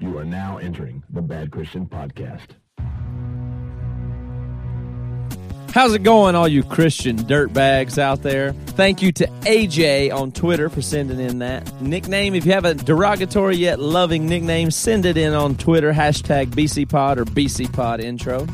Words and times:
You 0.00 0.16
are 0.16 0.24
now 0.24 0.56
entering 0.56 1.02
the 1.10 1.20
Bad 1.20 1.50
Christian 1.50 1.84
Podcast. 1.86 2.46
How's 5.74 5.92
it 5.92 6.02
going, 6.02 6.34
all 6.34 6.48
you 6.48 6.62
Christian 6.62 7.18
dirtbags 7.18 7.98
out 7.98 8.22
there? 8.22 8.52
Thank 8.52 9.02
you 9.02 9.12
to 9.12 9.26
AJ 9.26 10.10
on 10.10 10.32
Twitter 10.32 10.70
for 10.70 10.80
sending 10.80 11.20
in 11.20 11.40
that 11.40 11.82
nickname. 11.82 12.34
If 12.34 12.46
you 12.46 12.52
have 12.52 12.64
a 12.64 12.72
derogatory 12.72 13.56
yet 13.56 13.78
loving 13.78 14.26
nickname, 14.26 14.70
send 14.70 15.04
it 15.04 15.18
in 15.18 15.34
on 15.34 15.56
Twitter, 15.56 15.92
hashtag 15.92 16.46
BCPod 16.46 17.18
or 17.18 17.26
BCPod 17.26 18.00
intro. 18.00 18.46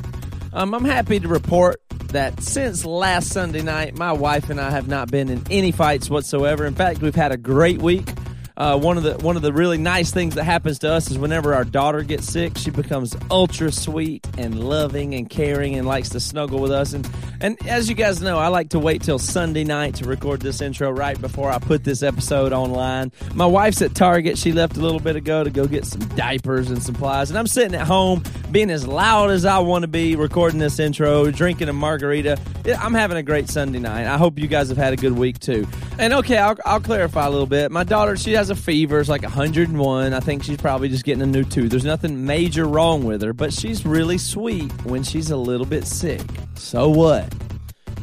Um, 0.52 0.74
I'm 0.74 0.84
happy 0.84 1.20
to 1.20 1.28
report 1.28 1.80
that 2.08 2.42
since 2.42 2.84
last 2.84 3.28
Sunday 3.28 3.62
night, 3.62 3.96
my 3.96 4.12
wife 4.12 4.50
and 4.50 4.60
I 4.60 4.70
have 4.70 4.88
not 4.88 5.12
been 5.12 5.28
in 5.28 5.44
any 5.48 5.70
fights 5.70 6.10
whatsoever. 6.10 6.66
In 6.66 6.74
fact, 6.74 7.00
we've 7.02 7.14
had 7.14 7.30
a 7.30 7.36
great 7.36 7.80
week. 7.80 8.08
Uh, 8.56 8.78
one 8.78 8.96
of 8.96 9.02
the 9.02 9.14
one 9.18 9.36
of 9.36 9.42
the 9.42 9.52
really 9.52 9.76
nice 9.76 10.10
things 10.10 10.34
that 10.34 10.44
happens 10.44 10.78
to 10.78 10.90
us 10.90 11.10
is 11.10 11.18
whenever 11.18 11.52
our 11.52 11.64
daughter 11.64 12.02
gets 12.02 12.26
sick, 12.26 12.56
she 12.56 12.70
becomes 12.70 13.14
ultra 13.30 13.70
sweet 13.70 14.26
and 14.38 14.58
loving 14.58 15.14
and 15.14 15.28
caring 15.28 15.74
and 15.74 15.86
likes 15.86 16.08
to 16.08 16.20
snuggle 16.20 16.60
with 16.60 16.70
us. 16.70 16.94
And 16.94 17.08
and 17.40 17.58
as 17.68 17.88
you 17.90 17.94
guys 17.94 18.22
know, 18.22 18.38
I 18.38 18.48
like 18.48 18.70
to 18.70 18.78
wait 18.78 19.02
till 19.02 19.18
Sunday 19.18 19.64
night 19.64 19.96
to 19.96 20.06
record 20.06 20.40
this 20.40 20.62
intro 20.62 20.90
right 20.90 21.20
before 21.20 21.50
I 21.50 21.58
put 21.58 21.84
this 21.84 22.02
episode 22.02 22.54
online. 22.54 23.12
My 23.34 23.44
wife's 23.44 23.82
at 23.82 23.94
Target. 23.94 24.38
She 24.38 24.52
left 24.52 24.78
a 24.78 24.80
little 24.80 25.00
bit 25.00 25.16
ago 25.16 25.44
to 25.44 25.50
go 25.50 25.66
get 25.66 25.84
some 25.84 26.00
diapers 26.16 26.70
and 26.70 26.82
supplies, 26.82 27.28
and 27.28 27.38
I'm 27.38 27.46
sitting 27.46 27.74
at 27.74 27.86
home 27.86 28.22
being 28.50 28.70
as 28.70 28.86
loud 28.86 29.30
as 29.30 29.44
I 29.44 29.58
want 29.58 29.82
to 29.82 29.88
be, 29.88 30.16
recording 30.16 30.58
this 30.58 30.78
intro, 30.78 31.30
drinking 31.30 31.68
a 31.68 31.74
margarita. 31.74 32.38
I'm 32.80 32.94
having 32.94 33.18
a 33.18 33.22
great 33.22 33.50
Sunday 33.50 33.80
night. 33.80 34.06
I 34.06 34.16
hope 34.16 34.38
you 34.38 34.46
guys 34.46 34.68
have 34.70 34.78
had 34.78 34.94
a 34.94 34.96
good 34.96 35.12
week 35.12 35.38
too. 35.38 35.66
And 35.98 36.12
okay, 36.14 36.38
I'll, 36.38 36.56
I'll 36.64 36.80
clarify 36.80 37.26
a 37.26 37.30
little 37.30 37.46
bit. 37.46 37.70
My 37.70 37.84
daughter, 37.84 38.16
she 38.16 38.32
has 38.32 38.45
a 38.50 38.56
fever. 38.56 39.00
It's 39.00 39.08
like 39.08 39.22
101. 39.22 40.12
I 40.12 40.20
think 40.20 40.44
she's 40.44 40.56
probably 40.56 40.88
just 40.88 41.04
getting 41.04 41.22
a 41.22 41.26
new 41.26 41.44
tooth. 41.44 41.70
There's 41.70 41.84
nothing 41.84 42.26
major 42.26 42.66
wrong 42.66 43.04
with 43.04 43.22
her, 43.22 43.32
but 43.32 43.52
she's 43.52 43.86
really 43.86 44.18
sweet 44.18 44.70
when 44.84 45.02
she's 45.02 45.30
a 45.30 45.36
little 45.36 45.66
bit 45.66 45.86
sick. 45.86 46.22
So 46.54 46.88
what? 46.88 47.32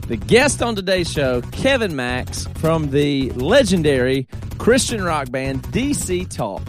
The 0.08 0.17
guest 0.17 0.61
on 0.61 0.75
today's 0.75 1.09
show, 1.11 1.41
Kevin 1.52 1.95
Max 1.95 2.45
from 2.55 2.91
the 2.91 3.31
legendary 3.31 4.27
Christian 4.58 5.02
rock 5.02 5.31
band 5.31 5.64
DC 5.64 6.30
Talk. 6.30 6.64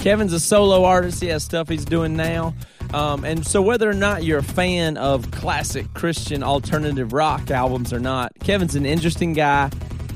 Kevin's 0.00 0.32
a 0.32 0.40
solo 0.40 0.84
artist. 0.84 1.22
He 1.22 1.28
has 1.28 1.44
stuff 1.44 1.68
he's 1.68 1.84
doing 1.84 2.16
now. 2.16 2.54
Um, 2.92 3.24
and 3.24 3.46
so, 3.46 3.62
whether 3.62 3.88
or 3.88 3.94
not 3.94 4.24
you're 4.24 4.38
a 4.38 4.42
fan 4.42 4.96
of 4.96 5.30
classic 5.30 5.92
Christian 5.94 6.42
alternative 6.42 7.12
rock 7.12 7.50
albums 7.50 7.92
or 7.92 8.00
not, 8.00 8.32
Kevin's 8.40 8.74
an 8.74 8.86
interesting 8.86 9.34
guy. 9.34 9.70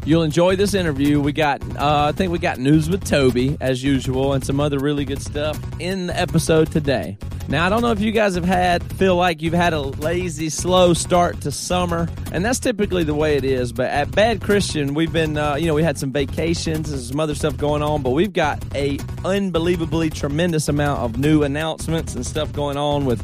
You'll 0.07 0.23
enjoy 0.23 0.57
this 0.57 0.75
interview. 0.75 1.19
We 1.21 1.33
got, 1.33 1.63
uh, 1.79 2.05
I 2.09 2.13
think 2.13 2.31
we 2.31 2.39
got 2.39 2.59
news 2.59 2.91
with 2.91 3.05
Toby 3.05 3.57
as 3.61 3.83
usual, 3.83 4.35
and 4.35 4.45
some 4.45 4.61
other 4.61 4.79
really 4.79 5.05
good 5.07 5.23
stuff 5.23 5.59
in 5.81 6.09
the 6.09 6.21
episode 6.21 6.71
today. 6.71 7.17
Now, 7.49 7.67
I 7.67 7.69
don't 7.69 7.83
know 7.83 7.91
if 7.91 8.01
you 8.01 8.11
guys 8.11 8.35
have 8.35 8.45
had 8.45 8.83
feel 8.95 9.17
like 9.17 9.43
you've 9.43 9.55
had 9.55 9.73
a 9.73 9.81
lazy, 9.81 10.49
slow 10.49 10.95
start 10.95 11.41
to 11.43 11.51
summer, 11.51 12.09
and 12.33 12.45
that's 12.45 12.59
typically 12.59 13.05
the 13.05 13.15
way 13.15 13.37
it 13.37 13.45
is. 13.45 13.73
But 13.73 13.91
at 13.91 14.11
Bad 14.13 14.41
Christian, 14.41 14.95
we've 14.95 15.13
been, 15.13 15.37
uh, 15.37 15.57
you 15.57 15.67
know, 15.67 15.75
we 15.75 15.83
had 15.83 15.99
some 15.99 16.13
vacations 16.13 16.91
and 16.91 17.01
some 17.01 17.21
other 17.21 17.35
stuff 17.35 17.57
going 17.57 17.83
on, 17.83 18.03
but 18.03 18.11
we've 18.11 18.33
got 18.33 18.63
a 18.75 18.99
unbelievably 19.25 20.11
tremendous 20.11 20.69
amount 20.69 21.01
of 21.01 21.19
new 21.19 21.43
announcements 21.43 22.15
and 22.15 22.27
stuff 22.27 22.53
going 22.53 22.77
on 22.77 23.05
with 23.05 23.23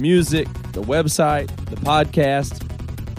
music, 0.00 0.46
the 0.72 0.82
website, 0.82 1.48
the 1.66 1.76
podcast, 1.76 2.64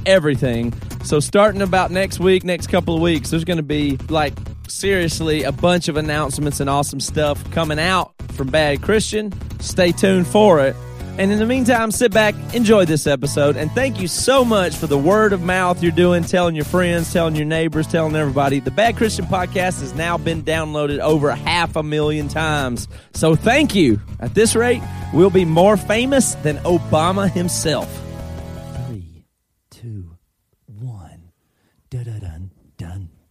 everything. 0.05 0.73
So 1.09 1.19
starting 1.19 1.63
about 1.63 1.89
next 1.89 2.19
week, 2.19 2.43
next 2.43 2.67
couple 2.67 2.93
of 2.93 3.01
weeks, 3.01 3.31
there's 3.31 3.43
going 3.43 3.57
to 3.57 3.63
be 3.63 3.97
like 4.09 4.31
seriously 4.67 5.41
a 5.41 5.51
bunch 5.51 5.87
of 5.87 5.97
announcements 5.97 6.59
and 6.59 6.69
awesome 6.69 6.99
stuff 6.99 7.43
coming 7.49 7.79
out 7.79 8.13
from 8.33 8.49
Bad 8.49 8.83
Christian. 8.83 9.33
Stay 9.59 9.91
tuned 9.91 10.27
for 10.27 10.63
it. 10.63 10.75
And 11.17 11.31
in 11.31 11.39
the 11.39 11.47
meantime, 11.47 11.89
sit 11.89 12.13
back, 12.13 12.35
enjoy 12.53 12.85
this 12.85 13.07
episode, 13.07 13.57
and 13.57 13.71
thank 13.71 13.99
you 13.99 14.07
so 14.07 14.45
much 14.45 14.75
for 14.75 14.85
the 14.85 14.99
word 14.99 15.33
of 15.33 15.41
mouth 15.41 15.81
you're 15.81 15.91
doing, 15.91 16.23
telling 16.23 16.53
your 16.53 16.63
friends, 16.63 17.11
telling 17.11 17.35
your 17.35 17.45
neighbors, 17.45 17.87
telling 17.87 18.15
everybody. 18.15 18.59
The 18.59 18.69
Bad 18.69 18.95
Christian 18.95 19.25
podcast 19.25 19.79
has 19.79 19.95
now 19.95 20.15
been 20.15 20.43
downloaded 20.43 20.99
over 20.99 21.31
half 21.31 21.75
a 21.75 21.81
million 21.81 22.27
times. 22.27 22.87
So 23.15 23.35
thank 23.35 23.73
you. 23.73 23.99
At 24.19 24.35
this 24.35 24.55
rate, 24.55 24.83
we'll 25.11 25.31
be 25.31 25.43
more 25.43 25.75
famous 25.75 26.35
than 26.35 26.57
Obama 26.57 27.31
himself. 27.31 28.08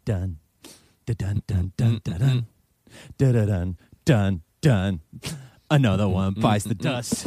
Dun 0.09 0.39
dun. 0.57 0.73
Da 1.07 1.15
dun 1.15 1.43
dun 1.47 1.73
dun 1.77 2.01
dun 2.03 2.19
dun. 2.19 2.47
Da 3.19 3.27
mm, 3.27 3.33
da 3.33 3.41
mm, 3.41 3.49
mm. 3.49 3.77
dun 4.07 4.41
dun 4.63 5.01
dun. 5.01 5.01
Another 5.71 6.09
one 6.09 6.33
bites 6.33 6.65
the 6.65 6.75
dust. 6.75 7.27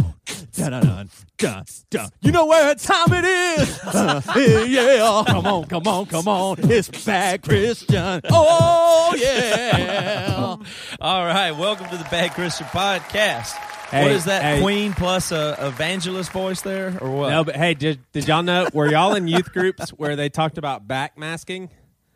Da 0.58 0.70
da 0.70 0.82
dun 0.82 1.10
dun 1.38 1.64
dun. 1.92 2.10
You 2.22 2.32
know 2.32 2.48
where 2.48 2.74
time 2.74 3.14
it 3.14 3.26
is? 3.26 3.80
yeah. 4.68 5.24
Come 5.28 5.46
on, 5.46 5.66
come 5.66 5.88
on, 5.88 6.06
come 6.08 6.28
on. 6.28 6.58
It's 6.72 6.90
bad 7.06 7.44
Christian. 7.44 8.22
Oh 8.32 9.14
yeah. 9.16 10.56
All 11.00 11.26
right, 11.26 11.52
welcome 11.52 11.88
to 11.90 11.98
the 11.98 12.08
Bad 12.10 12.34
Christian 12.34 12.66
podcast. 12.68 13.52
Hey, 13.92 14.04
what 14.04 14.12
is 14.12 14.26
that 14.26 14.42
hey. 14.42 14.62
Queen 14.62 14.94
plus 14.94 15.32
a 15.32 15.56
evangelist 15.60 16.32
voice 16.32 16.62
there, 16.62 16.98
or 17.00 17.12
what? 17.12 17.30
No, 17.30 17.44
but 17.44 17.56
hey, 17.58 17.76
did, 17.76 18.00
did 18.14 18.28
y'all 18.28 18.42
know? 18.42 18.70
Were 18.74 18.90
y'all 18.90 19.14
in 19.16 19.28
youth 19.28 19.52
groups 19.52 19.90
where 19.92 20.16
they 20.16 20.30
talked 20.30 20.58
about 20.58 20.88
backmasking? 20.88 21.70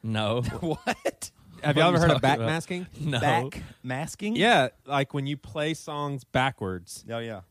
No. 0.06 0.42
What? 0.62 1.32
Have 1.64 1.76
What 1.78 1.82
y'all 1.82 1.96
ever 1.96 2.00
heard 2.00 2.12
of 2.12 2.22
talking 2.22 2.42
about? 2.44 2.64
backmasking? 2.64 2.86
No. 3.02 3.20
Back 3.20 3.64
masking? 3.82 4.36
Yeah, 4.36 4.68
like 4.86 5.14
when 5.14 5.26
you 5.26 5.36
play 5.36 5.74
songs 5.74 6.24
backwards, 6.24 7.04
Oh 7.10 7.18
yeah. 7.18 7.42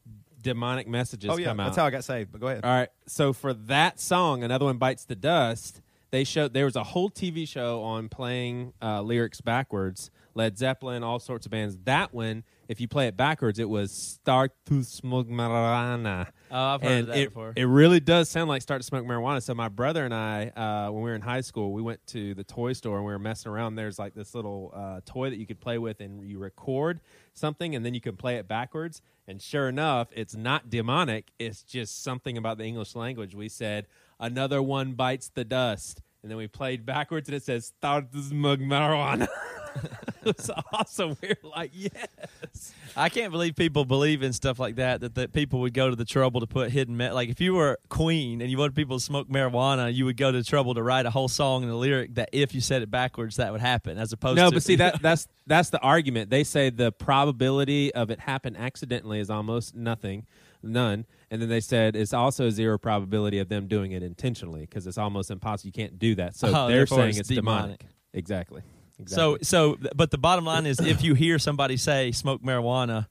demonic 0.40 0.86
messages 0.86 1.30
Oh 1.30 1.36
yeah. 1.36 1.46
come 1.46 1.58
out. 1.60 1.64
That's 1.64 1.76
how 1.78 1.86
I 1.86 1.90
got 1.90 2.04
saved. 2.04 2.30
But 2.30 2.40
go 2.40 2.46
ahead. 2.48 2.64
All 2.64 2.70
right, 2.70 2.90
so 3.06 3.32
for 3.32 3.52
that 3.54 3.98
song, 3.98 4.44
another 4.44 4.66
one 4.66 4.76
bites 4.78 5.04
the 5.04 5.16
dust. 5.16 5.80
They 6.12 6.22
showed 6.22 6.54
there 6.54 6.66
was 6.66 6.76
a 6.76 6.84
whole 6.84 7.10
TV 7.10 7.48
show 7.48 7.82
on 7.82 8.08
playing 8.08 8.72
uh, 8.80 9.02
lyrics 9.02 9.40
backwards. 9.40 10.12
Led 10.36 10.58
Zeppelin, 10.58 11.02
all 11.02 11.18
sorts 11.18 11.46
of 11.46 11.50
bands. 11.50 11.76
That 11.84 12.12
one, 12.14 12.44
if 12.68 12.80
you 12.80 12.86
play 12.86 13.08
it 13.08 13.16
backwards, 13.16 13.58
it 13.58 13.68
was 13.68 13.90
"Start 13.90 14.52
to 14.66 14.84
Smoke 14.84 15.28
Marijuana." 15.28 16.28
Oh, 16.50 16.56
I've 16.56 16.82
heard 16.82 16.90
and 16.90 17.00
of 17.00 17.06
that 17.08 17.16
it, 17.18 17.28
before. 17.30 17.52
It 17.56 17.64
really 17.64 18.00
does 18.00 18.28
sound 18.28 18.48
like 18.48 18.62
"Start 18.62 18.80
to 18.80 18.86
Smoke 18.86 19.04
Marijuana." 19.04 19.42
So 19.42 19.54
my 19.54 19.68
brother 19.68 20.04
and 20.04 20.14
I, 20.14 20.48
uh, 20.48 20.92
when 20.92 21.02
we 21.02 21.10
were 21.10 21.16
in 21.16 21.22
high 21.22 21.40
school, 21.40 21.72
we 21.72 21.82
went 21.82 22.06
to 22.08 22.34
the 22.34 22.44
toy 22.44 22.72
store 22.72 22.96
and 22.96 23.06
we 23.06 23.12
were 23.12 23.18
messing 23.18 23.50
around. 23.50 23.76
There's 23.76 23.98
like 23.98 24.14
this 24.14 24.34
little 24.34 24.72
uh, 24.74 25.00
toy 25.04 25.30
that 25.30 25.36
you 25.36 25.46
could 25.46 25.60
play 25.60 25.78
with, 25.78 26.00
and 26.00 26.28
you 26.28 26.38
record 26.38 27.00
something, 27.32 27.74
and 27.74 27.84
then 27.84 27.94
you 27.94 28.00
can 28.00 28.16
play 28.16 28.36
it 28.36 28.46
backwards. 28.46 29.02
And 29.26 29.40
sure 29.40 29.68
enough, 29.68 30.08
it's 30.14 30.36
not 30.36 30.70
demonic. 30.70 31.32
It's 31.38 31.62
just 31.62 32.02
something 32.02 32.36
about 32.36 32.58
the 32.58 32.64
English 32.64 32.94
language. 32.94 33.34
We 33.34 33.48
said, 33.48 33.86
"Another 34.20 34.62
one 34.62 34.92
bites 34.92 35.28
the 35.28 35.44
dust." 35.44 36.02
And 36.24 36.30
then 36.30 36.38
we 36.38 36.48
played 36.48 36.86
backwards, 36.86 37.28
and 37.28 37.36
it 37.36 37.42
says 37.42 37.66
"Start 37.66 38.10
to 38.12 38.22
smoke 38.22 38.58
marijuana." 38.58 39.28
it 40.24 40.38
was 40.38 40.50
awesome. 40.72 41.18
We 41.20 41.28
were 41.28 41.50
like, 41.50 41.70
"Yes." 41.74 42.72
I 42.96 43.10
can't 43.10 43.30
believe 43.30 43.56
people 43.56 43.84
believe 43.84 44.22
in 44.22 44.32
stuff 44.32 44.58
like 44.58 44.76
that. 44.76 45.02
That, 45.02 45.16
that 45.16 45.34
people 45.34 45.60
would 45.60 45.74
go 45.74 45.90
to 45.90 45.96
the 45.96 46.06
trouble 46.06 46.40
to 46.40 46.46
put 46.46 46.70
hidden 46.70 46.96
me- 46.96 47.10
like 47.10 47.28
if 47.28 47.42
you 47.42 47.52
were 47.52 47.78
Queen 47.90 48.40
and 48.40 48.50
you 48.50 48.56
wanted 48.56 48.74
people 48.74 48.96
to 48.96 49.04
smoke 49.04 49.28
marijuana, 49.28 49.92
you 49.92 50.06
would 50.06 50.16
go 50.16 50.32
to 50.32 50.38
the 50.38 50.44
trouble 50.44 50.72
to 50.72 50.82
write 50.82 51.04
a 51.04 51.10
whole 51.10 51.28
song 51.28 51.62
and 51.62 51.70
a 51.70 51.76
lyric 51.76 52.14
that 52.14 52.30
if 52.32 52.54
you 52.54 52.62
said 52.62 52.80
it 52.80 52.90
backwards, 52.90 53.36
that 53.36 53.52
would 53.52 53.60
happen. 53.60 53.98
As 53.98 54.14
opposed 54.14 54.36
no, 54.36 54.44
to 54.44 54.50
No, 54.50 54.56
but 54.56 54.62
see 54.62 54.76
that 54.76 55.02
that's 55.02 55.28
that's 55.46 55.68
the 55.68 55.80
argument. 55.80 56.30
They 56.30 56.44
say 56.44 56.70
the 56.70 56.90
probability 56.90 57.94
of 57.94 58.10
it 58.10 58.20
happen 58.20 58.56
accidentally 58.56 59.20
is 59.20 59.28
almost 59.28 59.74
nothing, 59.74 60.24
none, 60.62 61.04
and 61.30 61.40
then 61.42 61.48
they 61.48 61.60
said 61.60 61.96
it's 61.96 62.12
also 62.12 62.50
zero 62.50 62.78
probability 62.78 63.38
of 63.38 63.48
them 63.48 63.66
doing 63.66 63.92
it 63.92 64.02
intentionally 64.02 64.60
because 64.62 64.86
it's 64.86 64.98
almost 64.98 65.30
impossible. 65.30 65.68
You 65.68 65.72
can't 65.72 65.98
do 65.98 66.14
that. 66.16 66.36
So 66.36 66.52
Oh, 66.54 66.68
they're 66.68 66.86
saying 66.86 67.10
it's 67.10 67.18
it's, 67.20 67.28
demonic. 67.28 67.78
demonic. 67.80 67.86
Exactly. 68.12 68.62
So 69.06 69.34
exactly. 69.34 69.44
so 69.44 69.90
but 69.96 70.10
the 70.10 70.18
bottom 70.18 70.44
line 70.44 70.66
is 70.66 70.78
if 70.80 71.02
you 71.02 71.14
hear 71.14 71.38
somebody 71.38 71.76
say 71.76 72.12
smoke 72.12 72.42
marijuana, 72.42 73.06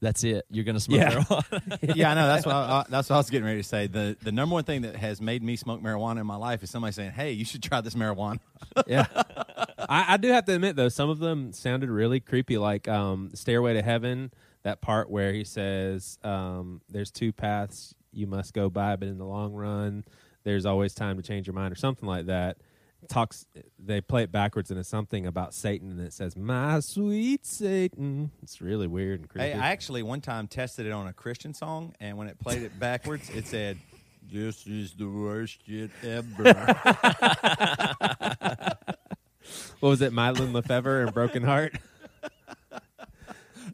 that's 0.00 0.24
it. 0.24 0.44
You're 0.50 0.64
going 0.64 0.74
to 0.74 0.80
smoke 0.80 0.98
Yeah. 0.98 1.10
marijuana. 1.12 1.78
yeah, 1.96 2.10
I 2.10 2.14
know. 2.14 2.26
That's 2.26 2.44
what 2.44 2.54
I, 2.56 2.58
I- 2.80 2.84
that's 2.88 3.08
what 3.08 3.14
I 3.14 3.18
was 3.20 3.30
getting 3.30 3.44
ready 3.46 3.62
to 3.62 3.68
say. 3.68 3.86
The 3.86 4.16
the 4.20 4.32
number 4.32 4.54
one 4.54 4.64
thing 4.64 4.82
that 4.82 4.96
has 4.96 5.20
made 5.20 5.44
me 5.44 5.54
smoke 5.54 5.80
marijuana 5.80 6.20
in 6.22 6.26
my 6.26 6.34
life 6.34 6.64
is 6.64 6.70
somebody 6.70 6.92
saying, 6.92 7.12
"Hey, 7.12 7.30
you 7.32 7.44
should 7.44 7.62
try 7.62 7.80
this 7.80 7.94
marijuana." 7.94 8.40
yeah, 8.88 9.06
I, 9.88 10.14
I 10.14 10.16
do 10.16 10.28
have 10.32 10.44
to 10.46 10.54
admit 10.54 10.74
though, 10.74 10.88
some 10.88 11.08
of 11.08 11.20
them 11.20 11.52
sounded 11.52 11.88
really 11.88 12.18
creepy. 12.18 12.58
Like 12.58 12.88
um, 12.88 13.30
"Stairway 13.34 13.74
to 13.74 13.82
Heaven," 13.82 14.32
that 14.62 14.80
part 14.80 15.10
where 15.10 15.32
he 15.32 15.44
says, 15.44 16.18
um, 16.22 16.80
"There's 16.88 17.10
two 17.10 17.32
paths 17.32 17.94
you 18.12 18.26
must 18.26 18.54
go 18.54 18.70
by, 18.70 18.96
but 18.96 19.08
in 19.08 19.18
the 19.18 19.26
long 19.26 19.54
run, 19.54 20.04
there's 20.44 20.66
always 20.66 20.94
time 20.94 21.16
to 21.16 21.22
change 21.22 21.46
your 21.46 21.54
mind," 21.54 21.72
or 21.72 21.76
something 21.76 22.08
like 22.08 22.26
that. 22.26 22.58
Talks. 23.08 23.46
They 23.80 24.00
play 24.00 24.22
it 24.22 24.30
backwards, 24.30 24.70
and 24.70 24.78
it's 24.78 24.88
something 24.88 25.26
about 25.26 25.54
Satan, 25.54 25.90
and 25.90 26.00
it 26.00 26.12
says, 26.12 26.36
"My 26.36 26.78
sweet 26.78 27.44
Satan." 27.44 28.30
It's 28.42 28.60
really 28.60 28.86
weird 28.86 29.20
and 29.20 29.28
creepy. 29.28 29.48
Hey, 29.48 29.54
I 29.54 29.72
actually 29.72 30.04
one 30.04 30.20
time 30.20 30.46
tested 30.46 30.86
it 30.86 30.92
on 30.92 31.08
a 31.08 31.12
Christian 31.12 31.52
song, 31.52 31.94
and 31.98 32.16
when 32.16 32.28
it 32.28 32.38
played 32.38 32.62
it 32.62 32.78
backwards, 32.78 33.28
it 33.30 33.48
said, 33.48 33.78
"This 34.30 34.68
is 34.68 34.92
the 34.92 35.08
worst 35.08 35.66
shit 35.66 35.90
ever." 36.04 36.44
what 39.80 39.88
was 39.88 40.00
it, 40.00 40.12
Mylon 40.12 40.52
LeFevre 40.52 41.02
and 41.02 41.12
Broken 41.12 41.42
Heart? 41.42 41.76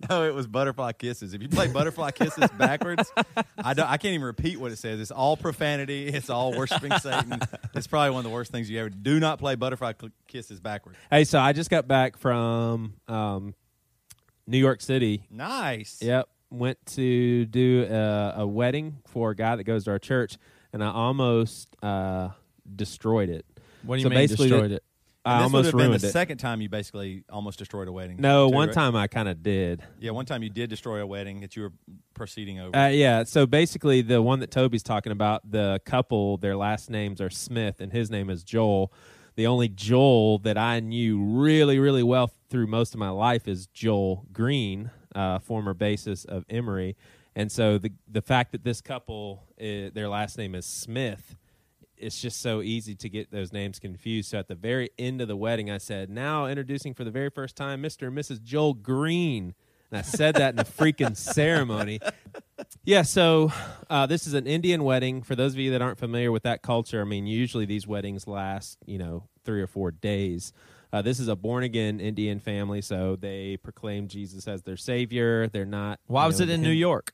No, 0.09 0.25
it 0.25 0.35
was 0.35 0.47
butterfly 0.47 0.93
kisses. 0.93 1.35
If 1.35 1.43
you 1.43 1.49
play 1.49 1.69
butterfly 1.69 2.11
kisses 2.13 2.51
backwards, 2.59 3.11
I 3.59 3.75
don't. 3.75 3.87
I 3.89 3.97
can't 3.97 4.15
even 4.15 4.27
repeat 4.27 4.59
what 4.61 4.73
it 4.73 4.77
says. 4.77 5.01
It's 5.01 5.11
all 5.11 5.37
profanity. 5.37 6.09
It's 6.09 6.31
all 6.31 6.57
worshiping 6.57 6.93
Satan. 6.99 7.41
It's 7.75 7.87
probably 7.87 8.11
one 8.11 8.21
of 8.21 8.25
the 8.25 8.31
worst 8.35 8.51
things 8.53 8.71
you 8.71 8.79
ever. 8.81 8.91
Do 8.91 9.21
not 9.21 9.39
play 9.39 9.55
butterfly 9.55 9.93
kisses 10.27 10.61
backwards. 10.61 10.99
Hey, 11.11 11.25
so 11.25 11.39
I 11.39 11.53
just 11.53 11.71
got 11.71 11.87
back 11.89 12.17
from 12.17 12.95
um, 13.09 13.55
New 14.47 14.59
York 14.59 14.81
City. 14.81 15.25
Nice. 15.31 15.99
Yep, 16.03 16.29
went 16.51 16.79
to 16.95 17.45
do 17.47 17.87
a, 17.91 18.35
a 18.39 18.47
wedding 18.47 18.99
for 19.07 19.31
a 19.31 19.35
guy 19.37 19.57
that 19.57 19.65
goes 19.65 19.85
to 19.85 19.91
our 19.91 19.99
church, 19.99 20.39
and 20.73 20.83
I 20.83 20.91
almost 20.91 21.69
uh, 21.83 22.31
destroyed 22.75 23.29
it. 23.29 23.45
What 23.83 23.97
do 23.97 24.01
you 24.01 24.05
So 24.05 24.09
mean 24.11 24.19
basically 24.19 24.49
destroyed 24.49 24.71
the- 24.71 24.77
it? 24.77 24.83
I 25.29 25.39
this 25.43 25.53
would 25.53 25.57
almost 25.59 25.67
have 25.67 25.73
been 25.73 25.87
ruined 25.89 26.01
the 26.01 26.07
it. 26.09 26.13
second 26.13 26.39
time 26.39 26.61
you 26.61 26.69
basically 26.69 27.25
almost 27.29 27.59
destroyed 27.59 27.89
a 27.89 27.93
wedding. 27.93 28.17
No, 28.19 28.49
too, 28.49 28.55
one 28.55 28.69
right? 28.69 28.75
time 28.75 28.97
I 28.97 29.07
kind 29.07 29.29
of 29.29 29.43
did. 29.43 29.83
Yeah, 30.01 30.13
one 30.13 30.27
time 30.27 30.43
you 30.43 30.51
did 30.51 30.71
destroy 30.71 31.01
a 31.01 31.07
wedding 31.07 31.41
that 31.41 31.57
you 31.57 31.63
were 31.63 31.73
proceeding 32.15 32.59
over. 32.61 32.77
Uh, 32.77 32.89
yeah, 32.89 33.25
so 33.25 33.47
basically, 33.47 34.03
the 34.03 34.23
one 34.23 34.41
that 34.41 34.51
Toby's 34.51 34.83
talking 34.83 35.13
about, 35.13 35.51
the 35.51 35.81
couple, 35.85 36.37
their 36.39 36.57
last 36.57 36.91
names 36.91 37.21
are 37.21 37.31
Smith, 37.31 37.81
and 37.81 37.93
his 37.93 38.11
name 38.11 38.31
is 38.31 38.43
Joel. 38.43 38.93
The 39.37 39.47
only 39.47 39.69
Joel 39.69 40.39
that 40.39 40.59
I 40.59 40.81
knew 40.81 41.23
really, 41.23 41.79
really 41.79 42.03
well 42.03 42.31
through 42.51 42.67
most 42.67 42.95
of 42.95 42.99
my 42.99 43.11
life 43.11 43.47
is 43.47 43.69
Joel 43.69 44.25
Green, 44.33 44.91
uh, 45.15 45.39
former 45.39 45.75
bassist 45.75 46.27
of 46.27 46.45
Emery. 46.51 46.97
And 47.37 47.53
so 47.53 47.79
the 47.79 47.93
the 48.11 48.23
fact 48.23 48.51
that 48.53 48.65
this 48.65 48.81
couple, 48.81 49.45
uh, 49.61 49.95
their 49.95 50.09
last 50.09 50.39
name 50.39 50.57
is 50.57 50.67
Smith, 50.67 51.37
it's 52.01 52.21
just 52.21 52.41
so 52.41 52.63
easy 52.63 52.95
to 52.97 53.09
get 53.09 53.31
those 53.31 53.53
names 53.53 53.79
confused. 53.79 54.31
So 54.31 54.39
at 54.39 54.49
the 54.49 54.55
very 54.55 54.91
end 54.99 55.21
of 55.21 55.29
the 55.29 55.37
wedding, 55.37 55.71
I 55.71 55.79
said, 55.79 56.11
"Now 56.11 56.47
introducing 56.47 56.95
for 56.95 57.05
the 57.05 57.11
very 57.11 57.31
first 57.31 57.57
time, 57.57 57.83
Mr. 57.83 58.09
and 58.09 58.17
Mrs. 58.17 58.43
Joel 58.43 58.75
Green." 58.75 59.55
And 59.91 59.99
I 59.99 60.03
said 60.03 60.35
that 60.37 60.53
in 60.53 60.59
a 60.59 60.65
freaking 60.65 61.17
ceremony. 61.35 62.01
Yeah, 62.85 63.03
so 63.03 63.53
uh, 63.89 64.07
this 64.07 64.27
is 64.27 64.35
an 64.35 64.47
Indian 64.47 64.85
wedding. 64.85 65.23
For 65.23 65.35
those 65.35 65.55
of 65.55 65.59
you 65.59 65.71
that 65.73 65.83
aren't 65.83 65.99
familiar 65.99 66.31
with 66.31 66.43
that 66.43 66.63
culture, 66.63 67.01
I 67.01 67.05
mean, 67.05 67.27
usually 67.27 67.65
these 67.65 67.87
weddings 67.87 68.27
last, 68.27 68.79
you 68.85 68.99
know, 68.99 69.25
three 69.45 69.63
or 69.63 69.67
four 69.67 69.91
days. 69.91 70.53
Uh, 70.93 71.03
this 71.03 71.21
is 71.21 71.29
a 71.29 71.37
born 71.37 71.65
again 71.65 72.01
Indian 72.01 72.41
family, 72.41 72.81
so 72.81 73.17
they 73.17 73.59
proclaim 73.59 74.09
Jesus 74.09 74.49
as 74.49 74.63
their 74.63 74.77
savior. 74.77 75.49
They're 75.49 75.67
not. 75.67 76.01
Why 76.07 76.27
was 76.27 76.41
know, 76.41 76.45
it 76.45 76.51
in 76.51 76.63
New 76.63 76.71
York? 76.71 77.13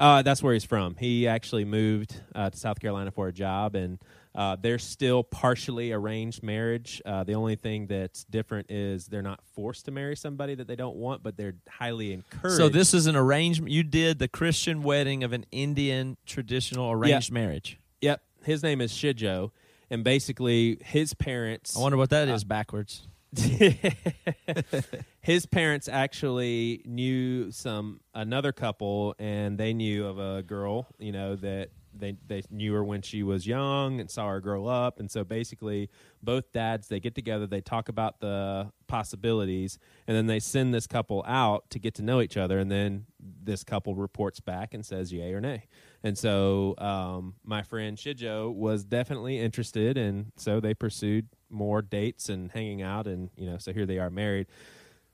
Uh, 0.00 0.22
that's 0.22 0.42
where 0.42 0.54
he's 0.54 0.64
from. 0.64 0.96
He 0.96 1.28
actually 1.28 1.66
moved 1.66 2.20
uh, 2.34 2.48
to 2.48 2.56
South 2.56 2.80
Carolina 2.80 3.10
for 3.10 3.28
a 3.28 3.32
job, 3.32 3.74
and 3.74 3.98
uh, 4.34 4.56
they're 4.60 4.78
still 4.78 5.22
partially 5.22 5.92
arranged 5.92 6.42
marriage. 6.42 7.02
Uh, 7.04 7.22
the 7.22 7.34
only 7.34 7.54
thing 7.54 7.86
that's 7.86 8.24
different 8.24 8.70
is 8.70 9.06
they're 9.06 9.20
not 9.20 9.40
forced 9.54 9.84
to 9.84 9.90
marry 9.90 10.16
somebody 10.16 10.54
that 10.54 10.66
they 10.66 10.76
don't 10.76 10.96
want, 10.96 11.22
but 11.22 11.36
they're 11.36 11.56
highly 11.68 12.14
encouraged. 12.14 12.56
So 12.56 12.70
this 12.70 12.94
is 12.94 13.06
an 13.06 13.14
arrangement. 13.14 13.72
You 13.72 13.82
did 13.82 14.18
the 14.18 14.28
Christian 14.28 14.82
wedding 14.82 15.22
of 15.22 15.34
an 15.34 15.44
Indian 15.52 16.16
traditional 16.24 16.90
arranged 16.92 17.30
marriage. 17.30 17.78
Yep, 18.00 18.22
his 18.42 18.62
name 18.62 18.80
is 18.80 18.92
Shijo, 18.92 19.50
and 19.90 20.02
basically 20.02 20.78
his 20.82 21.12
parents. 21.12 21.76
I 21.76 21.80
wonder 21.80 21.98
what 21.98 22.08
that 22.10 22.26
is 22.28 22.42
backwards. 22.42 23.06
his 25.20 25.46
parents 25.46 25.88
actually 25.88 26.82
knew 26.84 27.50
some 27.52 28.00
another 28.14 28.52
couple 28.52 29.14
and 29.18 29.56
they 29.56 29.72
knew 29.72 30.04
of 30.06 30.18
a 30.18 30.42
girl 30.42 30.88
you 30.98 31.12
know 31.12 31.36
that 31.36 31.70
they 31.94 32.16
they 32.26 32.42
knew 32.50 32.72
her 32.74 32.84
when 32.84 33.02
she 33.02 33.22
was 33.22 33.46
young 33.46 34.00
and 34.00 34.10
saw 34.10 34.28
her 34.28 34.40
grow 34.40 34.66
up. 34.66 35.00
And 35.00 35.10
so 35.10 35.24
basically 35.24 35.90
both 36.22 36.52
dads 36.52 36.88
they 36.88 37.00
get 37.00 37.14
together 37.14 37.46
they 37.46 37.60
talk 37.60 37.88
about 37.88 38.20
the 38.20 38.70
possibilities 38.86 39.78
and 40.06 40.16
then 40.16 40.26
they 40.26 40.40
send 40.40 40.74
this 40.74 40.86
couple 40.86 41.24
out 41.26 41.70
to 41.70 41.78
get 41.78 41.94
to 41.96 42.02
know 42.02 42.20
each 42.20 42.36
other. 42.36 42.58
And 42.58 42.70
then 42.70 43.06
this 43.18 43.64
couple 43.64 43.94
reports 43.94 44.40
back 44.40 44.74
and 44.74 44.84
says 44.84 45.12
yay 45.12 45.32
or 45.32 45.40
nay. 45.40 45.64
And 46.02 46.16
so 46.16 46.74
um, 46.78 47.34
my 47.44 47.62
friend 47.62 47.96
shijo 47.96 48.52
was 48.52 48.84
definitely 48.84 49.38
interested 49.38 49.96
and 49.98 50.32
so 50.36 50.60
they 50.60 50.74
pursued 50.74 51.28
more 51.50 51.82
dates 51.82 52.28
and 52.28 52.50
hanging 52.52 52.82
out 52.82 53.06
and 53.06 53.30
you 53.36 53.46
know 53.46 53.58
so 53.58 53.72
here 53.72 53.86
they 53.86 53.98
are 53.98 54.10
married 54.10 54.46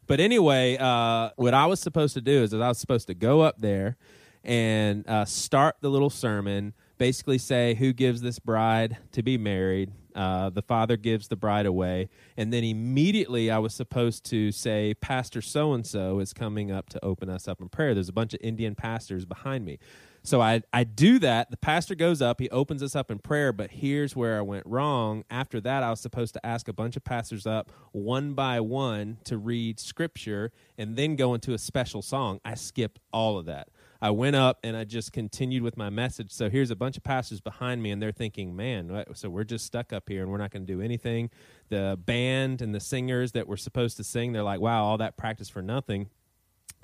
but 0.07 0.21
anyway, 0.21 0.77
uh, 0.79 1.31
what 1.37 1.55
I 1.55 1.67
was 1.67 1.81
supposed 1.81 2.15
to 2.15 2.21
do 2.21 2.43
is 2.43 2.53
that 2.53 2.63
I 2.63 2.69
was 2.69 2.79
supposed 2.79 3.09
to 3.09 3.15
go 3.15 3.41
up 3.41 3.57
there 3.59 3.97
and 4.45 5.07
uh, 5.09 5.25
start 5.25 5.77
the 5.81 5.91
little 5.91 6.11
sermon, 6.11 6.75
basically 6.99 7.39
say 7.39 7.75
who 7.75 7.93
gives 7.93 8.21
this 8.21 8.39
bride 8.39 8.99
to 9.13 9.23
be 9.23 9.37
married. 9.37 9.93
Uh, 10.15 10.49
the 10.49 10.63
father 10.63 10.97
gives 10.97 11.29
the 11.29 11.37
bride 11.37 11.67
away, 11.67 12.09
and 12.39 12.51
then 12.51 12.65
immediately 12.65 13.51
I 13.51 13.59
was 13.59 13.75
supposed 13.75 14.25
to 14.27 14.51
say, 14.51 14.95
Pastor 14.95 15.43
so 15.43 15.75
and 15.75 15.87
so 15.87 16.21
is 16.21 16.33
coming 16.33 16.71
up 16.71 16.89
to 16.91 17.05
open 17.05 17.29
us 17.29 17.47
up 17.47 17.61
in 17.61 17.69
prayer. 17.69 17.93
There's 17.93 18.09
a 18.09 18.15
bunch 18.15 18.33
of 18.33 18.41
Indian 18.43 18.75
pastors 18.75 19.27
behind 19.27 19.67
me. 19.67 19.79
So 20.27 20.41
I, 20.41 20.63
I 20.73 20.83
do 20.83 21.21
that. 21.21 21.53
The 21.53 21.57
pastor 21.57 21.95
goes 21.95 22.21
up, 22.21 22.41
he 22.41 22.51
opens 22.51 22.83
us 22.83 22.97
up 22.97 23.13
in 23.13 23.21
prayer, 23.21 23.53
but 23.53 23.71
here's 23.71 24.17
where 24.17 24.39
I 24.39 24.41
went 24.41 24.67
wrong. 24.67 25.23
After 25.31 25.61
that, 25.61 25.85
I 25.85 25.91
was 25.91 26.01
supposed 26.01 26.35
to 26.35 26.45
ask 26.45 26.67
a 26.67 26.73
bunch 26.73 26.97
of 26.97 27.05
pastors 27.05 27.47
up 27.47 27.71
one 27.93 28.35
by 28.35 28.59
one 28.59 29.19
to 29.23 29.39
read 29.39 29.79
scripture 29.79 30.51
and 30.77 30.97
then 30.97 31.15
go 31.15 31.33
into 31.35 31.55
a 31.55 31.59
special 31.59 32.03
song. 32.03 32.41
I 32.45 32.57
skipped 32.57 32.99
all 33.13 33.39
of 33.39 33.47
that. 33.47 33.69
I 34.03 34.11
went 34.11 34.35
up 34.35 34.59
and 34.65 34.77
I 34.77 34.83
just 34.83 35.13
continued 35.13 35.63
with 35.63 35.77
my 35.77 35.91
message. 35.91 36.33
So 36.33 36.51
here's 36.51 36.73
a 36.73 36.77
bunch 36.77 36.97
of 36.97 37.05
pastors 37.05 37.41
behind 37.41 37.81
me, 37.81 37.93
and 37.93 38.03
they're 38.03 38.11
thinking, 38.11 38.57
man, 38.57 39.05
so 39.15 39.31
we're 39.31 39.45
just 39.45 39.65
stuck 39.65 39.93
up 39.93 40.09
here 40.09 40.23
and 40.23 40.33
we're 40.33 40.39
not 40.39 40.51
going 40.51 40.67
to 40.67 40.73
do 40.73 40.83
anything. 40.83 41.31
The 41.69 42.01
band 42.05 42.63
and 42.63 42.75
the 42.75 42.81
singers 42.81 43.31
that 43.33 43.47
were 43.47 43.57
supposed 43.57 43.97
to 43.99 44.05
sing, 44.05 44.33
they're 44.33 44.43
like, 44.43 44.61
wow, 44.61 44.85
all 44.85 44.99
that 44.99 45.17
practice 45.17 45.49
for 45.49 45.63
nothing. 45.63 46.11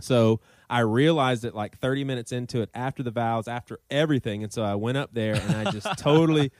So 0.02 0.40
I 0.69 0.81
realized 0.81 1.44
it 1.44 1.54
like 1.54 1.78
30 1.78 2.04
minutes 2.04 2.32
into 2.32 2.60
it, 2.60 2.70
after 2.75 3.02
the 3.02 3.10
vows, 3.10 3.49
after 3.49 3.78
everything. 3.90 4.43
And 4.43 4.52
so 4.52 4.62
I 4.62 4.75
went 4.75 4.99
up 4.99 5.10
there 5.12 5.34
and 5.34 5.69
I 5.69 5.70
just 5.70 5.87
totally, 5.99 6.50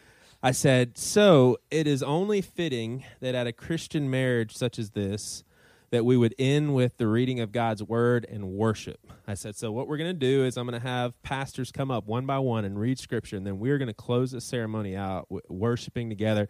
I 0.43 0.53
said, 0.53 0.99
So 0.99 1.59
it 1.71 1.87
is 1.87 2.03
only 2.03 2.41
fitting 2.41 3.05
that 3.21 3.35
at 3.35 3.47
a 3.47 3.53
Christian 3.53 4.11
marriage 4.11 4.57
such 4.57 4.79
as 4.79 4.91
this, 4.91 5.45
that 5.91 6.05
we 6.05 6.17
would 6.17 6.35
end 6.39 6.75
with 6.75 6.97
the 6.97 7.07
reading 7.07 7.41
of 7.41 7.53
God's 7.53 7.83
word 7.83 8.27
and 8.29 8.51
worship. 8.53 9.01
I 9.27 9.35
said, 9.35 9.57
So 9.57 9.73
what 9.73 9.89
we're 9.89 9.99
going 9.99 10.11
to 10.11 10.27
do 10.27 10.45
is 10.45 10.57
I'm 10.57 10.67
going 10.67 10.81
to 10.81 10.87
have 10.87 11.21
pastors 11.23 11.71
come 11.73 11.91
up 11.91 12.07
one 12.07 12.27
by 12.27 12.39
one 12.39 12.65
and 12.65 12.79
read 12.79 12.99
scripture, 12.99 13.37
and 13.37 13.47
then 13.47 13.59
we're 13.59 13.79
going 13.79 13.89
to 13.89 13.95
close 13.95 14.33
the 14.33 14.41
ceremony 14.41 14.97
out 14.97 15.29
w- 15.29 15.43
worshiping 15.49 16.09
together. 16.09 16.49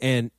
And 0.00 0.30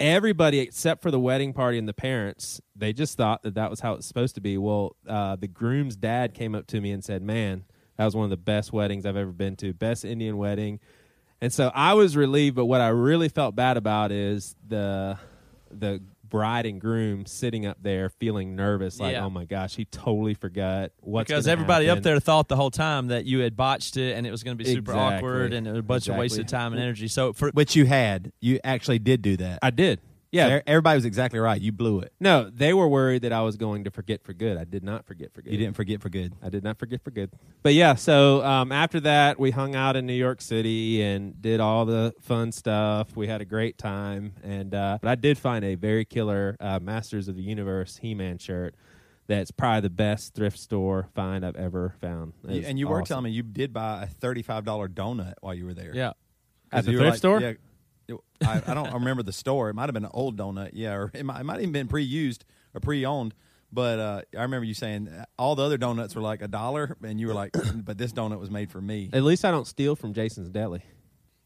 everybody 0.00 0.60
except 0.60 1.02
for 1.02 1.10
the 1.10 1.18
wedding 1.18 1.52
party 1.52 1.78
and 1.78 1.88
the 1.88 1.94
parents 1.94 2.60
they 2.76 2.92
just 2.92 3.16
thought 3.16 3.42
that 3.42 3.54
that 3.54 3.70
was 3.70 3.80
how 3.80 3.94
it's 3.94 4.06
supposed 4.06 4.34
to 4.36 4.40
be. 4.40 4.56
Well 4.58 4.96
uh, 5.08 5.36
the 5.36 5.48
groom's 5.48 5.96
dad 5.96 6.34
came 6.34 6.54
up 6.54 6.66
to 6.68 6.80
me 6.80 6.92
and 6.92 7.04
said 7.04 7.22
man 7.22 7.64
that 7.96 8.04
was 8.04 8.14
one 8.14 8.24
of 8.24 8.30
the 8.30 8.36
best 8.36 8.72
weddings 8.72 9.04
i've 9.04 9.16
ever 9.16 9.32
been 9.32 9.56
to 9.56 9.72
best 9.72 10.04
indian 10.04 10.36
wedding. 10.36 10.80
And 11.40 11.52
so 11.52 11.70
i 11.74 11.94
was 11.94 12.16
relieved 12.16 12.56
but 12.56 12.66
what 12.66 12.80
i 12.80 12.88
really 12.88 13.28
felt 13.28 13.54
bad 13.56 13.76
about 13.76 14.12
is 14.12 14.54
the 14.66 15.18
the 15.70 16.02
bride 16.28 16.66
and 16.66 16.80
groom 16.80 17.24
sitting 17.26 17.66
up 17.66 17.76
there 17.82 18.08
feeling 18.10 18.54
nervous 18.56 19.00
like 19.00 19.12
Yeah. 19.12 19.24
oh 19.24 19.30
my 19.30 19.44
gosh 19.44 19.76
he 19.76 19.84
totally 19.86 20.34
forgot 20.34 20.90
what's 21.00 21.28
because 21.28 21.46
gonna 21.46 21.52
everybody 21.52 21.88
up 21.90 22.02
there 22.02 22.18
thought 22.20 22.48
the 22.48 22.56
whole 22.56 22.70
time 22.70 23.08
that 23.08 23.24
you 23.24 23.40
had 23.40 23.56
botched 23.56 23.96
it 23.96 24.16
and 24.16 24.26
it 24.26 24.30
was 24.30 24.42
going 24.42 24.56
to 24.56 24.62
be 24.64 24.68
super 24.70 24.92
Exactly. 24.92 25.16
awkward 25.18 25.52
and 25.52 25.66
a 25.66 25.82
bunch 25.82 26.08
of 26.08 26.16
wasted 26.16 26.48
time 26.48 26.72
and 26.72 26.82
energy. 26.82 27.08
So 27.08 27.32
for 27.32 27.50
Which 27.50 27.74
you 27.76 27.86
had. 27.86 28.32
You 28.40 28.60
actually 28.64 28.98
did 28.98 29.22
do 29.22 29.36
that. 29.38 29.58
i 29.62 29.70
did 29.70 30.00
yeah 30.30 30.48
So 30.48 30.62
everybody 30.66 30.96
was 30.96 31.04
exactly 31.04 31.38
right. 31.38 31.60
You 31.60 31.72
blew 31.72 32.00
it. 32.00 32.12
no 32.20 32.50
they 32.50 32.74
were 32.74 32.86
worried 32.88 33.22
that 33.22 33.32
i 33.32 33.40
was 33.42 33.56
going 33.56 33.84
to 33.84 33.90
forget 33.90 34.22
for 34.22 34.32
good 34.32 34.56
i 34.58 34.64
did 34.64 34.82
not 34.84 35.06
forget 35.06 35.32
for 35.32 35.40
good 35.42 35.52
You 35.52 35.58
didn't 35.58 35.76
forget 35.76 36.00
for 36.02 36.08
good. 36.10 36.34
I 36.42 36.48
did 36.50 36.62
not 36.64 36.78
forget 36.78 37.02
for 37.02 37.10
good. 37.10 37.30
But 37.62 37.74
yeah, 37.74 37.94
so 37.96 38.44
um, 38.44 38.70
after 38.72 39.00
that, 39.00 39.38
we 39.40 39.50
hung 39.50 39.74
out 39.74 39.96
in 39.96 40.06
New 40.06 40.12
York 40.14 40.40
City 40.40 41.02
and 41.02 41.40
did 41.40 41.60
all 41.60 41.84
the 41.86 42.14
fun 42.20 42.52
stuff. 42.52 43.16
We 43.16 43.26
had 43.26 43.40
a 43.40 43.44
great 43.44 43.78
time, 43.78 44.32
and 44.42 44.74
uh, 44.74 44.98
but 45.02 45.08
I 45.10 45.14
did 45.16 45.38
find 45.38 45.64
a 45.64 45.74
very 45.74 46.04
killer 46.04 46.56
uh, 46.60 46.78
Masters 46.80 47.28
of 47.28 47.36
the 47.36 47.42
Universe 47.42 47.98
He-Man 48.00 48.38
shirt. 48.38 48.74
That's 49.26 49.50
probably 49.50 49.82
the 49.82 49.90
best 49.90 50.34
thrift 50.34 50.58
store 50.58 51.08
find 51.14 51.44
I've 51.44 51.56
ever 51.56 51.94
found. 52.00 52.32
It 52.44 52.50
You- 52.50 52.56
was 52.60 52.66
and 52.68 52.78
you 52.78 52.88
were 52.88 53.02
telling 53.02 53.24
me 53.24 53.30
you 53.30 53.42
did 53.42 53.72
buy 53.72 54.04
a 54.04 54.06
thirty-five 54.06 54.64
dollar 54.64 54.88
donut 54.88 55.34
while 55.40 55.54
you 55.54 55.66
were 55.66 55.74
there. 55.74 55.92
yeah, 55.94 56.12
At 56.72 56.84
the 56.86 56.92
thrift 56.92 57.04
like- 57.10 57.14
store? 57.18 57.40
Yeah. 57.40 57.52
I, 58.44 58.62
I 58.66 58.74
don't 58.74 58.92
remember 58.92 59.22
the 59.22 59.32
store. 59.32 59.68
It 59.70 59.74
might 59.74 59.86
have 59.86 59.94
been 59.94 60.04
an 60.04 60.10
old 60.14 60.36
donut. 60.36 60.70
Yeah, 60.72 60.94
or 60.94 61.10
it 61.14 61.24
might, 61.24 61.40
it 61.40 61.44
might 61.44 61.60
even 61.60 61.72
been 61.72 61.88
pre-used 61.88 62.44
or 62.74 62.80
pre-owned. 62.80 63.34
But 63.70 63.98
uh, 63.98 64.22
I 64.36 64.42
remember 64.42 64.64
you 64.64 64.74
saying 64.74 65.10
all 65.38 65.54
the 65.54 65.62
other 65.62 65.76
donuts 65.76 66.14
were 66.14 66.22
like 66.22 66.40
a 66.40 66.48
dollar, 66.48 66.96
and 67.02 67.20
you 67.20 67.26
were 67.26 67.34
like, 67.34 67.54
"But 67.74 67.98
this 67.98 68.12
donut 68.12 68.40
was 68.40 68.50
made 68.50 68.70
for 68.70 68.80
me." 68.80 69.10
At 69.12 69.22
least 69.22 69.44
I 69.44 69.50
don't 69.50 69.66
steal 69.66 69.94
from 69.94 70.14
Jason's 70.14 70.48
Deli, 70.48 70.82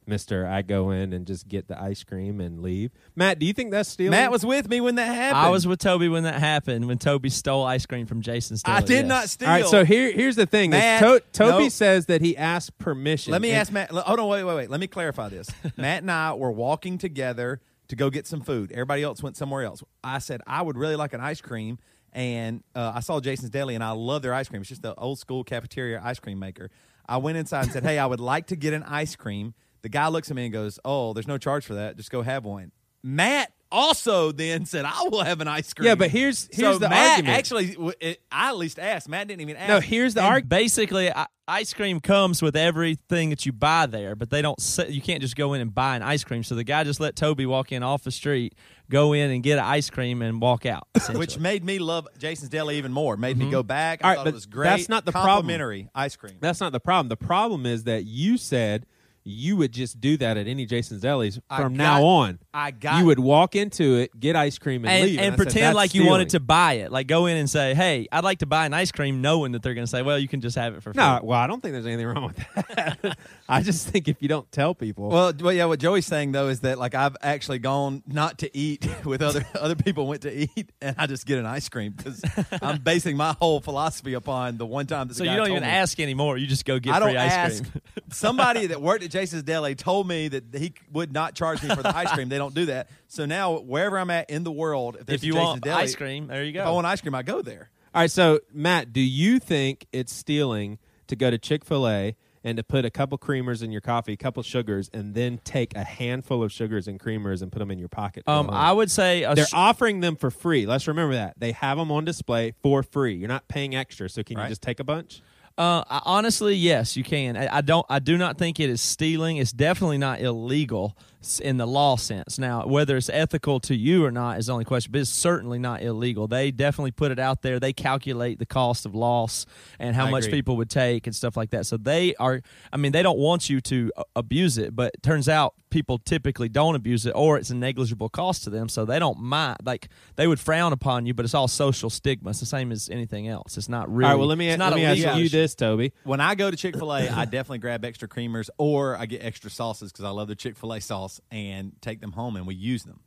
Mister. 0.07 0.47
I 0.47 0.63
go 0.63 0.91
in 0.91 1.13
and 1.13 1.27
just 1.27 1.47
get 1.49 1.69
the 1.69 1.81
ice 1.81 2.03
cream 2.03 2.41
and 2.41 2.61
leave. 2.61 2.91
Matt, 3.15 3.39
do 3.39 3.47
you 3.47 3.53
think 3.53 3.71
that's 3.71 3.89
stealing? 3.89 4.11
Matt 4.11 4.31
was 4.31 4.45
with 4.45 4.69
me 4.69 4.81
when 4.81 4.97
that 4.97 5.15
happened. 5.15 5.39
I 5.39 5.51
was 5.51 5.67
with 5.67 5.79
Toby 5.79 6.09
when 6.09 6.25
that 6.25 6.41
happened. 6.41 6.87
When 6.87 6.99
Toby 6.99 7.31
stole 7.31 7.65
ice 7.65 7.87
cream 7.87 8.07
from 8.07 8.21
Jason's. 8.21 8.63
I 8.65 8.81
Deli, 8.81 8.87
did 8.87 8.95
yes. 8.95 9.07
not 9.09 9.29
steal. 9.29 9.49
All 9.49 9.55
right, 9.55 9.67
so 9.67 9.85
here, 9.85 10.11
here's 10.13 10.37
the 10.37 10.47
thing: 10.47 10.71
Matt, 10.71 11.01
to- 11.03 11.23
Toby 11.33 11.65
no. 11.65 11.69
says 11.69 12.07
that 12.07 12.21
he 12.21 12.37
asked 12.37 12.77
permission. 12.79 13.33
Let 13.33 13.43
me 13.43 13.51
And- 13.51 13.59
ask 13.59 13.73
Matt. 13.73 13.91
Hold 13.91 14.19
on, 14.21 14.29
wait, 14.29 14.45
wait, 14.45 14.55
wait. 14.57 14.71
Let 14.71 14.81
me 14.81 14.87
clarify 14.89 15.29
this. 15.29 15.49
Matt 15.77 16.03
and 16.03 16.11
I 16.11 16.35
were 16.35 16.51
walking 16.51 16.99
together 16.99 17.61
to 17.89 17.97
go 17.97 18.11
get 18.11 18.27
some 18.27 18.41
food. 18.41 18.73
Everybody 18.73 19.03
else 19.03 19.23
went 19.23 19.37
somewhere 19.37 19.63
else. 19.63 19.83
I 20.03 20.19
said 20.19 20.41
I 20.47 20.63
would 20.63 20.77
really 20.77 20.97
like 20.97 21.13
an 21.13 21.21
ice 21.21 21.41
cream, 21.41 21.79
and 22.13 22.63
uh, 22.75 22.93
I 22.95 23.01
saw 23.01 23.21
Jason's 23.21 23.51
Deli, 23.51 23.75
and 23.75 23.85
I 23.85 23.91
love 23.93 24.23
their 24.23 24.35
ice 24.35 24.49
cream. 24.49 24.63
It's 24.63 24.69
just 24.69 24.83
the 24.83 24.95
old 24.97 25.19
school 25.19 25.45
cafeteria 25.45 26.01
ice 26.03 26.19
cream 26.19 26.39
maker. 26.39 26.71
I 27.09 27.19
went 27.19 27.37
inside 27.39 27.65
and 27.65 27.73
said, 27.73 27.83
"Hey, 27.85 27.99
I 27.99 28.07
would 28.07 28.21
like 28.21 28.47
to 28.49 28.57
get 28.57 28.73
an 28.73 28.83
ice 28.83 29.15
cream." 29.17 29.55
The 29.83 29.89
guy 29.89 30.09
looks 30.09 30.31
at 30.31 30.37
me 30.37 30.45
and 30.45 30.53
goes, 30.53 30.79
"Oh, 30.85 31.13
there's 31.13 31.29
no 31.29 31.39
charge 31.39 31.65
for 31.67 31.75
that. 31.75 31.97
Just 31.97 32.11
go 32.11 32.23
have 32.23 32.45
one." 32.45 32.73
Matt 33.03 33.53
also 33.73 34.31
then 34.31 34.65
said, 34.67 34.85
"I 34.85 35.09
will 35.11 35.25
have 35.25 35.41
an 35.41 35.49
ice 35.49 35.73
cream." 35.73 35.89
Yeah, 35.89 35.95
but 35.97 36.11
here's 36.11 36.49
here's 36.53 36.75
so 36.75 36.79
the 36.79 36.89
Matt 36.89 37.11
argument. 37.19 37.39
Actually, 37.39 37.95
it, 38.01 38.21
I 38.31 38.51
at 38.51 38.57
least 38.57 38.79
asked. 38.79 39.09
Matt 39.09 39.29
didn't 39.29 39.41
even 39.41 39.57
ask. 39.57 39.69
no, 39.69 39.81
here's 39.81 40.15
the 40.15 40.21
And 40.21 40.29
argument. 40.29 40.51
Basically, 40.51 41.11
I, 41.13 41.27
ice 41.49 41.73
cream 41.73 41.99
comes 41.99 42.43
with 42.43 42.55
everything 42.55 43.31
that 43.31 43.45
you 43.45 43.53
buy 43.53 43.87
there, 43.87 44.15
but 44.15 44.31
they 44.31 44.43
don't. 44.43 44.61
se- 44.61 44.91
You 44.91 45.03
can't 45.03 45.21
just 45.21 45.35
go 45.35 45.53
in 45.55 45.61
and 45.61 45.75
buy 45.75 45.97
an 45.97 46.03
ice 46.03 46.23
cream. 46.23 46.45
So 46.45 46.55
the 46.55 46.65
guy 46.65 46.85
just 46.85 47.01
let 47.01 47.17
Toby 47.17 47.47
walk 47.47 47.73
in 47.73 47.83
off 47.83 48.05
the 48.05 48.13
street, 48.13 48.55
go 48.91 49.13
in 49.13 49.31
and 49.31 49.43
get 49.43 49.59
an 49.59 49.65
ice 49.65 49.91
cream 49.91 50.23
and 50.23 50.41
walk 50.41 50.65
out. 50.67 50.87
which 51.15 51.39
made 51.39 51.65
me 51.65 51.79
love 51.81 52.07
Jason's 52.19 52.51
Deli 52.51 52.77
even 52.77 52.93
more. 52.93 53.17
Made 53.17 53.37
me 53.37 53.47
mm-hmm. 53.47 53.53
go 53.53 53.63
back. 53.63 54.05
I 54.05 54.05
All 54.05 54.11
right, 54.11 54.17
thought 54.19 54.25
but 54.25 54.31
it 54.31 54.35
was 54.35 54.47
great. 54.47 54.69
that's 54.69 54.89
not 54.89 55.05
the 55.05 55.13
problem. 55.13 55.33
Complimentary 55.33 55.89
ice 55.95 56.15
cream. 56.15 56.37
That's 56.41 56.61
not 56.61 56.73
the 56.73 56.81
problem. 56.81 57.09
The 57.09 57.17
problem 57.17 57.67
is 57.67 57.85
that 57.85 58.05
you 58.05 58.37
said 58.37 58.87
you 59.25 59.57
would 59.57 59.73
just 59.73 60.01
do 60.01 60.17
that 60.17 60.37
at 60.37 60.47
any 60.47 60.67
Jason's 60.67 61.03
Delis 61.03 61.41
from 61.57 61.75
got- 61.75 61.85
now 61.85 62.05
on. 62.05 62.39
I 62.53 62.71
got 62.71 62.99
you 62.99 63.07
would 63.07 63.19
walk 63.19 63.55
into 63.57 63.97
it, 63.97 64.19
get 64.19 64.37
ice 64.37 64.59
cream, 64.59 64.85
and, 64.85 64.93
and, 64.93 65.05
leave, 65.05 65.19
and 65.19 65.27
I 65.27 65.31
said, 65.31 65.37
pretend 65.37 65.65
"That's 65.67 65.77
like 65.77 65.95
you 65.95 66.07
wanted 66.07 66.31
to 66.31 66.41
buy 66.41 66.75
it. 66.75 66.93
Like 66.93 67.07
go 67.07 67.27
in 67.27 67.37
and 67.37 67.49
say, 67.49 67.75
"Hey, 67.75 68.09
I'd 68.13 68.25
like 68.25 68.41
to 68.41 68.47
buy 68.47 68.67
an 68.67 68.75
ice 68.75 68.93
cream," 68.93 69.21
knowing 69.23 69.53
that 69.53 69.63
they're 69.63 69.75
going 69.75 69.87
to 69.87 69.91
say, 69.91 70.03
"Well, 70.03 70.19
you 70.19 70.29
can 70.29 70.41
just 70.41 70.57
have 70.57 70.75
it 70.75 70.83
for 70.83 70.93
free." 70.93 71.01
No, 71.03 71.21
well, 71.23 71.39
I 71.39 71.47
don't 71.47 71.61
think 71.63 71.73
there's 71.73 71.87
anything 71.87 72.07
wrong 72.07 72.27
with 72.27 72.37
that. 72.77 73.19
I 73.49 73.63
just 73.63 73.89
think 73.89 74.09
if 74.09 74.17
you 74.21 74.29
don't 74.29 74.51
tell 74.53 74.75
people, 74.75 75.09
Well, 75.09 75.33
well, 75.41 75.53
yeah. 75.53 75.67
What 75.67 75.79
Joey's 75.79 76.07
saying 76.07 76.33
though 76.33 76.49
is 76.49 76.61
that 76.61 76.79
like 76.79 76.95
I've 76.95 77.17
actually 77.23 77.59
gone 77.61 78.03
not 78.07 78.39
to 78.39 78.57
eat 78.57 78.87
with 79.05 79.23
other 79.23 79.45
other 79.55 79.77
people 79.77 80.07
went 80.07 80.23
to 80.23 80.33
eat, 80.37 80.73
and 80.81 80.97
I 80.99 81.07
just 81.07 81.27
get 81.27 81.39
an 81.39 81.47
ice 81.47 81.69
cream 81.69 81.93
because 81.97 82.23
I'm 82.61 82.81
basing 82.83 83.17
my 83.17 83.35
whole 83.41 83.61
philosophy 83.61 84.15
upon 84.15 84.59
the 84.59 84.67
one 84.67 84.87
time 84.87 85.09
that 85.09 85.15
the 85.15 85.19
so 85.19 85.25
guy 85.25 85.31
you 85.33 85.37
don't 85.39 85.47
told 85.47 85.59
even 85.59 85.69
me. 85.69 85.75
ask 85.75 86.01
anymore. 86.01 86.37
You 86.39 86.47
just 86.47 86.65
go 86.65 86.79
get 86.79 86.95
I 86.95 86.99
don't 86.99 87.11
free 87.11 87.19
ice 87.19 87.33
ask. 87.33 87.71
cream. 87.71 87.83
Somebody 88.11 88.67
that 88.67 88.83
worked 88.83 89.05
at 89.05 89.12
Jason's 89.13 89.43
Deli 89.45 89.75
told 89.75 90.09
me 90.09 90.29
that 90.29 90.45
he 90.55 90.73
would 90.93 91.13
not 91.13 91.35
charge 91.35 91.63
me 91.63 91.75
for 91.75 91.83
the 91.83 91.97
ice 91.97 92.11
cream. 92.13 92.29
They 92.29 92.39
don't 92.39 92.55
do 92.55 92.67
that. 92.67 92.89
So 93.09 93.25
now 93.27 93.59
wherever 93.61 93.99
I'm 93.99 94.11
at 94.11 94.31
in 94.31 94.43
the 94.43 94.51
world, 94.53 94.97
if, 95.01 95.07
there's 95.07 95.21
if 95.21 95.25
you 95.25 95.35
a 95.35 95.37
Jason's 95.37 95.47
want 95.49 95.63
Deli, 95.63 95.83
ice 95.83 95.95
cream, 95.95 96.27
there 96.27 96.43
you 96.45 96.53
go. 96.53 96.61
if 96.63 96.67
I 96.67 96.71
want 96.71 96.87
ice 96.87 97.01
cream, 97.01 97.15
I 97.15 97.23
go 97.23 97.43
there. 97.43 97.71
all 97.95 98.03
right. 98.03 98.11
So 98.11 98.41
Matt, 98.53 98.93
do 98.93 99.01
you 99.01 99.39
think 99.39 99.87
it's 99.93 100.13
stealing 100.13 100.79
to 101.07 101.15
go 101.17 101.31
to 101.31 101.39
Chick 101.39 101.65
Fil 101.65 101.87
A 101.89 102.17
and 102.45 102.57
to 102.57 102.65
put 102.65 102.85
a 102.85 102.91
couple 102.91 103.17
creamers 103.19 103.63
in 103.63 103.71
your 103.71 103.81
coffee, 103.81 104.15
a 104.15 104.17
couple 104.17 104.43
sugars, 104.43 104.91
and 104.93 105.15
then 105.15 105.39
take 105.45 105.77
a 105.77 105.85
handful 105.85 106.43
of 106.43 106.51
sugars 106.51 106.89
and 106.89 106.99
creamers 106.99 107.41
and 107.41 107.53
put 107.53 107.61
them 107.61 107.71
in 107.71 107.79
your 107.79 107.89
pocket? 107.89 108.25
Um. 108.27 108.51
I 108.51 108.73
would 108.73 108.91
say 108.91 109.23
a 109.23 109.35
They're 109.35 109.47
sh- 109.47 109.53
offering 109.55 110.01
them 110.01 110.17
for 110.17 110.29
free. 110.31 110.67
Let's 110.67 110.89
remember 110.89 111.15
that 111.15 111.35
they 111.39 111.53
have 111.53 111.79
them 111.79 111.93
on 111.93 112.05
display 112.05 112.55
for 112.63 112.83
free. 112.83 113.15
You're 113.15 113.29
not 113.29 113.47
paying 113.47 113.77
extra, 113.77 114.09
so 114.09 114.25
can 114.25 114.39
Right. 114.39 114.45
you 114.45 114.49
just 114.49 114.63
take 114.63 114.81
a 114.81 114.85
bunch? 114.85 115.23
Uh, 115.59 115.85
I, 115.89 116.03
honestly, 116.05 116.55
yes, 116.55 116.97
you 116.97 117.05
can. 117.05 117.37
I, 117.37 117.59
I 117.59 117.61
don't. 117.61 117.87
I 117.89 117.99
do 117.99 118.17
not 118.17 118.39
think 118.39 118.59
it 118.61 118.71
is 118.71 118.81
stealing. 118.81 119.37
It's 119.37 119.53
definitely 119.53 119.99
not 119.99 120.21
illegal 120.21 120.97
in 121.41 121.57
the 121.57 121.67
law 121.67 121.97
sense. 121.97 122.39
Now, 122.39 122.67
whether 122.67 122.97
it's 122.97 123.09
ethical 123.09 123.61
to 123.61 123.75
you 123.75 124.05
or 124.05 124.11
not 124.11 124.39
is 124.39 124.47
the 124.47 124.53
only 124.53 124.65
question. 124.65 124.93
But 124.93 125.03
it's 125.03 125.11
certainly 125.11 125.59
not 125.59 125.83
illegal. 125.83 126.27
They 126.27 126.51
definitely 126.51 126.91
put 126.91 127.11
it 127.13 127.19
out 127.19 127.43
there. 127.43 127.61
They 127.61 127.73
calculate 127.73 128.39
the 128.39 128.47
cost 128.47 128.87
of 128.87 128.95
loss 128.95 129.47
and 129.79 129.95
how 129.97 130.07
I 130.07 130.11
much 130.11 130.25
agree. 130.25 130.39
people 130.39 130.57
would 130.57 130.71
take 130.71 131.07
and 131.07 131.15
stuff 131.15 131.37
like 131.37 131.51
that. 131.51 131.67
So 131.67 131.77
they 131.77 132.15
are. 132.17 132.43
I 132.73 132.77
mean, 132.77 132.93
they 132.93 133.03
don't 133.03 133.19
want 133.19 133.51
you 133.51 133.61
to 133.63 133.93
uh, 133.97 134.03
abuse 134.17 134.59
it, 134.59 134.75
but 134.75 134.95
it 134.95 135.03
turns 135.03 135.29
out 135.29 135.55
people 135.71 135.99
typically 135.99 136.49
don't 136.49 136.75
abuse 136.75 137.07
it, 137.07 137.13
or 137.13 137.39
it's 137.39 137.51
a 137.51 137.55
negligible 137.55 138.09
cost 138.09 138.45
to 138.45 138.51
them, 138.51 138.69
so 138.69 138.85
they 138.85 138.99
don't 138.99 139.19
mind. 139.19 139.59
Like 139.65 139.89
they 140.17 140.27
would 140.27 140.39
frown 140.39 140.73
upon 140.73 141.07
you, 141.07 141.15
but 141.15 141.25
it's 141.25 141.35
all 141.35 141.49
social 141.49 141.91
stigma. 141.91 142.31
It's 142.31 142.41
the 142.41 142.47
same 142.47 142.71
as 142.71 142.89
anything 142.91 143.27
else. 143.27 143.57
It's 143.57 143.69
not 143.69 143.91
really. 143.91 144.05
All 144.05 144.13
right. 144.13 144.19
Well, 144.19 144.29
let 144.29 144.39
me 144.39 144.49
it's 144.49 144.61
let 144.61 144.71
not 144.71 144.77
me 144.77 144.85
a 144.85 144.91
ask 144.91 144.99
legal 144.99 145.19
you 145.19 145.29
this, 145.29 145.55
Toby. 145.55 145.93
When 146.05 146.21
I 146.21 146.35
go 146.35 146.51
to 146.51 146.57
Chick 146.57 146.77
Fil 146.77 146.93
A, 146.93 147.09
I 147.09 147.25
definitely 147.25 147.59
grab 147.59 147.85
extra 147.85 148.07
creamers 148.07 148.51
or 148.59 148.97
I 148.97 149.07
get 149.07 149.25
extra 149.25 149.51
sauces 149.51 149.91
because 149.91 150.05
I 150.05 150.11
love 150.11 150.29
the 150.29 150.37
Chick 150.37 150.57
Fil 150.57 150.73
A 150.75 150.81
sauce 150.81 151.12
and 151.31 151.73
take 151.81 152.01
them 152.01 152.13
home 152.13 152.37
and 152.37 152.47
we 152.47 152.55
use 152.55 152.85
them. 152.85 153.01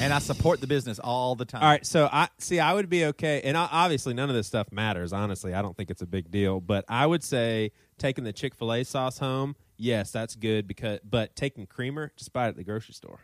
And 0.00 0.12
I 0.12 0.18
support 0.18 0.60
the 0.60 0.66
business 0.66 0.98
all 0.98 1.34
the 1.34 1.46
time. 1.46 1.62
All 1.62 1.68
right, 1.68 1.86
so 1.86 2.08
I 2.12 2.28
see. 2.38 2.60
I 2.60 2.74
would 2.74 2.90
be 2.90 3.06
okay, 3.06 3.40
and 3.42 3.56
I, 3.56 3.66
obviously 3.72 4.12
none 4.12 4.28
of 4.28 4.34
this 4.36 4.46
stuff 4.46 4.70
matters. 4.70 5.14
Honestly, 5.14 5.54
I 5.54 5.62
don't 5.62 5.74
think 5.76 5.90
it's 5.90 6.02
a 6.02 6.06
big 6.06 6.30
deal. 6.30 6.60
But 6.60 6.84
I 6.88 7.06
would 7.06 7.24
say 7.24 7.72
taking 7.96 8.24
the 8.24 8.32
Chick 8.34 8.54
Fil 8.54 8.72
A 8.72 8.84
sauce 8.84 9.18
home, 9.18 9.56
yes, 9.78 10.10
that's 10.10 10.34
good 10.34 10.68
because. 10.68 10.98
But 11.08 11.34
taking 11.36 11.66
creamer, 11.66 12.12
just 12.18 12.34
buy 12.34 12.46
it 12.46 12.48
at 12.50 12.56
the 12.56 12.64
grocery 12.64 12.92
store. 12.92 13.20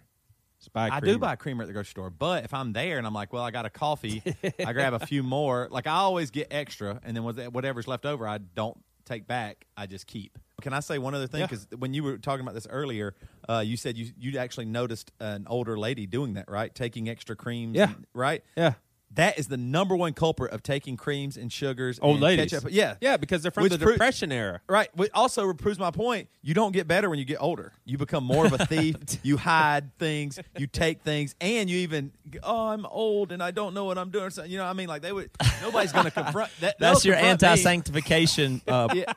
Buy. 0.73 0.89
I 0.91 1.01
do 1.01 1.19
buy 1.19 1.37
creamer 1.37 1.65
at 1.65 1.67
the 1.67 1.75
grocery 1.75 1.91
store, 1.91 2.09
but 2.09 2.45
if 2.45 2.55
I'm 2.55 2.73
there 2.73 2.97
and 2.97 3.07
I'm 3.07 3.13
like, 3.13 3.35
well, 3.35 3.43
I 3.43 3.51
got 3.51 3.67
a 3.67 3.71
coffee, 3.71 4.23
I 4.65 4.73
grab 4.73 4.95
a 4.95 5.05
few 5.07 5.23
more. 5.23 5.69
Like 5.71 5.87
I 5.87 5.97
always 5.97 6.31
get 6.31 6.49
extra, 6.51 6.99
and 7.05 7.15
then 7.15 7.23
whatever's 7.23 7.87
left 7.87 8.07
over, 8.07 8.27
I 8.27 8.39
don't 8.39 8.79
take 9.05 9.27
back. 9.27 9.67
I 9.77 9.87
just 9.87 10.07
keep. 10.07 10.39
Can 10.63 10.73
I 10.73 10.81
say 10.81 10.99
one 10.99 11.15
other 11.15 11.27
thing? 11.27 11.41
Yeah. 11.41 11.47
Because 11.47 11.67
when 11.79 11.95
you 11.95 12.03
were 12.05 12.17
talking 12.19 12.43
about 12.43 12.55
this 12.55 12.67
earlier, 12.71 13.15
uh, 13.49 13.63
you 13.67 13.77
said 13.77 13.97
you 13.99 14.13
you 14.19 14.39
actually 14.39 14.67
noticed 14.67 15.11
an 15.21 15.47
older 15.49 15.79
lady 15.79 16.07
doing 16.07 16.35
that, 16.35 16.49
right? 16.51 16.75
Taking 16.75 17.09
extra 17.09 17.37
creams, 17.37 17.77
Yeah. 17.77 17.91
and- 17.95 18.07
right? 18.15 18.43
Yeah, 18.57 18.75
That 19.15 19.39
is 19.39 19.47
the 19.49 19.57
number 19.57 19.95
one 19.97 20.13
culprit 20.13 20.53
of 20.53 20.63
taking 20.63 20.97
creams 20.97 21.37
and 21.37 21.53
sugars. 21.53 21.99
old 22.03 22.15
and 22.17 22.23
ladies. 22.23 22.51
ketchup. 22.53 22.71
Yeah, 22.73 22.97
yeah, 23.01 23.17
because 23.17 23.43
they're 23.43 23.51
from 23.51 23.63
Which 23.65 23.73
the 23.73 23.79
pro- 23.79 23.93
Depression 23.93 24.33
era. 24.33 24.61
Right. 24.69 24.89
Which 24.97 25.11
also 25.15 25.53
proves 25.53 25.79
my 25.79 25.91
point. 25.91 26.29
You 26.43 26.55
don't 26.55 26.73
get 26.73 26.87
better 26.89 27.09
when 27.09 27.19
you 27.19 27.25
get 27.25 27.39
older. 27.41 27.73
You 27.85 27.97
become 27.99 28.25
more 28.25 28.47
of 28.47 28.53
a 28.53 28.67
thief. 28.67 28.97
you 29.23 29.37
hide 29.37 29.97
things. 29.99 30.39
You 30.59 30.67
take 30.67 31.03
things, 31.03 31.35
and 31.41 31.71
you 31.71 31.79
even 31.79 32.13
oh, 32.43 32.69
I'm 32.69 32.87
old 32.87 33.33
and 33.33 33.43
I 33.43 33.51
don't 33.51 33.75
know 33.75 33.85
what 33.85 33.99
I'm 33.99 34.11
doing. 34.11 34.31
So, 34.31 34.45
you 34.45 34.59
know, 34.59 34.65
what 34.65 34.71
I 34.71 34.73
mean, 34.75 34.89
like 34.89 35.03
they 35.03 35.13
would. 35.13 35.31
Nobody's 35.63 35.93
going 35.93 36.05
to 36.07 36.11
confront. 36.11 36.51
That, 36.61 36.79
That's 36.79 37.05
your 37.05 37.17
anti-sanctification. 37.17 38.63
Uh, 38.75 38.89
Yeah, 38.95 39.13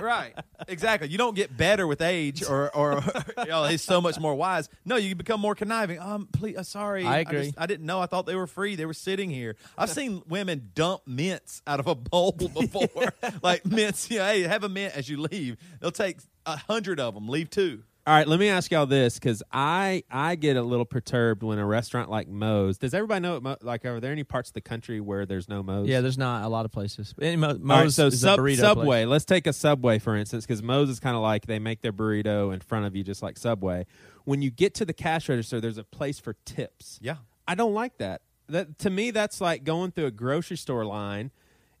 right. 0.00 0.34
Exactly. 0.68 1.08
You 1.08 1.16
don't 1.18 1.34
get 1.34 1.56
better 1.56 1.86
with 1.86 2.02
age, 2.02 2.42
or 2.44 2.74
or 2.74 3.02
you 3.38 3.46
know, 3.46 3.64
he's 3.64 3.82
so 3.82 4.00
much 4.00 4.18
more 4.18 4.34
wise. 4.34 4.68
No, 4.84 4.96
you 4.96 5.14
become 5.14 5.40
more 5.40 5.54
conniving. 5.54 5.98
Um, 5.98 6.28
please, 6.32 6.56
uh, 6.56 6.62
sorry, 6.62 7.04
I 7.04 7.18
agree. 7.20 7.44
just- 7.46 7.58
I 7.58 7.66
didn't 7.66 7.86
know. 7.86 8.00
I 8.00 8.06
thought 8.06 8.26
they 8.26 8.34
were 8.34 8.46
free. 8.46 8.74
They 8.76 8.84
were 8.86 8.94
sitting 9.14 9.30
here. 9.30 9.54
I've 9.78 9.90
seen 9.90 10.22
women 10.28 10.70
dump 10.74 11.02
mints 11.06 11.62
out 11.68 11.78
of 11.78 11.86
a 11.86 11.94
bowl 11.94 12.32
before, 12.32 13.12
like 13.42 13.64
mints. 13.64 14.10
You 14.10 14.18
know, 14.18 14.24
hey, 14.26 14.42
have 14.42 14.64
a 14.64 14.68
mint 14.68 14.96
as 14.96 15.08
you 15.08 15.20
leave. 15.20 15.56
They'll 15.80 15.92
take 15.92 16.18
a 16.46 16.56
hundred 16.56 16.98
of 16.98 17.14
them. 17.14 17.28
Leave 17.28 17.48
two. 17.50 17.84
All 18.06 18.12
right, 18.12 18.28
let 18.28 18.38
me 18.38 18.50
ask 18.50 18.70
y'all 18.70 18.84
this 18.84 19.14
because 19.14 19.42
I 19.50 20.02
I 20.10 20.34
get 20.34 20.56
a 20.56 20.62
little 20.62 20.84
perturbed 20.84 21.42
when 21.42 21.58
a 21.58 21.64
restaurant 21.64 22.10
like 22.10 22.28
Moe's. 22.28 22.76
Does 22.76 22.92
everybody 22.92 23.20
know? 23.20 23.34
What 23.34 23.42
Mo, 23.42 23.56
like, 23.62 23.84
are 23.86 23.98
there 24.00 24.12
any 24.12 24.24
parts 24.24 24.50
of 24.50 24.54
the 24.54 24.60
country 24.60 25.00
where 25.00 25.24
there's 25.24 25.48
no 25.48 25.62
Moe's? 25.62 25.88
yeah, 25.88 26.00
there's 26.02 26.18
not 26.18 26.44
a 26.44 26.48
lot 26.48 26.66
of 26.66 26.72
places. 26.72 27.14
Any 27.22 27.36
Mo- 27.36 27.46
All 27.48 27.54
right, 27.54 27.62
Moe's 27.62 27.94
so 27.94 28.08
is 28.08 28.14
a 28.14 28.18
sub, 28.18 28.40
burrito 28.40 28.58
Subway. 28.58 28.84
place. 28.84 29.06
Let's 29.06 29.24
take 29.24 29.46
a 29.46 29.54
Subway 29.54 30.00
for 30.00 30.16
instance, 30.16 30.44
because 30.44 30.62
Moe's 30.62 30.90
is 30.90 31.00
kind 31.00 31.16
of 31.16 31.22
like 31.22 31.46
they 31.46 31.58
make 31.58 31.80
their 31.80 31.94
burrito 31.94 32.52
in 32.52 32.60
front 32.60 32.84
of 32.84 32.94
you, 32.94 33.04
just 33.04 33.22
like 33.22 33.38
Subway. 33.38 33.86
When 34.24 34.42
you 34.42 34.50
get 34.50 34.74
to 34.74 34.84
the 34.84 34.92
cash 34.92 35.28
register, 35.30 35.60
there's 35.60 35.78
a 35.78 35.84
place 35.84 36.18
for 36.18 36.34
tips. 36.44 36.98
Yeah. 37.00 37.16
I 37.46 37.54
don't 37.54 37.74
like 37.74 37.98
that. 37.98 38.22
That 38.48 38.78
to 38.80 38.90
me, 38.90 39.10
that's 39.10 39.40
like 39.40 39.64
going 39.64 39.92
through 39.92 40.06
a 40.06 40.10
grocery 40.10 40.56
store 40.56 40.84
line, 40.84 41.30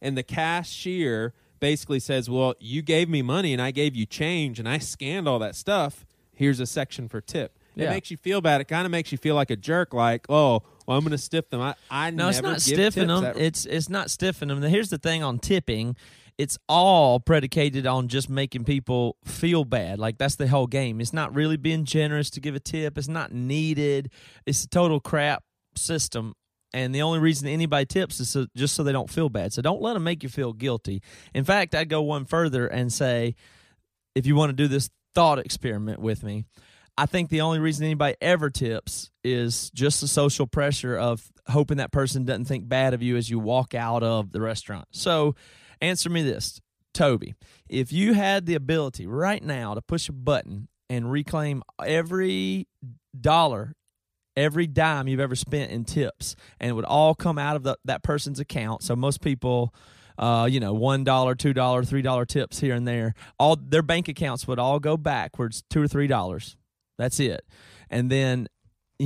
and 0.00 0.16
the 0.16 0.22
cashier 0.22 1.34
basically 1.60 2.00
says, 2.00 2.28
"Well, 2.30 2.54
you 2.58 2.82
gave 2.82 3.08
me 3.08 3.22
money, 3.22 3.52
and 3.52 3.60
I 3.60 3.70
gave 3.70 3.94
you 3.94 4.06
change, 4.06 4.58
and 4.58 4.68
I 4.68 4.78
scanned 4.78 5.28
all 5.28 5.38
that 5.40 5.54
stuff. 5.54 6.06
Here's 6.34 6.60
a 6.60 6.66
section 6.66 7.08
for 7.08 7.20
tip." 7.20 7.58
It 7.76 7.90
makes 7.90 8.08
you 8.10 8.16
feel 8.16 8.40
bad. 8.40 8.60
It 8.60 8.68
kind 8.68 8.86
of 8.86 8.92
makes 8.92 9.10
you 9.10 9.18
feel 9.18 9.34
like 9.34 9.50
a 9.50 9.56
jerk. 9.56 9.92
Like, 9.92 10.26
oh, 10.28 10.62
well, 10.86 10.96
I'm 10.96 11.02
going 11.02 11.10
to 11.10 11.18
stiff 11.18 11.50
them. 11.50 11.60
I, 11.60 11.74
I 11.90 12.10
No, 12.12 12.28
it's 12.28 12.40
not 12.40 12.60
stiffing 12.60 13.08
them. 13.08 13.24
at- 13.24 13.36
It's 13.36 13.66
it's 13.66 13.88
not 13.88 14.06
stiffing 14.10 14.46
them. 14.48 14.62
Here's 14.62 14.90
the 14.90 14.98
thing 14.98 15.22
on 15.24 15.40
tipping. 15.40 15.96
It's 16.38 16.56
all 16.68 17.18
predicated 17.20 17.84
on 17.86 18.06
just 18.08 18.28
making 18.30 18.64
people 18.64 19.16
feel 19.24 19.64
bad. 19.64 19.98
Like 19.98 20.18
that's 20.18 20.36
the 20.36 20.46
whole 20.48 20.66
game. 20.68 21.00
It's 21.00 21.12
not 21.12 21.34
really 21.34 21.56
being 21.56 21.84
generous 21.84 22.30
to 22.30 22.40
give 22.40 22.54
a 22.54 22.60
tip. 22.60 22.96
It's 22.96 23.08
not 23.08 23.32
needed. 23.32 24.10
It's 24.46 24.62
a 24.64 24.68
total 24.68 25.00
crap 25.00 25.42
system. 25.76 26.34
And 26.74 26.92
the 26.92 27.02
only 27.02 27.20
reason 27.20 27.46
anybody 27.46 27.86
tips 27.86 28.18
is 28.18 28.28
so, 28.28 28.46
just 28.56 28.74
so 28.74 28.82
they 28.82 28.90
don't 28.90 29.08
feel 29.08 29.28
bad. 29.28 29.52
So 29.52 29.62
don't 29.62 29.80
let 29.80 29.94
them 29.94 30.02
make 30.02 30.24
you 30.24 30.28
feel 30.28 30.52
guilty. 30.52 31.02
In 31.32 31.44
fact, 31.44 31.72
I'd 31.72 31.88
go 31.88 32.02
one 32.02 32.24
further 32.24 32.66
and 32.66 32.92
say, 32.92 33.36
if 34.16 34.26
you 34.26 34.34
want 34.34 34.50
to 34.50 34.56
do 34.56 34.66
this 34.66 34.90
thought 35.14 35.38
experiment 35.38 36.00
with 36.00 36.24
me, 36.24 36.46
I 36.98 37.06
think 37.06 37.30
the 37.30 37.42
only 37.42 37.60
reason 37.60 37.84
anybody 37.84 38.16
ever 38.20 38.50
tips 38.50 39.12
is 39.22 39.70
just 39.70 40.00
the 40.00 40.08
social 40.08 40.48
pressure 40.48 40.96
of 40.96 41.32
hoping 41.46 41.76
that 41.76 41.92
person 41.92 42.24
doesn't 42.24 42.46
think 42.46 42.68
bad 42.68 42.92
of 42.92 43.02
you 43.02 43.16
as 43.16 43.30
you 43.30 43.38
walk 43.38 43.74
out 43.74 44.02
of 44.02 44.32
the 44.32 44.40
restaurant. 44.40 44.88
So, 44.90 45.36
answer 45.80 46.10
me 46.10 46.22
this, 46.22 46.60
Toby. 46.92 47.34
If 47.68 47.92
you 47.92 48.14
had 48.14 48.46
the 48.46 48.56
ability 48.56 49.06
right 49.06 49.42
now 49.42 49.74
to 49.74 49.82
push 49.82 50.08
a 50.08 50.12
button 50.12 50.66
and 50.90 51.10
reclaim 51.10 51.62
every 51.84 52.66
dollar, 53.18 53.74
every 54.36 54.66
dime 54.66 55.08
you've 55.08 55.20
ever 55.20 55.36
spent 55.36 55.70
in 55.70 55.84
tips, 55.84 56.36
and 56.60 56.70
it 56.70 56.72
would 56.72 56.84
all 56.84 57.14
come 57.14 57.38
out 57.38 57.56
of 57.56 57.62
the, 57.62 57.76
that 57.84 58.02
person's 58.02 58.40
account. 58.40 58.82
So, 58.82 58.96
most 58.96 59.20
people 59.20 59.74
uh, 60.18 60.48
you 60.50 60.60
know, 60.60 60.72
one 60.72 61.04
dollar, 61.04 61.34
two 61.34 61.52
dollar, 61.52 61.82
three 61.82 62.02
dollar 62.02 62.24
tips 62.24 62.60
here 62.60 62.74
and 62.74 62.86
there. 62.86 63.14
All 63.38 63.56
their 63.56 63.82
bank 63.82 64.08
accounts 64.08 64.46
would 64.46 64.58
all 64.58 64.78
go 64.78 64.96
backwards 64.96 65.64
two 65.68 65.82
or 65.82 65.88
three 65.88 66.06
dollars. 66.06 66.56
That's 66.98 67.18
it. 67.18 67.44
And 67.90 68.10
then 68.10 68.48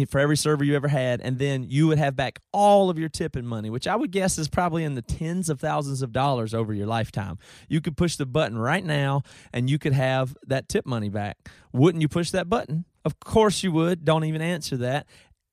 for 0.09 0.19
every 0.19 0.37
server 0.37 0.65
you 0.65 0.77
ever 0.77 0.89
had, 0.89 1.21
and 1.23 1.39
then 1.39 1.65
you 1.65 1.87
would 1.89 1.99
have 1.99 2.15
back 2.15 2.41
all 2.53 2.91
of 2.91 2.99
your 2.99 3.09
tipping 3.09 3.47
money, 3.47 3.71
which 3.71 3.87
I 3.87 3.97
would 3.97 4.11
guess 4.11 4.37
is 4.37 4.49
probably 4.49 4.85
in 4.85 4.95
the 4.95 5.03
tens 5.03 5.49
of 5.49 5.61
thousands 5.61 6.03
of 6.03 6.13
dollars 6.13 6.53
over 6.53 6.75
your 6.75 6.87
lifetime. 6.87 7.39
You 7.69 7.81
could 7.81 7.97
push 7.97 8.17
the 8.17 8.27
button 8.27 8.59
right 8.59 8.85
now, 8.85 9.23
and 9.53 9.71
you 9.71 9.79
could 9.79 9.95
have 9.95 10.37
that 10.47 10.69
tip 10.69 10.85
money 10.85 11.09
back. 11.09 11.39
Wouldn't 11.73 12.03
you 12.03 12.09
push 12.09 12.31
that 12.33 12.51
button? 12.51 12.85
Of 13.09 13.19
course 13.21 13.63
you 13.63 13.73
would. 13.73 14.05
Don't 14.05 14.25
even 14.25 14.43
answer 14.43 14.77
that. 14.77 15.07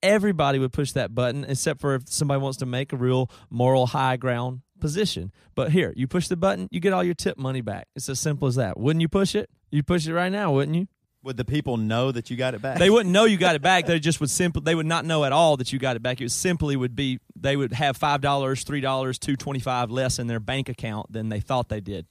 Everybody 0.03 0.59
would 0.59 0.73
push 0.73 0.91
that 0.91 1.15
button, 1.15 1.45
except 1.47 1.79
for 1.79 1.95
if 1.95 2.09
somebody 2.09 2.41
wants 2.41 2.57
to 2.57 2.65
make 2.65 2.91
a 2.91 2.97
real 2.97 3.31
moral 3.49 3.87
high 3.87 4.17
ground 4.17 4.59
position. 4.81 5.31
But 5.55 5.71
here, 5.71 5.93
you 5.95 6.05
push 6.05 6.27
the 6.27 6.35
button, 6.35 6.67
you 6.69 6.81
get 6.81 6.91
all 6.91 7.01
your 7.01 7.13
tip 7.13 7.37
money 7.37 7.61
back. 7.61 7.87
It's 7.95 8.09
as 8.09 8.19
simple 8.19 8.49
as 8.49 8.55
that. 8.55 8.77
Wouldn't 8.77 8.99
you 8.99 9.07
push 9.07 9.35
it? 9.35 9.49
You 9.71 9.83
push 9.83 10.05
it 10.05 10.13
right 10.13 10.29
now, 10.33 10.51
wouldn't 10.51 10.75
you? 10.75 10.89
Would 11.23 11.37
the 11.37 11.45
people 11.45 11.77
know 11.77 12.11
that 12.11 12.29
you 12.29 12.35
got 12.35 12.55
it 12.55 12.61
back? 12.61 12.77
They 12.77 12.89
wouldn't 12.89 13.13
know 13.13 13.23
you 13.23 13.37
got 13.37 13.55
it 13.55 13.61
back. 13.61 13.85
They 13.85 13.97
just 13.99 14.19
would 14.19 14.29
simply 14.29 14.63
they 14.65 14.75
would 14.75 14.85
not 14.85 15.05
know 15.05 15.23
at 15.23 15.31
all 15.31 15.55
that 15.57 15.71
you 15.71 15.79
got 15.79 15.95
it 15.95 16.03
back. 16.03 16.19
It 16.19 16.29
simply 16.29 16.75
would 16.75 16.93
be 16.93 17.19
they 17.37 17.55
would 17.55 17.71
have 17.71 17.95
five 17.95 18.19
dollars, 18.19 18.63
three 18.63 18.81
dollars, 18.81 19.17
two 19.17 19.37
twenty 19.37 19.61
five 19.61 19.89
less 19.89 20.19
in 20.19 20.27
their 20.27 20.41
bank 20.41 20.67
account 20.67 21.09
than 21.09 21.29
they 21.29 21.39
thought 21.39 21.69
they 21.69 21.79
did. 21.79 22.05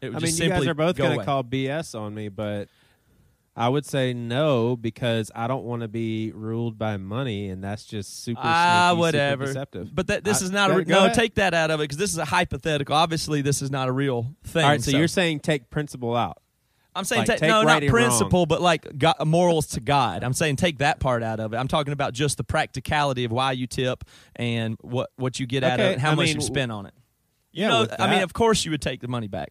It 0.00 0.08
would 0.10 0.16
I 0.16 0.18
mean, 0.18 0.20
just 0.20 0.38
you 0.38 0.48
guys 0.48 0.56
simply 0.56 0.68
are 0.68 0.74
both 0.74 0.96
go 0.96 1.04
going 1.04 1.10
to 1.10 1.16
away. 1.16 1.24
call 1.26 1.42
BS 1.44 1.98
on 1.98 2.14
me, 2.14 2.28
but 2.28 2.68
I 3.58 3.70
would 3.70 3.86
say 3.86 4.12
no 4.12 4.76
because 4.76 5.30
I 5.34 5.46
don't 5.46 5.64
want 5.64 5.80
to 5.80 5.88
be 5.88 6.30
ruled 6.32 6.76
by 6.78 6.98
money, 6.98 7.48
and 7.48 7.64
that's 7.64 7.84
just 7.86 8.22
super 8.22 8.40
Ah, 8.44 8.88
sneaky, 8.90 9.00
whatever. 9.00 9.44
super 9.46 9.52
deceptive. 9.54 9.94
But 9.94 10.08
that 10.08 10.24
this 10.24 10.42
I- 10.42 10.44
is 10.44 10.50
not 10.50 10.70
a 10.70 10.74
re- 10.76 10.84
no. 10.86 10.98
ahead. 11.06 11.14
Take 11.14 11.36
that 11.36 11.54
out 11.54 11.70
of 11.70 11.80
it 11.80 11.84
because 11.84 11.96
this 11.96 12.10
is 12.12 12.18
a 12.18 12.26
hypothetical. 12.26 12.94
Obviously, 12.94 13.40
this 13.40 13.62
is 13.62 13.70
not 13.70 13.88
a 13.88 13.92
real 13.92 14.34
thing. 14.44 14.62
All 14.64 14.70
right, 14.70 14.82
so, 14.82 14.90
you're 14.96 15.08
saying 15.08 15.40
take 15.40 15.70
principle 15.70 16.14
out. 16.14 16.36
I'm 16.94 17.04
saying 17.04 17.20
Like, 17.20 17.26
ta- 17.28 17.34
take 17.36 17.48
no, 17.50 17.62
right 17.62 17.82
not 17.82 17.90
principle, 17.90 18.46
but 18.46 18.60
like 18.62 18.98
go- 18.98 19.12
morals 19.24 19.66
to 19.68 19.80
God. 19.80 20.22
I'm 20.24 20.32
saying 20.32 20.56
take 20.56 20.78
that 20.78 20.98
part 21.00 21.22
out 21.22 21.40
of 21.40 21.52
it. 21.52 21.56
I'm 21.56 21.68
talking 21.68 21.92
about 21.92 22.12
just 22.14 22.36
the 22.38 22.44
practicality 22.44 23.24
of 23.24 23.32
why 23.32 23.52
you 23.52 23.66
tip 23.66 24.04
and 24.34 24.76
what 24.80 25.10
what 25.16 25.38
you 25.40 25.46
get 25.46 25.62
out 25.64 25.80
of 25.80 25.86
it, 25.86 25.92
and 25.94 26.00
how 26.00 26.12
I 26.12 26.14
much 26.14 26.26
mean, 26.26 26.36
you 26.36 26.40
spend 26.42 26.72
on 26.72 26.86
it. 26.86 26.94
You 27.52 27.62
yeah, 27.62 27.68
know, 27.68 27.86
I 27.98 28.10
mean, 28.10 28.22
of 28.22 28.32
course 28.34 28.64
you 28.66 28.70
would 28.70 28.82
take 28.82 29.00
the 29.00 29.08
money 29.08 29.28
back. 29.28 29.50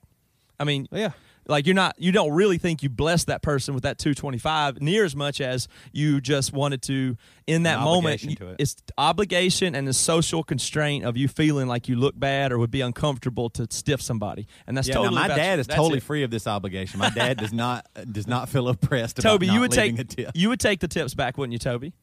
I 0.60 0.64
mean, 0.64 0.88
Yeah. 0.92 1.12
Like 1.48 1.66
you're 1.68 1.76
not 1.76 1.96
you 1.98 2.12
don't 2.12 2.32
really 2.32 2.58
think 2.58 2.82
you 2.84 2.90
blessed 2.90 3.28
that 3.28 3.42
person 3.42 3.74
with 3.74 3.84
that 3.84 3.98
225 4.00 4.82
near 4.82 5.06
as 5.06 5.16
much 5.16 5.40
as 5.42 5.68
you 5.94 6.20
just 6.20 6.54
wanted 6.54 6.82
to 6.82 7.16
in 7.48 7.64
that 7.64 7.82
moment 7.82 8.24
it. 8.24 8.40
it's 8.58 8.76
obligation 8.98 9.76
and 9.76 9.88
the 9.88 9.94
social 9.94 10.44
constraint 10.44 11.06
of 11.06 11.16
you 11.18 11.28
feeling 11.28 11.68
like 11.68 11.88
you 11.88 11.96
look 11.96 12.18
bad 12.20 12.52
or 12.52 12.58
would 12.58 12.72
be 12.72 12.82
uncomfortable 12.82 13.50
to 13.50 13.68
stiff 13.70 14.02
somebody 14.02 14.48
and 14.66 14.76
that's 14.76 14.88
Yeah, 14.88 14.96
totally 14.96 15.16
my 15.16 15.28
dad 15.28 15.56
you. 15.56 15.62
is 15.62 15.68
That's 15.68 15.78
totally 15.78 15.98
it. 15.98 16.04
free 16.04 16.24
of 16.24 16.32
this 16.32 16.48
obligation. 16.48 17.00
My 17.00 17.10
dad 17.10 17.38
does 17.38 17.54
not 17.54 17.86
uh, 17.96 18.04
does 18.06 18.28
not 18.28 18.50
feel 18.50 18.68
oppressed 18.68 19.20
about 19.20 19.30
Toby 19.32 19.48
not 19.48 19.54
you 19.54 19.60
would 19.62 19.72
take 19.72 20.00
a 20.00 20.04
tip. 20.04 20.32
you 20.34 20.50
would 20.50 20.60
take 20.60 20.80
the 20.80 20.88
tips 20.88 21.14
back 21.14 21.38
wouldn't 21.38 21.54
you 21.54 21.60
Toby 21.60 21.94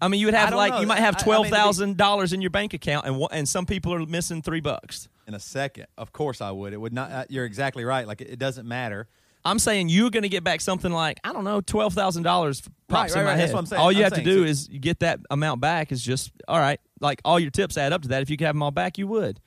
I 0.00 0.08
mean, 0.08 0.20
you 0.20 0.26
would 0.26 0.34
have 0.34 0.52
like 0.54 0.72
know. 0.72 0.80
you 0.80 0.86
might 0.86 0.98
have 0.98 1.14
I- 1.14 1.18
I 1.18 1.20
mean, 1.20 1.24
twelve 1.24 1.44
to 1.46 1.50
be- 1.52 1.56
thousand 1.56 1.96
dollars 1.96 2.32
in 2.32 2.40
your 2.40 2.50
bank 2.50 2.74
account, 2.74 3.06
and 3.06 3.24
and 3.30 3.48
some 3.48 3.66
people 3.66 3.94
are 3.94 4.04
missing 4.04 4.42
three 4.42 4.60
bucks. 4.60 5.08
In 5.26 5.34
a 5.34 5.40
second. 5.40 5.86
Of 5.96 6.12
course, 6.12 6.40
I 6.40 6.50
would. 6.50 6.72
It 6.72 6.80
would 6.80 6.92
not. 6.92 7.10
Uh, 7.10 7.24
you're 7.28 7.44
exactly 7.44 7.84
right. 7.84 8.06
Like 8.06 8.20
it, 8.20 8.30
it 8.30 8.38
doesn't 8.38 8.66
matter. 8.66 9.08
I'm 9.44 9.58
saying 9.58 9.88
you're 9.88 10.10
going 10.10 10.22
to 10.22 10.28
get 10.28 10.44
back 10.44 10.60
something 10.60 10.92
like 10.92 11.18
I 11.24 11.32
don't 11.32 11.44
know, 11.44 11.60
twelve 11.60 11.94
thousand 11.94 12.22
dollars 12.22 12.60
pops 12.60 12.70
Right, 12.90 13.10
in 13.10 13.14
right, 13.18 13.24
my 13.24 13.30
right. 13.30 13.30
head. 13.36 13.40
That's 13.48 13.52
what 13.54 13.58
I'm 13.60 13.66
saying. 13.66 13.82
All 13.82 13.90
you 13.92 13.98
I'm 13.98 14.04
have 14.04 14.14
to 14.14 14.22
do 14.22 14.44
so- 14.44 14.50
is 14.50 14.68
you 14.68 14.78
get 14.78 15.00
that 15.00 15.20
amount 15.30 15.60
back. 15.60 15.90
Is 15.92 16.02
just 16.02 16.30
all 16.46 16.58
right. 16.60 16.80
Like 17.00 17.20
all 17.24 17.40
your 17.40 17.50
tips 17.50 17.76
add 17.76 17.92
up 17.92 18.02
to 18.02 18.08
that. 18.08 18.22
If 18.22 18.30
you 18.30 18.36
could 18.36 18.46
have 18.46 18.54
them 18.54 18.62
all 18.62 18.70
back, 18.70 18.98
you 18.98 19.06
would. 19.08 19.40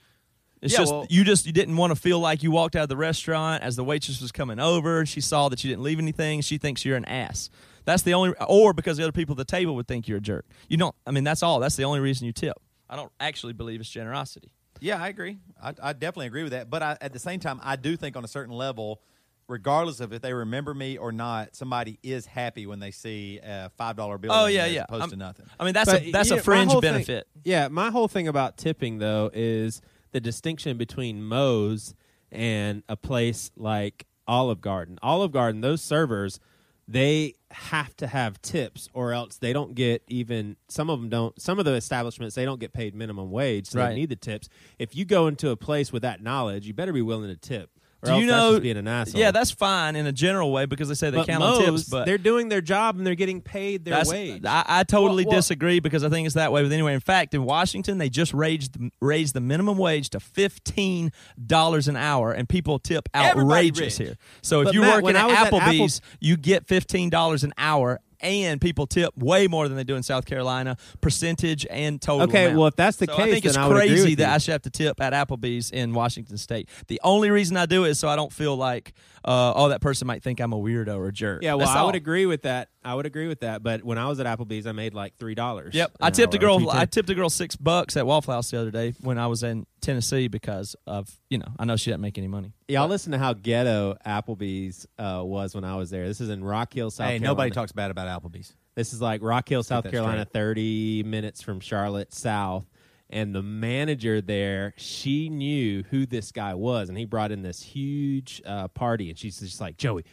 It's 0.62 0.74
Yeah, 0.74 0.80
just 0.80 0.92
well- 0.92 1.08
you 1.10 1.24
just 1.24 1.46
you 1.46 1.54
didn't 1.54 1.78
want 1.78 1.92
to 1.94 1.96
feel 2.00 2.20
like 2.20 2.44
you 2.44 2.52
walked 2.52 2.76
out 2.76 2.84
of 2.84 2.90
the 2.90 2.98
restaurant 2.98 3.64
as 3.64 3.76
the 3.76 3.84
waitress 3.84 4.20
was 4.22 4.32
coming 4.32 4.60
over 4.60 5.06
she 5.06 5.22
saw 5.22 5.48
that 5.50 5.64
you 5.64 5.70
didn't 5.70 5.84
leave 5.84 6.00
anything. 6.00 6.42
She 6.42 6.58
thinks 6.58 6.84
you're 6.84 6.98
an 6.98 7.06
ass. 7.06 7.50
That's 7.86 8.02
the 8.02 8.16
only, 8.16 8.34
or 8.48 8.74
because 8.74 8.98
the 8.98 9.04
other 9.04 9.12
people 9.12 9.34
at 9.34 9.38
the 9.38 9.46
table 9.46 9.76
would 9.76 9.88
think 9.88 10.08
you're 10.08 10.18
a 10.18 10.22
jerk. 10.22 10.46
You 10.68 10.76
don't. 10.78 10.96
I 11.06 11.12
mean, 11.12 11.24
that's 11.24 11.44
all. 11.44 11.60
That's 11.60 11.76
the 11.76 11.84
only 11.84 12.00
reason 12.00 12.26
you 12.26 12.34
tip. 12.34 12.58
I 12.90 12.96
don't 12.96 13.12
actually 13.20 13.54
believe 13.54 13.80
it's 13.80 13.90
generosity. 13.90 14.52
Yeah, 14.82 15.02
I 15.02 15.08
agree. 15.08 15.38
I, 15.62 15.74
I 15.82 15.94
definitely 15.94 16.28
agree 16.28 16.44
with 16.44 16.52
that. 16.52 16.70
But 16.70 16.84
I, 16.84 16.98
at 17.02 17.14
the 17.14 17.20
same 17.20 17.40
time, 17.40 17.60
I 17.64 17.76
do 17.76 17.96
think 17.96 18.16
on 18.18 18.24
a 18.24 18.28
certain 18.28 18.54
level, 18.54 19.02
regardless 19.48 20.00
of 20.00 20.12
if 20.14 20.22
they 20.22 20.34
remember 20.34 20.74
me 20.74 20.98
or 20.98 21.12
not, 21.12 21.56
somebody 21.56 21.98
is 22.04 22.26
happy 22.26 22.66
when 22.66 22.80
they 22.80 22.92
see 22.92 23.40
a 23.44 23.72
five 23.78 23.96
dollar 23.96 24.18
bill. 24.18 24.32
Oh 24.34 24.46
yeah, 24.48 24.66
there 24.66 24.74
yeah. 24.74 24.80
As 24.82 24.86
opposed 24.86 25.02
I'm- 25.02 25.10
to 25.12 25.16
nothing. 25.18 25.46
I 25.60 25.66
mean, 25.66 25.74
that's 25.74 25.92
But, 25.92 26.02
a 26.04 26.12
that's 26.12 26.30
yeah, 26.30 26.36
a 26.36 26.38
my 26.38 26.44
fringe 26.44 26.72
whole 26.72 26.82
thing- 26.82 26.94
benefit. 26.94 27.28
yeah, 27.44 27.68
my 27.70 27.90
whole 27.90 28.08
thing 28.08 28.28
about 28.28 28.58
tipping 28.58 28.98
though 29.00 29.30
is 29.34 29.82
the 30.12 30.20
distinction 30.20 30.78
between 30.78 31.24
Moe's 31.24 31.94
and 32.32 32.84
a 32.90 32.98
place 32.98 33.52
like 33.56 34.06
Olive 34.28 34.62
Garden. 34.62 34.98
Olive 35.02 35.32
Garden, 35.32 35.62
those 35.62 35.82
servers, 35.82 36.40
they 36.88 37.34
have 37.52 37.96
to 37.98 38.06
have 38.08 38.42
tips 38.42 38.90
or 38.94 39.12
else 39.14 39.38
they 39.38 39.54
don't 39.54 39.74
get 39.76 40.04
even 40.08 40.56
some 40.68 40.90
of 40.90 41.00
them 41.00 41.10
don't 41.10 41.40
some 41.42 41.58
of 41.58 41.66
the 41.66 41.74
establishments 41.74 42.36
they 42.36 42.46
don't 42.46 42.60
get 42.60 42.74
paid 42.74 42.94
minimum 42.94 43.32
wage 43.32 43.68
so 43.68 43.80
Right. 43.80 43.90
they 43.90 43.96
need 43.96 44.10
the 44.10 44.16
tips 44.16 44.50
if 44.78 44.96
you 44.96 45.04
go 45.06 45.28
into 45.28 45.50
a 45.50 45.56
place 45.58 45.92
with 45.92 46.04
that 46.04 46.22
knowledge 46.22 46.68
you 46.68 46.74
better 46.74 46.94
be 46.94 47.02
willing 47.02 47.30
to 47.30 47.38
tip 47.38 47.70
or 48.08 48.14
Do 48.16 48.20
you 48.20 48.28
that's 48.28 48.38
know? 48.42 48.52
just 48.54 48.64
being 48.64 48.78
an 48.78 48.88
asshole 48.88 49.20
Yeah, 49.20 49.32
that's 49.32 49.52
fine 49.52 49.96
in 49.96 50.06
a 50.08 50.12
general 50.12 50.52
way 50.52 50.66
because 50.66 50.88
they 50.88 50.96
say 50.96 51.10
they 51.10 51.18
but 51.18 51.28
count 51.28 51.44
on 51.44 51.64
tips, 51.64 51.84
but 51.90 52.06
they're 52.06 52.18
doing 52.18 52.50
their 52.50 52.62
job 52.62 52.98
and 52.98 53.06
they're 53.06 53.16
getting 53.16 53.42
paid 53.42 53.86
their 53.86 54.04
wage 54.06 54.44
I, 54.46 54.64
I 54.68 54.84
totally 54.84 55.26
Well, 55.26 55.32
well- 55.32 55.40
disagree 55.40 55.80
because 55.80 56.04
I 56.04 56.10
think 56.10 56.26
it's 56.26 56.36
that 56.36 56.52
way. 56.52 56.64
But 56.64 56.72
anyway, 56.72 56.94
in 56.94 57.00
fact, 57.00 57.34
in 57.34 57.44
Washington, 57.44 57.98
they 57.98 58.10
just 58.10 58.34
raised 58.34 58.78
raised 59.02 59.34
the 59.34 59.42
minimum 59.42 59.78
wage 59.78 60.10
to 60.12 60.20
fifteen 60.20 61.12
dollars 61.46 61.88
an 61.88 61.96
hour, 61.96 62.32
and 62.32 62.48
people 62.48 62.80
tip 62.80 63.10
outrageous 63.16 63.98
here. 63.98 64.18
So 64.42 64.62
if 64.62 64.66
But 64.66 64.74
you're 64.74 64.84
Matt, 64.84 65.04
when 65.04 65.16
at 65.16 65.30
Applebee's, 65.52 66.02
you 66.20 66.38
get 66.38 66.68
fifteen 66.68 67.10
dollars 67.10 67.44
an 67.44 67.54
hour. 67.58 68.00
And 68.26 68.60
people 68.60 68.88
tip 68.88 69.16
way 69.16 69.48
more 69.48 69.68
than 69.68 69.78
they 69.78 69.84
do 69.84 69.96
in 69.96 70.02
South 70.02 70.26
Carolina, 70.26 70.78
percentage 71.00 71.68
and 71.70 72.02
total. 72.02 72.28
Okay, 72.28 72.46
amount. 72.46 72.58
well, 72.58 72.68
if 72.68 72.76
that's 72.76 72.98
the 72.98 73.06
So 73.06 73.14
I 73.14 73.30
think 73.30 73.46
it's 73.46 73.56
I 73.56 73.70
crazy 73.70 74.16
that 74.16 74.28
you. 74.30 74.34
I 74.34 74.38
should 74.40 74.54
have 74.54 74.64
to 74.64 74.72
tip 74.72 75.00
at 75.00 75.14
Applebee's 75.14 75.70
in 75.70 75.94
Washington 75.94 76.38
State. 76.38 76.68
The 76.88 77.00
only 77.04 77.30
reason 77.30 77.56
I 77.56 77.68
do 77.68 77.86
it 77.86 77.90
is 77.92 78.00
so 78.00 78.08
I 78.08 78.16
don't 78.16 78.34
feel 78.34 78.56
like, 78.56 78.94
uh, 79.26 79.54
oh, 79.56 79.70
that 79.70 79.82
person 79.82 80.06
might 80.06 80.22
think 80.22 80.40
I'm 80.40 80.54
a 80.54 80.58
weirdo 80.58 80.96
or 80.98 81.08
a 81.08 81.12
jerk. 81.12 81.42
Yeah, 81.42 81.56
well, 81.56 81.66
That's 81.66 81.72
I 81.72 81.80
all. 81.80 81.88
would 81.88 81.96
agree 81.96 82.28
with 82.28 82.44
that. 82.44 82.70
I 82.84 82.94
would 82.94 83.08
agree 83.08 83.28
with 83.28 83.40
that. 83.40 83.64
But 83.64 83.84
when 83.84 83.98
I 83.98 84.08
was 84.08 84.20
at 84.20 84.28
Applebee's, 84.28 84.68
I 84.68 84.72
made 84.72 84.94
like 84.94 85.18
three 85.18 85.34
dollars. 85.34 85.74
Yep, 85.74 85.94
I 86.00 86.12
tipped 86.12 86.36
a 86.36 86.38
girl. 86.38 86.70
I 86.70 86.86
tipped 86.86 87.10
a 87.10 87.16
girl 87.16 87.32
six 87.32 87.56
bucks 87.56 87.98
at 87.98 88.06
Waffle 88.06 88.36
House 88.36 88.52
the 88.52 88.62
other 88.62 88.70
day 88.70 88.94
when 89.02 89.18
I 89.18 89.26
was 89.26 89.42
in 89.42 89.66
Tennessee 89.82 90.28
because 90.28 90.76
of 90.86 91.10
you 91.30 91.40
know 91.40 91.48
I 91.58 91.66
know 91.66 91.76
she 91.76 91.90
didn't 91.90 92.02
make 92.02 92.18
any 92.20 92.28
money. 92.28 92.54
Y'all 92.68 92.88
listen 92.88 93.12
to 93.14 93.18
how 93.18 93.34
ghetto 93.34 93.98
Applebee's 94.06 94.86
uh, 95.00 95.22
was 95.26 95.56
when 95.56 95.64
I 95.64 95.76
was 95.76 95.90
there. 95.90 96.08
This 96.08 96.22
is 96.22 96.30
in 96.30 96.44
Rock 96.44 96.74
Hill, 96.74 96.92
South 96.92 97.06
hey, 97.08 97.20
Carolina. 97.20 97.28
nobody 97.32 97.52
talks 97.52 97.72
bad 97.72 97.90
about 97.90 98.22
Applebee's. 98.22 98.54
This 98.76 98.94
is 98.94 99.02
like 99.02 99.22
Rock 99.24 99.48
Hill, 99.50 99.64
South 99.64 99.86
that 99.86 99.92
Carolina, 99.92 100.26
straight. 100.30 100.34
30 100.34 101.04
minutes 101.04 101.42
from 101.42 101.60
Charlotte 101.62 102.14
South. 102.14 102.66
And 103.10 103.36
the 103.36 103.44
manager 103.44 104.20
there, 104.20 104.74
she 104.78 105.30
knew 105.30 105.84
who 105.84 106.06
this 106.06 106.32
guy 106.32 106.56
was. 106.56 106.90
And 106.90 106.98
he 106.98 107.06
brought 107.06 107.32
in 107.32 107.44
this 107.44 107.62
huge 107.62 108.42
uh, 108.46 108.68
party. 108.70 109.10
And 109.10 109.18
she's 109.18 109.40
just 109.40 109.62
like, 109.62 109.78
Joey, 109.78 110.06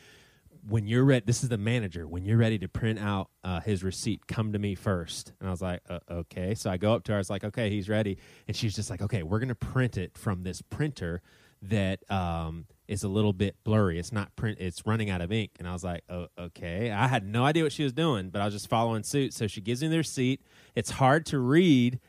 when 0.69 0.87
you're 0.87 1.05
ready, 1.05 1.25
this 1.27 1.43
is 1.43 1.49
the 1.49 1.59
manager. 1.59 2.07
When 2.07 2.25
you're 2.25 2.37
ready 2.37 2.59
to 2.59 2.69
print 2.69 2.99
out 2.99 3.31
uh, 3.43 3.61
his 3.61 3.83
receipt, 3.83 4.27
come 4.27 4.53
to 4.53 4.59
me 4.59 4.75
first. 4.75 5.33
And 5.41 5.49
I 5.49 5.51
was 5.51 5.63
like, 5.63 5.81
uh, 5.89 6.01
okay. 6.11 6.55
So 6.55 6.71
I 6.71 6.77
go 6.77 6.95
up 6.95 7.05
to 7.05 7.13
her. 7.13 7.17
I 7.17 7.19
was 7.19 7.31
like, 7.31 7.45
okay, 7.45 7.71
he's 7.71 7.89
ready. 7.89 8.19
And 8.47 8.57
she's 8.57 8.77
just 8.77 8.91
like, 8.91 9.03
okay, 9.03 9.23
we're 9.23 9.41
going 9.41 9.49
to 9.49 9.55
print 9.55 9.97
it 9.97 10.17
from 10.17 10.43
this 10.43 10.63
printer 10.63 11.23
that 11.63 12.09
um, 12.11 12.67
is 12.89 13.05
a 13.05 13.09
little 13.09 13.33
bit 13.33 13.57
blurry. 13.65 13.99
It's 13.99 14.13
not 14.13 14.35
print. 14.37 14.59
It's 14.61 14.87
running 14.87 15.11
out 15.11 15.21
of 15.21 15.33
ink. 15.33 15.53
And 15.59 15.67
I 15.67 15.73
was 15.73 15.85
like, 15.85 16.03
oh, 16.09 16.27
okay. 16.39 16.91
I 16.91 17.07
had 17.07 17.25
no 17.25 17.45
idea 17.45 17.63
what 17.63 17.73
she 17.73 17.85
was 17.85 17.93
doing, 17.93 18.31
but 18.31 18.43
I 18.43 18.45
was 18.45 18.55
just 18.55 18.69
following 18.69 19.03
suit. 19.03 19.33
So 19.33 19.47
she 19.47 19.61
gives 19.61 19.83
me 19.83 19.89
the 19.89 19.99
receipt. 19.99 20.43
It's 20.75 20.91
hard 20.91 21.25
to 21.27 21.39
read. 21.39 22.01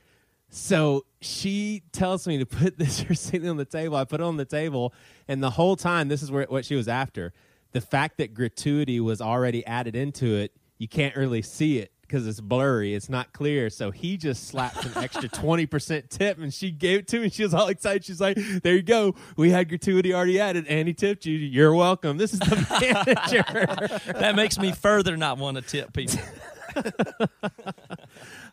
So 0.55 1.05
she 1.19 1.81
tells 1.93 2.27
me 2.27 2.37
to 2.37 2.45
put 2.45 2.77
this 2.77 3.09
receipt 3.09 3.43
on 3.45 3.57
the 3.57 3.65
table. 3.65 3.95
I 3.95 4.05
put 4.05 4.21
it 4.21 4.23
on 4.23 4.37
the 4.37 4.45
table, 4.45 4.93
and 5.27 5.41
the 5.41 5.49
whole 5.49 5.75
time, 5.75 6.09
this 6.09 6.21
is 6.21 6.31
where, 6.31 6.45
what 6.47 6.63
she 6.63 6.75
was 6.75 6.87
after. 6.87 7.33
The 7.71 7.81
fact 7.81 8.19
that 8.19 8.35
gratuity 8.35 8.99
was 8.99 9.19
already 9.19 9.65
added 9.65 9.95
into 9.95 10.35
it, 10.35 10.51
you 10.77 10.87
can't 10.87 11.15
really 11.15 11.41
see 11.41 11.79
it 11.79 11.91
because 12.01 12.27
it's 12.27 12.39
blurry. 12.39 12.93
It's 12.93 13.09
not 13.09 13.33
clear. 13.33 13.71
So 13.71 13.89
he 13.89 14.15
just 14.15 14.47
slapped 14.47 14.85
an 14.85 15.03
extra 15.03 15.27
20% 15.29 16.09
tip, 16.09 16.37
and 16.37 16.53
she 16.53 16.69
gave 16.69 16.99
it 16.99 17.07
to 17.07 17.21
me. 17.21 17.29
She 17.29 17.41
was 17.41 17.55
all 17.55 17.69
excited. 17.69 18.05
She's 18.05 18.21
like, 18.21 18.37
There 18.61 18.75
you 18.75 18.83
go. 18.83 19.15
We 19.35 19.49
had 19.49 19.69
gratuity 19.69 20.13
already 20.13 20.39
added, 20.39 20.67
and 20.67 20.87
he 20.87 20.93
tipped 20.93 21.25
you. 21.25 21.35
You're 21.35 21.73
welcome. 21.73 22.17
This 22.17 22.31
is 22.31 22.39
the 22.39 22.55
manager. 24.05 24.13
That 24.19 24.35
makes 24.35 24.59
me 24.59 24.71
further 24.71 25.17
not 25.17 25.39
want 25.39 25.57
to 25.57 25.63
tip 25.63 25.93
people. 25.93 26.19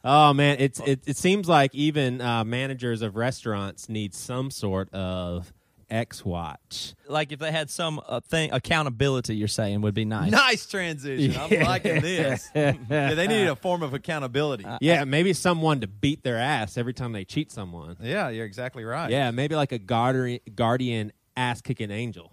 Oh 0.05 0.33
man, 0.33 0.57
it's 0.61 0.81
it, 0.81 1.01
it 1.07 1.17
seems 1.17 1.49
like 1.49 1.75
even 1.75 2.21
uh, 2.21 2.45
managers 2.45 3.03
of 3.03 3.17
restaurants 3.17 3.89
need 3.89 4.15
some 4.15 4.51
sort 4.51 4.93
of 4.95 5.53
X 5.91 6.25
watch. 6.25 6.95
like 7.09 7.33
if 7.33 7.41
they 7.41 7.51
had 7.51 7.69
some 7.69 8.01
uh, 8.07 8.21
thing 8.21 8.53
accountability, 8.53 9.35
you're 9.37 9.49
saying 9.49 9.81
would 9.83 9.93
be 9.95 10.05
nice. 10.05 10.31
Nice 10.31 10.67
transition. 10.67 11.37
I'm 11.39 11.51
liking 11.65 12.01
this. 12.01 12.49
yeah, 12.55 12.73
they 12.89 13.27
need 13.27 13.47
a 13.49 13.57
form 13.57 13.83
of 13.83 13.93
accountability. 13.93 14.65
Yeah, 14.81 15.05
maybe 15.05 15.33
someone 15.33 15.81
to 15.81 15.89
beat 15.89 16.23
their 16.23 16.39
ass 16.39 16.79
every 16.79 16.95
time 16.95 17.13
they 17.13 17.25
cheat 17.25 17.51
someone. 17.51 17.97
yeah, 18.01 18.29
you're 18.29 18.47
exactly 18.47 18.85
right. 18.85 19.11
Yeah, 19.11 19.33
maybe 19.33 19.55
like 19.57 19.73
a 19.73 19.79
guardian 19.79 20.39
guardian 20.55 21.13
ass 21.37 21.61
kicking 21.61 21.91
angel. 21.91 22.33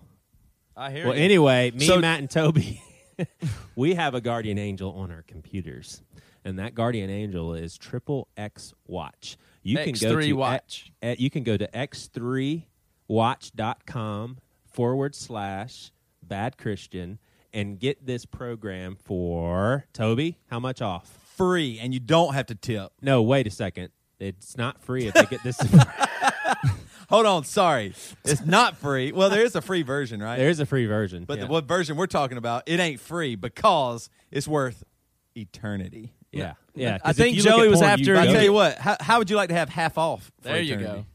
I 0.75 0.91
hear 0.91 1.07
Well, 1.07 1.15
you. 1.17 1.23
anyway, 1.23 1.71
me, 1.71 1.85
So- 1.87 1.99
Matt, 1.99 2.19
and 2.19 2.29
Toby. 2.29 2.81
we 3.75 3.95
have 3.95 4.13
a 4.13 4.21
guardian 4.21 4.59
angel 4.59 4.91
on 4.93 5.09
our 5.11 5.23
computers, 5.23 6.03
and 6.47 6.57
that 6.59 6.73
guardian 6.73 7.09
angel 7.09 7.53
is 7.53 7.77
Triple 7.77 8.29
X 8.37 8.73
Watch. 8.87 9.35
You 9.63 9.75
can 9.75 9.91
go 9.91 10.15
X3 10.15 10.23
to 10.23 10.33
Watch. 10.33 10.93
uh, 11.03 11.15
you 11.17 11.29
can 11.29 11.43
go 11.43 11.57
to 11.57 11.67
x3watch.com 11.67 14.37
forward 14.65 15.13
slash 15.13 15.91
bad 16.23 16.57
Christian 16.57 17.19
and 17.51 17.77
get 17.77 18.05
this 18.05 18.25
program 18.25 18.95
for 18.95 19.83
Toby. 19.91 20.37
How 20.49 20.61
much 20.61 20.81
off? 20.81 21.09
Free, 21.35 21.79
and 21.81 21.93
you 21.93 21.99
don't 21.99 22.33
have 22.33 22.45
to 22.45 22.55
tip. 22.55 22.93
No, 23.01 23.21
wait 23.21 23.45
a 23.45 23.51
second. 23.51 23.89
It's 24.17 24.55
not 24.55 24.81
free 24.81 25.07
if 25.07 25.15
they 25.15 25.25
get 25.25 25.43
this. 25.43 25.59
Hold 27.09 27.25
on, 27.25 27.43
sorry, 27.43 27.93
it's 28.23 28.45
not 28.45 28.77
free. 28.77 29.11
Well, 29.11 29.29
there 29.29 29.43
is 29.43 29.53
a 29.55 29.61
free 29.61 29.81
version, 29.81 30.23
right? 30.23 30.37
There's 30.37 30.61
a 30.61 30.65
free 30.65 30.85
version, 30.85 31.25
but 31.25 31.39
yeah. 31.39 31.45
the, 31.45 31.51
what 31.51 31.65
version 31.65 31.97
we're 31.97 32.07
talking 32.07 32.37
about, 32.37 32.63
it 32.67 32.79
ain't 32.79 33.01
free 33.01 33.35
because 33.35 34.09
it's 34.31 34.47
worth 34.47 34.85
eternity. 35.35 36.13
Yeah, 36.31 36.53
yeah. 36.75 36.97
I 37.03 37.13
think 37.13 37.37
you 37.37 37.43
Joey 37.43 37.67
was 37.67 37.79
porn, 37.79 37.91
after 37.91 38.17
I 38.17 38.27
tell 38.27 38.43
you 38.43 38.53
what, 38.53 38.77
how, 38.77 38.97
how 38.99 39.19
would 39.19 39.29
you 39.29 39.35
like 39.35 39.49
to 39.49 39.55
have 39.55 39.69
half 39.69 39.97
off? 39.97 40.31
for 40.41 40.49
There 40.49 40.61
you 40.61 40.77
go. 40.77 41.05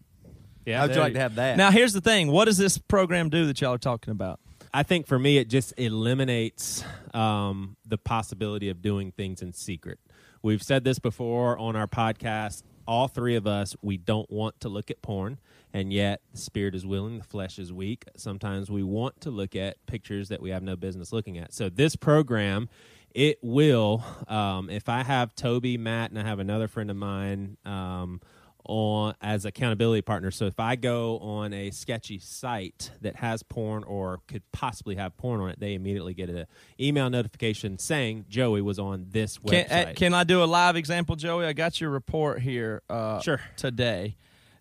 Yeah, 0.65 0.79
How 0.79 0.87
would 0.87 0.95
you 0.95 1.01
like 1.01 1.15
to 1.15 1.19
have 1.19 1.35
that? 1.37 1.57
Now, 1.57 1.71
here's 1.71 1.93
the 1.93 2.01
thing. 2.01 2.31
What 2.31 2.45
does 2.45 2.57
this 2.57 2.79
program 2.79 3.31
do 3.31 3.47
that 3.47 3.61
y'all 3.61 3.75
are 3.75 3.79
talking 3.79 4.13
about? 4.13 4.39
I 4.73 4.85
think 4.85 5.07
for 5.07 5.19
me, 5.19 5.39
it 5.39 5.49
just 5.49 5.75
eliminates 5.77 6.85
um, 7.13 7.77
the 7.85 7.99
possibility 7.99 8.69
of 8.69 8.81
doing 8.81 9.13
things 9.13 9.43
in 9.43 9.53
secret. 9.53 9.99
We've 10.41 10.63
said 10.63 10.85
this 10.85 10.99
before 10.99 11.59
on 11.59 11.77
our 11.77 11.87
podcast. 11.87 12.63
All 12.87 13.07
three 13.07 13.37
of 13.37 13.47
us, 13.47 13.77
we 13.83 13.97
don't 13.97 14.31
want 14.31 14.61
to 14.61 14.69
look 14.69 14.91
at 14.91 15.03
porn, 15.03 15.39
and 15.73 15.93
yet 15.93 16.21
the 16.33 16.39
spirit 16.39 16.75
is 16.75 16.85
willing, 16.87 17.19
the 17.19 17.25
flesh 17.25 17.59
is 17.59 17.73
weak. 17.73 18.05
Sometimes 18.17 18.71
we 18.71 18.83
want 18.83 19.21
to 19.21 19.31
look 19.31 19.55
at 19.55 19.85
pictures 19.87 20.29
that 20.31 20.41
we 20.41 20.51
have 20.51 20.63
no 20.63 20.75
business 20.75 21.13
looking 21.13 21.39
at. 21.39 21.53
So 21.53 21.69
this 21.69 21.95
program, 21.95 22.69
it 23.15 23.39
will. 23.43 24.05
Um, 24.29 24.71
if 24.71 24.89
I 24.89 25.03
have 25.03 25.35
Toby, 25.35 25.79
Matt, 25.79 26.11
and 26.11 26.19
I 26.19 26.25
have 26.25 26.39
another 26.39 26.69
friend 26.69 26.91
of 26.91 26.97
mine. 26.97 27.57
Um, 27.65 28.21
on 28.65 29.13
as 29.21 29.45
accountability 29.45 30.03
partner. 30.03 30.31
So 30.31 30.47
if 30.47 30.61
I 30.61 30.77
go 30.77 31.19
on 31.19 31.53
a 31.53 31.71
sketchy 31.71 32.21
site 32.21 32.93
that 33.01 33.17
has 33.17 33.43
porn 33.43 33.83
or 33.83 34.21
could 34.29 34.43
possibly 34.53 34.95
have 34.95 35.17
porn 35.17 35.41
on 35.41 35.51
it, 35.51 35.59
they 35.59 35.75
immediately 35.75 36.15
get 36.15 36.31
an 36.31 36.47
email 36.79 37.11
notification 37.11 37.79
saying 37.79 38.27
Joey 38.29 38.63
was 38.63 38.79
on 38.79 39.07
this 39.11 39.37
Can, 39.39 39.65
website. 39.67 39.91
uh, 39.91 39.95
can 39.95 40.15
I 40.15 40.23
do 40.23 40.43
a 40.43 40.47
live 40.47 40.77
example, 40.77 41.17
Joey? 41.17 41.45
I 41.45 41.53
got 41.55 41.81
your 41.81 41.91
report 41.91 42.41
here. 42.41 42.83
Uh, 42.89 43.21
Sure. 43.21 43.41
Today, 43.57 44.17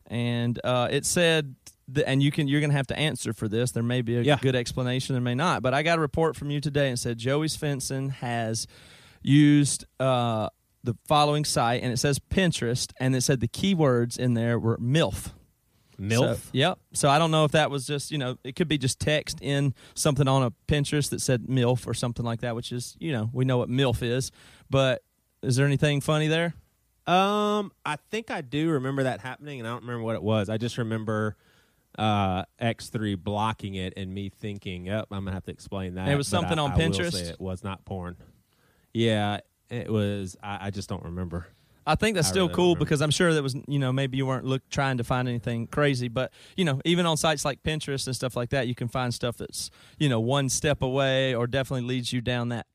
and 0.07 0.59
uh, 0.63 0.87
it 0.89 1.05
said, 1.05 1.53
th- 1.95 2.05
and 2.07 2.21
you 2.23 2.31
can 2.31 2.47
you're 2.47 2.59
going 2.61 2.69
to 2.71 2.75
have 2.77 2.87
to 2.87 2.97
answer 2.97 3.33
for 3.33 3.47
this. 3.47 3.71
There 3.71 3.83
may 3.83 4.01
be 4.01 4.17
a 4.17 4.21
Yeah. 4.21 4.37
good 4.41 4.55
explanation, 4.55 5.13
there 5.13 5.21
may 5.21 5.35
not. 5.35 5.61
But 5.61 5.73
I 5.73 5.83
got 5.83 5.97
a 5.97 6.01
report 6.01 6.35
from 6.35 6.49
you 6.51 6.59
today 6.61 6.89
and 6.89 6.97
said 6.99 7.17
Joey 7.17 7.47
Svendsen 7.47 8.11
has 8.11 8.67
used 9.21 9.85
uh, 9.99 10.49
the 10.83 10.95
following 11.07 11.45
site, 11.45 11.83
and 11.83 11.93
it 11.93 11.97
says 11.97 12.19
Pinterest, 12.19 12.91
and 12.99 13.15
it 13.15 13.21
said 13.21 13.39
the 13.39 13.47
keywords 13.47 14.17
in 14.17 14.33
there 14.33 14.57
were 14.57 14.77
MILF. 14.77 15.31
MILF. 15.99 16.35
So, 16.37 16.49
yep. 16.53 16.79
So 16.93 17.09
I 17.09 17.19
don't 17.19 17.29
know 17.29 17.45
if 17.45 17.51
that 17.51 17.69
was 17.69 17.85
just, 17.85 18.09
you 18.11 18.17
know, 18.17 18.37
it 18.43 18.55
could 18.55 18.67
be 18.67 18.79
just 18.79 18.99
text 18.99 19.37
in 19.41 19.75
something 19.93 20.27
on 20.27 20.41
a 20.41 20.51
Pinterest 20.67 21.09
that 21.11 21.21
said 21.21 21.43
MILF 21.47 21.85
or 21.85 21.93
something 21.93 22.25
like 22.25 22.41
that, 22.41 22.55
which 22.55 22.71
is, 22.71 22.95
you 22.99 23.11
know, 23.11 23.29
we 23.31 23.45
know 23.45 23.57
what 23.59 23.69
MILF 23.69 24.01
is. 24.01 24.31
But 24.69 25.03
is 25.43 25.55
there 25.55 25.67
anything 25.67 26.01
funny 26.01 26.27
there? 26.27 26.55
Um, 27.05 27.71
I 27.85 27.97
think 28.09 28.31
I 28.31 28.41
do 28.41 28.69
remember 28.71 29.03
that 29.03 29.19
happening, 29.19 29.59
and 29.59 29.67
I 29.67 29.71
don't 29.71 29.81
remember 29.81 30.03
what 30.03 30.15
it 30.15 30.23
was. 30.23 30.49
I 30.49 30.57
just 30.57 30.77
remember 30.79 31.35
uh, 31.97 32.43
X3 32.61 33.17
blocking 33.17 33.75
it 33.75 33.93
and 33.97 34.13
me 34.13 34.29
thinking, 34.29 34.85
"Yep, 34.85 35.07
I'm 35.11 35.25
gonna 35.25 35.33
have 35.33 35.45
to 35.45 35.51
explain 35.51 35.95
that." 35.95 36.07
It 36.07 36.15
was 36.15 36.27
something 36.27 36.57
I- 36.57 36.63
on 36.63 36.71
I 36.71 36.77
Pinterest? 36.77 37.29
it 37.29 37.39
was 37.39 37.63
not 37.63 37.83
porn. 37.85 38.15
Yeah, 38.93 39.39
it 39.69 39.91
was. 39.91 40.35
I, 40.41 40.67
I 40.67 40.69
just 40.69 40.89
don't 40.89 41.03
remember. 41.03 41.47
I 41.85 41.95
think 41.95 42.15
that's 42.15 42.27
I 42.27 42.31
still 42.31 42.43
really 42.43 42.55
cool 42.55 42.75
because 42.75 43.01
I'm 43.01 43.09
sure 43.09 43.33
that 43.33 43.41
was, 43.41 43.55
you 43.67 43.79
know, 43.79 43.91
maybe 43.91 44.15
you 44.17 44.25
weren't 44.25 44.45
look 44.45 44.61
trying 44.69 44.97
to 44.97 45.03
find 45.03 45.27
anything 45.27 45.65
crazy, 45.65 46.09
but 46.09 46.31
you 46.55 46.63
know, 46.63 46.79
even 46.85 47.05
on 47.05 47.17
sites 47.17 47.43
like 47.43 47.63
Pinterest 47.63 48.05
and 48.05 48.15
stuff 48.15 48.35
like 48.35 48.51
that, 48.51 48.67
you 48.67 48.75
can 48.75 48.87
find 48.87 49.13
stuff 49.13 49.37
that's, 49.37 49.71
you 49.97 50.07
know, 50.07 50.19
one 50.19 50.47
step 50.47 50.83
away 50.83 51.33
or 51.33 51.47
definitely 51.47 51.87
leads 51.87 52.13
you 52.13 52.21
down 52.21 52.49
that 52.49 52.67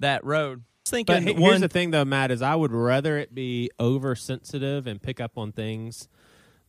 that 0.00 0.24
road. 0.24 0.64
Thinking 0.84 1.24
But 1.24 1.34
one 1.36 1.42
here's 1.42 1.60
the 1.60 1.68
thing, 1.68 1.92
though, 1.92 2.04
Matt, 2.04 2.30
is 2.30 2.42
I 2.42 2.54
would 2.54 2.72
rather 2.72 3.16
it 3.16 3.34
be 3.34 3.70
oversensitive 3.80 4.86
and 4.86 5.00
pick 5.00 5.20
up 5.20 5.38
on 5.38 5.52
things 5.52 6.08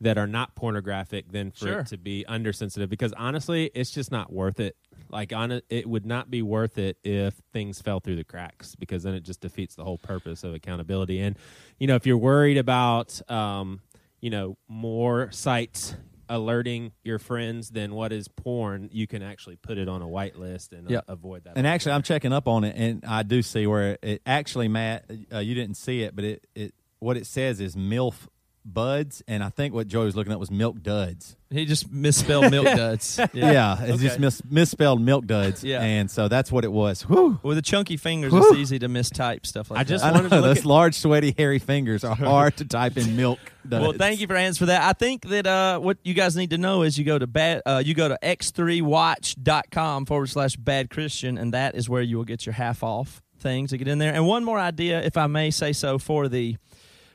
that 0.04 0.18
are 0.18 0.28
not 0.28 0.56
pornographic 0.56 1.32
than 1.32 1.52
for 1.52 1.58
Sure. 1.66 1.80
it 1.80 1.88
to 1.88 1.98
be 1.98 2.26
undersensitive. 2.28 2.90
Because 2.90 3.14
honestly, 3.14 3.72
it's 3.74 3.92
just 3.92 4.12
not 4.12 4.32
worth 4.32 4.60
it. 4.60 4.76
Like, 5.10 5.34
on 5.34 5.52
it, 5.52 5.66
it 5.70 5.88
would 5.88 6.06
not 6.06 6.30
be 6.32 6.42
worth 6.42 6.78
it 6.78 6.98
if 7.04 7.36
things 7.52 7.82
fell 7.82 8.00
through 8.00 8.16
the 8.16 8.24
cracks, 8.24 8.76
because 8.76 9.04
then 9.04 9.14
it 9.14 9.24
just 9.24 9.42
defeats 9.42 9.76
the 9.76 9.84
whole 9.84 9.98
purpose 9.98 10.44
of 10.44 10.54
accountability. 10.54 11.20
And 11.20 11.38
you 11.80 11.88
know, 11.88 11.96
if 11.96 12.06
you're 12.06 12.18
worried 12.18 12.58
about, 12.58 13.20
um, 13.30 13.82
you 14.22 14.30
know, 14.30 14.58
more 14.68 15.32
sites 15.32 15.96
alerting 16.30 16.94
your 17.04 17.20
friends 17.20 17.70
than 17.72 17.94
what 17.94 18.12
is 18.14 18.28
porn, 18.28 18.90
you 18.92 19.06
can 19.06 19.22
actually 19.22 19.58
put 19.58 19.78
it 19.78 19.88
on 19.90 20.02
a 20.02 20.06
whitelist 20.08 20.72
and 20.72 20.88
uh, 20.88 20.94
Yeah. 20.94 21.02
avoid 21.08 21.44
that. 21.44 21.58
And 21.58 21.68
actually, 21.68 21.92
I'm 21.92 22.02
checking 22.02 22.32
up 22.34 22.48
on 22.48 22.64
it, 22.64 22.76
and 22.78 23.04
I 23.06 23.24
do 23.24 23.42
see 23.42 23.68
where 23.68 23.98
it 24.02 24.22
actually, 24.26 24.68
Matt, 24.68 25.06
uh, 25.34 25.40
you 25.40 25.54
didn't 25.54 25.76
see 25.78 26.02
it, 26.02 26.16
but 26.16 26.26
it, 26.26 26.48
it 26.56 26.74
what 27.00 27.18
it 27.18 27.28
says 27.28 27.60
is 27.60 27.76
MILF 27.76 28.28
buds, 28.66 29.22
and 29.28 29.44
I 29.44 29.50
think 29.50 29.74
what 29.74 29.88
Joey 29.88 30.06
was 30.06 30.16
looking 30.16 30.32
at 30.32 30.40
was 30.40 30.50
milk 30.52 30.82
duds. 30.82 31.36
he 31.50 31.66
just 31.66 31.92
misspelled 31.92 32.50
milk 32.52 32.66
duds. 32.76 33.20
Yeah, 33.34 33.78
it's 33.84 34.02
just 34.02 34.16
Okay. 34.16 34.22
mis- 34.22 34.42
misspelled 34.50 35.02
milk 35.02 35.26
duds. 35.26 35.64
Yeah. 35.64 35.82
and 35.82 36.10
so 36.10 36.28
that's 36.28 36.52
what 36.52 36.64
it 36.64 36.72
was. 36.72 37.02
Whew. 37.04 37.40
With 37.44 37.58
the 37.58 37.62
chunky 37.62 37.98
fingers, 37.98 38.32
Whew. 38.32 38.50
it's 38.52 38.58
easy 38.58 38.80
to 38.80 38.88
mistype 38.88 39.46
stuff 39.46 39.70
like 39.72 39.80
I 39.80 39.84
that. 39.84 39.90
just 39.90 40.04
I 40.06 40.12
wanted 40.12 40.24
know 40.24 40.30
to 40.30 40.36
look 40.38 40.44
those 40.46 40.58
at- 40.60 40.66
large, 40.66 40.96
sweaty, 40.96 41.34
hairy 41.38 41.60
fingers 41.60 42.04
are 42.04 42.16
hard 42.18 42.58
to 42.58 42.66
type 42.66 42.98
in 42.98 43.16
milk. 43.16 43.40
Duds. 43.68 43.82
Well, 43.82 43.94
thank 43.94 44.20
you 44.20 44.28
for 44.28 44.36
answering 44.36 44.66
for 44.68 44.72
that. 44.72 44.82
I 44.82 44.94
think 44.94 45.28
that 45.30 45.48
uh, 45.48 45.80
what 45.80 45.98
you 46.04 46.14
guys 46.14 46.36
need 46.36 46.50
to 46.50 46.58
know 46.58 46.82
is 46.84 46.98
you 46.98 47.06
go 47.06 47.18
to 47.20 47.28
bad, 47.28 47.62
uh, 47.66 47.82
you 47.86 47.94
go 47.94 48.08
to 48.10 48.18
x3watch.com 48.22 50.06
forward 50.06 50.28
slash 50.30 50.56
bad 50.56 50.90
Christian, 50.90 51.38
and 51.38 51.54
that 51.54 51.76
is 51.76 51.90
where 51.90 52.02
you 52.02 52.18
will 52.18 52.26
get 52.26 52.46
your 52.46 52.54
half 52.54 52.84
off 52.84 53.22
thing 53.40 53.68
to 53.68 53.78
get 53.78 53.88
in 53.88 54.00
there. 54.00 54.14
And 54.14 54.26
one 54.26 54.44
more 54.44 54.60
idea, 54.60 55.02
if 55.02 55.18
I 55.18 55.28
may 55.28 55.52
say 55.52 55.74
so, 55.74 55.98
for 55.98 56.28
the 56.28 56.58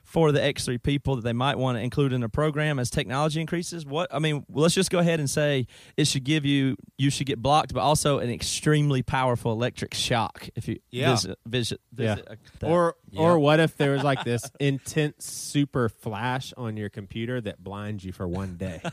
for 0.09 0.33
the 0.33 0.41
X3 0.41 0.83
people 0.83 1.17
that 1.17 1.23
they 1.23 1.35
might 1.35 1.59
want 1.59 1.77
to 1.77 1.83
include 1.83 2.15
in 2.15 2.23
a 2.23 2.31
program 2.31 2.79
as 2.79 2.89
technology 2.89 3.43
increases. 3.43 3.85
What 3.85 4.09
I 4.13 4.19
mean, 4.21 4.47
let's 4.49 4.75
just 4.75 4.91
go 4.91 5.01
ahead 5.01 5.21
and 5.21 5.29
say 5.29 5.67
it 5.99 6.07
should 6.07 6.25
give 6.25 6.47
you 6.47 6.77
you 6.97 7.11
should 7.11 7.27
get 7.27 7.43
blocked, 7.43 7.75
but 7.75 7.81
also 7.81 8.19
an 8.19 8.31
extremely 8.31 9.03
powerful 9.03 9.53
electric 9.53 9.93
shock 9.93 10.49
if 10.57 10.67
you 10.67 10.79
Yeah. 10.91 11.11
visit 11.11 11.39
visit, 11.45 11.81
Yeah. 11.95 12.15
visit 12.15 12.29
a- 12.31 12.59
that. 12.61 12.67
Or 12.71 12.95
Yeah. 13.11 13.21
or 13.21 13.39
what 13.39 13.61
if 13.61 13.77
there 13.77 13.91
was 13.91 14.03
like 14.03 14.25
this 14.25 14.51
intense 14.61 15.27
super 15.27 15.91
flash 15.91 16.55
on 16.57 16.79
your 16.79 16.89
computer 16.89 17.39
that 17.43 17.63
blinds 17.63 18.03
you 18.03 18.13
for 18.13 18.27
one 18.27 18.57
day? 18.57 18.81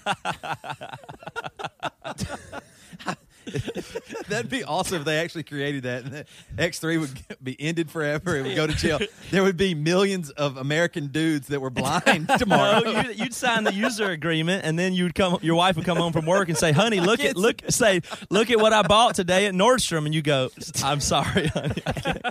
That'd 4.28 4.50
be 4.50 4.64
awesome 4.64 5.00
if 5.00 5.06
they 5.06 5.20
actually 5.20 5.44
created 5.44 5.84
that. 5.84 6.04
And 6.04 6.26
X3 6.58 7.00
would 7.00 7.38
be 7.44 7.60
ended 7.60 7.90
forever. 7.90 8.38
It 8.38 8.44
would 8.44 8.56
go 8.56 8.68
to 8.68 8.74
jail. 8.74 9.00
There 9.32 9.44
would 9.44 9.58
be 9.58 9.74
millions 9.74 10.30
of 10.30 10.56
American 10.58 11.08
dudes 11.08 11.48
that 11.48 11.60
were 11.60 11.70
blind 11.72 12.30
tomorrow. 12.38 12.80
No, 12.82 13.02
you'd, 13.02 13.20
you'd 13.20 13.34
sign 13.34 13.64
the 13.64 13.74
user 13.74 14.12
agreement, 14.12 14.64
and 14.66 14.78
then 14.78 14.94
you'd 14.94 15.16
come. 15.16 15.40
Your 15.42 15.56
wife 15.56 15.76
would 15.76 15.86
come 15.86 15.98
home 15.98 16.14
from 16.14 16.26
work 16.26 16.48
and 16.48 16.58
say, 16.58 16.72
"Honey, 16.72 17.00
look 17.00 17.20
at 17.20 17.36
look 17.36 17.62
say 17.70 18.02
look 18.30 18.52
at 18.52 18.60
what 18.60 18.72
I 18.72 18.84
bought 18.84 19.16
today 19.16 19.48
at 19.48 19.54
Nordstrom," 19.54 20.06
and 20.06 20.14
you 20.14 20.22
go, 20.22 20.50
"I'm 20.84 21.00
sorry, 21.02 21.48
honey." 21.48 21.82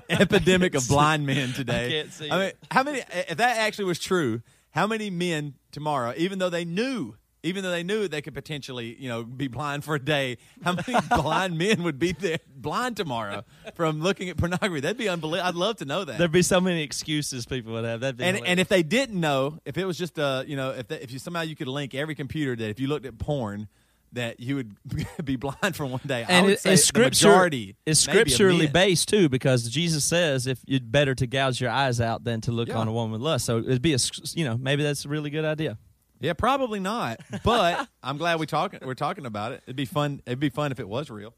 Epidemic 0.08 0.74
of 0.74 0.86
blind 0.88 1.26
men 1.26 1.52
today. 1.52 1.86
I 1.86 1.90
can't 1.90 2.12
see 2.12 2.30
I 2.30 2.38
mean, 2.38 2.52
how 2.70 2.82
many? 2.84 3.02
If 3.28 3.36
that 3.38 3.58
actually 3.58 3.86
was 3.86 3.98
true, 3.98 4.42
how 4.70 4.86
many 4.86 5.10
men 5.10 5.54
tomorrow, 5.72 6.14
even 6.16 6.38
though 6.38 6.50
they 6.50 6.64
knew, 6.64 7.16
even 7.44 7.62
though 7.62 7.70
they 7.70 7.82
knew 7.84 8.08
they 8.08 8.22
could 8.22 8.34
potentially, 8.34 8.96
you 8.98 9.08
know, 9.08 9.22
be 9.22 9.46
blind 9.46 9.84
for 9.84 9.94
a 9.94 10.04
day, 10.04 10.38
how 10.64 10.72
many 10.72 10.98
blind 11.22 11.56
men 11.56 11.82
would 11.84 11.98
be 11.98 12.12
there 12.12 12.38
blind 12.56 12.96
tomorrow 12.96 13.44
from 13.74 14.00
looking 14.00 14.28
at 14.30 14.36
pornography? 14.36 14.80
That'd 14.80 14.96
be 14.96 15.08
unbelievable. 15.08 15.46
I'd 15.48 15.54
love 15.54 15.76
to 15.76 15.84
know 15.84 16.04
that. 16.04 16.18
There'd 16.18 16.32
be 16.32 16.42
so 16.42 16.60
many 16.60 16.82
excuses 16.82 17.46
people 17.46 17.74
would 17.74 17.84
have. 17.84 18.00
That'd 18.00 18.16
be 18.16 18.24
and 18.24 18.36
hilarious. 18.36 18.50
and 18.50 18.60
if 18.60 18.68
they 18.68 18.82
didn't 18.82 19.20
know, 19.20 19.58
if 19.64 19.78
it 19.78 19.84
was 19.84 19.96
just 19.98 20.18
a, 20.18 20.44
you 20.46 20.56
know, 20.56 20.70
if 20.70 20.88
they, 20.88 20.96
if 20.96 21.12
you 21.12 21.18
somehow 21.18 21.42
you 21.42 21.54
could 21.54 21.68
link 21.68 21.94
every 21.94 22.14
computer 22.14 22.56
that 22.56 22.68
if 22.70 22.80
you 22.80 22.88
looked 22.88 23.06
at 23.06 23.18
porn. 23.18 23.68
That 24.12 24.38
you 24.38 24.54
would 24.54 24.76
be 25.24 25.34
blind 25.34 25.74
for 25.74 25.84
one 25.86 26.00
day. 26.06 26.20
I 26.22 26.26
and 26.30 26.46
would 26.46 26.52
it, 26.54 26.60
say 26.60 26.74
it's 26.74 26.84
scripture, 26.84 27.30
majority, 27.30 27.74
it's 27.84 27.98
scripturally 27.98 28.68
based 28.68 29.08
too, 29.08 29.28
because 29.28 29.68
Jesus 29.68 30.04
says 30.04 30.46
if 30.46 30.60
you'd 30.66 30.92
better 30.92 31.16
to 31.16 31.26
gouge 31.26 31.60
your 31.60 31.72
eyes 31.72 32.00
out 32.00 32.22
than 32.22 32.40
to 32.42 32.52
look 32.52 32.68
Yeah. 32.68 32.78
on 32.78 32.86
a 32.86 32.92
woman 32.92 33.10
with 33.10 33.22
lust. 33.22 33.44
So 33.44 33.58
it'd 33.58 33.82
be 33.82 33.92
a, 33.92 33.98
you 34.34 34.44
know, 34.44 34.56
maybe 34.56 34.84
that's 34.84 35.04
a 35.04 35.08
really 35.08 35.30
good 35.30 35.44
idea. 35.44 35.78
Yeah, 36.24 36.32
probably 36.32 36.80
not. 36.80 37.20
But 37.44 37.86
I'm 38.02 38.16
glad 38.16 38.40
we 38.40 38.46
talking 38.46 38.80
we're 38.82 38.94
talking 38.94 39.26
about 39.26 39.52
it. 39.52 39.62
It'd 39.66 39.76
be 39.76 39.84
fun. 39.84 40.22
It'd 40.24 40.40
be 40.40 40.48
fun 40.48 40.72
if 40.72 40.80
it 40.80 40.88
was 40.88 41.10
real. 41.10 41.34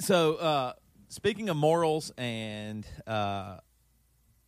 So, 0.00 0.36
uh, 0.36 0.72
speaking 1.08 1.50
of 1.50 1.56
morals 1.58 2.10
and 2.16 2.86
uh, 3.06 3.58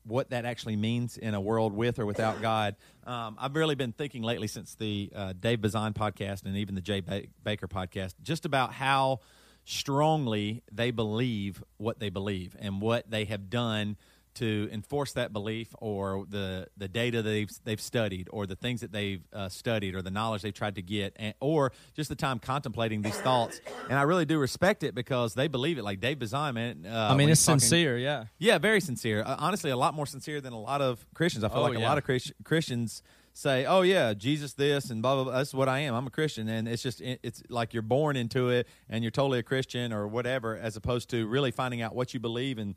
what 0.04 0.30
that 0.30 0.46
actually 0.46 0.76
means 0.76 1.18
in 1.18 1.34
a 1.34 1.40
world 1.40 1.74
with 1.74 1.98
or 1.98 2.06
without 2.06 2.40
God, 2.40 2.76
um, 3.06 3.36
I've 3.38 3.54
really 3.54 3.74
been 3.74 3.92
thinking 3.92 4.22
lately 4.22 4.48
since 4.48 4.74
the 4.74 5.12
uh, 5.14 5.34
Dave 5.38 5.60
Bazan 5.60 5.92
podcast 5.92 6.46
and 6.46 6.56
even 6.56 6.74
the 6.74 6.80
Jay 6.80 7.00
ba- 7.00 7.24
Bakker 7.44 7.68
podcast, 7.68 8.14
just 8.22 8.46
about 8.46 8.72
how 8.72 9.20
strongly 9.66 10.62
they 10.72 10.90
believe 10.90 11.62
what 11.76 11.98
they 11.98 12.08
believe 12.08 12.56
and 12.58 12.80
what 12.80 13.10
they 13.10 13.26
have 13.26 13.50
done 13.50 13.98
to 14.38 14.68
enforce 14.72 15.12
that 15.12 15.32
belief 15.32 15.68
or 15.78 16.24
the 16.28 16.66
the 16.76 16.88
data 16.88 17.22
they've 17.22 17.50
they've 17.64 17.80
studied 17.80 18.28
or 18.32 18.46
the 18.46 18.56
things 18.56 18.80
that 18.80 18.92
they've 18.92 19.22
uh, 19.32 19.48
studied 19.48 19.94
or 19.94 20.02
the 20.02 20.10
knowledge 20.10 20.42
they've 20.42 20.52
tried 20.54 20.74
to 20.74 20.82
get 20.82 21.14
and, 21.16 21.34
or 21.40 21.72
just 21.94 22.08
the 22.08 22.16
time 22.16 22.38
contemplating 22.38 23.02
these 23.02 23.18
thoughts 23.20 23.60
and 23.88 23.98
I 23.98 24.02
really 24.02 24.24
do 24.24 24.38
respect 24.38 24.82
it 24.82 24.94
because 24.94 25.34
they 25.34 25.48
believe 25.48 25.78
it 25.78 25.82
like 25.84 26.00
Dave 26.00 26.18
Bazan 26.18 26.54
man 26.54 26.86
uh, 26.86 27.08
I 27.12 27.16
mean, 27.16 27.28
it's 27.28 27.44
talking- 27.44 27.60
sincere, 27.60 27.96
yeah. 27.98 28.24
yeah, 28.38 28.58
very 28.58 28.80
sincere. 28.80 29.22
Uh, 29.24 29.36
honestly, 29.38 29.70
a 29.70 29.76
lot 29.76 29.94
more 29.94 30.06
sincere 30.06 30.40
than 30.40 30.52
a 30.52 30.60
lot 30.60 30.80
of 30.80 31.04
Christians. 31.14 31.44
I 31.44 31.48
feel 31.48 31.58
Oh, 31.58 31.62
like 31.62 31.76
a 31.76 31.80
lot 31.80 31.98
of 31.98 32.04
Christ- 32.04 32.32
Christians 32.44 33.02
say, 33.34 33.64
"Oh 33.66 33.82
yeah, 33.82 34.14
Jesus 34.14 34.54
this 34.54 34.90
and 34.90 35.00
blah 35.02 35.14
blah 35.14 35.24
blah." 35.24 35.32
That's 35.34 35.54
what 35.54 35.68
I 35.68 35.80
am. 35.80 35.94
I'm 35.94 36.06
a 36.06 36.10
Christian, 36.10 36.48
and 36.48 36.66
it's 36.68 36.82
just 36.82 37.00
it's 37.00 37.42
like 37.48 37.72
you're 37.72 37.82
born 37.82 38.16
into 38.16 38.48
it, 38.50 38.66
and 38.88 39.04
you're 39.04 39.10
totally 39.12 39.38
a 39.38 39.42
Christian 39.44 39.92
or 39.92 40.08
whatever, 40.08 40.56
as 40.56 40.76
opposed 40.76 41.08
to 41.10 41.26
really 41.28 41.50
finding 41.52 41.80
out 41.82 41.94
what 41.94 42.14
you 42.14 42.20
believe 42.20 42.58
and 42.58 42.74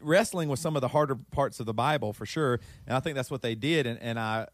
wrestling 0.00 0.48
with 0.48 0.58
some 0.58 0.76
of 0.76 0.82
the 0.82 0.88
harder 0.88 1.16
parts 1.16 1.60
of 1.60 1.66
the 1.66 1.74
Bible 1.74 2.12
for 2.12 2.26
sure. 2.26 2.60
And 2.86 2.96
I 2.96 3.00
think 3.00 3.16
that's 3.16 3.30
what 3.30 3.42
they 3.42 3.54
did. 3.54 3.86
And, 3.86 4.00
and 4.00 4.18
I, 4.18 4.46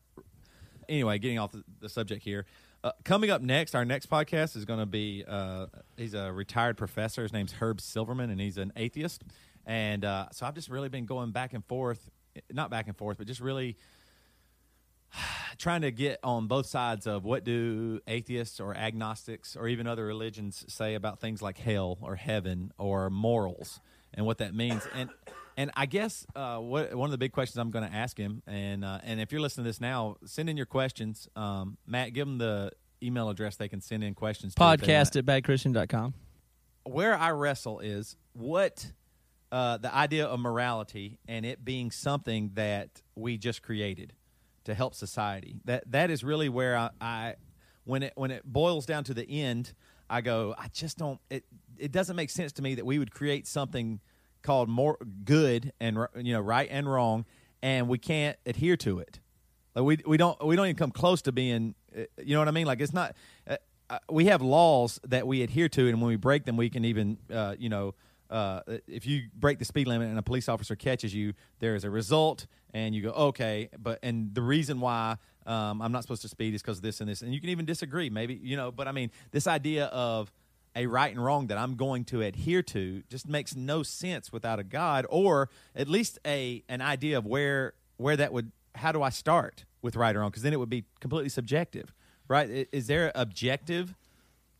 anyway, 0.88 1.18
getting 1.18 1.38
off 1.38 1.52
the, 1.52 1.64
the 1.80 1.88
subject 1.88 2.22
here. 2.22 2.46
Uh, 2.83 2.92
coming 3.04 3.30
up 3.30 3.42
next, 3.42 3.74
our 3.74 3.85
next 3.85 4.09
podcast 4.09 4.56
is 4.56 4.64
going 4.64 4.80
to 4.80 4.87
be 4.87 5.22
uh, 5.28 5.66
he's 5.96 6.14
a 6.14 6.33
retired 6.33 6.78
professor. 6.78 7.22
His 7.22 7.33
name's 7.33 7.52
Herb 7.52 7.80
Silverman, 7.80 8.30
and 8.30 8.40
he's 8.40 8.56
an 8.56 8.72
atheist. 8.74 9.22
And 9.66 10.04
uh, 10.04 10.28
so 10.33 10.46
I've 10.46 10.54
just 10.54 10.70
really 10.70 10.88
been 10.88 11.04
going 11.04 11.30
back 11.30 11.52
and 11.52 11.62
forth, 11.66 12.11
not 12.50 12.70
back 12.70 12.87
and 12.87 12.96
forth, 12.96 13.18
but 13.18 13.26
just 13.26 13.40
really 13.40 13.76
trying 15.59 15.83
to 15.83 15.90
get 15.90 16.20
on 16.24 16.46
both 16.46 16.64
sides 16.64 17.06
of 17.06 17.24
what 17.24 17.44
do 17.44 18.00
atheists 18.06 18.61
or 18.61 18.74
agnostics 18.74 19.56
or 19.56 19.68
even 19.68 19.87
other 19.87 20.06
religions 20.06 20.64
say 20.68 20.94
about 20.94 21.20
things 21.20 21.42
like 21.42 21.59
hell 21.59 21.98
or 22.00 22.16
heaven 22.16 22.72
or 22.78 23.11
morals 23.11 23.80
and 24.14 24.27
what 24.27 24.38
that 24.38 24.55
means. 24.55 24.87
And 24.94 25.11
and 25.57 25.70
I 25.77 25.87
guess 25.87 26.27
uh, 26.35 26.59
what, 26.59 26.94
one 26.94 27.07
of 27.07 27.11
the 27.11 27.18
big 27.18 27.33
questions 27.33 27.59
I'm 27.59 27.70
going 27.70 27.88
to 27.88 27.94
ask 27.94 28.16
him, 28.16 28.42
and 28.46 28.85
uh, 28.85 28.99
and 29.03 29.20
if 29.20 29.33
you're 29.33 29.40
listening 29.40 29.64
to 29.64 29.68
this 29.68 29.81
now, 29.81 30.16
send 30.25 30.49
in 30.49 30.57
your 30.57 30.66
questions. 30.66 31.29
Um, 31.37 31.77
Matt, 31.87 32.12
give 32.12 32.27
them 32.27 32.38
the 32.38 32.73
email 33.03 33.29
address 33.29 33.57
they 33.57 33.68
can 33.68 33.81
send 33.81 34.05
in 34.05 34.14
questions. 34.14 34.55
to 34.55 34.62
if 34.62 34.81
they 34.81 34.92
want. 34.92 35.09
Podcast 35.09 35.16
at 35.16 35.27
badchristian.com. 35.27 36.14
Where 36.85 37.14
I 37.14 37.31
wrestle 37.31 37.81
is 37.81 38.16
what 38.33 38.90
uh, 39.53 39.79
the 39.79 39.94
idea 39.94 40.27
of 40.27 40.40
morality 40.40 41.18
and 41.29 41.44
it 41.44 41.64
being 41.64 41.90
something 41.90 42.53
that 42.55 43.03
we 43.14 43.37
just 43.37 43.62
created 43.62 44.14
to 44.64 44.75
help 44.75 44.94
society. 44.94 45.61
That 45.64 45.90
that 45.92 46.11
is 46.11 46.23
really 46.25 46.49
where 46.49 46.77
I, 46.77 46.90
I 47.01 47.35
when 47.85 48.03
it 48.05 48.12
when 48.14 48.31
it 48.31 48.44
boils 48.44 48.87
down 48.87 49.05
to 49.05 49.14
the 49.14 49.29
end, 49.29 49.73
I 50.09 50.20
go, 50.20 50.55
I 50.59 50.68
just 50.68 50.99
don't. 50.99 51.20
It 51.29 51.44
it 51.81 51.93
doesn't 51.93 52.16
make 52.16 52.31
sense 52.31 52.53
to 52.53 52.62
me 52.62 52.75
that 52.75 52.87
we 52.87 52.99
would 52.99 53.12
create 53.12 53.47
something 53.47 54.01
called 54.43 54.69
more 54.69 54.99
good 55.25 55.73
and 55.81 55.99
you 56.16 56.33
know 56.33 56.40
right 56.40 56.69
and 56.71 56.90
wrong, 56.90 57.25
and 57.62 57.88
we 57.88 57.99
can't 57.99 58.37
adhere 58.47 58.77
to 58.79 58.99
it. 58.99 59.21
Like 59.75 59.85
we 59.85 59.99
we 60.07 60.16
don't 60.16 60.43
we 60.45 60.57
don't 60.57 60.66
even 60.66 60.77
come 60.77 60.90
close 60.90 61.23
to 61.23 61.33
being. 61.33 61.75
uh, 61.97 62.03
You 62.19 62.35
know 62.35 62.40
what 62.40 62.49
I 62.49 62.53
mean? 62.53 62.66
Like 62.66 62.81
it's 62.81 62.93
not. 62.93 63.14
Uh, 63.47 63.57
uh, 63.88 63.99
we 64.09 64.27
have 64.27 64.40
laws 64.40 65.01
that 65.09 65.27
we 65.27 65.43
adhere 65.43 65.69
to, 65.69 65.88
and 65.88 66.01
when 66.01 66.09
we 66.09 66.16
break 66.16 66.45
them, 66.45 66.57
we 66.57 66.71
can 66.71 66.85
even 66.85 67.19
uh, 67.33 67.57
you 67.59 67.69
know. 67.69 67.95
Uh, 68.31 68.61
if 68.87 69.05
you 69.09 69.23
break 69.35 69.59
the 69.59 69.64
speed 69.64 69.88
limit 69.88 70.09
and 70.09 70.16
a 70.16 70.23
police 70.23 70.49
officer 70.49 70.77
catches 70.77 71.12
you, 71.12 71.33
there 71.59 71.75
is 71.75 71.83
a 71.83 71.90
result, 71.90 72.47
and 72.73 72.95
you 72.95 73.03
go 73.03 73.11
okay. 73.11 73.69
But 73.77 73.99
and 74.05 74.33
the 74.33 74.40
reason 74.43 74.81
why 74.81 75.16
um, 75.47 75.83
I'm 75.83 75.90
not 75.90 76.03
supposed 76.03 76.23
to 76.23 76.29
speed 76.29 76.55
is 76.55 76.62
because 76.62 76.77
of 76.77 76.83
this 76.83 77.01
and 77.01 77.11
this, 77.11 77.23
and 77.23 77.35
you 77.35 77.40
can 77.40 77.51
even 77.51 77.64
disagree, 77.64 78.09
maybe 78.09 78.35
you 78.40 78.57
know. 78.57 78.71
But 78.71 78.87
I 78.87 78.93
mean, 78.93 79.11
this 79.33 79.49
idea 79.49 79.87
of 79.87 80.33
a 80.76 80.87
right 80.87 81.11
and 81.12 81.22
wrong 81.24 81.48
that 81.48 81.59
I'm 81.59 81.74
going 81.76 82.04
to 82.06 82.20
adhere 82.22 82.62
to 82.62 83.02
just 83.09 83.28
makes 83.28 83.56
no 83.56 83.83
sense 83.83 84.33
without 84.33 84.59
a 84.59 84.64
God, 84.64 85.06
or 85.11 85.48
at 85.74 85.88
least 85.88 86.18
a 86.26 86.62
an 86.68 86.80
idea 86.80 87.18
of 87.18 87.26
where 87.26 87.74
where 87.96 88.16
that 88.16 88.33
would. 88.33 88.52
How 88.76 88.92
do 88.92 89.02
I 89.02 89.11
start 89.11 89.64
with 89.83 89.96
right 89.96 90.14
or 90.14 90.20
wrong? 90.20 90.30
Because 90.30 90.42
then 90.44 90.52
it 90.52 90.59
would 90.61 90.70
be 90.70 90.85
completely 91.00 91.28
subjective, 91.28 91.92
right? 92.28 92.68
Is 92.72 92.87
there 92.87 93.11
objective 93.16 93.96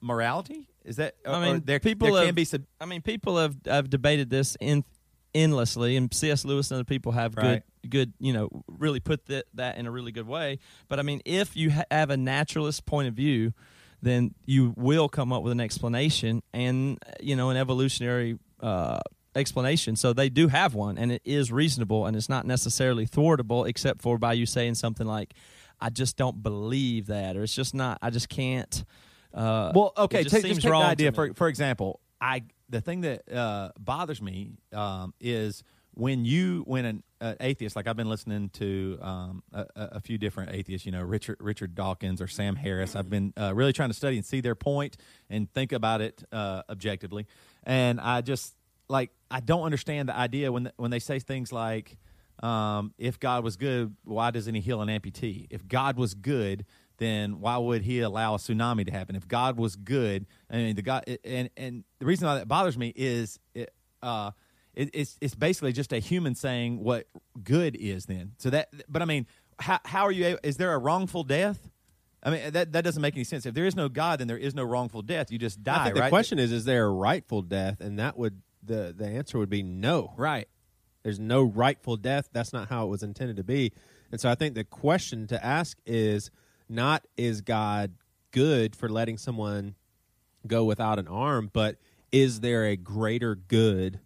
morality? 0.01 0.69
Is 0.85 0.97
that 0.97 1.15
or- 1.27 1.35
I 1.35 1.53
mean, 1.53 1.63
there 1.65 1.79
people 1.79 2.09
there 2.09 2.17
have, 2.19 2.27
can 2.29 2.35
be 2.35 2.45
sub- 2.45 2.65
I 2.81 2.87
mean, 2.87 3.03
people 3.03 3.39
have 3.39 3.57
have 3.67 3.91
debated 3.91 4.31
this 4.31 4.57
in 4.61 4.85
endlessly, 5.35 5.97
and 5.97 6.13
C.S. 6.13 6.45
Lewis 6.45 6.71
and 6.71 6.77
other 6.77 6.85
people 6.85 7.13
have 7.13 7.37
Right. 7.37 7.63
good, 7.83 7.91
good, 7.91 8.13
you 8.19 8.33
know, 8.33 8.49
really 8.67 8.99
put 8.99 9.27
that 9.27 9.45
that 9.55 9.79
in 9.79 9.87
a 9.87 9.91
really 9.91 10.11
good 10.13 10.27
way. 10.27 10.59
But 10.89 10.99
I 10.99 11.03
mean, 11.03 11.21
if 11.25 11.57
you 11.57 11.71
ha- 11.71 11.85
have 11.91 12.11
a 12.11 12.17
naturalist 12.17 12.85
point 12.87 13.07
of 13.09 13.15
view, 13.15 13.53
then 14.03 14.35
you 14.47 14.75
will 14.77 15.09
come 15.09 15.33
up 15.33 15.43
with 15.43 15.53
an 15.53 15.61
explanation 15.61 16.43
and 16.53 16.99
you 17.21 17.37
know 17.37 17.51
an 17.51 17.57
evolutionary 17.57 18.39
uh, 18.61 19.01
explanation. 19.35 19.97
So 19.97 20.13
they 20.13 20.29
do 20.29 20.49
have 20.49 20.75
one, 20.75 20.99
and 20.99 21.13
it 21.13 21.23
is 21.25 21.53
reasonable, 21.53 22.07
and 22.07 22.17
it's 22.17 22.29
not 22.29 22.47
necessarily 22.47 23.07
thwartable, 23.07 23.69
except 23.69 24.03
for 24.03 24.19
by 24.19 24.33
you 24.35 24.47
saying 24.47 24.75
something 24.75 25.07
like, 25.07 25.35
"I 25.81 25.91
just 25.91 26.17
don't 26.17 26.43
believe 26.43 27.07
that," 27.07 27.37
or 27.37 27.43
"It's 27.43 27.55
just 27.55 27.75
not. 27.75 27.99
I 28.03 28.11
just 28.11 28.29
can't." 28.29 28.85
Uh, 29.33 29.73
Well, 29.75 29.93
okay, 29.97 30.25
just 30.25 30.35
take, 30.35 30.45
just 30.45 30.61
take 30.61 30.71
the 30.71 30.77
idea 30.77 31.13
for 31.13 31.33
for 31.35 31.49
example. 31.49 32.01
I 32.21 32.45
the 32.69 32.81
thing 32.81 33.03
that 33.03 33.31
uh, 33.33 33.71
bothers 33.79 34.21
me 34.21 34.53
um, 34.73 35.15
is 35.21 35.63
when 35.95 36.25
you 36.25 36.63
when 36.67 36.85
an 36.85 37.03
atheist 37.41 37.77
like 37.77 37.87
I've 37.87 37.97
been 37.97 38.09
listening 38.09 38.49
to 38.51 38.99
um, 39.03 39.43
a, 39.53 39.67
a 39.77 39.83
a 39.93 40.01
few 40.01 40.19
different 40.19 40.53
atheists, 40.53 40.87
you 40.87 40.93
know 40.93 41.03
Richard 41.03 41.37
Richard 41.41 41.75
Dawkins 41.75 42.21
or 42.21 42.27
Sam 42.27 42.57
Harris. 42.57 42.97
I've 42.97 43.11
been 43.11 43.33
uh, 43.39 43.53
really 43.55 43.73
trying 43.73 43.91
to 43.91 43.95
study 43.95 44.17
and 44.17 44.25
see 44.25 44.41
their 44.41 44.55
point 44.55 44.97
and 45.29 45.53
think 45.53 45.73
about 45.73 46.01
it 46.01 46.23
uh, 46.33 46.63
objectively, 46.69 47.27
and 47.65 48.01
I 48.01 48.21
just 48.21 48.55
like 48.89 49.11
I 49.31 49.41
don't 49.41 49.63
understand 49.63 50.09
the 50.09 50.17
idea 50.17 50.53
when 50.53 50.71
when 50.77 50.91
they 50.91 51.01
say 51.01 51.19
things 51.19 51.53
like. 51.53 51.97
Um, 52.43 52.95
if 52.97 53.21
God 53.21 53.45
was 53.45 53.59
good, 53.59 53.95
why 54.03 54.31
doesn't 54.31 54.55
He 54.55 54.63
heal 54.63 54.81
an 54.81 54.89
amputee? 54.89 55.47
If 55.51 55.69
God 55.69 55.99
was 55.99 56.15
good, 56.15 56.65
then 56.97 57.39
why 57.41 57.59
would 57.59 57.83
He 57.83 58.01
allow 58.01 58.35
a 58.35 58.39
tsunami 58.39 58.87
to 58.87 58.91
happen? 58.91 59.15
If 59.15 59.29
God 59.29 59.59
was 59.59 59.77
good, 59.77 60.25
I 60.51 60.57
mean, 60.57 60.75
the 60.75 60.81
God, 60.81 61.05
and 61.23 61.51
and 61.59 61.85
the 61.99 62.07
reason 62.07 62.27
why 62.27 62.37
that 62.37 62.49
bothers 62.49 62.79
me 62.79 62.95
is, 62.97 63.39
it, 63.53 63.75
uh, 64.03 64.31
it, 64.75 64.91
it's 64.93 65.17
it's 65.21 65.35
basically 65.35 65.73
just 65.73 65.93
a 65.93 65.99
human 65.99 66.35
saying 66.35 66.83
what 66.83 67.07
good 67.43 67.77
is. 67.77 68.07
Then, 68.07 68.33
so 68.39 68.51
that, 68.51 68.69
but 68.89 69.03
I 69.03 69.05
mean, 69.05 69.27
how 69.59 69.81
how 69.85 70.03
are 70.05 70.13
you? 70.13 70.27
Able, 70.27 70.41
is 70.43 70.57
there 70.57 70.73
a 70.73 70.79
wrongful 70.79 71.25
death? 71.25 71.69
I 72.23 72.31
mean, 72.31 72.53
that 72.53 72.73
that 72.73 72.85
doesn't 72.85 73.01
make 73.01 73.15
any 73.15 73.25
sense. 73.25 73.47
If 73.47 73.55
there 73.55 73.67
is 73.67 73.75
no 73.75 73.89
God, 73.89 74.21
then 74.21 74.29
there 74.29 74.39
is 74.39 74.55
no 74.55 74.63
wrongful 74.63 75.03
death. 75.03 75.31
You 75.33 75.39
just 75.39 75.63
die. 75.63 75.81
I 75.81 75.85
think 75.85 75.97
right? 75.97 76.05
the 76.05 76.11
question 76.11 76.39
is: 76.39 76.53
Is 76.53 76.65
there 76.65 76.87
a 76.87 76.91
rightful 76.91 77.43
death? 77.43 77.81
And 77.81 77.99
that 77.99 78.17
would 78.17 78.43
the 78.63 78.95
the 78.97 79.07
answer 79.07 79.39
would 79.39 79.51
be 79.51 79.63
no. 79.63 80.15
right? 80.17 80.49
There's 81.03 81.19
no 81.19 81.43
rightful 81.43 81.97
death. 81.97 82.29
That's 82.33 82.53
not 82.53 82.69
how 82.69 82.85
it 82.85 82.89
was 82.89 83.03
intended 83.03 83.37
to 83.37 83.45
be. 83.45 83.73
And 84.13 84.21
so 84.21 84.29
I 84.29 84.35
think 84.35 84.55
the 84.55 84.65
question 84.65 85.27
to 85.29 85.45
ask 85.45 85.79
is 85.87 86.31
not 86.69 87.07
is 87.17 87.41
God 87.41 87.95
good 88.33 88.77
for 88.77 88.89
letting 88.89 89.17
someone 89.17 89.75
go 90.47 90.65
without 90.65 90.99
an 90.99 91.09
arm, 91.09 91.51
but 91.53 91.77
is 92.13 92.41
there 92.41 92.65
a 92.65 92.77
greater 92.77 93.35
good 93.35 94.01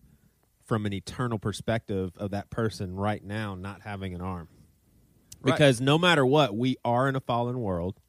from 0.75 0.87
an 0.87 0.93
eternal 0.93 1.39
perspective 1.39 2.11
of 2.17 2.33
that 2.33 2.51
person 2.51 2.97
right 2.97 3.23
now 3.23 3.55
not 3.55 3.83
having 3.83 4.13
an 4.13 4.21
arm? 4.21 4.49
Right. 5.41 5.53
Because 5.53 5.81
no 5.81 5.99
matter 5.99 6.27
what, 6.27 6.57
we 6.57 6.79
are 6.85 7.09
in 7.09 7.15
a 7.15 7.21
fallen 7.21 7.61
world 7.61 8.01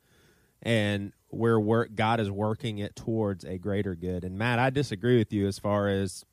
and 0.63 1.13
we're 1.29 1.59
work 1.59 1.93
God 1.93 2.19
is 2.19 2.31
working 2.31 2.79
it 2.79 2.95
towards 2.95 3.45
a 3.45 3.59
greater 3.59 3.93
good. 3.93 4.23
And 4.23 4.35
Matt, 4.39 4.57
I 4.57 4.71
disagree 4.71 5.19
with 5.19 5.31
you 5.31 5.45
as 5.45 5.59
far 5.59 5.89
as 5.89 6.25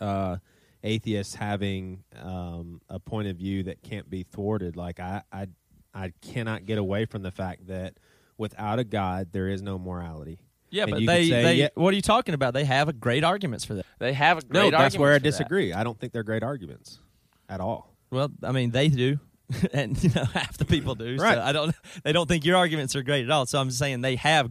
uh, 0.00 0.38
atheists 0.82 1.34
having 1.34 2.04
um, 2.18 2.80
a 2.88 2.98
point 2.98 3.28
of 3.28 3.36
view 3.36 3.64
that 3.64 3.82
can't 3.82 4.08
be 4.08 4.22
thwarted. 4.22 4.76
Like 4.76 4.98
I, 4.98 5.20
I, 5.30 5.48
I 5.92 6.14
cannot 6.22 6.64
get 6.64 6.78
away 6.78 7.04
from 7.04 7.20
the 7.20 7.30
fact 7.30 7.66
that 7.66 7.98
without 8.38 8.78
a 8.78 8.84
God, 8.84 9.28
there 9.32 9.48
is 9.48 9.60
no 9.60 9.78
morality. 9.78 10.38
Yeah, 10.70 10.84
And 10.84 10.92
but 10.92 11.06
they, 11.06 11.28
say, 11.28 11.42
they 11.42 11.54
yeah- 11.56 11.68
what 11.74 11.92
are 11.92 11.96
you 11.96 12.02
talking 12.02 12.34
about? 12.34 12.54
They 12.54 12.64
have 12.64 12.88
a 12.88 12.92
great 12.92 13.24
arguments 13.24 13.64
for 13.64 13.74
that. 13.74 13.86
They 13.98 14.12
have 14.12 14.38
a 14.38 14.42
No, 14.50 14.60
great 14.62 14.70
that's 14.72 14.96
where 14.96 15.10
I 15.10 15.14
arguments 15.14 15.38
for 15.38 15.42
that. 15.42 15.44
disagree. 15.48 15.72
I 15.72 15.82
don't 15.84 15.98
think 15.98 16.12
they're 16.12 16.22
great 16.22 16.42
arguments 16.42 16.98
at 17.48 17.60
all. 17.60 17.92
Well, 18.10 18.30
I 18.42 18.52
mean, 18.52 18.70
they 18.70 18.88
do, 18.88 19.18
and 19.72 20.02
you 20.02 20.10
know, 20.14 20.24
half 20.34 20.56
the 20.58 20.64
people 20.64 20.94
do. 20.94 21.16
Right. 21.16 21.34
So 21.34 21.42
I 21.42 21.52
don't. 21.52 21.74
They 22.04 22.12
don't 22.12 22.28
think 22.28 22.44
your 22.44 22.56
arguments 22.56 22.94
are 22.96 23.02
great 23.02 23.24
at 23.24 23.30
all. 23.30 23.46
So 23.46 23.60
I'm 23.60 23.70
saying 23.70 24.00
they 24.02 24.16
have 24.16 24.50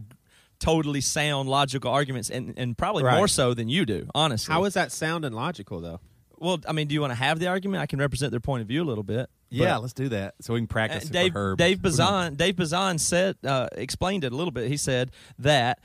totally 0.58 1.00
sound, 1.00 1.48
logical 1.48 1.90
arguments, 1.90 2.28
and 2.30 2.54
and 2.56 2.76
probably 2.76 3.02
Right. 3.04 3.16
more 3.16 3.28
so 3.28 3.54
than 3.54 3.68
you 3.68 3.86
do. 3.86 4.08
Honestly, 4.14 4.52
How 4.52 4.64
is 4.64 4.74
that 4.74 4.92
sound 4.92 5.24
and 5.24 5.34
logical 5.34 5.80
though? 5.80 6.00
well, 6.38 6.58
I 6.66 6.72
mean, 6.72 6.86
do 6.86 6.94
you 6.94 7.00
want 7.02 7.10
to 7.10 7.16
have 7.16 7.38
the 7.38 7.48
argument? 7.48 7.82
I 7.82 7.86
can 7.86 7.98
represent 7.98 8.30
their 8.30 8.40
point 8.40 8.62
of 8.62 8.68
view 8.68 8.82
a 8.82 8.84
little 8.88 9.04
bit. 9.04 9.28
Yeah, 9.50 9.74
But- 9.74 9.80
let's 9.82 9.92
do 9.94 10.08
that 10.10 10.34
so 10.40 10.54
we 10.54 10.60
can 10.60 10.66
practice 10.68 11.04
and 11.04 11.12
Dave 11.12 11.32
for 11.32 11.50
Herb. 11.52 11.58
Dave 11.58 11.82
Bazan 11.82 12.34
Dave 12.36 12.56
Bazan 12.56 12.98
said 12.98 13.36
uh, 13.44 13.68
explained 13.72 14.24
it 14.24 14.32
a 14.32 14.36
little 14.36 14.50
bit. 14.52 14.68
He 14.68 14.76
said 14.78 15.10
that, 15.38 15.80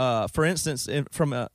uh, 0.00 0.26
for 0.28 0.46
instance, 0.46 0.88
in, 0.88 1.06
from 1.10 1.34
a, 1.34 1.50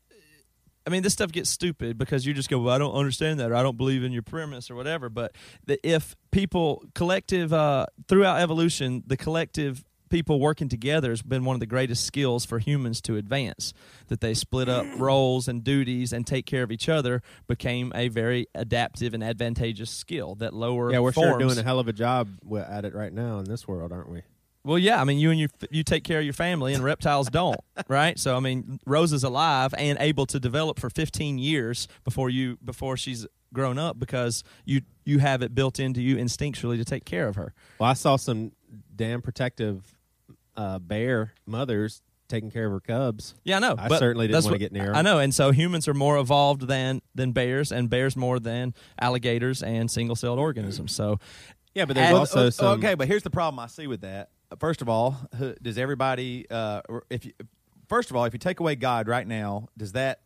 I 0.86 0.92
mean, 0.92 1.02
this 1.02 1.14
stuff 1.14 1.32
gets 1.32 1.50
stupid 1.50 1.98
because 1.98 2.28
you 2.28 2.34
just 2.34 2.48
go, 2.48 2.60
well, 2.60 2.76
I 2.76 2.78
don't 2.78 2.94
understand 2.94 3.40
that, 3.40 3.50
or 3.50 3.56
I 3.56 3.64
don't 3.64 3.76
believe 3.76 4.04
in 4.04 4.12
your 4.12 4.22
premise, 4.22 4.70
or 4.70 4.76
whatever. 4.76 5.10
But 5.10 5.36
the, 5.66 5.80
if 5.88 6.16
people 6.30 6.84
collective 6.94 7.52
uh, 7.52 7.88
throughout 8.08 8.40
evolution, 8.40 9.04
the 9.08 9.18
collective 9.18 9.84
people 10.10 10.40
working 10.40 10.70
together 10.70 11.10
has 11.10 11.24
been 11.24 11.44
one 11.44 11.56
of 11.56 11.60
the 11.60 11.66
greatest 11.66 12.06
skills 12.06 12.46
for 12.46 12.60
humans 12.60 13.02
to 13.02 13.16
advance. 13.16 13.74
That 14.10 14.22
they 14.22 14.36
split 14.36 14.70
up 14.70 14.86
roles 15.00 15.48
and 15.48 15.64
duties 15.64 16.14
and 16.14 16.28
take 16.28 16.46
care 16.46 16.62
of 16.62 16.72
each 16.72 16.88
other 16.88 17.24
became 17.48 17.92
a 17.96 18.10
very 18.10 18.46
adaptive 18.54 19.16
and 19.16 19.24
advantageous 19.24 19.90
skill 19.90 20.36
that 20.36 20.54
lower 20.54 20.92
Yeah, 20.92 21.00
we're 21.00 21.14
sure 21.14 21.40
doing 21.40 21.58
a 21.58 21.64
hell 21.64 21.80
of 21.80 21.88
a 21.88 21.94
job 21.94 22.30
at 22.56 22.86
it 22.86 22.94
right 22.94 23.12
now 23.12 23.40
in 23.40 23.46
this 23.46 23.68
world, 23.68 23.92
aren't 23.92 24.12
we? 24.12 24.22
Well, 24.66 24.80
yeah, 24.80 25.00
I 25.00 25.04
mean, 25.04 25.20
you 25.20 25.30
and 25.32 25.40
you 25.40 25.48
you 25.70 25.84
take 25.84 26.04
care 26.04 26.18
of 26.20 26.26
your 26.26 26.34
family, 26.34 26.74
and 26.74 26.84
reptiles 26.84 27.30
don't, 27.30 27.60
right? 27.88 28.18
So, 28.20 28.36
I 28.36 28.40
mean, 28.40 28.80
Rose 28.86 29.14
is 29.14 29.24
alive 29.24 29.74
and 29.78 29.98
able 30.02 30.26
to 30.26 30.40
develop 30.40 30.80
for 30.80 30.90
15 30.90 31.38
years 31.38 31.88
before 32.04 32.30
you 32.32 32.58
before 32.66 32.98
she's 32.98 33.28
grown 33.54 33.78
up 33.78 34.00
because 34.00 34.44
you 34.66 34.82
you 35.06 35.20
have 35.20 35.42
it 35.44 35.54
built 35.54 35.80
into 35.80 36.02
you 36.02 36.18
instinctually 36.18 36.78
to 36.78 36.84
take 36.86 37.06
care 37.06 37.28
of 37.28 37.36
her. 37.36 37.54
Well, 37.80 37.90
I 37.90 37.94
saw 37.94 38.16
some 38.16 38.54
damn 38.96 39.22
protective 39.22 39.96
uh, 40.58 40.80
bear 40.80 41.34
mothers 41.46 42.02
taking 42.28 42.50
care 42.50 42.66
of 42.66 42.72
her 42.72 42.80
cubs. 42.80 43.36
Yeah, 43.44 43.58
I 43.58 43.60
know. 43.60 43.76
I 43.78 43.88
certainly 44.00 44.26
didn't 44.28 44.44
wanna 44.46 44.54
what- 44.56 44.60
get 44.60 44.72
near 44.72 44.90
'em. 44.90 44.96
I 44.96 45.04
know, 45.04 45.20
and 45.20 45.34
so 45.34 45.52
humans 45.52 45.88
are 45.88 45.94
more 45.94 46.18
evolved 46.18 46.64
than 46.68 47.04
than 47.14 47.34
bears, 47.34 47.72
and 47.72 47.88
bears 47.88 48.16
more 48.18 48.40
than 48.40 48.74
alligators 49.00 49.62
and 49.62 49.92
single 49.92 50.16
celled 50.16 50.40
organisms. 50.40 50.92
So, 50.96 51.20
Yeah, 51.76 51.84
but 51.86 51.96
there's 51.96 52.08
And- 52.10 52.18
also 52.18 52.46
Oh, 52.48 52.50
some. 52.50 52.80
okay, 52.80 52.96
but 52.96 53.08
here's 53.08 53.22
the 53.24 53.30
problem 53.30 53.60
I 53.60 53.68
see 53.68 53.86
with 53.86 54.02
that. 54.02 54.30
First 54.60 54.82
of 54.82 54.90
all, 54.90 55.18
does 55.62 55.78
everybody? 55.78 56.46
Uh, 56.50 56.82
if 57.10 57.26
you, 57.26 57.34
first 57.88 58.10
of 58.10 58.16
all, 58.16 58.26
if 58.26 58.34
you 58.34 58.40
take 58.40 58.60
away 58.60 58.76
God 58.76 59.08
right 59.08 59.28
now, 59.28 59.68
does 59.78 59.94
that 59.94 60.22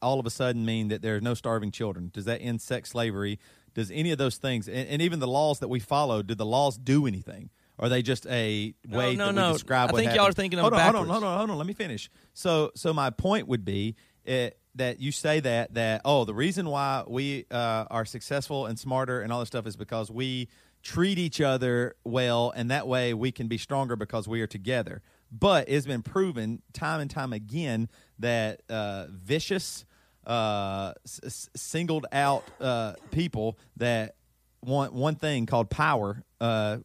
all 0.00 0.20
of 0.20 0.26
a 0.26 0.30
sudden 0.30 0.64
mean 0.64 0.88
that 0.88 1.02
there 1.02 1.16
are 1.16 1.20
no 1.20 1.34
starving 1.34 1.70
children? 1.70 2.10
Does 2.12 2.24
that 2.26 2.40
end 2.40 2.60
sex 2.60 2.90
slavery? 2.90 3.38
Does 3.74 3.90
any 3.90 4.12
of 4.12 4.18
those 4.18 4.36
things, 4.36 4.68
and, 4.68 4.88
and 4.88 5.02
even 5.02 5.18
the 5.18 5.26
laws 5.26 5.58
that 5.58 5.68
we 5.68 5.80
follow, 5.80 6.22
do 6.22 6.34
the 6.34 6.46
laws 6.46 6.78
do 6.78 7.06
anything? 7.06 7.50
Or 7.76 7.86
are 7.86 7.88
they 7.88 8.02
just 8.02 8.26
a 8.26 8.72
No, 8.86 8.98
way 8.98 9.16
no, 9.16 9.26
that 9.26 9.32
no. 9.32 9.46
we 9.48 9.52
describe 9.54 9.88
I 9.88 9.92
what 9.92 9.98
think 9.98 10.14
y'all 10.14 10.28
are 10.28 10.32
thinking 10.32 10.60
of 10.60 10.62
hold 10.62 10.74
it 10.74 10.76
on, 10.76 10.82
hold 10.82 10.96
on, 10.96 11.08
hold 11.08 11.24
on, 11.24 11.38
hold 11.38 11.50
on. 11.50 11.58
Let 11.58 11.66
me 11.66 11.72
finish. 11.72 12.08
So, 12.32 12.70
so 12.76 12.92
my 12.92 13.10
point 13.10 13.48
would 13.48 13.64
be 13.64 13.96
uh, 14.28 14.50
that 14.76 15.00
you 15.00 15.10
say 15.10 15.40
that 15.40 15.74
that 15.74 16.02
oh, 16.04 16.24
the 16.24 16.34
reason 16.34 16.68
why 16.68 17.02
we 17.06 17.46
uh, 17.50 17.86
are 17.90 18.04
successful 18.04 18.66
and 18.66 18.78
smarter 18.78 19.22
and 19.22 19.32
all 19.32 19.40
this 19.40 19.48
stuff 19.48 19.66
is 19.66 19.76
because 19.76 20.08
we 20.10 20.48
treat 20.84 21.18
each 21.18 21.40
other 21.40 21.96
well, 22.04 22.52
and 22.54 22.70
that 22.70 22.86
way 22.86 23.14
we 23.14 23.32
can 23.32 23.48
be 23.48 23.58
stronger 23.58 23.96
because 23.96 24.28
we 24.28 24.40
are 24.42 24.46
together. 24.46 25.02
But 25.32 25.68
it's 25.68 25.86
been 25.86 26.02
proven 26.02 26.62
time 26.72 27.00
and 27.00 27.10
time 27.10 27.32
again 27.32 27.88
that 28.20 28.60
uh, 28.68 29.06
vicious, 29.10 29.84
uh, 30.26 30.92
s- 31.04 31.48
singled 31.56 32.06
out 32.12 32.44
uh, 32.60 32.92
people 33.10 33.58
that 33.78 34.14
want 34.62 34.92
one 34.92 35.16
thing 35.16 35.46
called 35.46 35.70
power 35.70 36.22
uh, 36.40 36.78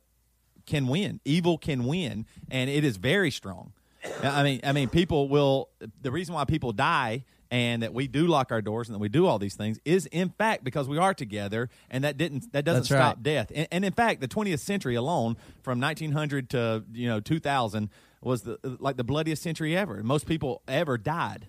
can 0.65 0.88
win. 0.88 1.19
Evil 1.25 1.57
can 1.57 1.83
win, 1.85 2.25
and 2.49 2.69
it 2.69 2.83
is 2.83 2.97
very 2.97 3.29
strong. 3.31 3.73
I 4.23 4.43
mean, 4.43 4.62
I 4.63 4.71
mean, 4.71 4.88
people 4.88 5.27
will. 5.27 5.69
The 6.01 6.09
reason 6.09 6.33
why 6.33 6.45
people 6.45 6.71
die 6.71 7.25
and 7.51 7.83
that 7.83 7.93
we 7.93 8.07
do 8.07 8.27
lock 8.27 8.51
our 8.51 8.62
doors 8.62 8.88
and 8.88 8.95
that 8.95 8.99
we 8.99 9.09
do 9.09 9.25
all 9.25 9.39
these 9.39 9.55
things 9.55 9.79
is, 9.85 10.05
in 10.07 10.29
fact, 10.29 10.63
because 10.63 10.88
we 10.88 10.97
are 10.97 11.13
together, 11.13 11.69
and 11.89 12.03
that 12.03 12.17
didn't 12.17 12.51
that 12.53 12.65
doesn't 12.65 12.81
That's 12.81 12.89
stop 12.89 13.15
right. 13.17 13.23
death. 13.23 13.51
And, 13.53 13.67
and 13.71 13.85
in 13.85 13.93
fact, 13.93 14.21
the 14.21 14.27
20th 14.27 14.59
century 14.59 14.95
alone, 14.95 15.38
from 15.63 15.79
1900 15.79 16.49
to 16.51 16.83
you 16.93 17.07
know 17.07 17.19
2000, 17.19 17.89
was 18.21 18.43
the 18.43 18.59
like 18.79 18.97
the 18.97 19.03
bloodiest 19.03 19.41
century 19.41 19.75
ever. 19.75 20.03
Most 20.03 20.25
people 20.27 20.62
ever 20.67 20.97
died. 20.97 21.47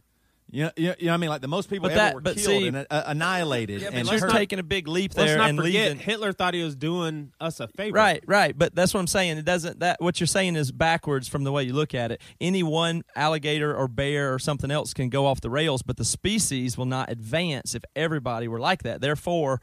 You 0.53 0.65
know, 0.65 0.71
you 0.77 0.87
know, 0.89 0.95
what 0.99 1.09
I 1.11 1.17
mean? 1.17 1.31
Like 1.31 1.41
the 1.43 1.49
most 1.49 1.71
people 1.71 1.89
But 1.89 1.93
ever 1.93 1.99
that- 2.01 2.15
were 2.15 2.21
but 2.21 2.37
killed 2.37 2.63
see- 2.63 2.67
and 2.69 2.77
uh, 2.79 3.03
annihilated. 3.07 3.83
and 3.83 4.09
you're 4.11 4.21
hurt. 4.21 4.33
taking 4.33 4.59
a 4.59 4.63
big 4.63 4.89
leap 4.89 5.15
there. 5.15 5.27
Let's 5.27 5.39
not 5.39 5.51
and 5.51 5.59
forget, 5.59 5.83
leaving. 5.93 5.99
Hitler 5.99 6.33
thought 6.33 6.55
he 6.55 6.63
was 6.65 6.75
doing 6.77 7.33
us 7.41 7.61
a 7.61 7.69
favor. 7.69 7.95
Right, 7.97 8.23
right. 8.27 8.57
But 8.57 8.75
that's 8.75 8.93
what 8.93 9.01
I'm 9.01 9.07
saying. 9.07 9.39
It 9.39 9.45
doesn't 9.45 9.81
that 9.81 10.01
what 10.01 10.19
you're 10.21 10.27
saying 10.27 10.57
is 10.57 10.73
backwards 10.73 11.29
from 11.29 11.45
the 11.45 11.53
way 11.53 11.63
you 11.65 11.73
look 11.73 11.95
at 11.95 12.11
it. 12.13 12.21
Any 12.41 12.63
one 12.63 13.03
alligator 13.15 13.75
or 13.75 13.87
bear 13.89 14.35
or 14.35 14.39
something 14.39 14.71
else 14.71 14.93
can 14.95 15.09
go 15.09 15.27
off 15.27 15.41
the 15.41 15.51
rails, 15.51 15.83
but 15.83 15.97
the 15.97 16.05
species 16.05 16.77
will 16.77 16.87
not 16.87 17.11
advance 17.11 17.75
if 17.75 17.83
everybody 17.95 18.49
were 18.49 18.61
like 18.61 18.83
that. 18.83 19.01
Therefore, 19.01 19.61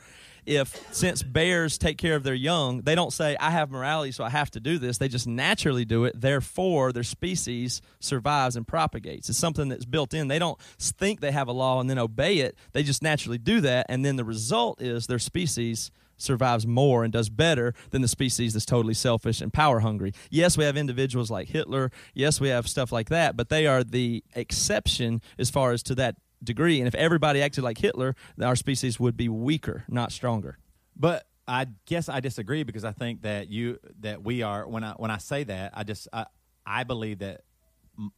if 0.47 0.93
since 0.93 1.21
bears 1.21 1.77
take 1.77 1.97
care 1.97 2.15
of 2.15 2.23
their 2.23 2.33
young, 2.33 2.81
they 2.81 2.95
don't 2.95 3.13
say 3.13 3.35
I 3.39 3.51
have 3.51 3.69
morality 3.69 4.11
so 4.11 4.23
I 4.23 4.29
have 4.29 4.49
to 4.51 4.59
do 4.59 4.77
this. 4.77 4.97
They 4.97 5.07
just 5.09 5.27
naturally 5.27 5.85
do 5.85 6.05
it. 6.05 6.19
Therefore, 6.19 6.91
their 6.91 7.03
species 7.03 7.81
survives 7.99 8.55
and 8.55 8.67
propagates. 8.67 9.29
It's 9.29 9.37
something 9.37 9.69
that's 9.69 9.85
built 9.85 10.13
in. 10.13 10.27
They 10.27 10.39
don't 10.39 10.59
think 10.79 11.19
they 11.19 11.31
have 11.31 11.47
a 11.47 11.51
law 11.51 11.79
and 11.79 11.89
then 11.89 11.99
obey 11.99 12.39
it. 12.39 12.57
They 12.71 12.83
just 12.83 13.03
naturally 13.03 13.37
do 13.37 13.61
that 13.61 13.85
and 13.89 14.03
then 14.05 14.15
the 14.15 14.25
result 14.25 14.81
is 14.81 15.07
their 15.07 15.19
species 15.19 15.91
survives 16.17 16.65
more 16.65 17.03
and 17.03 17.13
does 17.13 17.29
better 17.29 17.73
than 17.91 18.01
the 18.01 18.07
species 18.07 18.53
that's 18.53 18.65
totally 18.65 18.93
selfish 18.93 19.39
and 19.39 19.53
power 19.53 19.79
hungry. 19.79 20.13
Yes, 20.29 20.57
we 20.57 20.63
have 20.63 20.75
individuals 20.75 21.29
like 21.29 21.47
Hitler. 21.47 21.91
Yes, 22.13 22.41
we 22.41 22.49
have 22.49 22.67
stuff 22.67 22.91
like 22.91 23.09
that, 23.09 23.37
but 23.37 23.49
they 23.49 23.67
are 23.67 23.83
the 23.83 24.23
exception 24.35 25.21
as 25.37 25.49
far 25.49 25.71
as 25.71 25.83
to 25.83 25.95
that 25.95 26.15
degree. 26.43 26.79
And 26.79 26.87
if 26.87 26.95
everybody 26.95 27.41
acted 27.41 27.63
like 27.63 27.77
Hitler, 27.77 28.15
our 28.41 28.55
species 28.55 28.99
would 28.99 29.17
be 29.17 29.29
weaker, 29.29 29.83
not 29.87 30.11
stronger. 30.11 30.57
But 30.95 31.27
I 31.47 31.67
guess 31.85 32.09
I 32.09 32.19
disagree 32.19 32.63
because 32.63 32.83
I 32.83 32.91
think 32.91 33.21
that 33.21 33.49
you 33.49 33.79
that 34.01 34.23
we 34.23 34.41
are 34.41 34.67
when 34.67 34.83
I 34.83 34.91
when 34.93 35.11
I 35.11 35.17
say 35.17 35.43
that 35.45 35.71
I 35.73 35.83
just 35.83 36.07
I, 36.11 36.25
I 36.65 36.83
believe 36.83 37.19
that 37.19 37.41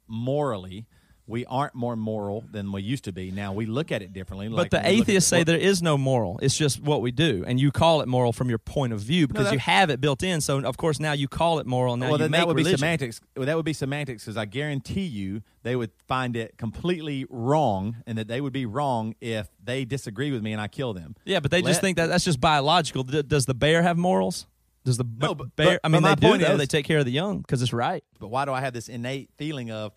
morally 0.08 0.88
we 1.30 1.46
aren't 1.46 1.76
more 1.76 1.96
moral 1.96 2.44
than 2.52 2.72
we 2.72 2.82
used 2.82 3.04
to 3.06 3.12
be. 3.12 3.30
Now 3.32 3.54
we 3.54 3.66
look 3.68 3.92
at 3.92 4.02
it 4.02 4.12
differently. 4.12 4.48
But 4.50 4.56
like 4.58 4.72
the 4.72 4.86
atheists 4.86 5.30
say 5.30 5.44
there 5.44 5.58
is 5.58 5.82
no 5.82 5.98
moral. 5.98 6.40
It's 6.42 6.58
just 6.58 6.82
what 6.82 7.02
we 7.02 7.12
do, 7.12 7.44
and 7.48 7.60
you 7.60 7.72
call 7.72 8.02
it 8.02 8.08
moral 8.08 8.34
from 8.34 8.50
your 8.50 8.58
point 8.58 8.92
of 8.94 9.00
view 9.00 9.28
because 9.28 9.46
that- 9.46 9.54
you 9.54 9.60
have 9.60 9.90
it 9.90 10.02
built 10.02 10.24
in. 10.24 10.42
So 10.42 10.60
of 10.62 10.78
course 10.78 11.00
now 11.00 11.12
you 11.14 11.28
call 11.28 11.60
it 11.60 11.68
moral. 11.68 11.96
Now 11.98 12.10
well, 12.10 12.18
then 12.18 12.32
that 12.32 12.48
would 12.48 12.56
religion. 12.58 12.76
be 12.76 12.80
semantics. 12.80 13.22
Well, 13.38 13.46
that 13.46 13.56
would 13.56 13.66
be 13.66 13.74
semantics 13.74 14.24
because 14.26 14.38
I 14.38 14.46
guarantee 14.46 15.06
you 15.06 15.44
they 15.64 15.76
would 15.76 15.92
find 16.08 16.36
it 16.36 16.58
completely 16.58 17.26
wrong, 17.30 17.98
and 18.08 18.18
that 18.18 18.28
they 18.28 18.42
would 18.42 18.54
be 18.54 18.66
wrong 18.66 19.14
if 19.22 19.48
they 19.64 19.86
disagree 19.86 20.32
with 20.32 20.42
me 20.42 20.52
and 20.54 20.62
I 20.62 20.68
kill 20.68 20.94
them. 20.94 21.16
Yeah, 21.26 21.40
but 21.40 21.52
they 21.52 21.62
just 21.62 21.82
think 21.82 21.98
that 21.98 22.08
that's 22.08 22.26
just 22.26 22.42
biological. 22.42 23.04
D- 23.04 23.22
Does 23.22 23.46
the 23.46 23.54
bear 23.54 23.84
have 23.84 23.98
morals? 23.98 24.48
Does 24.86 24.98
the 24.98 25.04
No, 25.20 25.36
but- 25.36 25.56
bear? 25.58 25.66
but- 25.74 25.80
I 25.84 25.90
mean, 25.90 26.02
they 26.02 26.16
do. 26.16 26.38
Though. 26.38 26.54
is- 26.54 26.58
they 26.58 26.66
take 26.66 26.86
care 26.86 27.00
of 27.00 27.06
the 27.06 27.12
young 27.12 27.40
because 27.42 27.62
it's 27.62 27.74
right. 27.74 28.04
But 28.20 28.30
why 28.30 28.46
do 28.46 28.54
I 28.54 28.62
have 28.62 28.74
this 28.74 28.88
innate 28.90 29.30
feeling 29.38 29.70
of 29.70 29.92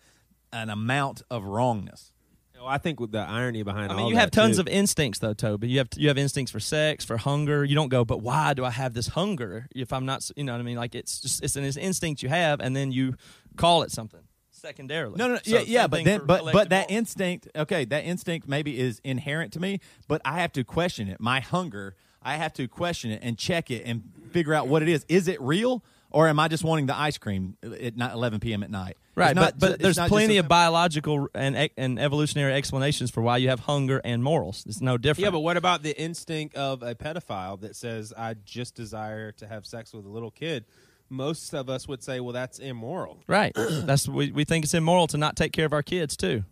an 0.53 0.69
amount 0.69 1.21
of 1.29 1.43
wrongness? 1.43 2.11
Well, 2.55 2.71
I 2.71 2.77
think 2.77 3.01
with 3.01 3.11
the 3.11 3.19
irony 3.19 3.61
behind 3.63 3.91
I 3.91 3.95
mean, 3.95 4.03
all 4.05 4.09
you 4.09 4.15
have 4.15 4.31
tons 4.31 4.55
too- 4.55 4.61
of 4.61 4.67
instincts, 4.69 5.19
though, 5.19 5.33
Toby. 5.33 5.67
You 5.67 5.79
have 5.79 5.89
you 5.97 6.07
have 6.07 6.17
instincts 6.17 6.49
for 6.49 6.61
sex, 6.61 7.03
for 7.03 7.17
hunger. 7.17 7.65
You 7.65 7.75
don't 7.75 7.89
go, 7.89 8.05
but 8.05 8.21
why 8.21 8.53
do 8.53 8.63
I 8.63 8.69
have 8.69 8.93
this 8.93 9.07
hunger? 9.07 9.67
If 9.75 9.91
I'm 9.91 10.05
not, 10.05 10.29
you 10.37 10.45
know 10.45 10.53
what 10.53 10.61
I 10.61 10.63
mean? 10.63 10.77
Like 10.77 10.95
it's 10.95 11.19
just 11.19 11.43
it's 11.43 11.57
an 11.57 11.65
instinct 11.65 12.23
you 12.23 12.29
have, 12.29 12.61
and 12.61 12.73
then 12.73 12.93
you 12.93 13.15
call 13.57 13.83
it 13.83 13.91
something 13.91 14.21
secondarily. 14.51 15.15
No, 15.17 15.27
no, 15.27 15.33
no 15.33 15.39
So, 15.43 15.57
yeah, 15.57 15.63
yeah, 15.67 15.87
but 15.87 16.05
then, 16.05 16.21
but 16.25 16.45
but 16.53 16.69
that 16.69 16.89
moral. 16.89 16.97
instinct, 16.99 17.49
okay, 17.53 17.83
that 17.83 18.05
instinct 18.05 18.47
maybe 18.47 18.79
is 18.79 19.01
inherent 19.03 19.51
to 19.53 19.59
me, 19.59 19.81
but 20.07 20.21
I 20.23 20.39
have 20.39 20.53
to 20.53 20.63
question 20.63 21.09
it. 21.09 21.19
My 21.19 21.41
hunger, 21.41 21.95
I 22.21 22.37
have 22.37 22.53
to 22.53 22.67
question 22.69 23.11
it 23.11 23.19
and 23.23 23.37
check 23.37 23.69
it 23.71 23.83
and 23.85 24.03
figure 24.31 24.53
out 24.53 24.69
what 24.69 24.81
it 24.81 24.87
is. 24.87 25.05
Is 25.09 25.27
it 25.27 25.41
real, 25.41 25.83
or 26.13 26.27
am 26.27 26.39
I 26.39 26.47
just 26.47 26.63
wanting 26.63 26.85
the 26.85 26.95
ice 26.95 27.17
cream 27.17 27.57
at 27.63 27.97
not 27.97 28.13
11 28.13 28.39
p.m. 28.39 28.63
at 28.63 28.71
night? 28.71 28.97
Right, 29.15 29.35
not 29.35 29.59
but 29.59 29.71
but 29.71 29.79
there's 29.79 29.99
plenty 29.99 30.37
of 30.37 30.47
biological 30.47 31.27
and 31.35 31.69
and 31.77 31.99
evolutionary 31.99 32.53
explanations 32.53 33.11
for 33.11 33.21
why 33.21 33.37
you 33.37 33.49
have 33.49 33.61
hunger 33.61 33.99
and 34.03 34.23
morals. 34.23 34.63
It's 34.67 34.81
no 34.81 34.97
different. 34.97 35.25
Yeah, 35.25 35.31
but 35.31 35.39
what 35.39 35.57
about 35.57 35.83
the 35.83 35.99
instinct 35.99 36.55
of 36.55 36.81
a 36.83 36.95
pedophile 36.95 37.59
that 37.61 37.75
says, 37.75 38.13
I 38.17 38.35
just 38.45 38.75
desire 38.75 39.31
to 39.33 39.47
have 39.47 39.65
sex 39.65 39.93
with 39.93 40.05
a 40.05 40.09
little 40.09 40.31
kid? 40.31 40.65
Most 41.09 41.53
of 41.53 41.69
us 41.69 41.87
would 41.87 42.01
say, 42.01 42.19
well, 42.19 42.33
that's 42.33 42.59
immoral. 42.59 43.19
Right. 43.27 43.53
That's 43.55 44.07
we 44.07 44.31
we 44.31 44.45
think 44.45 44.65
it's 44.65 44.73
immoral 44.73 45.07
to 45.07 45.17
not 45.17 45.35
take 45.35 45.51
care 45.51 45.65
of 45.65 45.73
our 45.73 45.83
kids 45.83 46.15
too. 46.17 46.43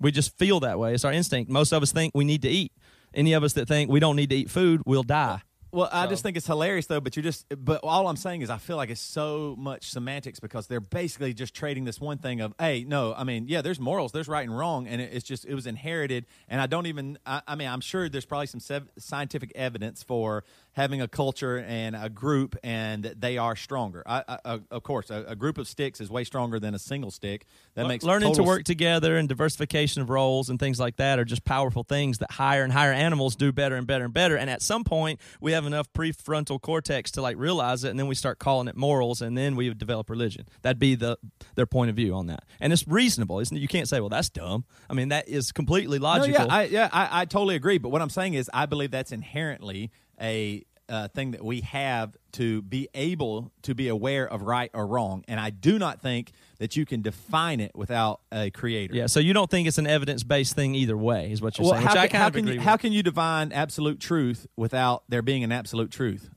We 0.00 0.10
just 0.12 0.36
feel 0.38 0.60
that 0.60 0.78
way. 0.78 0.94
It's 0.94 1.04
our 1.04 1.12
instinct. 1.12 1.50
Most 1.50 1.72
of 1.72 1.82
us 1.82 1.92
think 1.92 2.12
we 2.14 2.24
need 2.24 2.42
to 2.42 2.48
eat. 2.48 2.72
Any 3.14 3.32
of 3.32 3.42
us 3.42 3.52
that 3.54 3.66
think 3.68 3.90
we 3.90 4.00
don't 4.00 4.16
need 4.16 4.30
to 4.30 4.36
eat 4.36 4.50
food, 4.50 4.82
we'll 4.86 5.02
die. 5.02 5.42
Well, 5.70 5.88
I 5.92 6.06
just 6.06 6.22
think 6.22 6.36
it's 6.36 6.46
hilarious 6.46 6.86
though. 6.86 7.00
But 7.00 7.16
you're 7.16 7.22
just, 7.22 7.46
but 7.64 7.80
all 7.82 8.08
I'm 8.08 8.16
saying 8.16 8.42
is, 8.42 8.50
I 8.50 8.58
feel 8.58 8.76
like 8.76 8.90
it's 8.90 9.00
so 9.00 9.54
much 9.58 9.90
semantics 9.90 10.40
because 10.40 10.66
they're 10.66 10.80
basically 10.80 11.34
just 11.34 11.54
trading 11.54 11.84
this 11.84 12.00
one 12.00 12.18
thing 12.18 12.40
of, 12.40 12.54
hey, 12.58 12.84
no, 12.86 13.14
I 13.14 13.24
mean, 13.24 13.46
yeah, 13.48 13.62
there's 13.62 13.80
morals, 13.80 14.12
there's 14.12 14.28
right 14.28 14.46
and 14.46 14.56
wrong, 14.56 14.86
and 14.86 15.00
it, 15.00 15.10
it's 15.12 15.26
just 15.26 15.44
it 15.44 15.54
was 15.54 15.66
inherited, 15.66 16.26
and 16.48 16.60
I 16.60 16.66
don't 16.66 16.86
even, 16.86 17.18
I, 17.26 17.42
I 17.46 17.54
mean, 17.54 17.68
I'm 17.68 17.80
sure 17.80 18.08
there's 18.08 18.24
probably 18.24 18.46
some 18.46 18.60
sev- 18.60 18.88
scientific 18.98 19.52
evidence 19.54 20.02
for 20.02 20.44
having 20.72 21.02
a 21.02 21.08
culture 21.08 21.58
and 21.58 21.96
a 21.96 22.08
group, 22.08 22.56
and 22.62 23.04
they 23.04 23.36
are 23.36 23.56
stronger. 23.56 24.02
I, 24.06 24.24
I, 24.28 24.38
uh, 24.44 24.58
of 24.70 24.82
course, 24.82 25.10
a, 25.10 25.24
a 25.28 25.36
group 25.36 25.58
of 25.58 25.68
sticks 25.68 26.00
is 26.00 26.08
way 26.10 26.24
stronger 26.24 26.60
than 26.60 26.74
a 26.74 26.78
single 26.78 27.10
stick. 27.10 27.46
That 27.74 27.88
makes 27.88 28.04
Learning 28.04 28.34
to 28.34 28.42
work 28.42 28.64
together 28.64 29.16
and 29.16 29.28
diversification 29.28 30.02
of 30.02 30.10
roles 30.10 30.48
and 30.48 30.58
things 30.58 30.80
like 30.80 30.96
that 30.96 31.18
are 31.18 31.24
just 31.24 31.44
powerful 31.44 31.82
things 31.82 32.18
that 32.18 32.30
higher 32.30 32.62
and 32.62 32.72
higher 32.72 32.92
animals 32.92 33.36
do 33.36 33.52
better 33.52 33.74
and 33.76 33.86
better 33.86 34.04
and 34.04 34.14
better. 34.14 34.36
And 34.36 34.48
at 34.48 34.62
some 34.62 34.84
point, 34.84 35.20
we 35.40 35.52
have 35.58 35.66
enough 35.66 35.92
prefrontal 35.92 36.60
cortex 36.60 37.10
to 37.12 37.22
like 37.22 37.36
realize 37.36 37.84
it, 37.84 37.90
and 37.90 37.98
then 37.98 38.06
we 38.06 38.14
start 38.14 38.38
calling 38.38 38.68
it 38.68 38.76
morals, 38.76 39.20
and 39.20 39.36
then 39.36 39.56
we 39.56 39.72
develop 39.74 40.08
religion. 40.08 40.46
That'd 40.62 40.78
be 40.78 40.94
the 40.94 41.18
their 41.54 41.66
point 41.66 41.90
of 41.90 41.96
view 41.96 42.14
on 42.14 42.26
that, 42.28 42.44
and 42.60 42.72
it's 42.72 42.86
reasonable. 42.88 43.40
Isn't 43.40 43.56
it? 43.56 43.60
You 43.60 43.68
can't 43.68 43.88
say, 43.88 44.00
"Well, 44.00 44.08
that's 44.08 44.28
dumb." 44.30 44.64
I 44.88 44.94
mean, 44.94 45.08
that 45.08 45.28
is 45.28 45.52
completely 45.52 45.98
No, 45.98 46.04
logical. 46.04 46.46
yeah, 46.46 46.54
I, 46.54 46.62
yeah, 46.64 46.88
I, 46.92 47.22
I 47.22 47.24
totally 47.24 47.56
agree. 47.56 47.78
But 47.78 47.90
what 47.90 48.00
I'm 48.02 48.10
saying 48.10 48.34
is, 48.34 48.50
I 48.54 48.66
believe 48.66 48.90
that's 48.90 49.12
inherently 49.12 49.90
a 50.20 50.64
uh, 50.88 51.08
thing 51.08 51.32
that 51.32 51.44
we 51.44 51.60
have 51.60 52.16
to 52.32 52.62
be 52.62 52.88
able 52.94 53.52
to 53.62 53.74
be 53.74 53.88
aware 53.88 54.26
of 54.26 54.42
right 54.42 54.70
or 54.74 54.86
wrong, 54.86 55.24
and 55.28 55.38
I 55.38 55.50
do 55.50 55.78
not 55.78 56.00
think 56.00 56.32
that 56.58 56.76
you 56.76 56.86
can 56.86 57.02
define 57.02 57.60
it 57.60 57.72
without 57.74 58.20
a 58.32 58.50
creator. 58.50 58.94
Yeah, 58.94 59.06
so 59.06 59.20
you 59.20 59.32
don't 59.32 59.50
think 59.50 59.68
it's 59.68 59.78
an 59.78 59.86
evidence 59.86 60.22
based 60.22 60.54
thing 60.54 60.74
either 60.74 60.96
way, 60.96 61.30
is 61.30 61.42
what 61.42 61.58
you're 61.58 61.66
Well, 61.66 61.74
saying. 61.74 61.86
how, 61.86 62.00
Which 62.02 62.10
can, 62.10 62.20
how 62.20 62.30
can 62.30 62.46
you, 62.46 62.54
with. 62.54 62.62
how 62.62 62.76
can 62.76 62.92
you 62.92 63.02
define 63.02 63.52
absolute 63.52 64.00
truth 64.00 64.46
without 64.56 65.04
there 65.08 65.22
being 65.22 65.44
an 65.44 65.52
absolute 65.52 65.90
truth, 65.90 66.30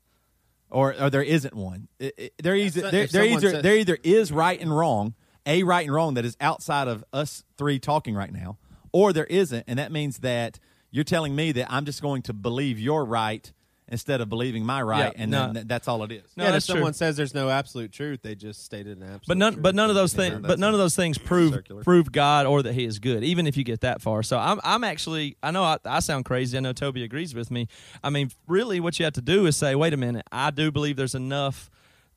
or 0.70 0.94
or 1.02 1.10
there 1.10 1.24
isn't 1.24 1.54
one? 1.56 1.88
It- 2.00 2.14
it- 2.18 2.34
there 2.42 2.56
is 2.56 2.74
so- 2.74 2.92
there, 2.92 3.08
there 3.08 3.26
either 3.26 3.50
says- 3.52 3.64
there 3.64 3.76
either 3.78 3.98
is 4.04 4.32
right 4.32 4.60
and 4.60 4.76
wrong, 4.76 5.14
a 5.46 5.64
right 5.64 5.86
and 5.86 5.94
wrong 5.94 6.14
that 6.16 6.26
is 6.26 6.36
outside 6.42 6.88
of 6.88 7.04
us 7.14 7.44
three 7.58 7.80
talking 7.80 8.16
right 8.16 8.32
now, 8.34 8.58
or 8.92 9.14
there 9.14 9.26
isn't, 9.26 9.64
and 9.68 9.80
that 9.80 9.92
means 9.92 10.20
that 10.20 10.60
you're 10.92 11.06
telling 11.06 11.36
me 11.36 11.52
that 11.54 11.72
I'm 11.72 11.86
just 11.86 12.02
going 12.02 12.22
to 12.24 12.34
believe 12.34 12.78
you're 12.78 13.06
right 13.06 13.52
instead 13.92 14.22
of 14.22 14.30
believing 14.30 14.66
my 14.66 14.82
right, 14.82 15.14
Yeah, 15.16 15.22
and 15.22 15.30
no. 15.32 15.46
then 15.48 15.54
th- 15.54 15.68
that's 15.68 15.88
all 15.88 16.02
it 16.04 16.12
is. 16.12 16.24
No, 16.36 16.44
yeah, 16.46 16.50
if 16.50 16.54
that's 16.54 16.66
true. 16.66 16.76
someone 16.76 16.94
says 16.94 17.18
there's 17.18 17.36
no 17.36 17.50
absolute 17.50 17.92
truth, 17.92 18.22
they 18.24 18.34
just 18.34 18.64
stated 18.66 18.98
an 18.98 19.04
absolute. 19.04 19.28
But 19.28 19.38
none, 19.38 19.54
truth. 19.54 19.64
but 19.64 19.76
none 19.76 19.90
of 19.90 19.96
those 19.96 20.14
things, 20.14 20.40
but 20.40 20.58
none 20.58 20.74
of 20.74 20.80
those 20.80 20.96
things 20.96 21.18
prove 21.18 21.54
circular. 21.54 21.84
prove 21.84 22.12
God 22.12 22.46
or 22.48 22.64
that 22.64 22.74
He 22.74 22.86
is 22.86 22.98
good. 22.98 23.24
Even 23.24 23.46
if 23.46 23.56
you 23.58 23.64
get 23.64 23.82
that 23.82 24.02
far, 24.02 24.24
so 24.24 24.40
I'm 24.40 24.60
I'm 24.64 24.84
actually 24.84 25.38
I 25.44 25.52
know 25.52 25.64
I, 25.64 25.78
I 25.86 26.00
sound 26.00 26.26
crazy. 26.26 26.58
I 26.58 26.62
know 26.62 26.74
Toby 26.74 27.04
agrees 27.04 27.36
with 27.36 27.52
me. 27.52 27.68
I 28.04 28.10
mean, 28.10 28.32
really, 28.48 28.80
what 28.80 28.98
you 28.98 29.06
have 29.06 29.14
to 29.14 29.22
do 29.22 29.46
is 29.46 29.56
say, 29.58 29.76
wait 29.76 29.94
a 29.94 29.98
minute, 29.98 30.26
I 30.32 30.50
do 30.52 30.72
believe 30.72 30.96
there's 30.96 31.14
enough 31.16 31.70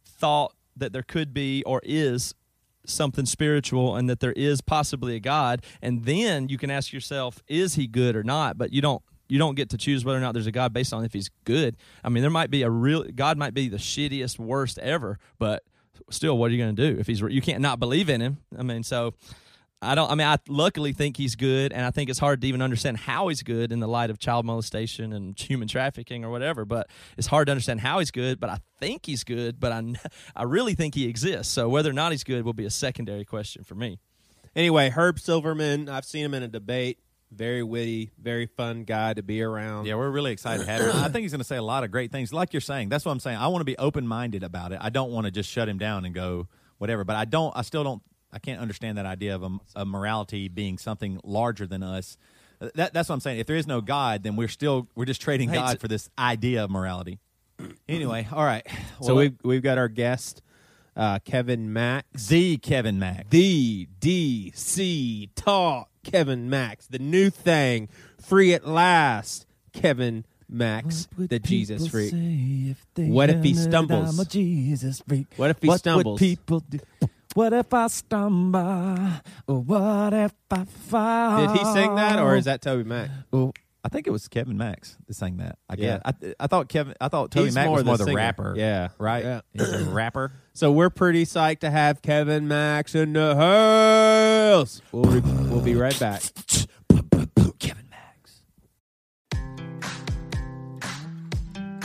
thought 0.05 0.55
that 0.77 0.93
there 0.93 1.03
could 1.03 1.35
be 1.35 1.63
or 1.65 1.81
is 1.85 2.35
something 2.87 3.25
spiritual 3.27 3.97
and 3.97 4.09
that 4.11 4.21
there 4.21 4.33
is 4.33 4.61
possibly 4.61 5.17
a 5.17 5.21
God, 5.21 5.63
and 5.81 6.05
then 6.05 6.49
you 6.49 6.59
can 6.59 6.71
ask 6.71 6.93
yourself, 6.93 7.43
is 7.49 7.75
He 7.75 7.87
good 7.87 8.15
or 8.15 8.23
not? 8.23 8.59
But 8.59 8.73
you 8.73 8.81
don't. 8.83 9.03
You 9.29 9.39
don't 9.39 9.55
get 9.55 9.71
to 9.71 9.79
choose 9.79 10.05
whether 10.05 10.19
or 10.19 10.21
not 10.21 10.33
there's 10.33 10.47
a 10.47 10.53
God 10.53 10.73
based 10.73 10.93
on 10.93 11.05
if 11.05 11.13
he's 11.13 11.31
good. 11.45 11.77
I 12.03 12.09
mean, 12.09 12.23
there 12.23 12.31
might 12.31 12.51
be 12.51 12.63
a 12.63 12.71
real 12.71 13.05
God 13.05 13.39
might 13.39 13.55
be 13.55 13.69
the 13.69 13.79
shittiest, 13.79 14.39
worst 14.39 14.79
ever, 14.79 15.19
but 15.39 15.63
still, 16.11 16.37
what 16.37 16.51
are 16.51 16.55
you 16.55 16.63
going 16.63 16.75
to 16.77 16.93
do 16.93 17.01
if 17.01 17.07
he's? 17.07 17.21
You 17.21 17.41
can't 17.41 17.61
not 17.61 17.81
believe 17.81 18.09
in 18.09 18.21
him. 18.21 18.39
I 18.57 18.63
mean, 18.63 18.83
so 18.83 19.15
I 19.85 19.95
don't. 19.95 20.11
I 20.11 20.15
mean, 20.15 20.27
I 20.27 20.39
luckily 20.49 20.93
think 20.93 21.17
he's 21.17 21.37
good, 21.37 21.73
and 21.73 21.85
I 21.85 21.91
think 21.91 22.11
it's 22.11 22.19
hard 22.19 22.41
to 22.41 22.47
even 22.47 22.63
understand 22.63 22.97
how 22.97 23.29
he's 23.29 23.43
good 23.43 23.71
in 23.73 23.81
the 23.81 23.89
light 23.89 24.11
of 24.11 24.19
child 24.19 24.47
molestation 24.47 25.13
and 25.13 25.39
human 25.39 25.69
trafficking 25.69 26.25
or 26.25 26.31
whatever. 26.31 26.65
But 26.65 26.89
it's 27.17 27.27
hard 27.27 27.47
to 27.47 27.53
understand 27.53 27.81
how 27.81 27.99
he's 27.99 28.11
good. 28.11 28.41
But 28.41 28.51
I 28.51 28.59
think 28.81 29.07
he's 29.07 29.25
good. 29.25 29.61
But 29.61 29.73
I, 29.73 29.95
I 30.37 30.45
really 30.45 30.75
think 30.75 30.95
he 30.95 31.07
exists. 31.07 31.53
So 31.53 31.69
whether 31.69 31.91
or 31.91 31.95
not 31.95 32.13
he's 32.13 32.25
good 32.25 32.45
will 32.45 32.55
be 32.55 32.65
a 32.65 32.71
secondary 32.71 33.25
question 33.25 33.65
for 33.65 33.75
me. 33.75 33.99
Anyway, 34.57 34.91
Herb 34.91 35.19
Silverman, 35.19 35.89
I've 35.89 36.05
seen 36.05 36.25
him 36.25 36.35
in 36.35 36.43
a 36.43 36.49
debate. 36.49 36.99
Very 37.33 37.63
witty, 37.65 38.13
very 38.21 38.47
fun 38.47 38.85
guy 38.85 39.13
to 39.15 39.23
be 39.23 39.43
around. 39.43 39.87
Yeah, 39.87 39.97
we're 39.97 40.11
really 40.11 40.31
excited 40.33 40.65
to 40.65 40.71
have 40.71 40.83
him. 40.83 40.91
I 41.03 41.09
think 41.09 41.23
he's 41.23 41.33
going 41.33 41.41
to 41.41 41.45
say 41.45 41.57
a 41.57 41.63
lot 41.63 41.83
of 41.83 41.91
great 41.91 42.13
things. 42.13 42.33
Like 42.33 42.53
you're 42.53 42.61
saying, 42.61 42.91
that's 42.91 43.05
what 43.05 43.11
I'm 43.13 43.19
saying. 43.21 43.39
I 43.39 43.49
want 43.49 43.61
to 43.61 43.65
be 43.65 43.77
open 43.77 44.07
minded 44.07 44.43
about 44.45 44.71
it. 44.73 44.79
I 44.81 44.91
don't 44.91 45.11
want 45.11 45.25
to 45.27 45.31
just 45.33 45.51
shut 45.51 45.69
him 45.69 45.79
down 45.79 46.05
and 46.05 46.15
go 46.15 46.47
whatever. 46.79 47.03
But 47.05 47.17
I 47.17 47.25
don't. 47.25 47.53
I 47.57 47.63
still 47.63 47.83
don't. 47.83 48.03
I 48.33 48.39
can't 48.39 48.61
understand 48.61 48.99
that 48.99 49.07
idea 49.07 49.35
of 49.35 49.43
a, 49.43 49.51
a 49.77 49.85
morality 49.85 50.49
being 50.49 50.79
something 50.79 51.21
larger 51.25 51.67
than 51.67 51.83
us. 51.83 52.17
That, 52.77 52.95
that's 52.95 53.09
what 53.09 53.15
I'm 53.15 53.21
saying. 53.21 53.41
If 53.41 53.47
there 53.47 53.57
is 53.57 53.67
no 53.67 53.81
God, 53.81 54.23
then 54.23 54.37
we're 54.37 54.49
still 54.49 54.89
we're 54.95 55.05
just 55.05 55.21
trading 55.21 55.49
Hey, 55.49 55.57
God 55.57 55.73
t- 55.73 55.79
for 55.79 55.89
this 55.89 56.09
idea 56.19 56.65
of 56.65 56.71
morality. 56.71 57.19
Anyway, 57.89 58.27
all 58.33 58.45
right. 58.45 58.67
So 59.01 59.07
Well, 59.09 59.17
we've 59.17 59.37
we've 59.43 59.63
got 59.63 59.79
our 59.79 59.89
guest, 59.89 60.43
uh, 60.97 61.19
Kevin 61.21 61.73
Max, 61.73 62.27
the 62.29 62.57
Kevin 62.59 62.99
Mack. 62.99 63.31
the 63.31 63.89
DC 64.01 65.31
Talk 65.35 65.89
Kevin 66.05 66.49
Max, 66.49 66.87
the 66.87 66.99
new 66.99 67.31
thing, 67.31 67.89
free 68.21 68.55
at 68.55 68.67
last. 68.67 69.47
Kevin 69.73 70.25
Max, 70.49 71.09
the 71.19 71.41
Jesus 71.41 71.89
freak. 71.89 72.13
What 72.97 73.29
if 73.29 73.43
he 73.43 73.55
stumbles? 73.55 74.15
I'm 74.15 74.25
a 74.25 74.25
Jesus 74.25 75.03
freak. 75.07 75.27
What 75.37 75.51
if 75.51 75.61
he 75.61 75.67
what 75.69 75.81
stumbles? 75.81 76.21
Would 76.21 76.27
people 76.27 76.61
do? 76.61 76.79
What 77.35 77.53
if 77.53 77.75
I 77.75 77.89
stumble? 77.89 78.97
Or 79.49 79.61
what 79.61 80.13
if 80.13 80.33
I 80.51 80.65
fall? 80.65 81.47
Did 81.47 81.59
he 81.59 81.65
sing 81.73 81.97
that, 81.97 82.21
or 82.21 82.37
is 82.37 82.45
that 82.45 82.63
Toby 82.63 82.85
Mac? 82.85 83.11
Oh, 83.33 83.53
I 83.87 83.91
think 83.91 84.07
it 84.07 84.11
was 84.11 84.27
Kevin 84.29 84.57
Max 84.57 84.97
that 85.07 85.15
sang 85.15 85.37
that. 85.37 85.59
I 85.69 85.75
Yeah. 85.77 85.99
guess. 85.99 86.15
I, 86.39 86.45
I 86.45 86.47
thought 86.47 86.69
Kevin. 86.71 86.95
I 87.03 87.09
thought 87.09 87.31
Toby 87.31 87.45
He's 87.47 87.55
Mac 87.55 87.67
more 87.67 87.77
was 87.77 87.85
more 87.85 87.99
the 87.99 88.15
rapper. 88.15 88.55
Yeah. 88.57 88.89
right. 88.99 89.23
Yeah. 89.23 89.41
He's 89.53 89.69
a 89.73 89.85
rapper. 89.91 90.33
So 90.55 90.73
we're 90.73 90.89
pretty 90.89 91.27
psyched 91.27 91.59
to 91.61 91.71
have 91.71 92.01
Kevin 92.01 92.49
Max 92.49 92.95
in 92.95 93.13
the 93.13 93.35
house. 93.37 94.81
We'll, 94.91 95.05
re- 95.05 95.21
we'll 95.51 95.61
be 95.61 95.75
right 95.75 95.99
back. 96.01 96.23
Kevin 97.59 97.85
Max. 97.91 98.41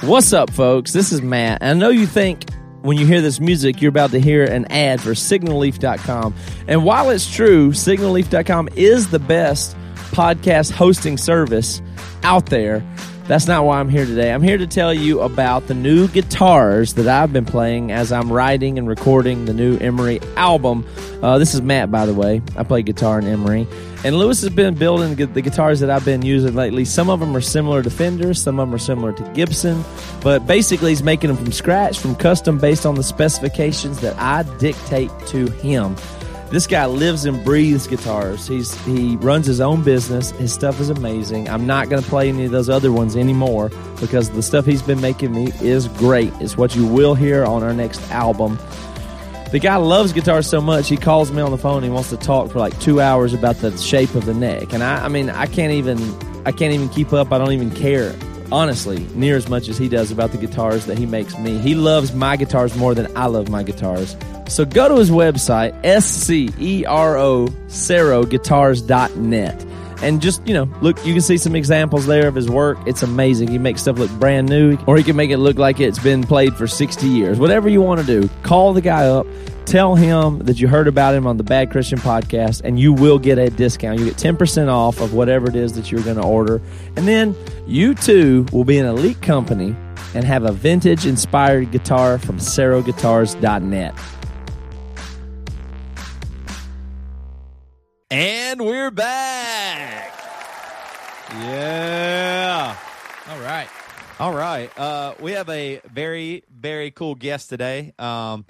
What's 0.03 0.31
up, 0.31 0.49
folks? 0.51 0.93
This 0.93 1.11
is 1.11 1.21
Matt. 1.21 1.57
And 1.61 1.71
I 1.71 1.73
know 1.73 1.89
you 1.89 2.07
think 2.07 2.49
when 2.81 2.97
you 2.97 3.05
hear 3.05 3.19
this 3.21 3.41
music, 3.41 3.81
you're 3.81 3.89
about 3.89 4.11
to 4.11 4.21
hear 4.21 4.45
an 4.45 4.71
ad 4.71 5.01
for 5.01 5.09
signalleaf.com. 5.11 6.33
And 6.67 6.85
while 6.85 7.09
it's 7.09 7.29
true, 7.29 7.71
signalleaf.com 7.71 8.69
is 8.77 9.09
the 9.09 9.19
best 9.19 9.75
podcast 10.19 10.69
hosting 10.69 11.15
service 11.15 11.81
out 12.23 12.47
there. 12.47 12.83
That's 13.29 13.47
not 13.47 13.63
why 13.63 13.79
I'm 13.79 13.87
here 13.87 14.05
today. 14.05 14.33
I'm 14.33 14.41
here 14.41 14.57
to 14.57 14.67
tell 14.67 14.93
you 14.93 15.21
about 15.21 15.67
the 15.67 15.73
new 15.73 16.09
guitars 16.09 16.95
that 16.95 17.07
I've 17.07 17.31
been 17.31 17.45
playing 17.45 17.93
as 17.93 18.11
I'm 18.11 18.29
writing 18.29 18.77
and 18.77 18.85
recording 18.85 19.45
the 19.45 19.53
new 19.53 19.77
Emery 19.77 20.19
album. 20.35 20.85
Uh, 21.23 21.37
this 21.37 21.53
is 21.53 21.61
Matt, 21.61 21.89
by 21.89 22.05
the 22.05 22.13
way. 22.13 22.41
I 22.57 22.63
play 22.63 22.81
guitar 22.81 23.19
in 23.19 23.27
Emery. 23.27 23.65
And 24.03 24.17
Lewis 24.17 24.41
has 24.41 24.49
been 24.49 24.75
building 24.75 25.15
the 25.15 25.41
guitars 25.41 25.79
that 25.79 25.89
I've 25.89 26.03
been 26.03 26.21
using 26.21 26.53
lately. 26.53 26.83
Some 26.83 27.09
of 27.09 27.21
them 27.21 27.33
are 27.33 27.39
similar 27.39 27.81
to 27.81 27.89
Fenders, 27.89 28.41
some 28.41 28.59
of 28.59 28.67
them 28.67 28.75
are 28.75 28.79
similar 28.79 29.13
to 29.13 29.23
Gibson. 29.33 29.85
But 30.21 30.45
basically, 30.45 30.89
he's 30.89 31.03
making 31.03 31.29
them 31.29 31.37
from 31.37 31.53
scratch, 31.53 31.97
from 31.97 32.15
custom, 32.15 32.57
based 32.57 32.85
on 32.85 32.95
the 32.95 33.03
specifications 33.03 34.01
that 34.01 34.17
I 34.17 34.43
dictate 34.57 35.11
to 35.27 35.49
him. 35.49 35.95
This 36.51 36.65
guy 36.65 36.87
lives 36.87 37.25
and 37.25 37.43
breathes 37.43 37.85
guitars. 37.85 38.47
He's 38.47 38.73
he 38.85 39.17
runs 39.17 39.45
his 39.45 39.61
own 39.61 39.83
business. 39.83 40.31
His 40.31 40.51
stuff 40.51 40.79
is 40.79 40.89
amazing. 40.89 41.47
I'm 41.47 41.67
not 41.67 41.89
going 41.89 42.01
to 42.01 42.09
play 42.09 42.27
any 42.27 42.45
of 42.45 42.51
those 42.51 42.69
other 42.69 42.91
ones 42.91 43.15
anymore 43.15 43.69
because 43.99 44.31
the 44.31 44.41
stuff 44.41 44.65
he's 44.65 44.81
been 44.81 44.99
making 44.99 45.31
me 45.31 45.51
is 45.61 45.87
great. 45.89 46.33
It's 46.39 46.57
what 46.57 46.75
you 46.75 46.87
will 46.87 47.13
hear 47.13 47.45
on 47.45 47.61
our 47.61 47.73
next 47.73 48.01
album. 48.09 48.57
The 49.51 49.59
guy 49.59 49.75
loves 49.75 50.11
guitars 50.11 50.47
so 50.47 50.59
much 50.59 50.89
he 50.89 50.97
calls 50.97 51.31
me 51.31 51.41
on 51.41 51.51
the 51.51 51.57
phone. 51.57 51.83
He 51.83 51.89
wants 51.89 52.09
to 52.09 52.17
talk 52.17 52.51
for 52.51 52.57
like 52.57 52.79
two 52.79 52.99
hours 52.99 53.33
about 53.33 53.57
the 53.57 53.75
shape 53.77 54.15
of 54.15 54.25
the 54.25 54.33
neck, 54.33 54.73
and 54.73 54.83
I, 54.83 55.05
I 55.05 55.07
mean, 55.07 55.29
I 55.29 55.45
can't 55.45 55.73
even, 55.73 55.97
I 56.45 56.51
can't 56.51 56.73
even 56.73 56.89
keep 56.89 57.13
up. 57.13 57.31
I 57.31 57.37
don't 57.37 57.51
even 57.51 57.71
care, 57.71 58.15
honestly, 58.51 58.99
near 59.15 59.35
as 59.35 59.49
much 59.49 59.67
as 59.67 59.77
he 59.77 59.89
does 59.89 60.11
about 60.11 60.31
the 60.31 60.37
guitars 60.37 60.85
that 60.85 60.97
he 60.97 61.05
makes 61.05 61.37
me. 61.37 61.57
He 61.59 61.75
loves 61.75 62.13
my 62.13 62.35
guitars 62.35 62.75
more 62.75 62.93
than 62.95 63.15
I 63.17 63.27
love 63.27 63.49
my 63.49 63.63
guitars. 63.63 64.15
So 64.47 64.65
go 64.65 64.89
to 64.89 64.95
his 64.95 65.11
website, 65.11 65.79
S 65.83 66.05
C 66.05 66.49
E 66.59 66.85
R 66.85 67.17
O, 67.17 67.47
Guitars.net 68.25 69.65
and 70.01 70.21
just 70.21 70.45
you 70.47 70.53
know 70.53 70.69
look 70.81 70.97
you 71.05 71.13
can 71.13 71.21
see 71.21 71.37
some 71.37 71.55
examples 71.55 72.05
there 72.05 72.27
of 72.27 72.35
his 72.35 72.49
work 72.49 72.77
it's 72.85 73.03
amazing 73.03 73.47
he 73.47 73.57
makes 73.57 73.81
stuff 73.81 73.97
look 73.97 74.11
brand 74.11 74.47
new 74.47 74.77
or 74.87 74.97
he 74.97 75.03
can 75.03 75.15
make 75.15 75.29
it 75.29 75.37
look 75.37 75.57
like 75.57 75.79
it's 75.79 75.99
been 75.99 76.23
played 76.23 76.55
for 76.55 76.67
60 76.67 77.05
years 77.07 77.39
whatever 77.39 77.69
you 77.69 77.81
want 77.81 77.99
to 77.99 78.05
do 78.05 78.29
call 78.43 78.73
the 78.73 78.81
guy 78.81 79.05
up 79.07 79.27
tell 79.69 79.95
him 79.95 80.39
that 80.39 80.59
you 80.59 80.67
heard 80.67 80.87
about 80.87 81.13
him 81.13 81.27
on 81.27 81.37
the 81.37 81.43
bad 81.43 81.69
christian 81.69 81.99
podcast 81.99 82.61
and 82.63 82.79
you 82.79 82.91
will 82.91 83.19
get 83.19 83.37
a 83.37 83.49
discount 83.51 83.99
you 83.99 84.05
get 84.05 84.15
10% 84.15 84.67
off 84.67 84.99
of 84.99 85.13
whatever 85.13 85.47
it 85.47 85.55
is 85.55 85.73
that 85.73 85.91
you're 85.91 86.01
going 86.01 86.15
to 86.17 86.23
order 86.23 86.59
and 86.95 87.07
then 87.07 87.35
you 87.67 87.93
too 87.93 88.47
will 88.51 88.63
be 88.63 88.79
an 88.79 88.87
elite 88.87 89.21
company 89.21 89.75
and 90.15 90.25
have 90.25 90.43
a 90.43 90.51
vintage 90.51 91.05
inspired 91.05 91.71
guitar 91.71 92.17
from 92.17 92.37
ceroguitars.net 92.37 93.93
And 98.11 98.59
we're 98.59 98.89
back. 98.89 100.11
Yeah. 101.31 102.75
all 103.29 103.39
right 103.39 103.69
All 104.19 104.33
right. 104.33 104.75
Uh, 104.77 105.13
we 105.19 105.33
have 105.33 105.47
a 105.49 105.79
very, 105.93 106.43
very 106.51 106.89
cool 106.89 107.13
guest 107.13 107.49
today. 107.49 107.93
Um, 107.99 108.45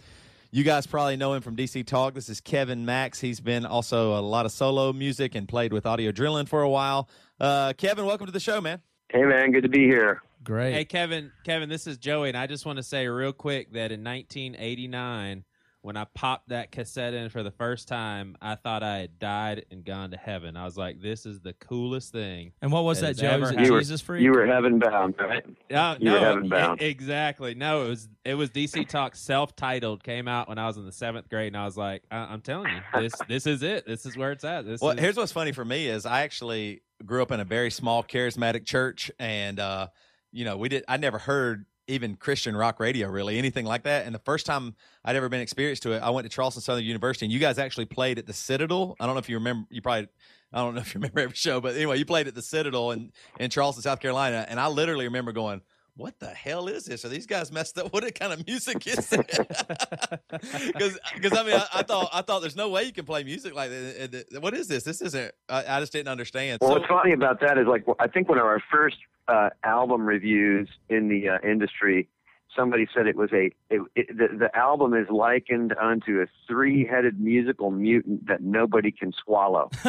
you 0.51 0.63
guys 0.63 0.87
probably 0.87 1.15
know 1.15 1.33
him 1.33 1.41
from 1.41 1.55
DC 1.55 1.85
Talk. 1.85 2.13
This 2.13 2.29
is 2.29 2.41
Kevin 2.41 2.85
Max. 2.85 3.19
He's 3.19 3.39
been 3.39 3.65
also 3.65 4.17
a 4.17 4.21
lot 4.21 4.45
of 4.45 4.51
solo 4.51 4.91
music 4.93 5.35
and 5.35 5.47
played 5.47 5.71
with 5.71 5.85
Audio 5.85 6.11
Adrenaline 6.11 6.47
for 6.47 6.61
a 6.61 6.69
while. 6.69 7.07
Uh, 7.39 7.73
Kevin, 7.73 8.05
welcome 8.05 8.25
to 8.25 8.31
the 8.31 8.39
show, 8.39 8.59
man. 8.59 8.81
Hey 9.09 9.23
man, 9.23 9.51
good 9.51 9.63
to 9.63 9.69
be 9.69 9.85
here. 9.85 10.21
great 10.43 10.73
Hey 10.73 10.85
Kevin, 10.85 11.31
Kevin, 11.43 11.69
this 11.69 11.87
is 11.87 11.97
Joey, 11.97 12.29
and 12.29 12.37
I 12.37 12.47
just 12.47 12.65
want 12.65 12.77
to 12.77 12.83
say 12.83 13.07
real 13.07 13.33
quick 13.33 13.71
that 13.73 13.91
in 13.91 14.03
1989, 14.03 15.43
when 15.81 15.95
I 15.95 16.03
popped 16.13 16.49
that 16.49 16.71
cassette 16.71 17.13
in 17.13 17.29
for 17.29 17.41
the 17.41 17.51
first 17.51 17.87
time, 17.87 18.35
I 18.41 18.55
thought 18.55 18.83
I 18.83 18.97
had 18.97 19.17
died 19.17 19.65
and 19.71 19.85
gone 19.85 20.11
to 20.11 20.17
heaven. 20.17 20.57
I 20.57 20.65
was 20.65 20.77
like, 20.77 21.01
"This 21.01 21.25
is 21.25 21.39
the 21.39 21.53
coolest 21.53 22.11
thing." 22.11 22.51
and 22.61 22.71
what 22.71 22.83
was 22.83 22.99
That 22.99 23.15
that 23.15 23.21
joe 23.21 23.29
ever 23.29 23.45
is 23.45 23.51
it. 23.51 23.59
You 23.61 23.73
were- 23.73 23.79
jesus 23.79 24.01
freak 24.01 24.21
You 24.21 24.31
were 24.31 24.45
heaven 24.45 24.77
bound, 24.79 25.15
right? 25.19 25.45
No, 25.71 25.95
You 25.99 26.11
were 26.11 26.17
no, 26.19 26.23
heaven 26.25 26.49
bound. 26.49 26.81
exactly. 26.81 27.55
No, 27.55 27.85
it 27.85 27.89
was 27.89 28.09
it 28.25 28.33
was 28.35 28.49
DC 28.49 28.87
Talk 28.89 29.15
self-titled 29.15 30.03
came 30.03 30.27
out 30.27 30.49
when 30.49 30.57
I 30.57 30.67
was 30.67 30.75
in 30.77 30.85
the 30.85 30.91
seventh 30.91 31.29
grade, 31.29 31.47
and 31.47 31.57
I 31.57 31.63
was 31.65 31.77
like, 31.77 32.03
I- 32.11 32.17
"I'm 32.33 32.41
telling 32.41 32.71
you, 32.73 32.81
this 33.01 33.13
this 33.29 33.47
is 33.47 33.63
it. 33.63 33.85
This 33.85 34.05
is 34.05 34.17
where 34.17 34.31
it's 34.33 34.43
at." 34.43 34.65
This 34.65 34.81
Well, 34.81 34.91
is, 34.91 34.99
here's 34.99 35.15
what's 35.15 35.31
funny 35.31 35.53
for 35.53 35.63
me 35.63 35.87
is 35.87 36.05
I 36.05 36.21
actually 36.23 36.81
grew 37.05 37.21
up 37.21 37.31
in 37.31 37.39
a 37.39 37.45
very 37.45 37.71
small 37.71 38.03
charismatic 38.03 38.65
church, 38.65 39.09
and 39.17 39.59
uh, 39.59 39.87
you 40.33 40.43
know, 40.43 40.57
we 40.57 40.67
did. 40.67 40.83
I 40.89 40.97
never 40.97 41.17
heard 41.19 41.65
even 41.89 42.15
Christian 42.15 42.55
rock 42.55 42.79
radio, 42.79 43.09
really 43.09 43.37
anything 43.37 43.65
like 43.65 43.83
that. 43.83 44.05
And 44.05 44.13
the 44.13 44.19
first 44.19 44.45
time 44.45 44.75
I'd 45.03 45.15
ever 45.15 45.29
been 45.29 45.41
experienced 45.41 45.83
to 45.83 45.93
it, 45.93 45.99
I 45.99 46.09
went 46.11 46.25
to 46.25 46.29
Charleston 46.29 46.61
Southern 46.61 46.83
University, 46.83 47.25
and 47.25 47.33
you 47.33 47.39
guys 47.39 47.57
actually 47.57 47.85
played 47.85 48.19
at 48.19 48.25
the 48.25 48.33
Citadel. 48.33 48.95
I 48.99 49.05
don't 49.05 49.15
know 49.15 49.19
if 49.19 49.29
you 49.29 49.37
remember. 49.37 49.67
You 49.69 49.81
probably. 49.81 50.07
I 50.51 50.59
don't 50.59 50.73
know 50.73 50.81
if 50.81 50.95
you 50.95 50.99
remember 50.99 51.19
every 51.19 51.35
show, 51.35 51.61
but 51.61 51.75
anyway, 51.75 51.99
you 51.99 52.05
played 52.05 52.27
at 52.27 52.33
the 52.33 52.41
Citadel 52.41 52.89
in, 52.89 53.11
in 53.39 53.51
Charleston, 53.51 53.83
South 53.83 53.99
Carolina, 53.99 54.47
and 54.49 54.59
I 54.59 54.67
literally 54.67 55.05
remember 55.05 55.31
going, 55.31 55.61
what 55.99 56.17
the 56.19 56.27
hell 56.27 56.67
is 56.69 56.85
this? 56.85 57.03
Are 57.03 57.09
these 57.09 57.25
guys 57.25 57.51
messed 57.51 57.77
up? 57.77 57.93
What 57.99 58.15
kind 58.15 58.31
of 58.31 58.47
music 58.47 58.87
is 58.87 59.11
it? 59.11 59.27
Because, 59.27 60.97
I 61.37 61.43
mean, 61.43 61.55
I, 61.55 61.67
I, 61.73 61.83
thought 61.83 62.09
I 62.13 62.21
thought 62.21 62.39
there's 62.39 62.55
no 62.55 62.69
way 62.69 62.83
you 62.83 62.93
can 62.93 63.05
play 63.05 63.23
music 63.23 63.53
like 63.53 63.69
that. 63.69 64.37
What 64.39 64.53
is 64.53 64.67
this? 64.67 64.83
This 64.83 65.01
isn't. 65.01 65.33
I, 65.49 65.65
I 65.67 65.79
just 65.81 65.91
didn't 65.91 66.07
understand. 66.07 66.59
Well, 66.61 66.71
so, 66.71 66.79
what's 66.79 66.87
funny 66.87 67.11
about 67.11 67.41
that 67.41 67.57
is 67.57 67.67
like 67.67 67.83
I 67.99 68.07
think 68.07 68.29
one 68.29 68.37
of 68.37 68.45
our 68.45 68.61
first 68.71 68.95
uh, 69.27 69.49
album 69.63 70.05
reviews 70.05 70.69
in 70.87 71.09
the 71.09 71.29
uh, 71.29 71.37
industry 71.43 72.07
somebody 72.55 72.87
said 72.93 73.07
it 73.07 73.15
was 73.15 73.31
a 73.33 73.51
it, 73.69 73.81
it, 73.95 74.07
the, 74.17 74.27
the 74.37 74.55
album 74.57 74.93
is 74.93 75.07
likened 75.09 75.73
unto 75.79 76.21
a 76.21 76.25
three-headed 76.47 77.19
musical 77.19 77.71
mutant 77.71 78.27
that 78.27 78.41
nobody 78.41 78.91
can 78.91 79.13
swallow. 79.23 79.69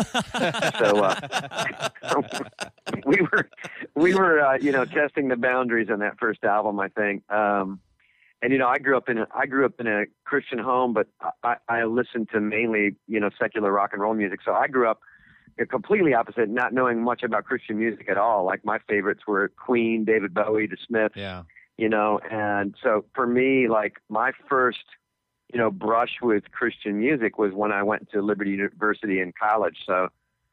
so 0.79 1.05
uh, 1.05 1.89
we 3.07 3.21
were 3.33 3.49
we 3.95 4.15
were 4.15 4.41
uh, 4.41 4.59
you 4.61 4.73
know 4.73 4.85
testing 4.85 5.29
the 5.29 5.37
boundaries 5.37 5.89
on 5.91 6.01
that 6.01 6.19
first 6.19 6.45
album, 6.45 6.81
I 6.81 6.89
think. 6.89 7.31
Um, 7.31 7.81
and 8.43 8.53
you 8.53 8.59
know, 8.59 8.69
I 8.69 8.79
grew 8.79 8.97
up 8.97 9.09
in 9.09 9.19
a 9.19 9.27
I 9.35 9.47
grew 9.47 9.65
up 9.65 9.75
in 9.79 9.87
a 9.87 10.05
Christian 10.25 10.59
home, 10.59 10.93
but 10.93 11.09
I, 11.43 11.57
I 11.69 11.85
listened 11.85 12.29
to 12.33 12.41
mainly 12.41 12.97
you 13.07 13.21
know 13.21 13.31
secular 13.39 13.73
rock 13.73 13.91
and 13.93 14.03
roll 14.03 14.15
music. 14.15 14.41
So 14.45 14.53
I 14.53 14.69
grew 14.69 14.89
up 14.89 15.01
completely 15.69 16.15
opposite, 16.15 16.49
not 16.49 16.73
knowing 16.73 17.03
much 17.03 17.23
about 17.23 17.45
Christian 17.45 17.79
music 17.79 18.09
at 18.09 18.17
all. 18.17 18.47
Like 18.47 18.65
my 18.65 18.79
favorites 18.89 19.23
were 19.27 19.49
Queen, 19.49 20.07
David 20.07 20.33
Bowie, 20.33 20.67
The 20.67 20.79
Smiths. 20.87 21.15
Yeah 21.17 21.43
you 21.81 21.89
know 21.89 22.21
and 22.31 22.75
so 22.83 23.07
for 23.15 23.27
me 23.27 23.67
like 23.67 23.95
my 24.11 24.33
first 24.49 24.85
you 25.51 25.59
know 25.59 25.71
brush 25.71 26.19
with 26.21 26.45
christian 26.53 27.01
music 27.01 27.39
was 27.39 27.53
when 27.55 27.73
i 27.73 27.83
went 27.83 28.07
to 28.11 28.21
liberty 28.21 28.51
university 28.51 29.19
in 29.19 29.33
college 29.33 29.79
so 29.87 30.09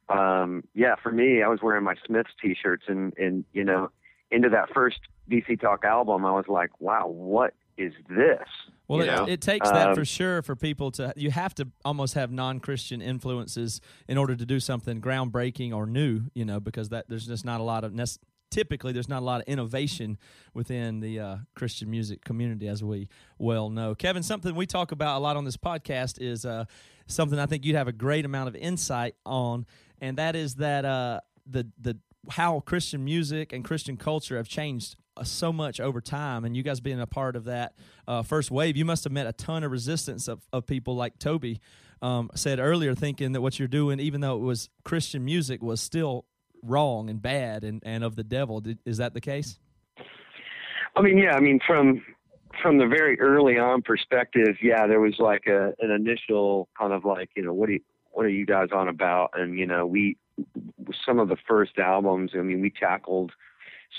um 0.07 0.63
yeah 0.73 0.95
for 1.03 1.11
me 1.11 1.43
i 1.43 1.47
was 1.49 1.59
wearing 1.61 1.83
my 1.83 1.95
smiths 2.05 2.29
t-shirts 2.41 2.85
and 2.87 3.13
and 3.17 3.43
you 3.51 3.65
know 3.65 3.89
into 4.31 4.47
that 4.47 4.73
first 4.73 4.99
dc 5.29 5.59
talk 5.59 5.83
album 5.83 6.25
i 6.25 6.31
was 6.31 6.45
like 6.47 6.69
wow 6.79 7.07
what 7.07 7.53
is 7.77 7.91
this 8.09 8.47
well, 8.87 9.03
you 9.03 9.11
it, 9.11 9.29
it, 9.29 9.41
takes 9.41 9.69
that 9.69 9.89
um, 9.89 9.95
for 9.95 10.05
sure 10.05 10.41
for 10.41 10.55
people 10.55 10.91
to. 10.91 11.11
You 11.17 11.29
have 11.29 11.53
to 11.55 11.67
almost 11.83 12.13
have 12.13 12.31
non-Christian 12.31 13.01
influences 13.01 13.81
in 14.07 14.17
order 14.17 14.33
to 14.33 14.45
do 14.45 14.61
something 14.61 15.01
groundbreaking 15.01 15.73
or 15.73 15.85
new. 15.85 16.21
You 16.33 16.45
know, 16.45 16.61
because 16.61 16.87
that 16.89 17.09
there's 17.09 17.27
just 17.27 17.43
not 17.43 17.59
a 17.59 17.65
lot 17.65 17.83
of 17.83 17.93
typically 18.49 18.91
there's 18.91 19.09
not 19.09 19.21
a 19.21 19.25
lot 19.25 19.41
of 19.41 19.47
innovation 19.47 20.17
within 20.53 20.99
the 20.99 21.19
uh, 21.19 21.37
Christian 21.55 21.89
music 21.89 22.23
community, 22.23 22.67
as 22.67 22.83
we 22.83 23.09
well 23.37 23.69
know. 23.69 23.95
Kevin, 23.95 24.23
something 24.23 24.55
we 24.55 24.65
talk 24.65 24.91
about 24.91 25.17
a 25.17 25.19
lot 25.19 25.37
on 25.37 25.45
this 25.45 25.57
podcast 25.57 26.19
is 26.19 26.45
uh, 26.45 26.65
something 27.07 27.39
I 27.39 27.45
think 27.45 27.65
you'd 27.65 27.75
have 27.75 27.87
a 27.87 27.93
great 27.93 28.25
amount 28.25 28.49
of 28.49 28.55
insight 28.55 29.15
on, 29.25 29.65
and 30.01 30.17
that 30.17 30.35
is 30.35 30.55
that 30.55 30.85
uh, 30.85 31.21
the 31.45 31.67
the 31.79 31.97
how 32.29 32.59
Christian 32.61 33.05
music 33.05 33.53
and 33.53 33.63
Christian 33.63 33.97
culture 33.97 34.37
have 34.37 34.47
changed 34.47 34.95
uh, 35.17 35.23
so 35.23 35.51
much 35.51 35.79
over 35.79 36.01
time 36.01 36.45
and 36.45 36.55
you 36.55 36.61
guys 36.61 36.79
being 36.79 36.99
a 36.99 37.07
part 37.07 37.35
of 37.35 37.45
that 37.45 37.73
uh, 38.07 38.21
first 38.21 38.51
wave 38.51 38.77
you 38.77 38.85
must 38.85 39.03
have 39.03 39.13
met 39.13 39.25
a 39.25 39.33
ton 39.33 39.63
of 39.63 39.71
resistance 39.71 40.27
of, 40.27 40.45
of 40.53 40.67
people 40.67 40.95
like 40.95 41.17
toby 41.17 41.59
um, 42.03 42.29
said 42.35 42.59
earlier 42.59 42.93
thinking 42.93 43.31
that 43.31 43.41
what 43.41 43.57
you're 43.57 43.67
doing 43.67 43.99
even 43.99 44.21
though 44.21 44.35
it 44.35 44.41
was 44.41 44.69
christian 44.83 45.25
music 45.25 45.63
was 45.63 45.81
still 45.81 46.25
wrong 46.63 47.09
and 47.09 47.21
bad 47.21 47.63
and, 47.63 47.81
and 47.85 48.03
of 48.03 48.15
the 48.15 48.23
devil. 48.23 48.61
Did, 48.61 48.79
is 48.85 48.97
that 48.97 49.13
the 49.13 49.21
case? 49.21 49.59
I 50.95 51.01
mean, 51.01 51.17
yeah. 51.17 51.35
I 51.35 51.39
mean, 51.39 51.59
from 51.65 52.03
from 52.61 52.77
the 52.79 52.87
very 52.87 53.19
early 53.19 53.57
on 53.57 53.81
perspective, 53.81 54.57
yeah, 54.61 54.87
there 54.87 54.99
was 54.99 55.19
like 55.19 55.45
a 55.47 55.73
an 55.79 55.91
initial 55.91 56.67
kind 56.77 56.93
of 56.93 57.05
like, 57.05 57.29
you 57.35 57.43
know, 57.43 57.53
what 57.53 57.67
do 57.67 57.73
you, 57.73 57.81
what 58.11 58.25
are 58.25 58.29
you 58.29 58.45
guys 58.45 58.69
on 58.73 58.87
about? 58.87 59.31
And 59.33 59.57
you 59.57 59.67
know, 59.67 59.85
we 59.85 60.17
some 61.05 61.19
of 61.19 61.29
the 61.29 61.37
first 61.47 61.77
albums. 61.77 62.31
I 62.33 62.39
mean, 62.39 62.61
we 62.61 62.71
tackled 62.71 63.31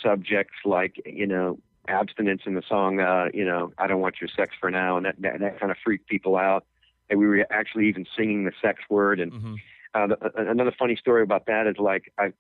subjects 0.03 0.57
like 0.65 1.01
you 1.07 1.27
know 1.27 1.59
abstinence 1.87 2.43
in 2.45 2.55
the 2.55 2.63
song, 2.69 3.01
uh, 3.01 3.29
you 3.33 3.45
know, 3.45 3.73
I 3.79 3.87
don't 3.87 4.01
want 4.01 4.17
your 4.21 4.29
sex 4.37 4.55
for 4.61 4.71
now, 4.71 4.97
and 4.97 5.07
that 5.07 5.15
that, 5.21 5.41
that 5.41 5.61
kind 5.61 5.71
of 5.71 5.79
freaked 5.83 6.09
people 6.09 6.37
out. 6.37 6.65
And 7.11 7.19
we 7.19 7.27
were 7.27 7.47
actually 7.51 7.89
even 7.89 8.07
singing 8.17 8.45
the 8.45 8.53
sex 8.61 8.83
word 8.91 9.21
and. 9.21 9.33
Mm-hmm 9.33 9.55
uh, 9.99 10.07
the, 10.07 10.51
another 10.51 10.73
funny 10.79 10.97
story 10.97 11.23
about 11.23 11.47
that 11.47 11.67
is 11.67 11.77
like 11.79 12.13
I, 12.19 12.33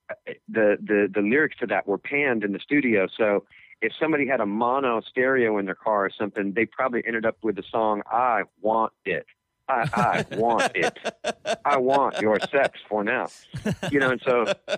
the 0.49 0.77
the 0.81 1.09
the 1.13 1.21
lyrics 1.21 1.57
to 1.61 1.67
that 1.67 1.87
were 1.87 1.99
panned 1.99 2.45
in 2.45 2.53
the 2.53 2.61
studio. 2.61 3.07
So 3.17 3.45
if 3.81 3.93
somebody 4.01 4.27
had 4.27 4.41
a 4.41 4.47
mono 4.47 5.01
stereo 5.01 5.59
in 5.59 5.67
their 5.67 5.75
car 5.75 6.07
or 6.07 6.11
something, 6.11 6.53
they 6.55 6.67
probably 6.67 7.03
ended 7.07 7.27
up 7.27 7.37
with 7.43 7.57
the 7.57 7.65
song 7.71 8.03
"I 8.07 8.43
Want 8.61 8.93
It." 9.05 9.27
I, 9.69 10.25
I 10.31 10.37
want 10.37 10.73
it. 10.75 10.99
I 11.65 11.77
want 11.77 12.21
your 12.23 12.39
sex 12.41 12.79
for 12.89 13.05
now. 13.05 13.29
You 13.91 14.01
know, 14.01 14.13
and 14.13 14.21
so 14.25 14.47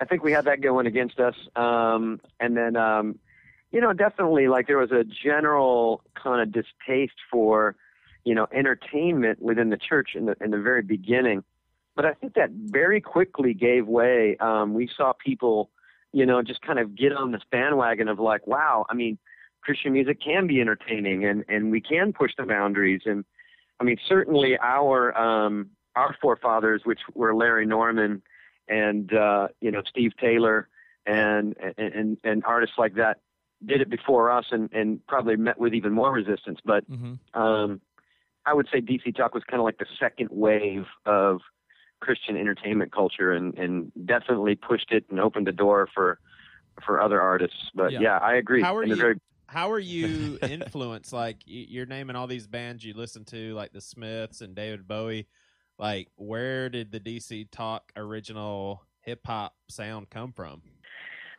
I 0.00 0.04
think 0.04 0.22
we 0.22 0.32
had 0.32 0.44
that 0.44 0.60
going 0.60 0.86
against 0.86 1.18
us. 1.18 1.34
Um, 1.56 2.20
and 2.38 2.56
then, 2.56 2.76
um, 2.76 3.18
you 3.72 3.80
know, 3.80 3.92
definitely 3.92 4.46
like 4.48 4.68
there 4.68 4.78
was 4.78 4.92
a 4.92 5.04
general 5.04 6.02
kind 6.14 6.42
of 6.42 6.52
distaste 6.52 7.18
for 7.30 7.74
you 8.26 8.34
know, 8.34 8.48
entertainment 8.52 9.40
within 9.40 9.70
the 9.70 9.76
church 9.76 10.10
in 10.16 10.26
the 10.26 10.36
in 10.40 10.50
the 10.50 10.58
very 10.58 10.82
beginning. 10.82 11.44
But 11.94 12.04
I 12.04 12.12
think 12.12 12.34
that 12.34 12.50
very 12.50 13.00
quickly 13.00 13.54
gave 13.54 13.86
way. 13.86 14.36
Um, 14.38 14.74
we 14.74 14.90
saw 14.94 15.12
people, 15.12 15.70
you 16.12 16.26
know, 16.26 16.42
just 16.42 16.60
kind 16.60 16.80
of 16.80 16.96
get 16.96 17.12
on 17.12 17.30
this 17.30 17.42
bandwagon 17.52 18.08
of 18.08 18.18
like, 18.18 18.44
wow, 18.46 18.84
I 18.90 18.94
mean, 18.94 19.16
Christian 19.62 19.92
music 19.92 20.20
can 20.20 20.48
be 20.48 20.60
entertaining 20.60 21.24
and 21.24 21.44
and 21.48 21.70
we 21.70 21.80
can 21.80 22.12
push 22.12 22.32
the 22.36 22.44
boundaries. 22.44 23.02
And 23.06 23.24
I 23.78 23.84
mean, 23.84 23.96
certainly 24.08 24.58
our 24.60 25.16
um, 25.16 25.70
our 25.94 26.16
forefathers, 26.20 26.82
which 26.84 27.00
were 27.14 27.32
Larry 27.32 27.64
Norman 27.64 28.22
and 28.68 29.12
uh, 29.14 29.48
you 29.60 29.70
know 29.70 29.82
Steve 29.88 30.12
Taylor 30.20 30.68
and 31.06 31.54
and 31.78 32.18
and 32.24 32.44
artists 32.44 32.74
like 32.76 32.96
that 32.96 33.20
did 33.64 33.80
it 33.80 33.88
before 33.88 34.32
us 34.32 34.46
and 34.50 34.68
and 34.72 35.06
probably 35.06 35.36
met 35.36 35.60
with 35.60 35.74
even 35.74 35.92
more 35.92 36.12
resistance. 36.12 36.58
But 36.64 36.90
mm-hmm. 36.90 37.40
um, 37.40 37.80
I 38.46 38.54
would 38.54 38.68
say 38.72 38.80
DC 38.80 39.14
Talk 39.16 39.34
was 39.34 39.42
kind 39.44 39.60
of 39.60 39.64
like 39.64 39.78
the 39.78 39.86
second 39.98 40.28
wave 40.30 40.84
of 41.04 41.40
Christian 42.00 42.36
entertainment 42.36 42.92
culture, 42.92 43.32
and 43.32 43.54
and 43.58 43.92
definitely 44.06 44.54
pushed 44.54 44.92
it 44.92 45.04
and 45.10 45.20
opened 45.20 45.46
the 45.46 45.52
door 45.52 45.88
for 45.94 46.18
for 46.84 47.00
other 47.00 47.20
artists. 47.20 47.70
But 47.74 47.92
yeah, 47.92 48.00
yeah 48.00 48.18
I 48.18 48.34
agree. 48.36 48.62
How 48.62 48.76
are 48.76 48.84
you? 48.84 48.96
Very... 48.96 49.20
how 49.46 49.70
are 49.70 49.78
you 49.78 50.38
influenced? 50.42 51.12
like 51.12 51.38
you're 51.46 51.86
naming 51.86 52.16
all 52.16 52.26
these 52.26 52.46
bands 52.46 52.84
you 52.84 52.94
listen 52.94 53.24
to, 53.26 53.54
like 53.54 53.72
the 53.72 53.80
Smiths 53.80 54.40
and 54.40 54.54
David 54.54 54.86
Bowie. 54.86 55.26
Like, 55.78 56.08
where 56.16 56.70
did 56.70 56.90
the 56.90 57.00
DC 57.00 57.50
Talk 57.50 57.92
original 57.96 58.82
hip 59.02 59.20
hop 59.26 59.54
sound 59.68 60.08
come 60.08 60.32
from? 60.32 60.62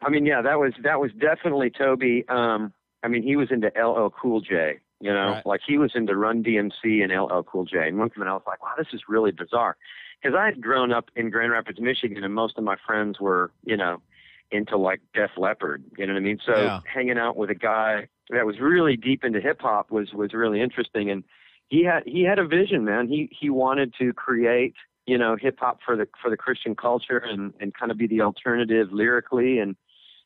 I 0.01 0.09
mean, 0.09 0.25
yeah, 0.25 0.41
that 0.41 0.59
was 0.59 0.73
that 0.83 0.99
was 0.99 1.11
definitely 1.19 1.71
Toby. 1.71 2.23
Um, 2.29 2.73
I 3.03 3.07
mean, 3.07 3.23
he 3.23 3.35
was 3.35 3.49
into 3.51 3.67
LL 3.67 4.09
Cool 4.09 4.41
J, 4.41 4.79
you 4.99 5.13
know, 5.13 5.29
right. 5.29 5.45
like 5.45 5.61
he 5.65 5.77
was 5.77 5.91
into 5.93 6.15
Run 6.15 6.43
DMC 6.43 7.03
and 7.03 7.11
LL 7.11 7.31
oh, 7.31 7.43
Cool 7.43 7.65
J. 7.65 7.87
And 7.87 7.97
one 7.97 8.09
time 8.09 8.27
I 8.27 8.33
was 8.33 8.43
like, 8.47 8.63
wow, 8.63 8.73
this 8.77 8.87
is 8.93 9.01
really 9.07 9.31
bizarre. 9.31 9.77
Because 10.21 10.35
I 10.37 10.45
had 10.45 10.61
grown 10.61 10.91
up 10.91 11.11
in 11.15 11.29
Grand 11.29 11.51
Rapids, 11.51 11.79
Michigan, 11.79 12.23
and 12.23 12.33
most 12.33 12.57
of 12.57 12.63
my 12.63 12.75
friends 12.85 13.19
were, 13.19 13.51
you 13.63 13.77
know, 13.77 14.01
into 14.51 14.77
like 14.77 15.01
Def 15.13 15.31
Leppard. 15.37 15.83
You 15.97 16.07
know 16.07 16.13
what 16.13 16.19
I 16.19 16.23
mean? 16.23 16.39
So 16.43 16.55
yeah. 16.55 16.79
hanging 16.91 17.19
out 17.19 17.37
with 17.37 17.51
a 17.51 17.55
guy 17.55 18.07
that 18.31 18.45
was 18.45 18.59
really 18.59 18.97
deep 18.97 19.23
into 19.23 19.39
hip 19.39 19.61
hop 19.61 19.91
was 19.91 20.13
was 20.13 20.33
really 20.33 20.61
interesting. 20.61 21.11
And 21.11 21.23
he 21.67 21.83
had 21.83 22.03
he 22.05 22.23
had 22.23 22.39
a 22.39 22.47
vision, 22.47 22.83
man. 22.83 23.07
He 23.07 23.29
he 23.39 23.51
wanted 23.51 23.93
to 23.99 24.13
create, 24.13 24.73
you 25.05 25.17
know, 25.19 25.35
hip 25.39 25.59
hop 25.59 25.79
for 25.85 25.95
the 25.95 26.07
for 26.19 26.31
the 26.31 26.37
Christian 26.37 26.75
culture 26.75 27.19
and 27.19 27.53
and 27.59 27.73
kind 27.75 27.91
of 27.91 27.99
be 27.99 28.07
the 28.07 28.21
alternative 28.21 28.87
lyrically 28.91 29.59
and 29.59 29.75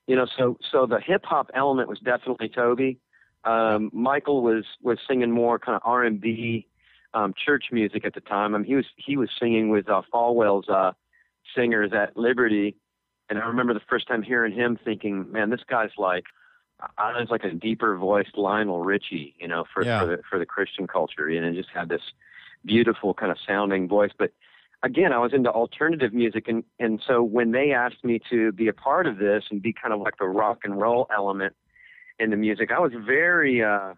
you 0.08 0.16
know 0.16 0.28
so 0.38 0.58
so 0.72 0.86
the 0.86 1.00
hip 1.00 1.24
hop 1.26 1.50
element 1.54 1.90
was 1.90 2.00
definitely 2.00 2.50
Toby 2.50 3.00
um, 3.44 3.90
Michael 3.94 4.42
was 4.42 4.66
was 4.82 4.98
singing 5.08 5.32
more 5.32 5.60
kind 5.60 5.76
of 5.76 5.82
R 5.84 6.04
and 6.04 6.20
B 6.20 6.68
um, 7.14 7.34
church 7.46 7.66
music 7.72 8.06
at 8.06 8.14
the 8.14 8.22
time. 8.22 8.56
I 8.56 8.60
mean, 8.60 8.68
he 8.68 8.76
was 8.76 8.86
he 8.98 9.18
was 9.18 9.30
singing 9.40 9.70
with 9.70 9.90
uh, 9.90 10.02
Falwell's 10.14 10.70
uh, 10.70 10.92
singers 11.56 11.92
at 11.94 12.16
Liberty, 12.16 12.76
and 13.30 13.40
I 13.40 13.46
remember 13.46 13.74
the 13.74 13.82
first 13.90 14.08
time 14.08 14.22
hearing 14.22 14.54
him, 14.54 14.78
thinking, 14.84 15.32
"Man, 15.32 15.50
this 15.50 15.62
guy's 15.68 15.92
like." 15.98 16.26
I 16.98 17.20
was 17.20 17.30
like 17.30 17.44
a 17.44 17.52
deeper 17.52 17.96
voiced 17.96 18.36
Lionel 18.36 18.84
Richie, 18.84 19.36
you 19.40 19.48
know, 19.48 19.66
for, 19.72 19.86
yeah. 19.86 20.00
for 20.00 20.06
the 20.08 20.24
for 20.28 20.40
the 20.40 20.48
Christian 20.48 20.88
culture, 20.88 21.28
and 21.28 21.46
it 21.46 21.54
just 21.54 21.70
had 21.72 21.90
this 21.90 22.02
beautiful 22.66 23.14
kind 23.14 23.32
of 23.32 23.38
sounding 23.48 23.88
voice. 23.88 24.10
But 24.18 24.32
again, 24.84 25.14
I 25.14 25.20
was 25.20 25.32
into 25.32 25.52
alternative 25.52 26.14
music, 26.14 26.48
and 26.48 26.64
and 26.80 27.00
so 27.06 27.22
when 27.22 27.52
they 27.52 27.72
asked 27.72 28.04
me 28.04 28.20
to 28.30 28.52
be 28.52 28.68
a 28.68 28.74
part 28.74 29.06
of 29.06 29.18
this 29.18 29.44
and 29.52 29.62
be 29.62 29.74
kind 29.74 29.94
of 29.94 30.00
like 30.00 30.18
the 30.18 30.26
rock 30.26 30.62
and 30.64 30.80
roll 30.80 31.08
element 31.16 31.56
in 32.22 32.30
the 32.30 32.38
music. 32.38 32.72
I 32.72 32.80
was 32.80 32.92
very 33.06 33.64
uh, 33.64 33.94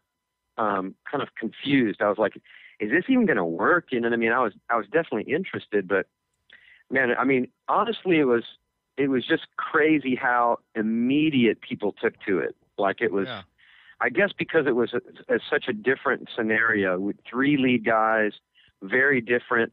um, 0.57 0.95
kind 1.09 1.21
of 1.21 1.29
confused. 1.37 2.01
I 2.01 2.09
was 2.09 2.17
like, 2.17 2.35
"Is 2.79 2.89
this 2.89 3.03
even 3.09 3.25
going 3.25 3.37
to 3.37 3.45
work?" 3.45 3.87
You 3.91 3.99
know 3.99 4.07
what 4.07 4.13
I 4.13 4.17
mean? 4.17 4.31
I 4.31 4.39
was 4.39 4.53
I 4.69 4.75
was 4.77 4.85
definitely 4.85 5.31
interested, 5.33 5.87
but 5.87 6.07
man, 6.89 7.09
I 7.17 7.25
mean, 7.25 7.47
honestly, 7.67 8.17
it 8.19 8.25
was 8.25 8.43
it 8.97 9.09
was 9.09 9.25
just 9.25 9.47
crazy 9.57 10.15
how 10.15 10.57
immediate 10.75 11.61
people 11.61 11.93
took 12.01 12.13
to 12.27 12.39
it. 12.39 12.55
Like 12.77 13.01
it 13.01 13.11
was, 13.11 13.27
Yeah. 13.27 13.41
I 14.01 14.09
guess 14.09 14.31
because 14.37 14.65
it 14.67 14.75
was 14.75 14.93
a, 14.93 15.01
a, 15.33 15.39
such 15.49 15.65
a 15.67 15.73
different 15.73 16.29
scenario 16.35 16.99
with 16.99 17.15
three 17.29 17.57
lead 17.57 17.85
guys, 17.85 18.33
very 18.81 19.21
different 19.21 19.71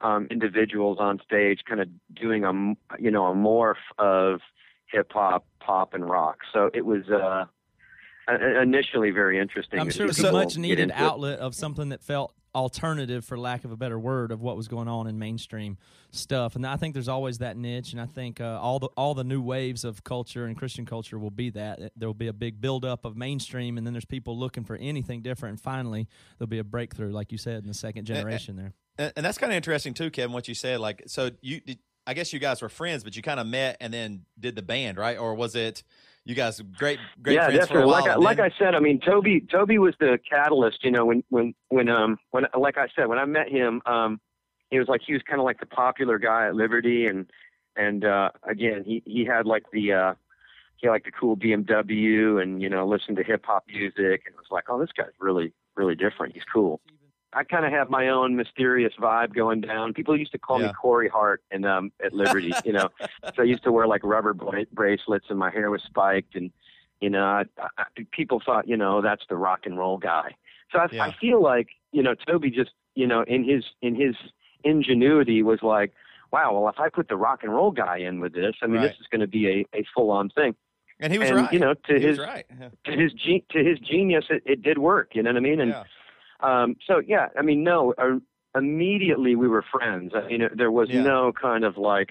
um, 0.00 0.26
individuals 0.30 0.98
on 1.00 1.20
stage, 1.24 1.60
kind 1.68 1.80
of 1.80 1.88
doing 2.14 2.44
a 2.44 2.52
you 3.00 3.10
know 3.10 3.26
a 3.26 3.34
morph 3.34 3.84
of 3.98 4.40
hip 4.86 5.12
hop, 5.12 5.44
pop, 5.60 5.94
and 5.94 6.08
rock. 6.08 6.38
So 6.52 6.70
it 6.72 6.86
was 6.86 7.08
uh, 7.08 7.46
initially 8.28 9.10
very 9.10 9.38
interesting. 9.38 9.80
I'm 9.80 9.90
sure 9.90 10.06
see 10.08 10.22
it's 10.22 10.28
a 10.28 10.32
much 10.32 10.56
needed 10.56 10.90
outlet 10.94 11.38
of 11.38 11.54
something 11.54 11.90
that 11.90 12.02
felt 12.02 12.34
alternative, 12.54 13.24
for 13.24 13.36
lack 13.36 13.64
of 13.64 13.72
a 13.72 13.76
better 13.76 13.98
word, 13.98 14.30
of 14.30 14.40
what 14.40 14.56
was 14.56 14.68
going 14.68 14.86
on 14.86 15.06
in 15.06 15.18
mainstream 15.18 15.76
stuff. 16.12 16.54
And 16.54 16.64
I 16.66 16.76
think 16.76 16.94
there's 16.94 17.08
always 17.08 17.38
that 17.38 17.56
niche, 17.56 17.92
and 17.92 18.00
I 18.00 18.06
think 18.06 18.40
uh, 18.40 18.58
all 18.60 18.78
the 18.78 18.88
all 18.96 19.14
the 19.14 19.24
new 19.24 19.42
waves 19.42 19.84
of 19.84 20.04
culture 20.04 20.46
and 20.46 20.56
Christian 20.56 20.86
culture 20.86 21.18
will 21.18 21.30
be 21.30 21.50
that. 21.50 21.92
There 21.96 22.08
will 22.08 22.14
be 22.14 22.28
a 22.28 22.32
big 22.32 22.60
buildup 22.60 23.04
of 23.04 23.16
mainstream, 23.16 23.76
and 23.76 23.86
then 23.86 23.92
there's 23.92 24.04
people 24.04 24.38
looking 24.38 24.64
for 24.64 24.76
anything 24.76 25.22
different. 25.22 25.54
And 25.54 25.60
finally, 25.60 26.08
there'll 26.38 26.48
be 26.48 26.58
a 26.58 26.64
breakthrough, 26.64 27.10
like 27.10 27.32
you 27.32 27.38
said, 27.38 27.62
in 27.62 27.68
the 27.68 27.74
second 27.74 28.04
generation 28.04 28.56
there. 28.56 28.72
and, 28.98 29.12
and 29.16 29.26
that's 29.26 29.38
kind 29.38 29.52
of 29.52 29.56
interesting 29.56 29.94
too, 29.94 30.10
Kevin. 30.10 30.32
What 30.32 30.48
you 30.48 30.54
said, 30.54 30.80
like, 30.80 31.02
so 31.06 31.30
you, 31.40 31.60
did, 31.60 31.78
I 32.06 32.14
guess 32.14 32.32
you 32.32 32.38
guys 32.38 32.62
were 32.62 32.68
friends, 32.68 33.02
but 33.02 33.16
you 33.16 33.22
kind 33.22 33.40
of 33.40 33.46
met 33.46 33.76
and 33.80 33.92
then 33.92 34.26
did 34.38 34.56
the 34.56 34.62
band, 34.62 34.98
right? 34.98 35.18
Or 35.18 35.34
was 35.34 35.54
it 35.54 35.82
you 36.24 36.34
guys 36.34 36.60
great, 36.78 36.98
great 37.22 37.34
yeah, 37.34 37.46
friends 37.46 37.68
for 37.68 37.78
a 37.78 37.86
definitely. 37.86 37.92
while? 37.92 38.02
Like 38.02 38.10
I, 38.10 38.14
like 38.16 38.40
I 38.40 38.58
said, 38.58 38.74
I 38.74 38.80
mean, 38.80 39.00
Toby 39.00 39.40
Toby 39.50 39.78
was 39.78 39.94
the 40.00 40.18
catalyst. 40.28 40.82
You 40.82 40.90
know, 40.90 41.04
when 41.04 41.22
when 41.28 41.54
when 41.68 41.88
um 41.88 42.18
when 42.30 42.46
like 42.58 42.78
I 42.78 42.88
said, 42.96 43.08
when 43.08 43.18
I 43.18 43.24
met 43.26 43.48
him, 43.48 43.82
um, 43.86 44.20
he 44.70 44.78
was 44.78 44.88
like 44.88 45.02
he 45.06 45.12
was 45.12 45.22
kind 45.28 45.40
of 45.40 45.44
like 45.44 45.60
the 45.60 45.66
popular 45.66 46.18
guy 46.18 46.46
at 46.46 46.54
Liberty, 46.54 47.06
and 47.06 47.26
and 47.76 48.04
uh, 48.04 48.30
again, 48.48 48.84
he 48.86 49.02
he 49.04 49.24
had 49.24 49.44
like 49.44 49.64
the 49.72 49.92
uh, 49.92 50.14
he 50.76 50.86
had 50.86 50.92
like 50.92 51.04
the 51.04 51.12
cool 51.12 51.36
BMW, 51.36 52.42
and 52.42 52.62
you 52.62 52.70
know, 52.70 52.86
listened 52.86 53.18
to 53.18 53.22
hip 53.22 53.44
hop 53.44 53.64
music, 53.68 54.22
and 54.26 54.34
it 54.34 54.36
was 54.36 54.50
like, 54.50 54.64
oh, 54.68 54.80
this 54.80 54.92
guy's 54.96 55.08
really 55.20 55.52
really 55.76 55.94
different. 55.94 56.32
He's 56.32 56.44
cool. 56.52 56.80
I 57.34 57.44
kind 57.44 57.64
of 57.66 57.72
have 57.72 57.90
my 57.90 58.08
own 58.08 58.36
mysterious 58.36 58.92
vibe 59.00 59.34
going 59.34 59.60
down. 59.60 59.92
People 59.92 60.16
used 60.18 60.32
to 60.32 60.38
call 60.38 60.60
Yeah. 60.60 60.68
me 60.68 60.72
Corey 60.74 61.08
Hart 61.08 61.42
and 61.50 61.66
um 61.66 61.92
at 62.04 62.12
Liberty, 62.12 62.52
you 62.64 62.72
know. 62.72 62.88
So 63.34 63.42
I 63.42 63.44
used 63.44 63.64
to 63.64 63.72
wear 63.72 63.86
like 63.86 64.02
rubber 64.04 64.34
bra- 64.34 64.64
bracelets 64.72 65.26
and 65.30 65.38
my 65.38 65.50
hair 65.50 65.70
was 65.70 65.82
spiked 65.82 66.34
and 66.36 66.50
you 67.00 67.10
know, 67.10 67.24
I, 67.24 67.44
I, 67.76 67.84
people 68.12 68.40
thought, 68.44 68.66
you 68.68 68.76
know, 68.76 69.02
that's 69.02 69.24
the 69.28 69.36
rock 69.36 69.60
and 69.66 69.76
roll 69.76 69.98
guy. 69.98 70.36
So 70.72 70.78
I, 70.78 70.86
Yeah. 70.92 71.04
I 71.04 71.12
feel 71.20 71.42
like, 71.42 71.68
you 71.92 72.02
know, 72.02 72.14
Toby 72.14 72.50
just, 72.50 72.70
you 72.94 73.06
know, 73.06 73.22
in 73.26 73.44
his 73.44 73.64
in 73.82 73.94
his 73.94 74.14
ingenuity 74.64 75.42
was 75.42 75.60
like, 75.62 75.92
wow, 76.32 76.52
well, 76.58 76.68
if 76.68 76.78
I 76.80 76.88
put 76.88 77.08
the 77.08 77.16
rock 77.16 77.40
and 77.42 77.52
roll 77.52 77.70
guy 77.70 77.98
in 77.98 78.20
with 78.20 78.32
this, 78.34 78.54
I 78.62 78.66
mean, 78.66 78.76
Right. 78.80 78.88
this 78.88 78.96
is 79.00 79.06
going 79.10 79.20
to 79.20 79.26
be 79.26 79.48
a, 79.48 79.66
a 79.78 79.84
full 79.94 80.10
on 80.10 80.30
thing. 80.30 80.54
and 81.00 81.12
he 81.12 81.18
was 81.18 81.28
and 81.30 81.38
right. 81.38 81.52
you 81.52 81.58
know, 81.58 81.74
to 81.74 81.94
he 81.98 82.06
his 82.06 82.18
right. 82.18 82.46
To 82.84 82.92
his 82.92 83.12
ge- 83.12 83.44
to 83.50 83.62
his 83.64 83.78
genius, 83.80 84.26
it, 84.30 84.42
it 84.46 84.62
did 84.62 84.78
work. 84.78 85.10
You 85.14 85.22
know 85.22 85.30
what 85.30 85.36
I 85.36 85.40
mean? 85.40 85.60
And 85.60 85.70
Yeah. 85.72 85.84
Um, 86.44 86.76
so 86.86 87.00
yeah, 87.04 87.28
I 87.38 87.42
mean, 87.42 87.64
no, 87.64 87.94
uh, 87.98 88.18
immediately 88.58 89.34
we 89.36 89.48
were 89.48 89.62
friends. 89.72 90.12
I 90.14 90.26
mean, 90.28 90.48
there 90.54 90.70
was 90.70 90.88
Yeah. 90.90 91.02
no 91.02 91.32
kind 91.32 91.64
of 91.64 91.76
like, 91.76 92.10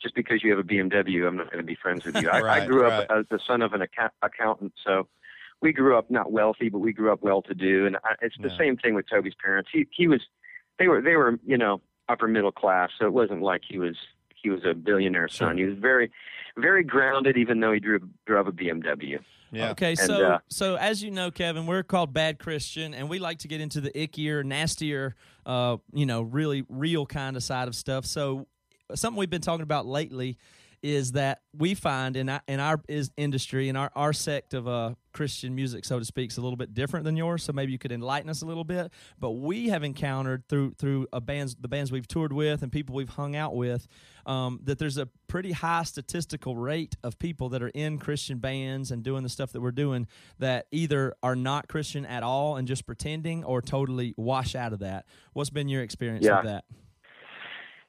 just 0.00 0.14
because 0.14 0.42
you 0.42 0.50
have 0.50 0.58
a 0.58 0.62
BMW, 0.62 1.26
I'm 1.26 1.36
not 1.36 1.50
going 1.50 1.62
to 1.62 1.66
be 1.66 1.74
friends 1.74 2.04
with 2.04 2.16
you. 2.16 2.28
I, 2.30 2.36
I 2.38 2.40
Right, 2.40 2.68
grew 2.68 2.82
right. 2.84 3.00
up 3.10 3.10
as 3.10 3.26
the 3.30 3.38
son 3.46 3.62
of 3.62 3.72
an 3.72 3.82
account- 3.82 4.12
accountant, 4.22 4.72
so 4.84 5.08
we 5.62 5.72
grew 5.72 5.96
up 5.96 6.10
not 6.10 6.32
wealthy, 6.32 6.68
but 6.68 6.78
we 6.78 6.92
grew 6.92 7.10
up 7.12 7.22
well-to-do, 7.22 7.86
and 7.86 7.96
I, 7.96 8.14
it's 8.22 8.36
the 8.42 8.48
Yeah. 8.50 8.58
same 8.58 8.76
thing 8.76 8.94
with 8.94 9.08
Toby's 9.08 9.34
parents. 9.42 9.70
He 9.72 9.86
he 9.90 10.06
was, 10.06 10.20
they 10.78 10.86
were 10.88 11.00
they 11.00 11.16
were 11.16 11.38
you 11.46 11.56
know 11.58 11.80
upper 12.08 12.28
middle 12.28 12.52
class, 12.52 12.90
so 12.98 13.06
it 13.06 13.12
wasn't 13.12 13.42
like 13.42 13.62
he 13.66 13.78
was 13.78 13.96
he 14.46 14.50
was 14.50 14.64
a 14.64 14.74
billionaire 14.74 15.26
son. 15.26 15.58
He 15.58 15.64
was 15.64 15.76
very 15.78 16.12
very 16.56 16.84
grounded, 16.84 17.36
even 17.36 17.58
though 17.58 17.72
he 17.72 17.80
drove 17.80 18.02
drove 18.26 18.46
a 18.46 18.52
BMW. 18.52 19.18
Yeah. 19.50 19.70
Okay, 19.70 19.90
And, 19.90 19.98
so 19.98 20.24
uh, 20.24 20.38
so 20.48 20.76
as 20.76 21.02
you 21.02 21.10
know, 21.10 21.30
Kevin, 21.30 21.66
we're 21.66 21.82
called 21.82 22.12
Bad 22.12 22.38
Christian, 22.38 22.94
and 22.94 23.08
we 23.08 23.18
like 23.18 23.38
to 23.40 23.48
get 23.48 23.60
into 23.60 23.80
the 23.80 23.90
ickier, 23.90 24.44
nastier, 24.44 25.16
uh, 25.44 25.78
you 25.92 26.06
know, 26.06 26.22
really 26.22 26.64
real 26.68 27.06
kind 27.06 27.36
of 27.36 27.42
side 27.42 27.66
of 27.66 27.74
stuff. 27.74 28.06
So 28.06 28.46
something 28.94 29.18
we've 29.18 29.30
been 29.30 29.40
talking 29.40 29.62
about 29.62 29.86
lately 29.86 30.38
is 30.86 31.12
that 31.12 31.40
we 31.52 31.74
find 31.74 32.16
in 32.16 32.28
our, 32.28 32.40
in 32.46 32.60
our 32.60 32.80
is 32.88 33.10
industry 33.16 33.68
in 33.68 33.74
our, 33.74 33.90
our 33.96 34.12
sect 34.12 34.54
of 34.54 34.68
uh, 34.68 34.94
Christian 35.12 35.52
music, 35.54 35.84
so 35.84 35.98
to 35.98 36.04
speak, 36.04 36.30
is 36.30 36.38
a 36.38 36.40
little 36.42 36.56
bit 36.56 36.74
different 36.74 37.04
than 37.04 37.16
yours. 37.16 37.42
So 37.42 37.52
maybe 37.52 37.72
you 37.72 37.78
could 37.78 37.90
enlighten 37.90 38.30
us 38.30 38.40
a 38.42 38.46
little 38.46 38.62
bit. 38.62 38.92
But 39.18 39.32
we 39.32 39.68
have 39.70 39.82
encountered 39.82 40.44
through 40.48 40.74
through 40.78 41.08
a 41.12 41.20
bands 41.20 41.56
the 41.58 41.66
bands 41.66 41.90
we've 41.90 42.06
toured 42.06 42.32
with 42.32 42.62
and 42.62 42.70
people 42.70 42.94
we've 42.94 43.08
hung 43.08 43.34
out 43.34 43.56
with 43.56 43.88
um, 44.26 44.60
that 44.62 44.78
there's 44.78 44.96
a 44.96 45.08
pretty 45.26 45.52
high 45.52 45.82
statistical 45.82 46.56
rate 46.56 46.96
of 47.02 47.18
people 47.18 47.48
that 47.48 47.62
are 47.64 47.68
in 47.74 47.98
Christian 47.98 48.38
bands 48.38 48.92
and 48.92 49.02
doing 49.02 49.24
the 49.24 49.28
stuff 49.28 49.50
that 49.52 49.60
we're 49.60 49.72
doing 49.72 50.06
that 50.38 50.66
either 50.70 51.14
are 51.22 51.34
not 51.34 51.66
Christian 51.66 52.06
at 52.06 52.22
all 52.22 52.54
and 52.56 52.68
just 52.68 52.86
pretending 52.86 53.42
or 53.42 53.60
totally 53.60 54.14
wash 54.16 54.54
out 54.54 54.72
of 54.72 54.78
that. 54.78 55.06
What's 55.32 55.50
been 55.50 55.68
your 55.68 55.82
experience 55.82 56.24
Yeah. 56.24 56.36
with 56.36 56.44
that? 56.46 56.64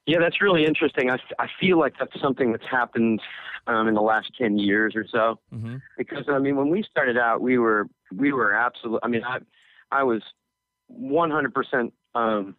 Yeah, 0.08 0.20
that's 0.20 0.42
really 0.42 0.66
interesting. 0.66 1.12
I, 1.12 1.18
I 1.38 1.48
feel 1.60 1.78
like 1.78 1.94
that's 2.00 2.20
something 2.22 2.54
that's 2.54 2.66
happened 2.72 3.22
um, 3.68 3.90
in 3.90 3.94
the 3.94 4.02
last 4.02 4.32
ten 4.38 4.58
years 4.58 4.96
or 4.96 5.06
so. 5.12 5.38
hmm 5.52 5.76
Because 5.98 6.26
I 6.30 6.40
mean, 6.40 6.56
when 6.56 6.70
we 6.70 6.82
started 6.90 7.18
out, 7.18 7.42
we 7.42 7.58
were 7.58 7.88
we 8.16 8.32
were 8.32 8.56
absolute. 8.56 9.02
I 9.04 9.10
mean, 9.10 9.24
I 9.26 9.40
I 9.92 10.04
was 10.04 10.24
one 10.88 11.30
hundred 11.30 11.54
percent, 11.54 11.94
um, 12.16 12.56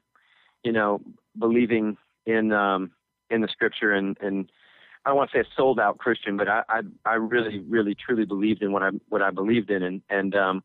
you 0.63 0.73
know, 0.73 1.01
believing 1.39 1.97
in 2.27 2.53
um, 2.53 2.91
in 3.31 3.41
the 3.41 3.49
scripture 3.49 3.95
and 3.95 4.17
and 4.21 4.53
I 5.07 5.11
don't 5.11 5.17
want 5.17 5.31
to 5.31 5.39
say 5.39 5.41
a 5.41 5.45
sold 5.57 5.81
out 5.81 5.97
Christian, 5.97 6.37
but 6.37 6.49
I, 6.49 6.63
I 6.69 6.81
I 7.07 7.15
really 7.15 7.61
really 7.61 7.95
truly 7.95 8.27
believed 8.27 8.63
in 8.63 8.73
what 8.73 8.83
I 8.83 8.91
what 9.09 9.23
I 9.23 9.31
believed 9.31 9.71
in 9.71 9.83
and 9.83 10.03
and 10.11 10.35
um, 10.35 10.63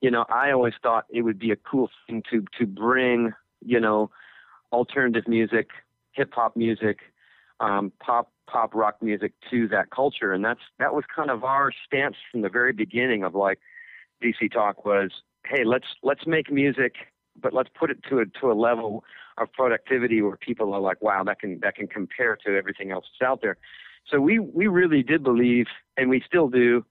you 0.00 0.10
know 0.10 0.24
I 0.30 0.52
always 0.52 0.72
thought 0.82 1.04
it 1.10 1.20
would 1.20 1.38
be 1.38 1.50
a 1.50 1.56
cool 1.56 1.90
thing 2.06 2.22
to 2.30 2.46
to 2.58 2.66
bring 2.66 3.32
you 3.62 3.78
know 3.78 4.10
alternative 4.72 5.28
music, 5.28 5.68
hip 6.18 6.34
hop 6.34 6.56
music, 6.56 6.98
um, 7.60 7.92
pop 8.00 8.30
pop 8.50 8.74
rock 8.74 8.96
music 9.00 9.32
to 9.50 9.68
that 9.68 9.90
culture, 9.90 10.32
and 10.32 10.44
that's 10.44 10.60
that 10.78 10.92
was 10.92 11.04
kind 11.14 11.30
of 11.30 11.44
our 11.44 11.70
stance 11.86 12.16
from 12.30 12.42
the 12.42 12.48
very 12.48 12.72
beginning 12.72 13.22
of 13.24 13.34
like 13.34 13.58
DC 14.22 14.52
Talk 14.52 14.84
was, 14.84 15.10
hey, 15.46 15.64
let's 15.64 15.86
let's 16.02 16.26
make 16.26 16.50
music, 16.52 16.94
but 17.40 17.54
let's 17.54 17.70
put 17.78 17.90
it 17.90 17.98
to 18.10 18.18
a 18.18 18.26
to 18.40 18.50
a 18.50 18.54
level 18.54 19.04
of 19.38 19.52
productivity 19.52 20.20
where 20.20 20.36
people 20.36 20.74
are 20.74 20.80
like, 20.80 21.00
wow, 21.00 21.22
that 21.24 21.40
can 21.40 21.60
that 21.62 21.76
can 21.76 21.86
compare 21.86 22.36
to 22.44 22.56
everything 22.56 22.90
else 22.90 23.06
that's 23.18 23.28
out 23.28 23.40
there. 23.40 23.56
So 24.10 24.20
we 24.20 24.40
we 24.40 24.66
really 24.66 25.02
did 25.02 25.22
believe, 25.22 25.66
and 25.96 26.10
we 26.10 26.22
still 26.26 26.48
do, 26.48 26.84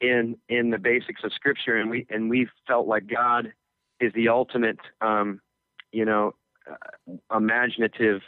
in 0.00 0.36
in 0.48 0.70
the 0.70 0.78
basics 0.78 1.22
of 1.24 1.32
Scripture, 1.32 1.76
and 1.76 1.90
we 1.90 2.06
and 2.10 2.28
we 2.28 2.48
felt 2.66 2.86
like 2.86 3.06
God 3.06 3.52
is 4.00 4.12
the 4.14 4.28
ultimate, 4.28 4.78
um, 5.00 5.40
you 5.92 6.04
know, 6.04 6.34
uh, 6.70 7.36
imaginative 7.36 8.20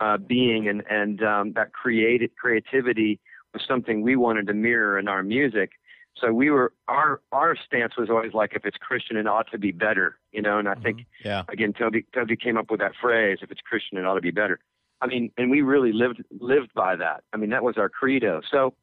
uh, 0.00 0.16
being, 0.16 0.68
and 0.68 0.82
and 0.90 1.22
um, 1.22 1.52
that 1.54 1.72
created 1.72 2.34
creativity 2.36 3.20
was 3.52 3.62
something 3.66 4.02
we 4.02 4.16
wanted 4.16 4.46
to 4.46 4.54
mirror 4.54 4.98
in 4.98 5.08
our 5.08 5.22
music. 5.22 5.72
So 6.16 6.32
we 6.32 6.50
were 6.50 6.72
our 6.88 7.20
our 7.32 7.56
stance 7.56 7.96
was 7.96 8.10
always 8.10 8.34
like 8.34 8.52
if 8.54 8.64
it's 8.64 8.76
Christian 8.76 9.16
it 9.16 9.26
ought 9.26 9.50
to 9.52 9.58
be 9.58 9.72
better, 9.72 10.18
you 10.32 10.42
know. 10.42 10.58
And 10.58 10.68
I 10.68 10.74
think 10.74 11.06
Yeah. 11.24 11.44
again 11.48 11.72
Toby 11.72 12.04
Toby 12.14 12.36
came 12.36 12.56
up 12.56 12.70
with 12.70 12.80
that 12.80 12.92
phrase 13.00 13.38
if 13.42 13.50
it's 13.50 13.60
Christian 13.60 13.98
it 13.98 14.04
ought 14.06 14.14
to 14.14 14.20
be 14.20 14.30
better. 14.30 14.58
I 15.00 15.06
mean, 15.06 15.30
and 15.38 15.50
we 15.50 15.62
really 15.62 15.92
lived 15.92 16.22
lived 16.40 16.74
by 16.74 16.96
that. 16.96 17.24
I 17.32 17.36
mean, 17.36 17.50
that 17.50 17.64
was 17.64 17.78
our 17.78 17.88
credo. 17.88 18.42
So, 18.50 18.74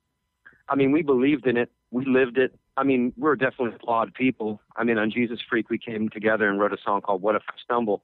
I 0.68 0.76
mean, 0.76 0.92
we 0.92 1.04
believed 1.04 1.46
in 1.46 1.58
it. 1.58 1.72
We 1.92 2.06
lived 2.06 2.38
it. 2.38 2.56
I 2.76 2.84
mean, 2.84 3.14
we're 3.18 3.36
definitely 3.36 3.78
flawed 3.84 4.14
people. 4.14 4.62
I 4.76 4.84
mean, 4.84 4.98
on 4.98 5.12
Jesus 5.12 5.40
Freak, 5.48 5.70
we 5.70 5.78
came 5.78 6.10
together 6.10 6.50
and 6.50 6.60
wrote 6.60 6.74
a 6.74 6.78
song 6.84 7.02
called 7.02 7.22
"What 7.22 7.36
If 7.36 7.44
I 7.50 7.54
Stumble," 7.64 8.04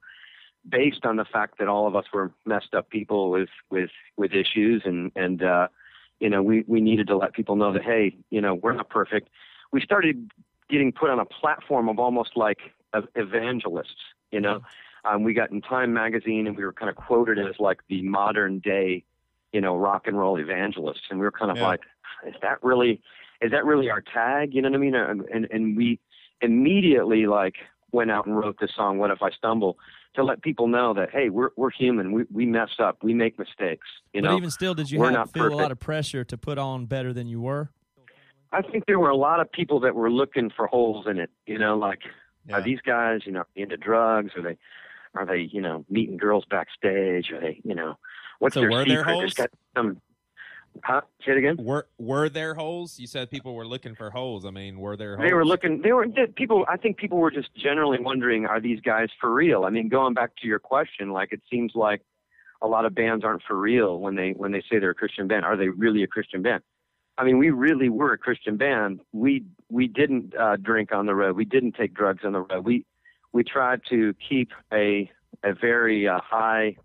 based 0.68 1.04
on 1.04 1.16
the 1.16 1.24
fact 1.24 1.58
that 1.58 1.68
all 1.68 1.86
of 1.86 1.94
us 1.94 2.06
were 2.12 2.32
messed 2.44 2.74
up 2.74 2.88
people 2.90 3.30
with 3.30 3.48
with 3.70 3.90
with 4.16 4.32
issues, 4.32 4.82
and 4.84 5.12
and 5.16 5.42
uh, 5.42 5.68
you 6.20 6.30
know, 6.30 6.42
we 6.42 6.64
we 6.66 6.80
needed 6.80 7.06
to 7.08 7.16
let 7.16 7.32
people 7.32 7.56
know 7.56 7.72
that 7.72 7.82
hey, 7.82 8.16
you 8.30 8.40
know, 8.40 8.54
we're 8.54 8.72
not 8.72 8.88
perfect. 8.88 9.28
We 9.72 9.80
started 9.80 10.30
getting 10.70 10.92
put 10.92 11.10
on 11.10 11.18
a 11.18 11.24
platform 11.24 11.88
of 11.88 11.98
almost 11.98 12.36
like 12.36 12.58
evangelists. 13.14 13.96
You 14.30 14.40
know, 14.40 14.62
um, 15.04 15.22
we 15.22 15.34
got 15.34 15.50
in 15.50 15.60
Time 15.60 15.92
magazine, 15.92 16.46
and 16.46 16.56
we 16.56 16.64
were 16.64 16.72
kind 16.72 16.90
of 16.90 16.96
quoted 16.96 17.38
as 17.38 17.58
like 17.58 17.80
the 17.88 18.02
modern 18.02 18.60
day, 18.60 19.04
you 19.52 19.60
know, 19.60 19.76
rock 19.76 20.06
and 20.06 20.18
roll 20.18 20.38
evangelists, 20.38 21.02
and 21.10 21.18
we 21.18 21.24
were 21.24 21.32
kind 21.32 21.50
of 21.50 21.58
Yeah. 21.58 21.66
like, 21.68 21.80
is 22.26 22.34
that 22.42 22.62
really, 22.62 23.02
is 23.40 23.50
that 23.50 23.64
really 23.64 23.90
our 23.90 24.00
tag? 24.00 24.54
You 24.54 24.62
know 24.62 24.70
what 24.70 24.76
I 24.76 24.80
mean? 24.80 24.94
And 24.94 25.22
and, 25.32 25.46
and 25.50 25.76
we 25.76 26.00
immediately 26.40 27.26
like 27.26 27.56
went 27.92 28.10
out 28.10 28.26
and 28.26 28.36
wrote 28.36 28.58
this 28.60 28.70
song, 28.74 28.98
"What 28.98 29.10
If 29.10 29.22
I 29.22 29.30
Stumble," 29.30 29.78
to 30.14 30.24
let 30.24 30.42
people 30.42 30.68
know 30.68 30.94
that 30.94 31.10
hey, 31.10 31.28
we're 31.28 31.50
we're 31.56 31.70
human. 31.70 32.12
We 32.12 32.24
we 32.32 32.46
mess 32.46 32.70
up. 32.78 32.98
We 33.02 33.14
make 33.14 33.38
mistakes. 33.38 33.86
You 34.12 34.22
but 34.22 34.28
know, 34.30 34.36
even 34.36 34.50
still, 34.50 34.74
did 34.74 34.90
you 34.90 34.98
we're 35.00 35.06
have, 35.06 35.14
not 35.14 35.32
feel 35.32 35.46
a 35.46 35.54
lot 35.54 35.72
of 35.72 35.78
pressure 35.80 36.24
to 36.24 36.38
put 36.38 36.58
on 36.58 36.86
better 36.86 37.12
than 37.12 37.26
you 37.26 37.40
were? 37.40 37.70
I 38.52 38.62
think 38.62 38.84
there 38.86 39.00
were 39.00 39.10
a 39.10 39.16
lot 39.16 39.40
of 39.40 39.50
people 39.50 39.80
that 39.80 39.94
were 39.94 40.10
looking 40.10 40.50
for 40.54 40.66
holes 40.68 41.06
in 41.08 41.18
it. 41.18 41.30
You 41.46 41.58
know, 41.58 41.76
like 41.76 42.00
Yeah. 42.48 42.56
are 42.58 42.62
these 42.62 42.80
guys, 42.86 43.20
you 43.26 43.32
know, 43.32 43.44
into 43.56 43.76
drugs? 43.76 44.32
Are 44.36 44.42
they, 44.42 44.56
are 45.14 45.26
they, 45.26 45.48
you 45.52 45.60
know, 45.60 45.84
meeting 45.90 46.16
girls 46.16 46.44
backstage? 46.48 47.30
Are 47.32 47.40
they, 47.40 47.60
you 47.64 47.74
know, 47.74 47.98
what's 48.38 48.54
So 48.54 48.60
their 48.60 48.70
were 48.70 48.82
secret? 48.84 48.94
there 48.94 49.04
There's 49.04 49.18
holes? 49.20 49.34
got 49.34 49.50
some. 49.76 50.00
Huh? 50.82 51.02
Say 51.24 51.32
it 51.32 51.38
again. 51.38 51.56
Were 51.58 51.86
were 51.98 52.28
there 52.28 52.54
holes? 52.54 52.98
You 52.98 53.06
said 53.06 53.30
people 53.30 53.54
were 53.54 53.66
looking 53.66 53.94
for 53.94 54.10
holes. 54.10 54.44
I 54.44 54.50
mean, 54.50 54.78
were 54.78 54.96
there 54.96 55.16
holes? 55.16 55.28
They 55.28 55.32
were 55.32 55.44
looking. 55.44 55.80
They 55.82 55.92
were 55.92 56.06
people. 56.36 56.64
I 56.68 56.76
think 56.76 56.96
people 56.96 57.18
were 57.18 57.30
just 57.30 57.54
generally 57.54 57.98
wondering, 58.00 58.46
are 58.46 58.60
these 58.60 58.80
guys 58.80 59.08
for 59.20 59.32
real? 59.32 59.64
I 59.64 59.70
mean, 59.70 59.88
going 59.88 60.14
back 60.14 60.36
to 60.42 60.46
your 60.46 60.58
question, 60.58 61.10
like 61.10 61.32
it 61.32 61.40
seems 61.50 61.72
like 61.74 62.02
a 62.60 62.66
lot 62.66 62.84
of 62.84 62.94
bands 62.94 63.24
aren't 63.24 63.42
for 63.46 63.58
real 63.58 63.98
when 63.98 64.16
they 64.16 64.32
when 64.32 64.52
they 64.52 64.62
say 64.70 64.78
they're 64.78 64.90
a 64.90 64.94
Christian 64.94 65.28
band. 65.28 65.44
Are 65.44 65.56
they 65.56 65.68
really 65.68 66.02
a 66.02 66.06
Christian 66.06 66.42
band? 66.42 66.62
I 67.16 67.24
mean, 67.24 67.38
we 67.38 67.50
really 67.50 67.88
were 67.88 68.12
a 68.12 68.18
Christian 68.18 68.56
band. 68.56 69.00
We 69.12 69.44
we 69.70 69.86
didn't 69.86 70.34
uh, 70.36 70.56
drink 70.56 70.92
on 70.92 71.06
the 71.06 71.14
road. 71.14 71.36
We 71.36 71.44
didn't 71.44 71.72
take 71.72 71.94
drugs 71.94 72.24
on 72.24 72.32
the 72.32 72.40
road. 72.40 72.64
We 72.64 72.84
we 73.32 73.44
tried 73.44 73.82
to 73.90 74.14
keep 74.28 74.50
a 74.72 75.10
a 75.44 75.54
very 75.54 76.08
uh, 76.08 76.20
high 76.22 76.76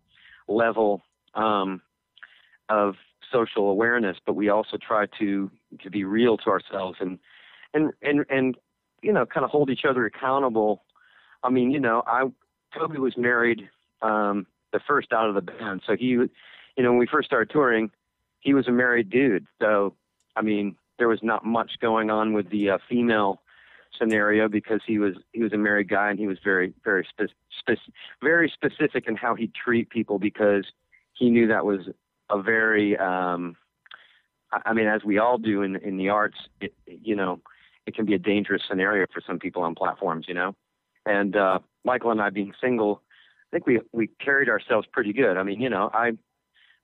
level 0.48 1.02
um, 1.34 1.82
of 2.68 2.96
social 3.32 3.70
awareness, 3.70 4.18
but 4.26 4.36
we 4.36 4.50
also 4.50 4.78
try 4.78 5.06
to 5.20 5.50
to 5.84 5.90
be 5.90 6.04
real 6.04 6.38
to 6.38 6.50
ourselves 6.50 6.98
and 7.00 7.20
and 7.74 7.92
and 8.02 8.26
and 8.30 8.58
you 9.02 9.14
know 9.14 9.26
kind 9.26 9.44
of 9.44 9.50
hold 9.50 9.70
each 9.70 9.86
other 9.88 10.06
accountable. 10.06 10.84
I 11.44 11.50
mean, 11.50 11.72
you 11.72 11.80
know, 11.80 12.04
I 12.06 12.26
Toby 12.78 13.00
was 13.00 13.18
married 13.18 13.70
um, 14.02 14.46
the 14.74 14.80
first 14.88 15.14
out 15.14 15.30
of 15.30 15.36
the 15.36 15.42
band, 15.42 15.82
so 15.86 15.96
he, 15.96 16.06
you 16.06 16.30
know, 16.78 16.92
when 16.92 17.00
we 17.00 17.08
first 17.08 17.28
started 17.28 17.50
touring, 17.52 17.92
he 18.40 18.54
was 18.54 18.68
a 18.68 18.72
married 18.72 19.10
dude. 19.10 19.46
So 19.60 19.96
I 20.36 20.42
mean, 20.42 20.76
there 20.98 21.08
was 21.08 21.20
not 21.24 21.46
much 21.46 21.72
going 21.82 22.10
on 22.10 22.34
with 22.34 22.50
the 22.50 22.72
uh, 22.72 22.78
female 22.88 23.42
scenario 23.98 24.48
because 24.48 24.82
he 24.86 25.00
was 25.00 25.16
he 25.34 25.42
was 25.42 25.54
a 25.54 25.58
married 25.58 25.90
guy 25.90 26.10
and 26.10 26.20
he 26.20 26.28
was 26.28 26.38
very 26.44 26.74
very 26.84 27.06
spe- 27.10 27.34
spe- 27.60 27.92
very 28.22 28.52
specific 28.54 29.08
in 29.08 29.16
how 29.16 29.36
he'd 29.36 29.54
treat 29.54 29.90
people 29.90 30.20
because 30.20 30.66
he 31.14 31.30
knew 31.30 31.48
that 31.48 31.66
was 31.66 31.90
a 32.30 32.42
very 32.42 32.98
um 32.98 33.56
I 34.52 34.74
mean 34.74 34.88
as 34.88 35.04
we 35.04 35.18
all 35.18 35.38
do 35.38 35.62
in 35.62 35.76
in 35.78 35.98
the 35.98 36.10
arts 36.10 36.38
it 36.62 36.74
you 36.86 37.16
know 37.16 37.42
it 37.86 37.96
can 37.96 38.06
be 38.06 38.14
a 38.14 38.20
dangerous 38.20 38.62
scenario 38.68 39.06
for 39.14 39.22
some 39.26 39.40
people 39.40 39.62
on 39.64 39.76
platforms 39.76 40.26
you 40.28 40.34
know 40.34 40.56
and 41.06 41.36
uh 41.36 41.60
Michael 41.84 42.12
and 42.12 42.22
I 42.22 42.30
being 42.30 42.54
single 42.62 43.02
I 43.52 43.56
think 43.56 43.68
we 43.68 43.82
we 43.92 44.08
carried 44.24 44.50
ourselves 44.50 44.88
pretty 44.92 45.14
good 45.14 45.38
I 45.38 45.44
mean 45.44 45.62
you 45.62 45.70
know 45.70 45.90
I 45.94 46.12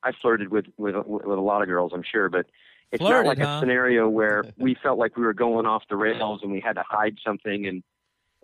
I 0.03 0.11
flirted 0.21 0.49
with 0.49 0.65
with 0.77 0.95
with 1.05 1.37
a 1.37 1.41
lot 1.41 1.61
of 1.61 1.67
girls 1.67 1.91
I'm 1.93 2.03
sure 2.03 2.29
but 2.29 2.45
it's 2.91 3.01
Flirted, 3.01 3.25
not 3.25 3.29
like 3.29 3.39
huh? 3.39 3.57
a 3.57 3.59
scenario 3.59 4.07
where 4.07 4.45
we 4.57 4.75
felt 4.81 4.99
like 4.99 5.17
we 5.17 5.23
were 5.23 5.33
going 5.33 5.65
off 5.65 5.83
the 5.89 5.95
rails 5.95 6.41
and 6.43 6.51
we 6.51 6.61
had 6.61 6.73
to 6.73 6.83
hide 6.87 7.17
something 7.23 7.65
and 7.67 7.83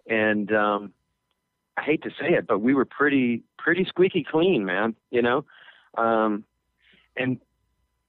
and 0.07 0.51
um 0.51 0.93
I 1.77 1.83
hate 1.83 2.03
to 2.03 2.09
say 2.09 2.33
it, 2.33 2.47
but 2.47 2.59
we 2.59 2.73
were 2.73 2.85
pretty 2.85 3.43
pretty 3.57 3.85
squeaky 3.85 4.25
clean, 4.29 4.65
man. 4.65 4.95
You 5.09 5.21
know, 5.21 5.45
um, 5.97 6.43
and 7.15 7.39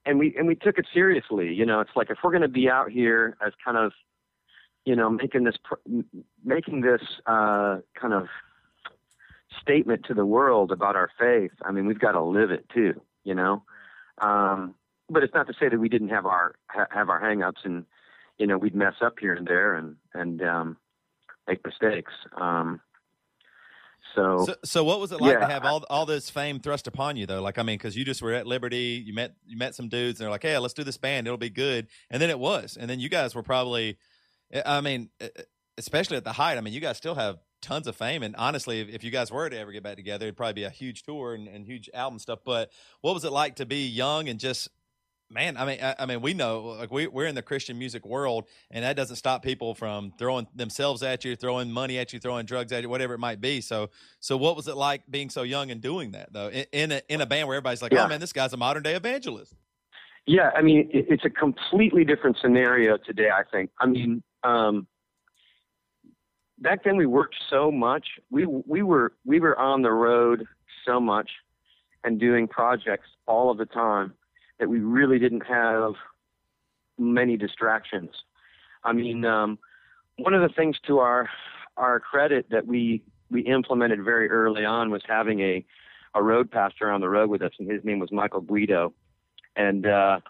and 0.05 0.19
we 0.19 0.35
and 0.37 0.47
we 0.47 0.55
took 0.55 0.79
it 0.79 0.87
seriously. 0.93 1.53
You 1.53 1.67
know, 1.67 1.81
it's 1.81 1.91
like 1.95 2.11
if 2.11 2.19
we're 2.23 2.31
going 2.31 2.43
to 2.43 2.49
be 2.49 2.69
out 2.69 2.91
here 2.91 3.37
as 3.45 3.53
kind 3.65 3.77
of, 3.77 3.93
you 4.85 4.97
know, 4.97 5.11
making 5.11 5.45
this 5.45 5.57
making 6.45 6.81
this 6.81 7.03
uh, 7.27 7.79
kind 7.95 8.15
of 8.15 8.29
statement 9.61 10.05
to 10.07 10.15
the 10.15 10.27
world 10.27 10.73
about 10.73 10.97
our 10.97 11.11
faith. 11.19 11.53
I 11.63 11.73
mean, 11.73 11.87
we've 11.87 11.99
got 11.99 12.13
to 12.13 12.23
live 12.23 12.51
it 12.51 12.69
too. 12.73 13.01
You 13.25 13.35
know, 13.35 13.63
um, 14.19 14.75
but 15.09 15.23
it's 15.23 15.35
not 15.35 15.47
to 15.47 15.55
say 15.59 15.69
that 15.69 15.79
we 15.79 15.89
didn't 15.89 16.09
have 16.09 16.27
our 16.27 16.55
ha- 16.69 16.89
have 16.91 17.09
our 17.09 17.21
hangups 17.21 17.65
and 17.65 17.85
you 18.39 18.47
know 18.47 18.59
we'd 18.59 18.75
mess 18.75 18.95
up 19.01 19.19
here 19.21 19.35
and 19.35 19.47
there 19.47 19.75
and 19.75 19.97
and 20.15 20.43
um, 20.43 20.77
make 21.47 21.65
mistakes. 21.65 22.13
Um, 22.37 22.81
so, 24.15 24.47
So, 24.47 24.55
so 24.65 24.85
what 24.85 25.01
was 25.01 25.13
it 25.13 25.21
like 25.21 25.39
Yeah, 25.39 25.41
to 25.41 25.47
have 25.47 25.65
all 25.65 25.85
all 25.91 26.07
this 26.07 26.31
fame 26.31 26.61
thrust 26.61 26.87
upon 26.87 27.17
you 27.17 27.27
though? 27.27 27.43
Like, 27.43 27.59
I 27.59 27.63
mean, 27.63 27.77
because 27.79 27.97
you 27.97 28.05
just 28.05 28.23
were 28.23 28.33
at 28.33 28.47
Liberty, 28.47 29.03
you 29.05 29.15
met 29.15 29.35
you 29.47 29.57
met 29.57 29.75
some 29.75 29.89
dudes, 29.89 30.19
and 30.21 30.25
they're 30.25 30.31
like, 30.31 30.43
"Hey, 30.43 30.57
let's 30.59 30.75
do 30.75 30.85
this 30.85 30.97
band; 30.99 31.27
it'll 31.27 31.37
be 31.39 31.51
good." 31.51 31.89
And 32.11 32.21
then 32.21 32.31
it 32.31 32.39
was, 32.39 32.77
and 32.79 32.91
then 32.91 33.01
you 33.01 33.09
guys 33.09 33.35
were 33.35 33.43
probably, 33.43 33.99
eh, 34.53 34.63
I 34.65 34.81
mean, 34.81 35.11
e, 35.23 35.29
especially 35.79 36.17
at 36.17 36.25
the 36.25 36.33
height. 36.33 36.59
I 36.59 36.61
mean, 36.61 36.75
you 36.75 36.81
guys 36.81 36.97
still 36.97 37.15
have 37.15 37.39
tons 37.61 37.87
of 37.87 37.97
fame, 37.97 38.23
and 38.23 38.35
honestly, 38.37 38.81
if, 38.81 38.89
if 38.89 39.05
you 39.05 39.11
guys 39.11 39.31
were 39.31 39.49
to 39.49 39.59
ever 39.59 39.73
get 39.73 39.83
back 39.83 39.97
together, 39.97 40.27
it'd 40.27 40.37
probably 40.37 40.55
be 40.55 40.65
a 40.65 40.71
huge 40.71 41.05
tour 41.05 41.35
and, 41.35 41.49
and 41.49 41.65
huge 41.67 41.89
album 41.95 42.19
stuff. 42.19 42.41
But 42.45 42.71
what 43.01 43.15
was 43.15 43.25
it 43.25 43.33
like 43.33 43.57
to 43.57 43.67
be 43.67 43.87
young 43.87 44.29
and 44.29 44.41
just 44.41 44.69
man 45.33 45.57
i 45.57 45.65
mean 45.65 45.79
I, 45.83 45.95
I 45.99 46.07
mean 46.07 46.21
we 46.21 46.35
know 46.35 46.77
like 46.79 46.91
we, 46.91 47.07
we're 47.07 47.27
in 47.27 47.35
the 47.35 47.43
christian 47.43 47.79
music 47.79 48.05
world 48.05 48.45
and 48.71 48.85
that 48.85 48.97
doesn't 48.97 49.17
stop 49.17 49.43
people 49.43 49.75
from 49.75 50.13
throwing 50.19 50.47
themselves 50.55 51.03
at 51.03 51.25
you 51.25 51.37
throwing 51.37 51.71
money 51.71 51.99
at 51.99 52.13
you 52.13 52.19
throwing 52.19 52.47
drugs 52.47 52.73
at 52.73 52.83
you 52.83 52.89
whatever 52.89 53.15
it 53.15 53.19
might 53.19 53.41
be 53.41 53.61
so 53.61 53.91
so 54.21 54.37
what 54.37 54.57
was 54.57 54.69
it 54.69 54.77
like 54.77 55.03
being 55.11 55.31
so 55.31 55.43
young 55.43 55.71
and 55.71 55.81
doing 55.81 56.13
that 56.13 56.33
though 56.33 56.49
in, 56.49 56.67
in 56.73 56.93
a 56.93 57.03
in 57.09 57.21
a 57.21 57.27
band 57.27 57.49
where 57.49 57.57
everybody's 57.57 57.83
like 57.83 57.93
Yeah. 57.93 58.05
oh 58.05 58.09
man 58.09 58.21
this 58.21 58.33
guy's 58.33 58.53
a 58.53 58.57
modern 58.57 58.83
day 58.83 58.95
evangelist 58.95 59.55
Yeah, 60.27 60.51
I 60.55 60.63
mean, 60.63 60.89
it, 60.93 61.07
it's 61.09 61.25
a 61.25 61.31
completely 61.31 62.05
different 62.05 62.37
scenario 62.41 62.97
today. 62.97 63.31
I 63.31 63.43
think. 63.51 63.71
I 63.81 63.87
mean, 63.87 64.23
um, 64.45 64.87
back 66.59 66.85
then 66.85 66.97
we 66.97 67.07
worked 67.07 67.35
so 67.51 67.73
much. 67.73 68.07
We 68.31 68.47
we 68.47 68.83
were 68.83 69.15
we 69.25 69.41
were 69.41 69.59
on 69.59 69.83
the 69.83 69.91
road 69.91 70.47
so 70.87 71.01
much 71.01 71.29
and 72.05 72.19
doing 72.19 72.49
projects 72.49 73.09
all 73.27 73.51
of 73.51 73.59
the 73.59 73.67
time 73.67 74.15
that 74.63 74.69
we 74.71 74.79
really 74.79 75.19
didn't 75.19 75.45
have 75.47 75.93
many 76.99 77.37
distractions. 77.37 78.11
I 78.83 78.95
mean, 78.95 79.27
um, 79.27 79.59
one 80.17 80.33
of 80.33 80.41
the 80.41 80.55
things 80.55 80.77
to 80.87 81.01
our 81.01 81.29
our 81.77 82.01
credit 82.01 82.47
that 82.51 82.67
we 82.67 83.03
we 83.31 83.43
implemented 83.43 84.03
very 84.03 84.31
early 84.31 84.65
on 84.65 84.91
was 84.91 85.03
having 85.07 85.41
a 85.41 85.65
a 86.15 86.23
road 86.23 86.51
pastor 86.51 86.91
on 86.91 87.03
the 87.03 87.09
road 87.11 87.29
with 87.29 87.43
us, 87.43 87.53
and 87.59 87.71
his 87.71 87.85
name 87.85 87.99
was 87.99 88.11
Michael 88.11 88.41
Guido 88.41 88.95
and 89.57 89.87
uh, 89.87 90.21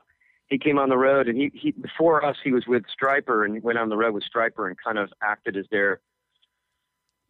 he 0.49 0.59
came 0.59 0.79
on 0.79 0.89
the 0.89 0.97
road 0.97 1.29
and 1.29 1.37
he, 1.37 1.51
he 1.55 1.71
before 1.73 2.25
us 2.25 2.37
he 2.43 2.53
was 2.53 2.67
with 2.67 2.85
Stryper 2.85 3.45
and 3.45 3.63
went 3.63 3.79
on 3.79 3.89
the 3.89 3.97
road 3.97 4.15
with 4.15 4.25
Stryper 4.25 4.67
and 4.67 4.77
kind 4.83 4.99
of 4.99 5.11
acted 5.23 5.57
as 5.57 5.67
their 5.71 6.01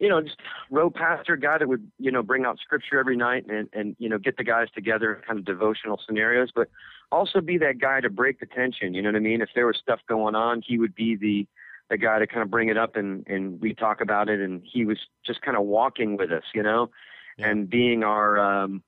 you 0.03 0.09
know 0.09 0.21
just 0.21 0.35
road 0.69 0.93
pastor 0.93 1.37
guy 1.37 1.57
that 1.57 1.67
would 1.67 1.89
you 1.97 2.11
know 2.11 2.21
bring 2.21 2.43
out 2.45 2.59
scripture 2.59 2.99
every 2.99 3.15
night 3.15 3.45
and 3.47 3.69
and 3.71 3.95
you 3.99 4.09
know 4.09 4.17
get 4.17 4.35
the 4.35 4.43
guys 4.43 4.67
together 4.75 5.21
kind 5.25 5.39
of 5.39 5.45
devotional 5.45 5.99
scenarios 6.05 6.49
but 6.53 6.67
also 7.09 7.39
be 7.39 7.57
that 7.57 7.79
guy 7.79 8.01
to 8.01 8.09
break 8.09 8.41
the 8.41 8.45
tension 8.45 8.93
you 8.93 9.01
know 9.01 9.09
what 9.09 9.15
I 9.15 9.19
mean? 9.19 9.41
If 9.41 9.49
there 9.55 9.65
was 9.65 9.77
stuff 9.81 10.01
going 10.09 10.35
on 10.35 10.61
he 10.61 10.77
would 10.77 10.93
be 10.93 11.15
the 11.15 11.47
the 11.89 11.97
guy 11.97 12.19
to 12.19 12.27
kind 12.27 12.41
of 12.41 12.51
bring 12.51 12.67
it 12.67 12.77
up 12.77 12.97
and 12.97 13.25
and 13.27 13.61
we 13.61 13.73
talk 13.73 14.01
about 14.01 14.27
it 14.27 14.41
and 14.41 14.61
he 14.65 14.83
was 14.83 14.97
just 15.25 15.41
kind 15.41 15.55
of 15.55 15.63
walking 15.63 16.17
with 16.17 16.31
us 16.31 16.43
you 16.53 16.61
know? 16.61 16.89
Yeah. 17.37 17.49
and 17.49 17.69
being 17.69 18.03
our 18.03 18.37
um 18.39 18.83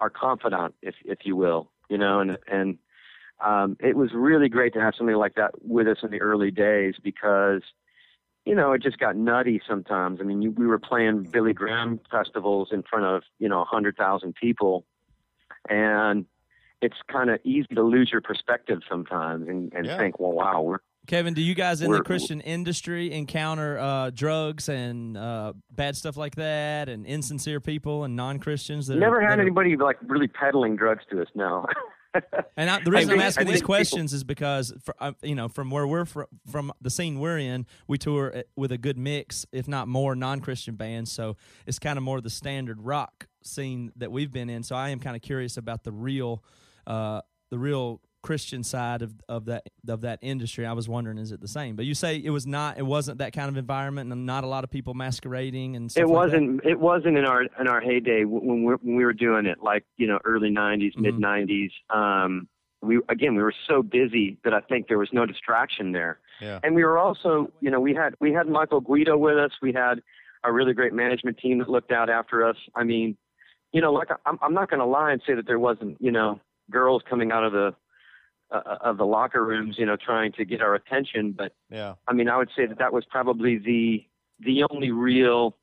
our 0.00 0.08
confidant 0.08 0.74
if 0.80 0.94
if 1.04 1.18
you 1.24 1.36
will 1.36 1.70
you 1.90 1.98
know? 1.98 2.20
And 2.20 2.38
and 2.50 2.78
um 3.44 3.76
it 3.80 3.96
was 3.96 4.12
really 4.14 4.48
great 4.48 4.72
to 4.72 4.80
have 4.80 4.94
somebody 4.96 5.16
like 5.16 5.34
that 5.34 5.50
with 5.62 5.86
us 5.88 5.98
in 6.02 6.10
the 6.10 6.22
early 6.22 6.50
days 6.50 6.94
because 7.02 7.62
you 8.48 8.54
know 8.54 8.72
it 8.72 8.82
just 8.82 8.98
got 8.98 9.14
nutty 9.16 9.60
sometimes. 9.68 10.20
I 10.20 10.24
mean 10.24 10.40
you, 10.42 10.50
we 10.52 10.66
were 10.66 10.78
playing 10.78 11.24
billy 11.24 11.52
graham 11.52 12.00
festivals 12.10 12.70
in 12.72 12.82
front 12.82 13.04
of 13.04 13.22
you 13.38 13.48
know 13.48 13.60
a 13.60 13.64
hundred 13.64 13.96
thousand 13.96 14.34
people. 14.34 14.84
And 15.68 16.24
it's 16.80 16.96
kind 17.12 17.28
of 17.28 17.40
easy 17.44 17.66
to 17.74 17.82
lose 17.82 18.10
your 18.10 18.22
perspective 18.22 18.78
sometimes 18.88 19.48
and, 19.48 19.72
and 19.74 19.84
Yeah. 19.86 19.98
think 19.98 20.18
well 20.18 20.32
wow 20.32 20.62
we're 20.62 20.78
Kevin, 21.06 21.32
do 21.32 21.40
you 21.40 21.54
guys 21.54 21.80
in 21.80 21.90
the 21.90 22.02
Christian 22.02 22.42
industry 22.42 23.12
encounter 23.12 23.78
uh, 23.78 24.10
drugs 24.10 24.68
and 24.68 25.16
uh, 25.16 25.54
bad 25.70 25.96
stuff 25.96 26.18
like 26.18 26.34
that, 26.34 26.90
and 26.90 27.06
insincere 27.06 27.60
people 27.60 28.04
and 28.04 28.14
non 28.14 28.38
Christians 28.38 28.90
are- 28.90 28.94
never 28.96 29.18
had 29.20 29.30
that 29.32 29.38
are- 29.38 29.42
anybody 29.42 29.74
like 29.76 29.96
really 30.06 30.28
peddling 30.28 30.76
drugs 30.76 31.02
to 31.10 31.22
us 31.22 31.28
no 31.34 31.66
And 32.56 32.70
I, 32.70 32.80
the 32.82 32.90
reason 32.92 33.10
I 33.10 33.14
I'm 33.14 33.20
asking 33.20 33.46
these 33.46 33.54
think 33.54 33.62
people- 33.64 33.74
questions 33.74 34.12
is 34.12 34.24
because, 34.24 34.72
for, 34.82 34.94
uh, 34.98 35.12
you 35.22 35.34
know, 35.34 35.48
from 35.48 35.70
where 35.70 35.86
we're 35.86 36.04
from, 36.04 36.26
from 36.50 36.72
the 36.80 36.90
scene 36.90 37.20
we're 37.20 37.38
in, 37.38 37.66
we 37.86 37.98
tour 37.98 38.32
uh, 38.36 38.42
with 38.56 38.72
a 38.72 38.78
good 38.78 38.98
mix, 38.98 39.46
if 39.52 39.68
not 39.68 39.88
more, 39.88 40.14
non-Christian 40.14 40.74
bands. 40.76 41.12
So 41.12 41.36
it's 41.66 41.78
kind 41.78 41.96
of 41.96 42.02
more 42.02 42.20
the 42.20 42.30
standard 42.30 42.80
rock 42.82 43.28
scene 43.42 43.92
that 43.96 44.10
we've 44.10 44.32
been 44.32 44.50
in. 44.50 44.62
So 44.62 44.74
I 44.74 44.90
am 44.90 45.00
kind 45.00 45.16
of 45.16 45.22
curious 45.22 45.56
about 45.56 45.84
the 45.84 45.92
real, 45.92 46.42
uh, 46.86 47.20
the 47.50 47.58
real 47.58 48.00
Christian 48.22 48.64
side 48.64 49.02
of, 49.02 49.14
of 49.28 49.44
that 49.46 49.64
of 49.86 50.00
that 50.02 50.18
industry. 50.22 50.66
I 50.66 50.72
was 50.72 50.88
wondering, 50.88 51.18
is 51.18 51.30
it 51.32 51.40
the 51.40 51.48
same? 51.48 51.76
But 51.76 51.84
you 51.86 51.94
say 51.94 52.16
it 52.16 52.30
was 52.30 52.46
not. 52.46 52.78
It 52.78 52.84
wasn't 52.86 53.18
that 53.18 53.32
kind 53.32 53.48
of 53.48 53.56
environment, 53.56 54.12
and 54.12 54.26
not 54.26 54.44
a 54.44 54.46
lot 54.46 54.64
of 54.64 54.70
people 54.70 54.94
masquerading 54.94 55.76
and 55.76 55.90
stuff 55.90 56.02
it 56.02 56.06
like 56.06 56.12
that? 56.30 56.36
wasn't 56.40 56.64
it 56.64 56.80
wasn't 56.80 57.16
in 57.16 57.24
our 57.24 57.42
in 57.42 57.68
our 57.68 57.80
heyday 57.80 58.24
when 58.24 58.64
we 58.64 58.74
when 58.74 58.96
we 58.96 59.04
were 59.04 59.12
doing 59.12 59.46
it 59.46 59.58
like 59.62 59.84
you 59.96 60.06
know 60.06 60.18
early 60.24 60.50
90s 60.50 60.94
Mhm. 60.96 61.00
mid 61.00 61.14
90s 61.14 61.70
um 61.94 62.48
we 62.82 63.00
again 63.08 63.34
we 63.36 63.42
were 63.42 63.54
so 63.68 63.82
busy 63.82 64.36
that 64.44 64.52
i 64.54 64.60
think 64.60 64.86
there 64.88 64.98
was 64.98 65.08
no 65.12 65.26
distraction 65.26 65.92
there 65.92 66.18
Yeah. 66.40 66.60
and 66.62 66.74
we 66.74 66.84
were 66.84 66.98
also 66.98 67.50
you 67.60 67.70
know 67.70 67.80
we 67.80 67.94
had 67.94 68.14
we 68.20 68.32
had 68.32 68.46
michael 68.48 68.80
guido 68.80 69.16
with 69.16 69.36
us 69.36 69.50
we 69.62 69.72
had 69.72 70.00
a 70.44 70.52
really 70.52 70.74
great 70.74 70.92
management 70.92 71.38
team 71.38 71.58
that 71.58 71.68
looked 71.68 71.90
out 71.92 72.08
after 72.10 72.46
us 72.46 72.56
i 72.76 72.84
mean 72.84 73.16
you 73.72 73.80
know 73.80 73.92
like 73.92 74.08
i'm 74.26 74.38
i'm 74.42 74.54
not 74.54 74.70
going 74.70 74.80
to 74.80 74.86
lie 74.86 75.12
and 75.12 75.20
say 75.26 75.34
that 75.34 75.46
there 75.46 75.58
wasn't 75.58 75.96
you 76.00 76.12
know 76.12 76.40
girls 76.70 77.02
coming 77.08 77.32
out 77.32 77.42
of 77.44 77.52
the 77.52 77.74
uh, 78.50 78.76
of 78.80 78.96
the 78.96 79.04
locker 79.06 79.44
rooms 79.44 79.76
you 79.78 79.84
know 79.86 79.96
trying 79.96 80.32
to 80.32 80.44
get 80.44 80.60
our 80.62 80.74
attention 80.74 81.32
but 81.32 81.52
yeah 81.70 81.94
I 82.06 82.12
mean, 82.12 82.28
I 82.28 82.36
would 82.36 82.50
say 82.56 82.66
that 82.66 82.78
that 82.78 82.92
was 82.92 83.04
probably 83.04 83.58
the 83.58 84.04
the 84.40 84.62
only 84.70 84.90
real, 84.92 85.56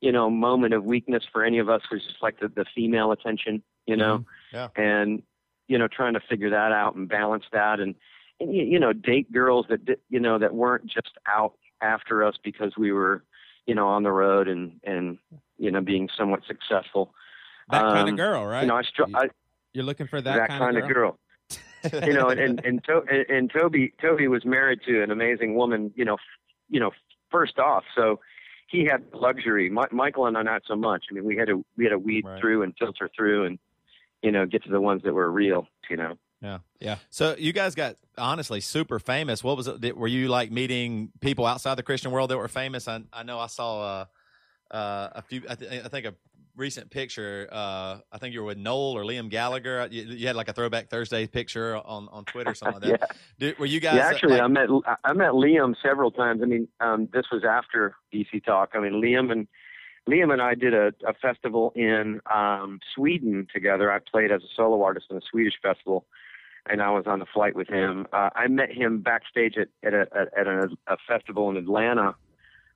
you 0.00 0.10
know, 0.12 0.30
moment 0.30 0.72
of 0.74 0.82
weakness 0.84 1.22
for 1.30 1.44
any 1.44 1.58
of 1.58 1.68
us 1.68 1.82
was 1.92 2.02
just 2.02 2.22
like 2.22 2.40
the, 2.40 2.48
the 2.48 2.64
female 2.74 3.12
attention, 3.12 3.62
you 3.86 3.96
know, 3.96 4.24
Yeah. 4.52 4.68
and 4.76 5.22
you 5.66 5.76
know, 5.76 5.86
trying 5.88 6.14
to 6.14 6.20
figure 6.20 6.48
that 6.50 6.72
out 6.72 6.94
and 6.94 7.06
balance 7.08 7.44
that, 7.52 7.78
and, 7.78 7.94
and 8.40 8.54
you 8.54 8.78
know, 8.78 8.94
date 8.94 9.30
girls 9.30 9.66
that 9.68 9.80
you 10.08 10.18
know 10.18 10.38
that 10.38 10.54
weren't 10.54 10.86
just 10.86 11.12
out 11.26 11.52
after 11.82 12.24
us 12.24 12.36
because 12.42 12.72
we 12.78 12.90
were, 12.92 13.22
you 13.66 13.74
know, 13.74 13.86
on 13.86 14.02
the 14.02 14.10
road 14.10 14.48
and 14.48 14.80
and 14.84 15.18
you 15.58 15.70
know 15.70 15.80
being 15.82 16.08
somewhat 16.16 16.40
successful. 16.46 17.12
That 17.70 17.82
kind 17.82 17.98
Um, 17.98 18.08
of 18.08 18.16
girl, 18.16 18.46
right? 18.46 18.62
You 18.62 18.68
know, 18.68 18.76
I, 18.76 18.82
str- 18.82 19.14
I 19.14 19.28
You're 19.74 19.84
looking 19.84 20.06
for 20.06 20.22
that, 20.22 20.36
that, 20.36 20.48
kind, 20.48 20.78
of 20.78 20.88
girl. 20.88 21.18
You 21.84 22.12
know, 22.12 22.28
and 22.28 22.40
and 22.40 22.60
and, 22.64 22.84
to- 22.84 23.04
and 23.10 23.26
and 23.28 23.50
Toby 23.50 23.92
Toby 24.00 24.28
was 24.28 24.44
married 24.44 24.80
to 24.86 25.02
an 25.02 25.10
amazing 25.10 25.54
woman. 25.54 25.92
You 25.96 26.04
know, 26.04 26.14
f- 26.14 26.20
you 26.68 26.80
know, 26.80 26.90
first 27.30 27.58
off, 27.58 27.84
so 27.96 28.20
he 28.68 28.84
had 28.84 29.04
luxury. 29.14 29.70
Mi- 29.70 29.82
Michael 29.92 30.26
and 30.26 30.36
I 30.36 30.42
not 30.42 30.62
so 30.66 30.76
much. 30.76 31.04
I 31.10 31.14
mean, 31.14 31.24
we 31.24 31.36
had 31.36 31.48
to 31.48 31.64
we 31.76 31.84
had 31.84 31.90
to 31.90 31.98
weed 31.98 32.24
Right. 32.24 32.40
through 32.40 32.62
and 32.62 32.74
filter 32.78 33.08
through 33.16 33.46
and 33.46 33.58
you 34.22 34.30
know 34.32 34.46
get 34.46 34.64
to 34.64 34.70
the 34.70 34.80
ones 34.80 35.02
that 35.04 35.12
were 35.14 35.30
real. 35.30 35.66
You 35.90 35.96
know. 35.96 36.14
Yeah. 36.40 36.58
Yeah. 36.80 36.96
So 37.10 37.34
you 37.36 37.52
guys 37.52 37.74
got 37.74 37.96
honestly 38.16 38.60
super 38.60 38.98
famous. 39.00 39.42
What 39.42 39.56
was 39.56 39.66
it? 39.66 39.80
did- 39.80 39.96
Were 39.96 40.06
you 40.06 40.28
like 40.28 40.52
meeting 40.52 41.10
people 41.20 41.46
outside 41.46 41.74
the 41.76 41.82
Christian 41.82 42.12
world 42.12 42.30
that 42.30 42.38
were 42.38 42.46
famous? 42.48 42.86
I, 42.86 43.00
I 43.12 43.24
know 43.24 43.40
I 43.40 43.48
saw 43.48 43.80
uh, 43.80 44.04
uh, 44.74 45.08
a 45.16 45.22
few. 45.22 45.42
I, 45.48 45.54
th- 45.56 45.84
I 45.84 45.88
think 45.88 46.06
a 46.06 46.14
recent 46.58 46.90
picture. 46.90 47.48
Uh, 47.50 47.98
I 48.12 48.18
think 48.18 48.34
you 48.34 48.40
were 48.40 48.46
with 48.46 48.58
Noel 48.58 48.92
or 48.96 49.04
Liam 49.04 49.30
Gallagher. 49.30 49.88
You, 49.90 50.02
you 50.02 50.26
had 50.26 50.36
like 50.36 50.48
a 50.48 50.52
Throwback 50.52 50.90
Thursday 50.90 51.26
picture 51.26 51.76
on 51.76 52.08
on 52.08 52.24
Twitter 52.24 52.50
or 52.50 52.54
something 52.54 52.90
like 52.90 53.00
that. 53.00 53.16
Did, 53.38 53.58
were 53.58 53.66
you 53.66 53.80
guys? 53.80 53.94
yeah, 53.94 54.08
actually, 54.08 54.34
like- 54.34 54.42
I 54.42 54.46
met 54.48 54.68
I 55.04 55.12
met 55.12 55.32
Liam 55.32 55.74
several 55.82 56.10
times. 56.10 56.40
I 56.42 56.46
mean, 56.46 56.68
um, 56.80 57.08
this 57.12 57.26
was 57.32 57.44
after 57.48 57.94
DC 58.12 58.44
Talk. 58.44 58.70
I 58.74 58.80
mean, 58.80 58.94
Liam 58.94 59.32
and 59.32 59.46
Liam 60.08 60.32
and 60.32 60.42
I 60.42 60.54
did 60.54 60.74
a, 60.74 60.92
a 61.06 61.14
festival 61.14 61.72
in 61.76 62.20
um, 62.32 62.80
Sweden 62.94 63.46
together. 63.52 63.92
I 63.92 63.98
played 63.98 64.32
as 64.32 64.42
a 64.42 64.48
solo 64.56 64.82
artist 64.82 65.06
in 65.10 65.16
a 65.16 65.20
Swedish 65.30 65.54
festival, 65.62 66.06
and 66.68 66.82
I 66.82 66.90
was 66.90 67.04
on 67.06 67.18
the 67.18 67.26
flight 67.32 67.54
with 67.54 67.68
him. 67.68 68.06
Uh, 68.12 68.30
I 68.34 68.48
met 68.48 68.72
him 68.72 69.00
backstage 69.00 69.56
at 69.56 69.68
at 69.84 69.94
a 69.94 70.06
at 70.36 70.46
a, 70.46 70.68
a 70.86 70.96
festival 71.06 71.50
in 71.50 71.56
Atlanta. 71.56 72.14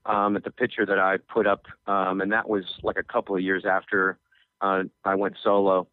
Um, 0.04 0.34
at 0.36 0.42
the 0.42 0.50
picture 0.50 0.84
that 0.84 0.98
I 0.98 1.18
put 1.18 1.46
up, 1.46 1.66
um, 1.86 2.20
and 2.20 2.32
that 2.32 2.48
was 2.48 2.64
like 2.82 2.96
a 2.98 3.04
couple 3.04 3.36
of 3.36 3.40
years 3.40 3.64
after 3.64 4.18
uh, 4.60 4.82
I 5.04 5.14
went 5.14 5.36
solo. 5.42 5.86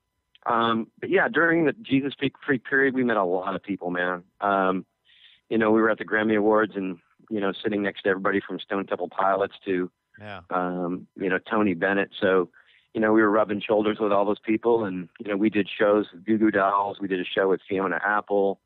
Um, 0.46 0.88
but 1.00 1.10
yeah, 1.10 1.28
during 1.28 1.66
the 1.66 1.74
Jesus 1.74 2.14
Freak 2.18 2.34
Freak 2.46 2.64
period, 2.64 2.96
we 2.96 3.04
met 3.04 3.18
a 3.18 3.24
lot 3.24 3.56
of 3.56 3.62
people, 3.62 3.92
man. 3.92 4.24
Um, 4.42 4.86
you 5.50 5.58
know, 5.58 5.72
we 5.72 5.82
were 5.82 5.90
at 5.90 5.98
the 5.98 6.06
Grammy 6.06 6.38
Awards 6.38 6.74
and, 6.76 6.98
you 7.30 7.40
know, 7.40 7.52
sitting 7.64 7.82
next 7.82 8.04
to 8.04 8.10
everybody 8.10 8.40
from 8.46 8.60
Stone 8.60 8.86
Temple 8.88 9.10
Pilots 9.10 9.56
to, 9.66 9.92
yeah. 10.20 10.42
um, 10.50 11.08
you 11.16 11.30
know, 11.30 11.40
Tony 11.40 11.74
Bennett. 11.74 12.10
So, 12.20 12.50
you 12.94 13.02
know, 13.02 13.12
we 13.14 13.22
were 13.22 13.30
rubbing 13.30 13.62
shoulders 13.62 13.98
with 14.00 14.12
all 14.12 14.26
those 14.26 14.40
people 14.40 14.86
and, 14.86 15.10
you 15.20 15.30
know, 15.30 15.38
we 15.38 15.50
did 15.50 15.68
shows 15.70 16.08
with 16.14 16.26
Goo 16.26 16.38
Goo 16.38 16.52
Dolls. 16.52 16.98
We 17.00 17.08
did 17.08 17.20
a 17.20 17.26
show 17.26 17.50
with 17.50 17.62
Fiona 17.68 18.00
Apple. 18.04 18.60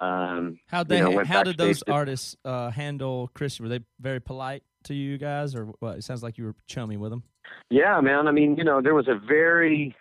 Um, 0.00 0.58
How 0.66 0.84
you 0.88 0.98
know, 0.98 1.24
how 1.24 1.42
did 1.44 1.56
those 1.56 1.80
to- 1.84 1.92
artists 1.92 2.36
uh, 2.44 2.70
handle 2.70 3.30
Chris? 3.34 3.60
Were 3.60 3.68
they 3.68 3.80
very 4.00 4.20
polite 4.20 4.62
to 4.84 4.94
you 4.94 5.18
guys, 5.18 5.54
or 5.54 5.66
what? 5.78 5.98
It 5.98 6.04
sounds 6.04 6.22
like 6.22 6.36
you 6.38 6.44
were 6.44 6.54
chummy 6.66 6.96
with 6.96 7.10
them. 7.10 7.22
Yeah, 7.70 8.00
man. 8.00 8.26
I 8.26 8.32
mean, 8.32 8.56
you 8.56 8.64
know, 8.64 8.80
there 8.82 8.94
was 8.94 9.06
a 9.08 9.14
very, 9.14 9.94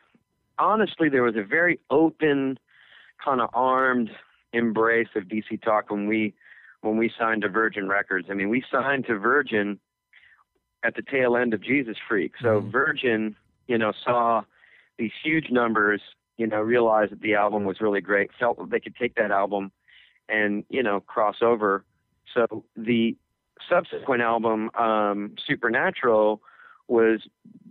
honestly, 0.57 1.09
there 1.09 1.23
was 1.23 1.35
a 1.35 1.43
very 1.43 1.79
open, 1.91 2.57
kind 3.23 3.39
of 3.41 3.49
armed 3.53 4.09
embrace 4.51 5.09
of 5.15 5.23
DC 5.23 5.61
Talk 5.63 5.89
when 5.91 6.07
we 6.07 6.33
when 6.81 6.97
we 6.97 7.11
signed 7.17 7.43
to 7.43 7.49
Virgin 7.49 7.87
Records. 7.87 8.27
I 8.29 8.33
mean, 8.33 8.49
we 8.49 8.63
signed 8.71 9.05
to 9.07 9.17
Virgin 9.17 9.79
at 10.83 10.95
the 10.95 11.01
tail 11.01 11.37
end 11.37 11.53
of 11.53 11.61
Jesus 11.63 11.95
Freak. 12.09 12.33
So 12.41 12.61
Mhm. 12.61 12.71
Virgin, 12.71 13.35
you 13.67 13.77
know, 13.77 13.93
saw 14.03 14.43
these 14.97 15.13
huge 15.23 15.49
numbers, 15.49 16.01
you 16.37 16.45
know, 16.45 16.61
realized 16.61 17.13
that 17.13 17.21
the 17.21 17.35
album 17.35 17.63
was 17.63 17.79
really 17.79 18.01
great, 18.01 18.31
felt 18.37 18.57
that 18.57 18.69
they 18.69 18.81
could 18.81 18.95
take 18.97 19.15
that 19.15 19.31
album 19.31 19.71
and, 20.29 20.63
you 20.69 20.83
know, 20.83 20.99
cross 20.99 21.37
over. 21.41 21.85
So 22.33 22.63
the 22.75 23.15
subsequent 23.69 24.21
album, 24.21 24.69
um, 24.75 25.35
Supernatural, 25.47 26.41
was 26.87 27.21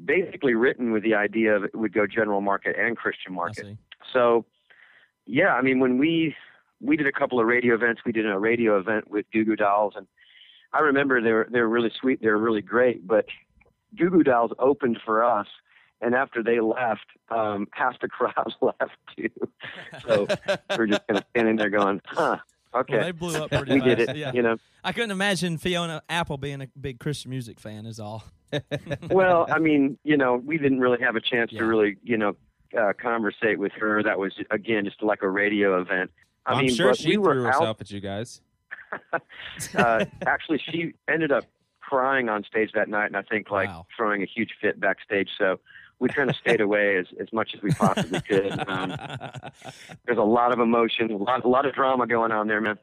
basically 0.04 0.54
written 0.54 0.92
with 0.92 1.02
the 1.02 1.14
idea 1.14 1.54
of 1.54 1.64
it 1.64 1.74
would 1.74 1.92
go 1.92 2.06
general 2.06 2.40
market 2.40 2.76
and 2.78 2.96
Christian 2.96 3.34
market. 3.34 3.76
So, 4.12 4.44
yeah, 5.26 5.54
I 5.54 5.62
mean, 5.62 5.80
when 5.80 5.98
we 5.98 6.34
we 6.80 6.96
did 6.96 7.06
a 7.06 7.12
couple 7.12 7.38
of 7.38 7.46
radio 7.46 7.74
events, 7.74 8.02
we 8.04 8.12
did 8.12 8.28
a 8.28 8.38
radio 8.38 8.78
event 8.78 9.08
with 9.08 9.26
Goo 9.32 9.44
Goo 9.44 9.56
Dolls, 9.56 9.94
and 9.96 10.06
I 10.72 10.80
remember 10.80 11.20
they 11.20 11.32
were 11.32 11.48
they 11.50 11.60
were 11.60 11.68
really 11.68 11.92
sweet, 12.00 12.20
they 12.20 12.28
were 12.28 12.38
really 12.38 12.62
great. 12.62 13.06
But 13.06 13.26
Goo 13.96 14.10
Goo 14.10 14.22
Dolls 14.22 14.50
opened 14.58 14.98
for 15.04 15.22
us, 15.22 15.46
and 16.02 16.14
after 16.14 16.42
they 16.42 16.60
left, 16.60 17.06
um, 17.30 17.66
half 17.72 17.98
the 18.00 18.08
crowd 18.08 18.52
left 18.60 18.96
too. 19.16 19.30
So 20.06 20.26
we're 20.76 20.86
just 20.88 21.06
kind 21.06 21.18
of 21.18 21.24
standing 21.30 21.56
there 21.56 21.70
going, 21.70 22.00
"Huh, 22.06 22.36
okay, 22.74 22.94
Well, 22.96 23.04
they 23.04 23.12
blew 23.12 23.36
up 23.42 23.50
pretty 23.50 23.72
we 23.72 23.80
fast. 23.80 23.96
did 23.96 24.08
it." 24.10 24.16
Yeah. 24.16 24.32
You 24.34 24.42
know. 24.42 24.56
I 24.84 24.92
couldn't 24.92 25.12
imagine 25.12 25.56
Fiona 25.58 26.02
Apple 26.08 26.36
being 26.38 26.60
a 26.60 26.66
big 26.78 26.98
Christian 27.00 27.30
music 27.30 27.58
fan. 27.60 27.86
Is 27.86 27.98
all. 28.00 28.24
well, 29.10 29.46
I 29.50 29.58
mean, 29.58 29.96
you 30.04 30.16
know, 30.18 30.36
we 30.36 30.58
didn't 30.58 30.80
really 30.80 31.00
have 31.00 31.16
a 31.16 31.20
chance 31.22 31.50
Yeah. 31.52 31.60
to 31.60 31.66
really, 31.66 31.96
you 32.02 32.18
know, 32.18 32.36
uh, 32.78 32.92
conversate 33.00 33.58
with 33.58 33.72
her. 33.72 34.02
That 34.02 34.18
was 34.18 34.34
again 34.50 34.84
just 34.84 35.02
like 35.02 35.22
a 35.22 35.28
radio 35.30 35.80
event. 35.80 36.10
I 36.44 36.52
I'm 36.54 36.66
mean, 36.66 36.74
sure 36.74 36.92
she 36.94 37.10
we 37.10 37.16
were 37.18 37.34
threw 37.34 37.46
out. 37.46 37.54
herself 37.54 37.80
at 37.80 37.90
you 37.90 38.00
guys. 38.00 38.40
uh, 39.76 40.04
actually, 40.26 40.58
she 40.70 40.92
ended 41.08 41.32
up 41.32 41.44
crying 41.80 42.28
on 42.28 42.42
stage 42.44 42.70
that 42.74 42.88
night, 42.88 43.06
and 43.06 43.16
I 43.16 43.22
think 43.22 43.50
like 43.50 43.68
Wow. 43.68 43.86
throwing 43.96 44.22
a 44.22 44.26
huge 44.26 44.50
fit 44.60 44.80
backstage. 44.80 45.28
So 45.38 45.60
we 46.02 46.08
kind 46.08 46.28
of 46.28 46.34
stayed 46.34 46.60
away 46.60 46.96
as 46.96 47.06
as 47.20 47.32
much 47.32 47.54
as 47.54 47.62
we 47.62 47.70
possibly 47.70 48.20
could. 48.20 48.52
Um, 48.72 48.96
there's 50.06 50.18
a 50.18 50.22
lot 50.22 50.52
of 50.52 50.58
emotion, 50.58 51.10
a 51.10 51.16
lot, 51.16 51.44
a 51.44 51.48
lot 51.48 51.66
of 51.66 51.74
drama 51.74 52.06
going 52.06 52.32
on 52.32 52.48
there, 52.48 52.60
man. 52.60 52.78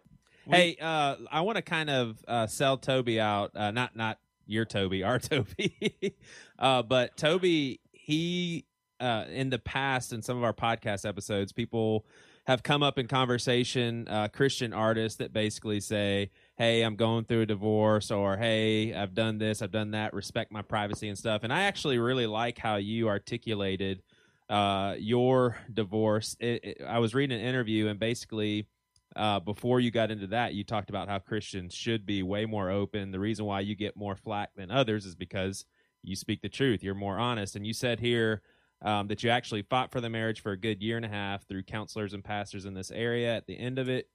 Hey, 0.48 0.78
uh, 0.80 1.16
I 1.32 1.42
want 1.42 1.56
to 1.58 1.62
kind 1.62 1.90
of 1.90 2.24
uh, 2.28 2.48
sell 2.48 2.78
Toby 2.78 3.20
out. 3.20 3.52
Uh, 3.56 3.72
not 3.72 3.96
not 3.96 4.20
your 4.46 4.66
Toby, 4.66 5.04
our 5.04 5.20
Toby, 5.20 6.16
uh, 6.58 6.84
but 6.84 7.18
Toby. 7.18 7.82
He 7.92 8.66
uh, 9.00 9.26
in 9.30 9.50
the 9.50 9.60
past 9.60 10.14
in 10.14 10.22
some 10.22 10.38
of 10.38 10.44
our 10.44 10.54
podcast 10.54 11.08
episodes, 11.08 11.52
people 11.52 12.06
have 12.46 12.64
come 12.64 12.84
up 12.84 12.98
in 12.98 13.08
conversation. 13.08 14.08
Uh, 14.08 14.28
Christian 14.28 14.74
artists 14.74 15.18
that 15.18 15.34
basically 15.34 15.80
say, 15.80 16.32
"Hey, 16.60 16.84
I'm 16.84 16.96
going 16.96 17.26
through 17.26 17.42
a 17.42 17.46
divorce," 17.48 18.12
or 18.12 18.38
"Hey, 18.38 18.94
I've 18.94 19.16
done 19.16 19.40
this, 19.40 19.64
I've 19.64 19.72
done 19.72 19.92
that. 19.92 20.14
Respect 20.14 20.52
my 20.52 20.62
privacy 20.62 21.08
and 21.10 21.18
stuff." 21.18 21.42
And 21.44 21.52
I 21.52 21.64
actually 21.64 21.98
really 21.98 22.28
like 22.28 22.60
how 22.60 22.76
you 22.76 23.08
articulated 23.10 24.04
uh, 24.50 24.96
your 25.00 25.58
divorce. 25.74 26.36
It, 26.40 26.64
it, 26.64 26.82
I 26.86 27.00
was 27.00 27.16
reading 27.16 27.40
an 27.40 27.46
interview 27.46 27.88
and 27.88 28.00
basically 28.00 28.68
uh, 29.16 29.40
before 29.40 29.80
you 29.80 29.92
got 29.92 30.12
into 30.12 30.28
that, 30.28 30.54
you 30.54 30.64
talked 30.64 30.90
about 30.90 31.08
how 31.08 31.20
Christians 31.20 31.74
should 31.74 32.06
be 32.06 32.24
way 32.24 32.46
more 32.46 32.70
open. 32.70 33.12
The 33.12 33.20
reason 33.20 33.46
why 33.46 33.62
you 33.62 33.76
get 33.76 33.98
more 33.98 34.16
flack 34.16 34.52
than 34.56 34.72
others 34.72 35.06
is 35.06 35.16
because 35.16 35.66
you 36.04 36.16
speak 36.16 36.42
the 36.42 36.50
truth. 36.50 36.84
You're 36.84 36.96
more 36.96 37.18
honest. 37.18 37.56
And 37.56 37.66
you 37.66 37.74
said 37.74 38.00
here 38.00 38.42
um, 38.82 39.08
that 39.08 39.24
you 39.24 39.30
actually 39.30 39.64
fought 39.64 39.92
for 39.92 40.00
the 40.00 40.10
marriage 40.10 40.42
for 40.42 40.52
a 40.52 40.58
good 40.58 40.82
year 40.82 40.96
and 40.96 41.06
a 41.06 41.10
half 41.10 41.48
through 41.48 41.64
counselors 41.64 42.14
and 42.14 42.24
pastors 42.24 42.66
in 42.66 42.74
this 42.74 42.92
area. 42.92 43.36
At 43.36 43.48
the 43.48 43.58
end 43.58 43.80
of 43.80 43.90
it, 43.90 44.08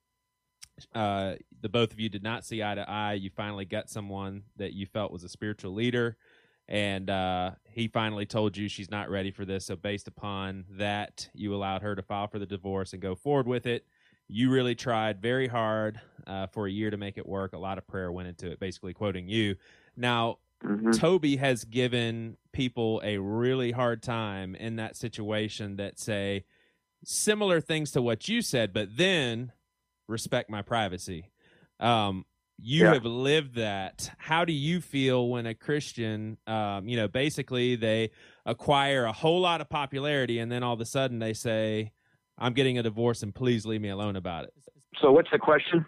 uh, 0.95 1.35
the 1.61 1.69
both 1.69 1.93
of 1.93 2.01
you 2.01 2.09
did 2.09 2.23
not 2.23 2.45
see 2.45 2.63
eye 2.63 2.75
to 2.75 2.89
eye. 2.89 3.15
You 3.15 3.31
finally 3.31 3.65
got 3.65 3.89
someone 3.91 4.43
that 4.57 4.73
you 4.73 4.87
felt 4.87 5.13
was 5.13 5.25
a 5.25 5.29
spiritual 5.29 5.73
leader. 5.73 6.17
And 6.67 7.11
uh, 7.11 7.53
he 7.69 7.89
finally 7.89 8.25
told 8.25 8.57
you 8.57 8.69
she's 8.69 8.91
not 8.91 9.11
ready 9.11 9.31
for 9.31 9.45
this. 9.45 9.67
So, 9.67 9.77
based 9.77 10.09
upon 10.09 10.65
that, 10.71 11.29
you 11.35 11.55
allowed 11.55 11.83
her 11.83 11.95
to 11.95 12.03
file 12.03 12.27
for 12.27 12.39
the 12.39 12.47
divorce 12.47 12.95
and 12.95 13.03
go 13.03 13.15
forward 13.15 13.47
with 13.47 13.67
it 13.67 13.87
you 14.29 14.51
really 14.51 14.75
tried 14.75 15.21
very 15.21 15.49
hard 15.49 16.01
uh, 16.27 16.47
for 16.47 16.67
a 16.67 16.71
year 16.71 16.91
to 16.91 16.97
make 16.97 17.19
it 17.19 17.27
work. 17.27 17.53
A 17.53 17.59
lot 17.59 17.79
of 17.79 17.87
prayer 17.87 18.11
went 18.11 18.29
into 18.29 18.51
it, 18.51 18.59
basically 18.59 18.95
quoting 18.95 19.29
you. 19.29 19.57
Now, 19.97 20.39
hmm 20.63 20.97
Toby 20.97 21.37
has 21.37 21.65
given 21.65 22.37
people 22.53 23.01
a 23.05 23.19
really 23.19 23.73
hard 23.73 24.03
time 24.03 24.55
in 24.55 24.77
that 24.77 24.97
situation 24.97 25.77
that 25.77 25.99
say 25.99 26.45
similar 27.05 27.61
things 27.61 27.91
to 27.93 28.03
what 28.03 28.29
you 28.29 28.41
said, 28.41 28.73
but 28.73 28.97
then 28.97 29.53
respect 30.09 30.51
my 30.51 30.63
privacy. 30.63 31.31
Um, 31.81 32.25
you 32.59 32.85
Yeah. 32.85 32.93
have 32.95 33.05
lived 33.05 33.57
that. 33.57 34.11
How 34.19 34.45
do 34.45 34.53
you 34.53 34.81
feel 34.81 35.29
when 35.29 35.47
a 35.47 35.55
Christian, 35.55 36.39
um, 36.47 36.87
you 36.89 36.97
know, 36.97 37.09
basically 37.09 37.75
they 37.75 38.11
acquire 38.47 39.05
a 39.05 39.13
whole 39.13 39.41
lot 39.41 39.61
of 39.61 39.69
popularity 39.69 40.39
and 40.39 40.53
then 40.53 40.63
all 40.63 40.75
of 40.75 40.81
a 40.81 40.85
sudden 40.85 41.19
they 41.19 41.33
say, 41.33 41.93
I'm 42.39 42.53
getting 42.53 42.79
a 42.79 42.83
divorce 42.83 43.23
and 43.23 43.35
please 43.35 43.67
leave 43.67 43.81
me 43.81 43.89
alone 43.89 44.17
about 44.17 44.45
it. 44.45 44.55
So 45.01 45.11
what's 45.11 45.31
the 45.33 45.39
question? 45.39 45.85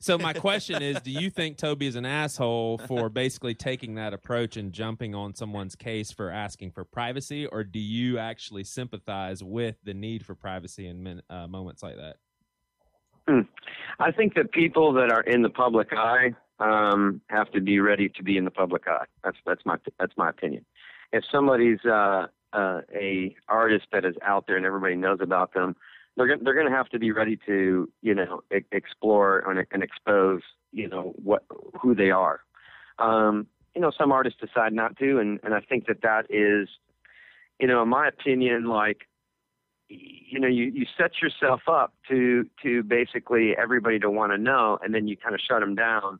So 0.00 0.18
my 0.18 0.34
question 0.34 0.82
is, 0.82 1.00
do 1.00 1.10
you 1.10 1.30
think 1.30 1.56
Toby 1.56 1.86
is 1.86 1.96
an 1.96 2.04
asshole 2.04 2.78
for 2.78 3.08
basically 3.08 3.54
taking 3.54 3.94
that 3.94 4.12
approach 4.12 4.56
and 4.56 4.70
jumping 4.72 5.14
on 5.14 5.34
someone's 5.34 5.74
case 5.74 6.12
for 6.12 6.30
asking 6.30 6.72
for 6.72 6.84
privacy, 6.84 7.46
or 7.46 7.64
do 7.64 7.78
you 7.78 8.18
actually 8.18 8.64
sympathize 8.64 9.42
with 9.42 9.76
the 9.82 9.94
need 9.94 10.26
for 10.26 10.34
privacy 10.34 10.86
in 10.86 11.02
min, 11.02 11.22
uh, 11.30 11.46
moments 11.46 11.82
like 11.82 11.96
that? 11.96 12.16
I 13.98 14.10
think 14.12 14.34
that 14.34 14.52
people 14.52 14.92
that 14.94 15.10
are 15.10 15.22
in 15.22 15.42
the 15.42 15.48
public 15.48 15.92
eye 15.92 16.34
um, 16.60 17.20
have 17.28 17.50
to 17.52 17.60
be 17.60 17.80
ready 17.80 18.08
to 18.10 18.22
be 18.22 18.36
in 18.36 18.44
the 18.44 18.50
public 18.50 18.86
eye. 18.86 19.06
That's 19.22 19.36
that's 19.46 19.64
my 19.64 19.76
that's 19.98 20.12
my 20.16 20.30
opinion. 20.30 20.64
If 21.12 21.24
somebody's 21.30 21.84
uh, 21.84 22.26
uh, 22.52 22.80
a 22.94 23.34
artist 23.48 23.86
that 23.92 24.04
is 24.04 24.14
out 24.22 24.46
there 24.46 24.56
and 24.56 24.66
everybody 24.66 24.96
knows 24.96 25.18
about 25.20 25.54
them, 25.54 25.76
they're 26.16 26.28
gonna, 26.28 26.44
they're 26.44 26.54
going 26.54 26.68
to 26.68 26.76
have 26.76 26.88
to 26.90 26.98
be 26.98 27.12
ready 27.12 27.38
to 27.46 27.88
you 28.02 28.14
know 28.14 28.42
e- 28.54 28.64
explore 28.72 29.38
and, 29.48 29.66
and 29.70 29.82
expose 29.82 30.42
you 30.72 30.88
know 30.88 31.14
what 31.22 31.44
who 31.80 31.94
they 31.94 32.10
are. 32.10 32.40
Um, 32.98 33.46
you 33.74 33.80
know, 33.80 33.90
some 33.96 34.12
artists 34.12 34.38
decide 34.40 34.72
not 34.72 34.96
to, 34.98 35.18
and 35.18 35.40
and 35.42 35.54
I 35.54 35.60
think 35.60 35.86
that 35.86 36.02
that 36.02 36.26
is, 36.30 36.68
you 37.58 37.66
know, 37.66 37.82
in 37.82 37.88
my 37.88 38.08
opinion, 38.08 38.64
like 38.66 39.08
you 40.30 40.40
know 40.40 40.48
you 40.48 40.64
you 40.74 40.86
set 40.98 41.12
yourself 41.22 41.62
up 41.68 41.94
to 42.08 42.44
to 42.62 42.82
basically 42.82 43.56
everybody 43.56 43.98
to 43.98 44.10
want 44.10 44.32
to 44.32 44.38
know 44.38 44.78
and 44.82 44.94
then 44.94 45.06
you 45.06 45.16
kind 45.16 45.34
of 45.34 45.40
shut 45.40 45.60
them 45.60 45.74
down 45.74 46.18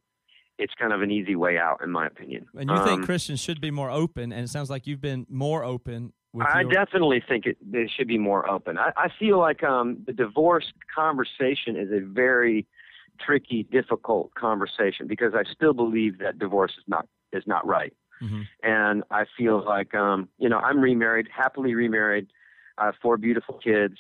it's 0.59 0.73
kind 0.79 0.93
of 0.93 1.03
an 1.03 1.11
easy 1.11 1.35
way 1.35 1.59
out 1.59 1.81
in 1.83 1.91
my 1.91 2.07
opinion 2.07 2.47
And 2.57 2.71
you 2.71 2.77
think 2.85 3.01
Um, 3.01 3.05
Christians 3.05 3.41
should 3.41 3.61
be 3.61 3.73
more 3.73 3.91
open, 3.91 4.33
and 4.33 4.45
it 4.45 4.49
sounds 4.49 4.71
like 4.71 4.87
you've 4.87 5.01
been 5.01 5.27
more 5.29 5.65
open 5.65 6.13
with 6.33 6.47
I 6.47 6.61
your, 6.61 6.71
definitely 6.71 7.23
think 7.29 7.47
it 7.47 7.57
they 7.61 7.89
should 7.89 8.09
be 8.09 8.19
more 8.19 8.49
open. 8.49 8.79
I, 8.79 8.93
I 8.97 9.09
feel 9.19 9.39
like 9.39 9.63
um, 9.65 9.99
the 10.07 10.13
divorce 10.13 10.73
conversation 10.95 11.77
is 11.77 11.91
a 11.93 12.01
very 12.01 12.67
tricky, 13.21 13.65
difficult 13.65 14.35
conversation 14.35 15.07
because 15.07 15.35
I 15.35 15.43
still 15.53 15.73
believe 15.75 16.19
that 16.19 16.39
divorce 16.39 16.73
is 16.79 16.85
not 16.87 17.07
is 17.33 17.45
not 17.47 17.67
right. 17.67 17.93
Mhm. 18.23 18.47
And 18.63 19.03
I 19.11 19.25
feel 19.37 19.65
like 19.65 19.95
um, 19.95 20.29
you 20.39 20.49
know 20.49 20.59
I'm 20.59 20.81
remarried, 20.81 21.29
happily 21.35 21.75
remarried, 21.75 22.29
I 22.79 22.87
have 22.87 22.95
four 23.01 23.17
beautiful 23.17 23.59
kids. 23.63 23.95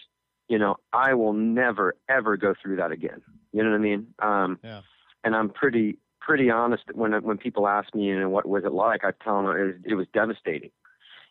You 0.49 0.59
know 0.59 0.77
I 0.93 1.15
will 1.15 1.33
never 1.33 1.95
ever 2.09 2.37
go 2.37 2.55
through 2.61 2.77
that 2.77 2.93
again. 2.93 3.23
You 3.53 3.63
know 3.63 3.71
what 3.71 3.77
I 3.77 3.81
mean? 3.81 4.07
Um, 4.21 4.59
Yeah. 4.63 4.81
And 5.25 5.35
I'm 5.35 5.49
pretty 5.49 5.99
pretty 6.21 6.51
honest 6.51 6.85
when 6.93 7.13
when 7.23 7.39
people 7.39 7.67
ask 7.67 7.95
me, 7.95 8.05
you 8.05 8.21
know, 8.21 8.29
what 8.29 8.47
was 8.47 8.65
it 8.65 8.73
like? 8.73 9.05
I 9.05 9.13
tell 9.23 9.43
them 9.43 9.57
it 9.57 9.65
was, 9.65 9.75
it 9.85 9.95
was 9.95 10.07
devastating 10.13 10.71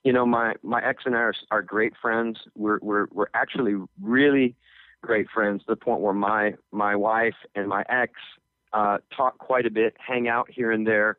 you 0.03 0.11
know 0.11 0.25
my 0.25 0.53
my 0.61 0.83
ex 0.85 1.03
and 1.05 1.15
I 1.15 1.19
are, 1.19 1.33
are 1.51 1.61
great 1.61 1.93
friends 2.01 2.37
we're 2.55 2.79
we're 2.81 3.07
we're 3.11 3.27
actually 3.33 3.75
really 4.01 4.55
great 5.01 5.27
friends 5.33 5.61
to 5.61 5.65
the 5.69 5.75
point 5.75 6.01
where 6.01 6.13
my 6.13 6.53
my 6.71 6.95
wife 6.95 7.35
and 7.55 7.67
my 7.67 7.83
ex 7.89 8.13
uh 8.73 8.97
talk 9.15 9.37
quite 9.37 9.65
a 9.65 9.71
bit 9.71 9.95
hang 10.05 10.27
out 10.27 10.49
here 10.49 10.71
and 10.71 10.85
there 10.85 11.17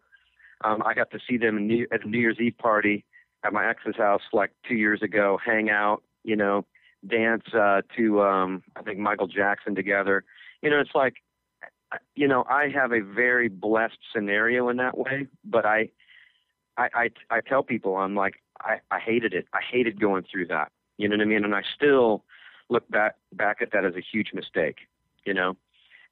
um 0.64 0.82
i 0.84 0.94
got 0.94 1.10
to 1.10 1.18
see 1.28 1.36
them 1.36 1.58
in 1.58 1.66
new, 1.66 1.86
at 1.92 2.04
a 2.04 2.08
new 2.08 2.18
year's 2.18 2.38
eve 2.40 2.56
party 2.58 3.04
at 3.44 3.52
my 3.52 3.68
ex's 3.68 3.96
house 3.96 4.22
like 4.32 4.50
two 4.66 4.74
years 4.74 5.02
ago 5.02 5.38
hang 5.44 5.70
out 5.70 6.02
you 6.24 6.34
know 6.34 6.64
dance 7.06 7.44
uh 7.54 7.82
to 7.96 8.22
um 8.22 8.62
i 8.76 8.82
think 8.82 8.98
michael 8.98 9.26
jackson 9.26 9.74
together 9.74 10.24
you 10.62 10.70
know 10.70 10.80
it's 10.80 10.94
like 10.94 11.14
you 12.16 12.26
know 12.26 12.44
i 12.48 12.68
have 12.68 12.92
a 12.92 13.00
very 13.00 13.48
blessed 13.48 13.98
scenario 14.12 14.68
in 14.70 14.78
that 14.78 14.96
way 14.98 15.26
but 15.44 15.64
i 15.64 15.88
I, 16.76 16.88
I 16.94 17.10
I 17.36 17.40
tell 17.40 17.62
people 17.62 17.96
I'm 17.96 18.16
like 18.16 18.42
I, 18.60 18.80
I 18.90 18.98
hated 18.98 19.32
it. 19.32 19.46
I 19.52 19.60
hated 19.70 20.00
going 20.00 20.24
through 20.28 20.48
that. 20.48 20.72
You 20.98 21.08
know 21.08 21.14
what 21.16 21.22
I 21.22 21.26
mean? 21.26 21.44
And 21.44 21.54
I 21.54 21.62
still 21.72 22.24
look 22.68 22.88
back 22.90 23.14
back 23.32 23.58
at 23.62 23.70
that 23.72 23.84
as 23.84 23.94
a 23.94 24.00
huge 24.00 24.30
mistake. 24.34 24.78
You 25.24 25.34
know, 25.34 25.56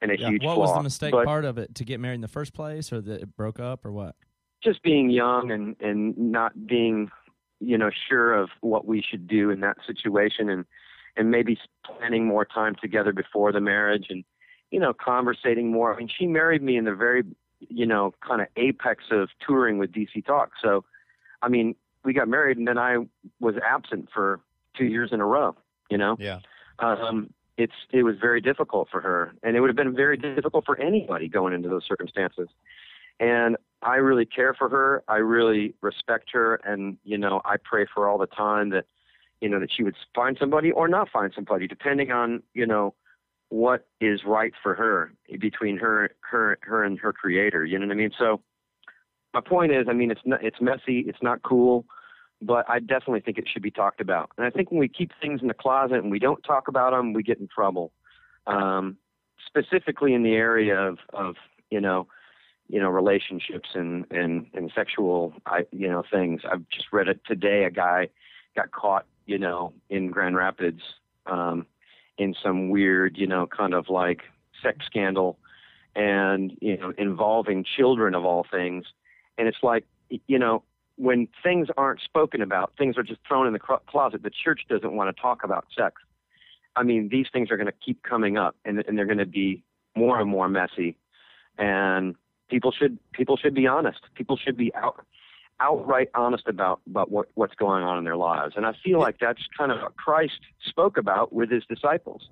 and 0.01 0.13
a 0.13 0.17
Yeah. 0.17 0.29
huge 0.31 0.45
What 0.45 0.55
flaw. 0.55 0.63
was 0.67 0.75
the 0.75 0.83
mistake 0.85 1.11
But 1.11 1.25
part 1.25 1.45
of 1.45 1.59
it? 1.59 1.75
To 1.75 1.85
get 1.85 1.99
married 1.99 2.15
in 2.17 2.21
the 2.21 2.29
first 2.29 2.55
place, 2.55 2.93
or 2.93 3.01
that 3.01 3.23
it 3.23 3.37
broke 3.37 3.59
up, 3.59 3.85
or 3.85 3.91
what? 3.91 4.15
just 4.63 4.81
being 4.85 5.11
young 5.11 5.51
and 5.51 5.75
and 5.81 6.17
not 6.17 6.53
being 6.69 7.11
you 7.63 7.79
know 7.79 7.91
sure 8.09 8.35
of 8.35 8.51
what 8.61 8.87
we 8.87 9.01
should 9.03 9.27
do 9.27 9.51
in 9.51 9.61
that 9.61 9.79
situation 9.87 10.49
and 10.51 10.65
and 11.17 11.31
maybe 11.31 11.59
planning 11.85 12.25
more 12.27 12.45
time 12.45 12.75
together 12.81 13.13
before 13.13 13.53
the 13.53 13.61
marriage 13.61 14.07
and 14.11 14.25
you 14.71 14.81
know 14.81 14.93
conversating 14.93 15.71
more. 15.71 15.95
I 15.95 15.99
mean, 15.99 16.09
she 16.09 16.27
married 16.27 16.63
me 16.63 16.77
in 16.77 16.85
the 16.85 16.95
very 16.95 17.23
you 17.61 17.87
know 17.87 18.15
kind 18.27 18.41
of 18.41 18.49
apex 18.57 19.05
of 19.11 19.29
touring 19.47 19.79
with 19.79 19.93
DC 19.93 20.25
Talk. 20.27 20.53
So, 20.61 20.85
I 21.43 21.49
mean, 21.49 21.75
we 22.05 22.13
got 22.13 22.29
married 22.29 22.59
and 22.59 22.67
then 22.67 22.79
I 22.79 22.99
was 23.41 23.55
absent 23.65 24.09
for 24.13 24.41
two 24.77 24.87
years 24.87 25.11
in 25.13 25.21
a 25.21 25.27
row. 25.27 25.55
You 25.91 25.99
know, 25.99 26.17
Yeah. 26.19 26.41
um, 26.79 27.33
it's 27.59 27.75
it 27.93 28.03
was 28.03 28.17
very 28.19 28.41
difficult 28.41 28.89
for 28.91 29.01
her, 29.03 29.35
and 29.43 29.57
it 29.57 29.61
would 29.61 29.69
have 29.69 29.77
been 29.77 29.95
very 29.95 30.17
difficult 30.17 30.65
for 30.65 30.79
anybody 30.81 31.29
going 31.29 31.53
into 31.53 31.69
those 31.69 31.85
circumstances. 31.87 32.49
And 33.21 33.57
I 33.83 33.97
really 33.97 34.27
care 34.27 34.55
for 34.55 34.69
her. 34.69 35.03
I 35.09 35.17
really 35.17 35.75
respect 35.81 36.31
her, 36.33 36.57
and 36.65 36.97
you 37.05 37.19
know, 37.19 37.41
I 37.45 37.57
pray 37.63 37.87
for 37.93 38.09
all 38.09 38.19
the 38.19 38.27
time 38.27 38.71
that 38.71 38.87
you 39.41 39.49
know 39.49 39.61
that 39.61 39.71
she 39.75 39.83
would 39.83 39.97
find 40.15 40.37
somebody 40.39 40.71
or 40.73 40.89
not 40.89 41.11
find 41.11 41.33
somebody, 41.35 41.67
depending 41.67 42.11
on 42.11 42.43
you 42.55 42.67
know 42.67 42.95
what 43.49 43.87
is 44.01 44.21
right 44.25 44.53
for 44.63 44.75
her 44.75 45.13
between 45.41 45.77
her 45.79 46.11
her 46.21 46.59
her 46.63 46.85
and 46.85 46.99
her 46.99 47.13
creator. 47.13 47.65
You 47.65 47.79
know 47.79 47.87
what 47.87 47.93
I 47.93 47.97
mean? 47.97 48.13
So 48.19 48.41
my 49.35 49.41
point 49.41 49.73
is, 49.73 49.87
I 49.89 49.93
mean, 49.93 50.11
it's 50.11 50.21
not, 50.25 50.45
it's 50.45 50.61
messy, 50.61 51.01
it's 51.07 51.23
not 51.23 51.43
cool, 51.43 51.87
but 52.41 52.69
I 52.69 52.81
definitely 52.81 53.21
think 53.21 53.39
it 53.39 53.49
should 53.51 53.63
be 53.63 53.71
talked 53.71 54.01
about. 54.01 54.31
And 54.37 54.47
I 54.47 54.51
think 54.51 54.71
when 54.71 54.81
we 54.81 54.89
keep 54.89 55.13
things 55.21 55.41
in 55.41 55.49
the 55.49 55.55
closet 55.55 55.99
and 55.99 56.11
we 56.11 56.19
don't 56.19 56.43
talk 56.43 56.69
about 56.69 56.91
them, 56.91 57.13
we 57.13 57.23
get 57.23 57.39
in 57.39 57.49
trouble. 57.49 57.93
Um, 58.47 58.97
specifically 59.47 60.15
in 60.15 60.23
the 60.23 60.35
area 60.35 60.77
of, 60.77 60.99
of 61.13 61.37
you 61.71 61.81
know, 61.81 62.07
you 62.73 62.81
know, 62.81 62.89
relationships 62.89 63.69
and 63.75 64.07
and 64.11 64.47
and 64.55 64.73
sexual, 64.75 65.35
I 65.45 65.67
you 65.73 65.89
know, 65.89 66.03
things. 66.11 66.41
I've 66.51 66.67
just 66.71 66.87
read 66.91 67.07
it 67.07 67.21
today. 67.27 67.65
A 67.65 67.71
guy 67.71 68.09
got 68.57 68.71
caught, 68.71 69.05
you 69.27 69.39
know, 69.39 69.75
in 69.91 70.11
Grand 70.11 70.37
Rapids, 70.37 70.81
um, 71.27 71.67
in 72.17 72.35
some 72.43 72.71
weird, 72.71 73.19
you 73.19 73.27
know, 73.27 73.47
kind 73.47 73.75
of 73.75 73.91
like 73.91 74.23
sex 74.63 74.87
scandal, 74.87 75.39
and 75.95 76.57
you 76.63 76.79
know, 76.79 76.95
involving 76.97 77.63
children 77.77 78.15
of 78.15 78.25
all 78.25 78.47
things. 78.51 78.87
And 79.37 79.47
it's 79.47 79.63
like, 79.63 79.85
you 80.09 80.39
know, 80.39 80.63
when 80.97 81.29
things 81.43 81.69
aren't 81.77 82.01
spoken 82.01 82.41
about, 82.41 82.73
things 82.79 82.97
are 82.97 83.03
just 83.03 83.21
thrown 83.29 83.47
in 83.47 83.53
the 83.53 83.61
closet. 83.87 84.23
The 84.23 84.31
church 84.31 84.63
doesn't 84.71 84.95
want 84.95 85.15
to 85.15 85.21
talk 85.21 85.45
about 85.45 85.67
sex. 85.77 85.97
I 86.75 86.85
mean, 86.85 87.11
these 87.11 87.27
things 87.35 87.51
are 87.51 87.59
going 87.59 87.67
to 87.67 87.85
keep 87.85 88.03
coming 88.03 88.39
up, 88.39 88.57
and, 88.65 88.83
and 88.89 88.97
they're 88.97 89.05
going 89.05 89.19
to 89.19 89.27
be 89.27 89.63
more 89.95 90.19
and 90.19 90.31
more 90.31 90.49
messy. 90.49 90.97
And 91.59 92.15
people 92.53 92.71
should 92.71 92.99
people 93.13 93.37
should 93.39 93.55
be 93.55 93.67
honest. 93.67 94.01
People 94.15 94.37
should 94.37 94.57
be 94.57 94.73
out 94.75 95.05
outright 95.59 96.09
honest 96.15 96.47
about 96.47 96.81
about 96.87 97.11
what 97.11 97.29
what's 97.35 97.55
going 97.55 97.83
on 97.83 97.97
in 97.99 98.05
their 98.05 98.17
lives. 98.17 98.55
And 98.57 98.67
I 98.67 98.75
feel 98.85 99.01
like 99.01 99.19
that's 99.19 99.41
kind 99.57 99.73
of 99.73 99.81
what 99.81 99.97
Christ 99.97 100.41
spoke 100.69 100.99
about 100.99 101.33
with 101.33 101.51
his 101.51 101.65
disciples. 101.65 102.29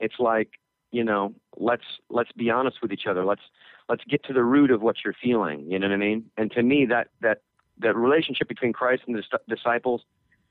It's 0.00 0.18
like 0.18 0.48
you 0.90 1.04
know, 1.04 1.34
let's 1.56 1.84
let's 2.10 2.32
be 2.32 2.50
honest 2.50 2.82
with 2.82 2.92
each 2.92 3.06
other. 3.08 3.24
Let's 3.24 3.42
let's 3.88 4.02
get 4.04 4.24
to 4.24 4.32
the 4.32 4.42
root 4.42 4.70
of 4.72 4.82
what 4.82 4.96
you're 5.04 5.14
feeling. 5.22 5.70
You 5.70 5.78
know 5.78 5.88
what 5.88 5.94
I 5.94 5.98
mean? 5.98 6.26
And 6.36 6.50
to 6.52 6.62
me, 6.62 6.86
that 6.86 7.08
that 7.20 7.42
that 7.78 7.94
relationship 7.96 8.48
between 8.48 8.72
Christ 8.72 9.04
and 9.06 9.16
the 9.16 9.22
disciples, 9.48 10.02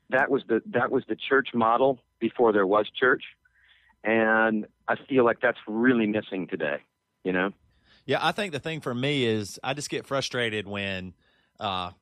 that 0.08 0.30
was 0.30 0.42
the 0.48 0.62
that 0.66 0.90
was 0.90 1.04
the 1.06 1.16
church 1.16 1.50
model 1.52 2.00
before 2.18 2.52
there 2.52 2.66
was 2.66 2.86
church, 2.98 3.24
and 4.02 4.66
I 4.88 4.96
feel 5.08 5.24
like 5.24 5.40
that's 5.40 5.58
really 5.68 6.06
missing 6.06 6.48
today. 6.48 6.78
You 7.24 7.32
know? 7.32 7.52
Yeah, 8.04 8.18
I 8.20 8.32
think 8.32 8.52
the 8.52 8.58
thing 8.58 8.80
for 8.80 8.94
me 8.94 9.24
is 9.24 9.60
I 9.62 9.74
just 9.74 9.90
get 9.90 10.06
frustrated 10.06 10.66
when, 10.66 11.14
uh, 11.60 11.92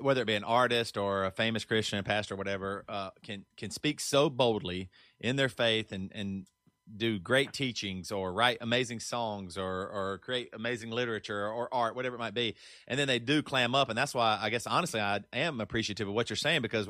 whether 0.00 0.22
it 0.22 0.26
be 0.26 0.34
an 0.34 0.44
artist 0.44 0.96
or 0.96 1.24
a 1.24 1.30
famous 1.30 1.64
Christian, 1.64 2.02
pastor, 2.04 2.34
or 2.34 2.36
whatever, 2.36 2.84
uh, 2.88 3.10
can 3.22 3.44
can 3.56 3.70
speak 3.70 4.00
so 4.00 4.28
boldly 4.28 4.90
in 5.20 5.36
their 5.36 5.48
faith 5.48 5.92
and 5.92 6.10
and 6.14 6.46
do 6.96 7.18
great 7.18 7.52
teachings 7.52 8.12
or 8.12 8.32
write 8.32 8.58
amazing 8.60 9.00
songs 9.00 9.56
or 9.56 9.88
or 9.88 10.18
create 10.18 10.50
amazing 10.52 10.90
literature 10.90 11.48
or 11.48 11.72
art, 11.72 11.94
whatever 11.94 12.16
it 12.16 12.18
might 12.18 12.34
be, 12.34 12.54
and 12.88 12.98
then 12.98 13.08
they 13.08 13.18
do 13.18 13.42
clam 13.42 13.74
up, 13.74 13.88
and 13.88 13.96
that's 13.96 14.14
why 14.14 14.38
I 14.40 14.50
guess 14.50 14.66
honestly 14.66 15.00
I 15.00 15.20
am 15.32 15.60
appreciative 15.60 16.08
of 16.08 16.14
what 16.14 16.28
you're 16.28 16.36
saying 16.36 16.62
because 16.62 16.88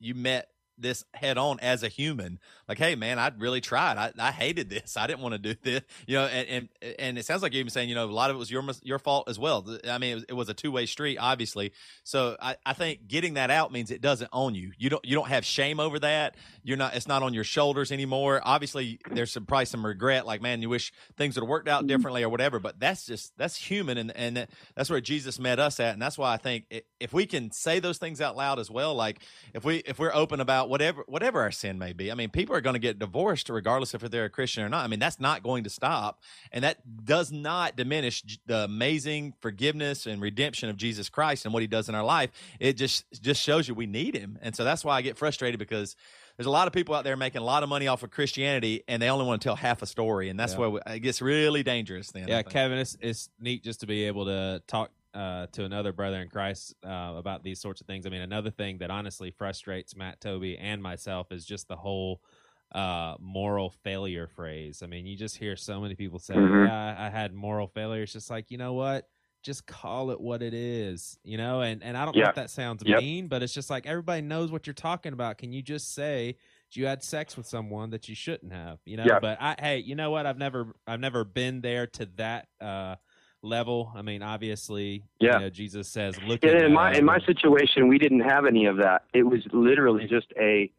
you 0.00 0.14
met 0.14 0.48
this 0.78 1.04
head 1.14 1.38
on 1.38 1.58
as 1.60 1.82
a 1.82 1.88
human 1.88 2.38
like 2.68 2.78
hey 2.78 2.94
man 2.94 3.18
i 3.18 3.30
really 3.38 3.60
tried. 3.60 3.96
I, 3.96 4.12
I 4.18 4.30
hated 4.30 4.70
this. 4.70 4.96
I 4.96 5.06
didn't 5.06 5.20
want 5.20 5.32
to 5.34 5.38
do 5.38 5.54
this. 5.62 5.82
You 6.06 6.16
know 6.16 6.26
and, 6.26 6.68
and 6.82 6.94
and 6.98 7.18
it 7.18 7.24
sounds 7.24 7.42
like 7.42 7.52
you're 7.52 7.60
even 7.60 7.70
saying 7.70 7.88
you 7.88 7.94
know 7.94 8.04
a 8.04 8.10
lot 8.10 8.30
of 8.30 8.36
it 8.36 8.38
was 8.38 8.50
your 8.50 8.62
your 8.82 8.98
fault 8.98 9.28
as 9.28 9.38
well. 9.38 9.66
I 9.88 9.98
mean 9.98 10.12
it 10.12 10.14
was, 10.14 10.24
it 10.30 10.32
was 10.34 10.48
a 10.48 10.54
two-way 10.54 10.86
street 10.86 11.18
obviously. 11.18 11.72
So 12.04 12.36
I, 12.40 12.56
I 12.64 12.72
think 12.72 13.08
getting 13.08 13.34
that 13.34 13.50
out 13.50 13.72
means 13.72 13.90
it 13.90 14.00
doesn't 14.00 14.30
own 14.32 14.54
you. 14.54 14.72
You 14.78 14.90
don't 14.90 15.04
you 15.04 15.14
don't 15.14 15.28
have 15.28 15.44
shame 15.44 15.80
over 15.80 15.98
that. 16.00 16.36
You're 16.62 16.76
not 16.76 16.94
it's 16.94 17.08
not 17.08 17.22
on 17.22 17.34
your 17.34 17.44
shoulders 17.44 17.90
anymore. 17.92 18.40
Obviously 18.44 18.98
there's 19.10 19.32
some 19.32 19.46
probably 19.46 19.66
some 19.66 19.84
regret 19.84 20.26
like 20.26 20.40
man 20.40 20.62
you 20.62 20.68
wish 20.68 20.92
things 21.16 21.36
would 21.36 21.42
have 21.42 21.48
worked 21.48 21.68
out 21.68 21.80
mm-hmm. 21.80 21.88
differently 21.88 22.22
or 22.22 22.28
whatever 22.28 22.58
but 22.58 22.78
that's 22.78 23.06
just 23.06 23.36
that's 23.36 23.56
human 23.56 23.98
and 23.98 24.14
and 24.16 24.46
that's 24.74 24.90
where 24.90 25.00
jesus 25.00 25.38
met 25.38 25.58
us 25.58 25.80
at 25.80 25.92
and 25.92 26.02
that's 26.02 26.18
why 26.18 26.32
i 26.32 26.36
think 26.36 26.64
if 27.00 27.12
we 27.12 27.26
can 27.26 27.50
say 27.50 27.78
those 27.80 27.98
things 27.98 28.20
out 28.20 28.36
loud 28.36 28.58
as 28.58 28.70
well 28.70 28.94
like 28.94 29.20
if 29.52 29.64
we 29.64 29.76
if 29.78 29.98
we're 29.98 30.14
open 30.14 30.40
about 30.40 30.63
whatever 30.68 31.04
whatever 31.06 31.40
our 31.40 31.50
sin 31.50 31.78
may 31.78 31.92
be 31.92 32.10
i 32.10 32.14
mean 32.14 32.28
people 32.30 32.54
are 32.54 32.60
going 32.60 32.74
to 32.74 32.80
get 32.80 32.98
divorced 32.98 33.48
regardless 33.48 33.94
if 33.94 34.00
they're 34.02 34.24
a 34.24 34.30
christian 34.30 34.62
or 34.62 34.68
not 34.68 34.84
i 34.84 34.86
mean 34.86 34.98
that's 34.98 35.20
not 35.20 35.42
going 35.42 35.64
to 35.64 35.70
stop 35.70 36.20
and 36.52 36.64
that 36.64 37.04
does 37.04 37.30
not 37.32 37.76
diminish 37.76 38.22
the 38.46 38.58
amazing 38.64 39.32
forgiveness 39.40 40.06
and 40.06 40.20
redemption 40.22 40.68
of 40.68 40.76
jesus 40.76 41.08
christ 41.08 41.44
and 41.44 41.52
what 41.54 41.62
he 41.62 41.66
does 41.66 41.88
in 41.88 41.94
our 41.94 42.04
life 42.04 42.30
it 42.60 42.74
just 42.74 43.04
just 43.22 43.40
shows 43.42 43.66
you 43.68 43.74
we 43.74 43.86
need 43.86 44.14
him 44.16 44.38
and 44.42 44.54
so 44.56 44.64
that's 44.64 44.84
why 44.84 44.96
i 44.96 45.02
get 45.02 45.16
frustrated 45.16 45.58
because 45.58 45.96
there's 46.36 46.46
a 46.46 46.50
lot 46.50 46.66
of 46.66 46.72
people 46.72 46.94
out 46.94 47.04
there 47.04 47.16
making 47.16 47.40
a 47.40 47.44
lot 47.44 47.62
of 47.62 47.68
money 47.68 47.86
off 47.86 48.02
of 48.02 48.10
christianity 48.10 48.82
and 48.88 49.00
they 49.00 49.08
only 49.08 49.24
want 49.24 49.40
to 49.40 49.46
tell 49.46 49.56
half 49.56 49.82
a 49.82 49.86
story 49.86 50.28
and 50.28 50.38
that's 50.38 50.54
Yeah. 50.54 50.66
where 50.66 50.82
it 50.88 51.00
gets 51.00 51.20
really 51.22 51.62
dangerous 51.62 52.10
then 52.10 52.28
Yeah. 52.28 52.42
Kevin, 52.42 52.78
it's, 52.78 52.96
it's 53.00 53.28
neat 53.40 53.62
just 53.64 53.80
to 53.80 53.86
be 53.86 54.04
able 54.04 54.24
to 54.26 54.62
talk 54.66 54.90
uh, 55.14 55.46
to 55.52 55.64
another 55.64 55.92
brother 55.92 56.20
in 56.20 56.28
Christ 56.28 56.74
uh, 56.84 57.14
about 57.16 57.42
these 57.42 57.60
sorts 57.60 57.80
of 57.80 57.86
things. 57.86 58.06
I 58.06 58.10
mean, 58.10 58.22
another 58.22 58.50
thing 58.50 58.78
that 58.78 58.90
honestly 58.90 59.30
frustrates 59.30 59.96
Matt, 59.96 60.20
Toby, 60.20 60.58
and 60.58 60.82
myself 60.82 61.32
is 61.32 61.46
just 61.46 61.68
the 61.68 61.76
whole 61.76 62.20
uh, 62.72 63.16
moral 63.20 63.70
failure 63.70 64.26
phrase. 64.26 64.82
I 64.82 64.86
mean, 64.86 65.06
you 65.06 65.16
just 65.16 65.36
hear 65.36 65.56
so 65.56 65.80
many 65.80 65.94
people 65.94 66.18
say, 66.18 66.40
Mhm. 66.40 66.54
"Yeah, 66.56 66.96
I, 66.98 67.08
had 67.10 67.32
moral 67.32 67.68
failure." 67.68 68.02
It's 68.02 68.12
just 68.12 68.30
like 68.30 68.50
you 68.50 68.58
know 68.58 68.72
what, 68.72 69.08
just 69.42 69.66
call 69.66 70.10
it 70.10 70.20
what 70.20 70.42
it 70.42 70.54
is, 70.54 71.18
you 71.22 71.36
know. 71.36 71.60
And 71.62 71.82
and 71.82 71.96
I 71.96 72.04
don't 72.04 72.16
know 72.16 72.24
if 72.24 72.34
that 72.34 72.50
sounds 72.50 72.84
Yep. 72.84 73.04
mean, 73.04 73.28
but 73.28 73.42
it's 73.42 73.54
just 73.54 73.70
like 73.70 73.86
everybody 73.86 74.22
knows 74.22 74.50
what 74.50 74.66
you're 74.66 74.74
talking 74.74 75.12
about. 75.12 75.38
Can 75.38 75.52
you 75.52 75.62
just 75.62 75.94
say? 75.94 76.36
You 76.76 76.86
had 76.86 77.04
sex 77.04 77.36
with 77.36 77.46
someone 77.46 77.90
that 77.90 78.08
you 78.08 78.16
shouldn't 78.16 78.52
have, 78.52 78.80
you 78.84 78.96
know. 78.96 79.14
Yeah. 79.14 79.20
But 79.20 79.40
I, 79.40 79.54
hey, 79.60 79.78
you 79.78 79.94
know 79.94 80.10
what? 80.10 80.26
I've 80.26 80.38
never, 80.38 80.74
I've 80.88 80.98
never 80.98 81.22
been 81.22 81.60
there 81.60 81.86
to 81.86 82.06
that 82.16 82.48
uh, 82.60 82.96
level. 83.44 83.92
I 83.94 84.02
mean, 84.02 84.22
obviously, 84.22 85.04
Yeah. 85.20 85.34
you 85.34 85.40
know, 85.40 85.50
Jesus 85.50 85.88
says, 85.88 86.18
"Look." 86.26 86.42
in, 86.42 86.56
at 86.56 86.62
in 86.64 86.72
my 86.72 86.92
in 86.94 87.04
my 87.04 87.18
situation, 87.20 87.88
we 87.88 87.98
didn't 87.98 88.20
have 88.20 88.46
any 88.46 88.66
of 88.66 88.78
that. 88.78 89.02
It 89.12 89.24
was 89.24 89.40
literally 89.52 90.06
just 90.06 90.32
a 90.40 90.70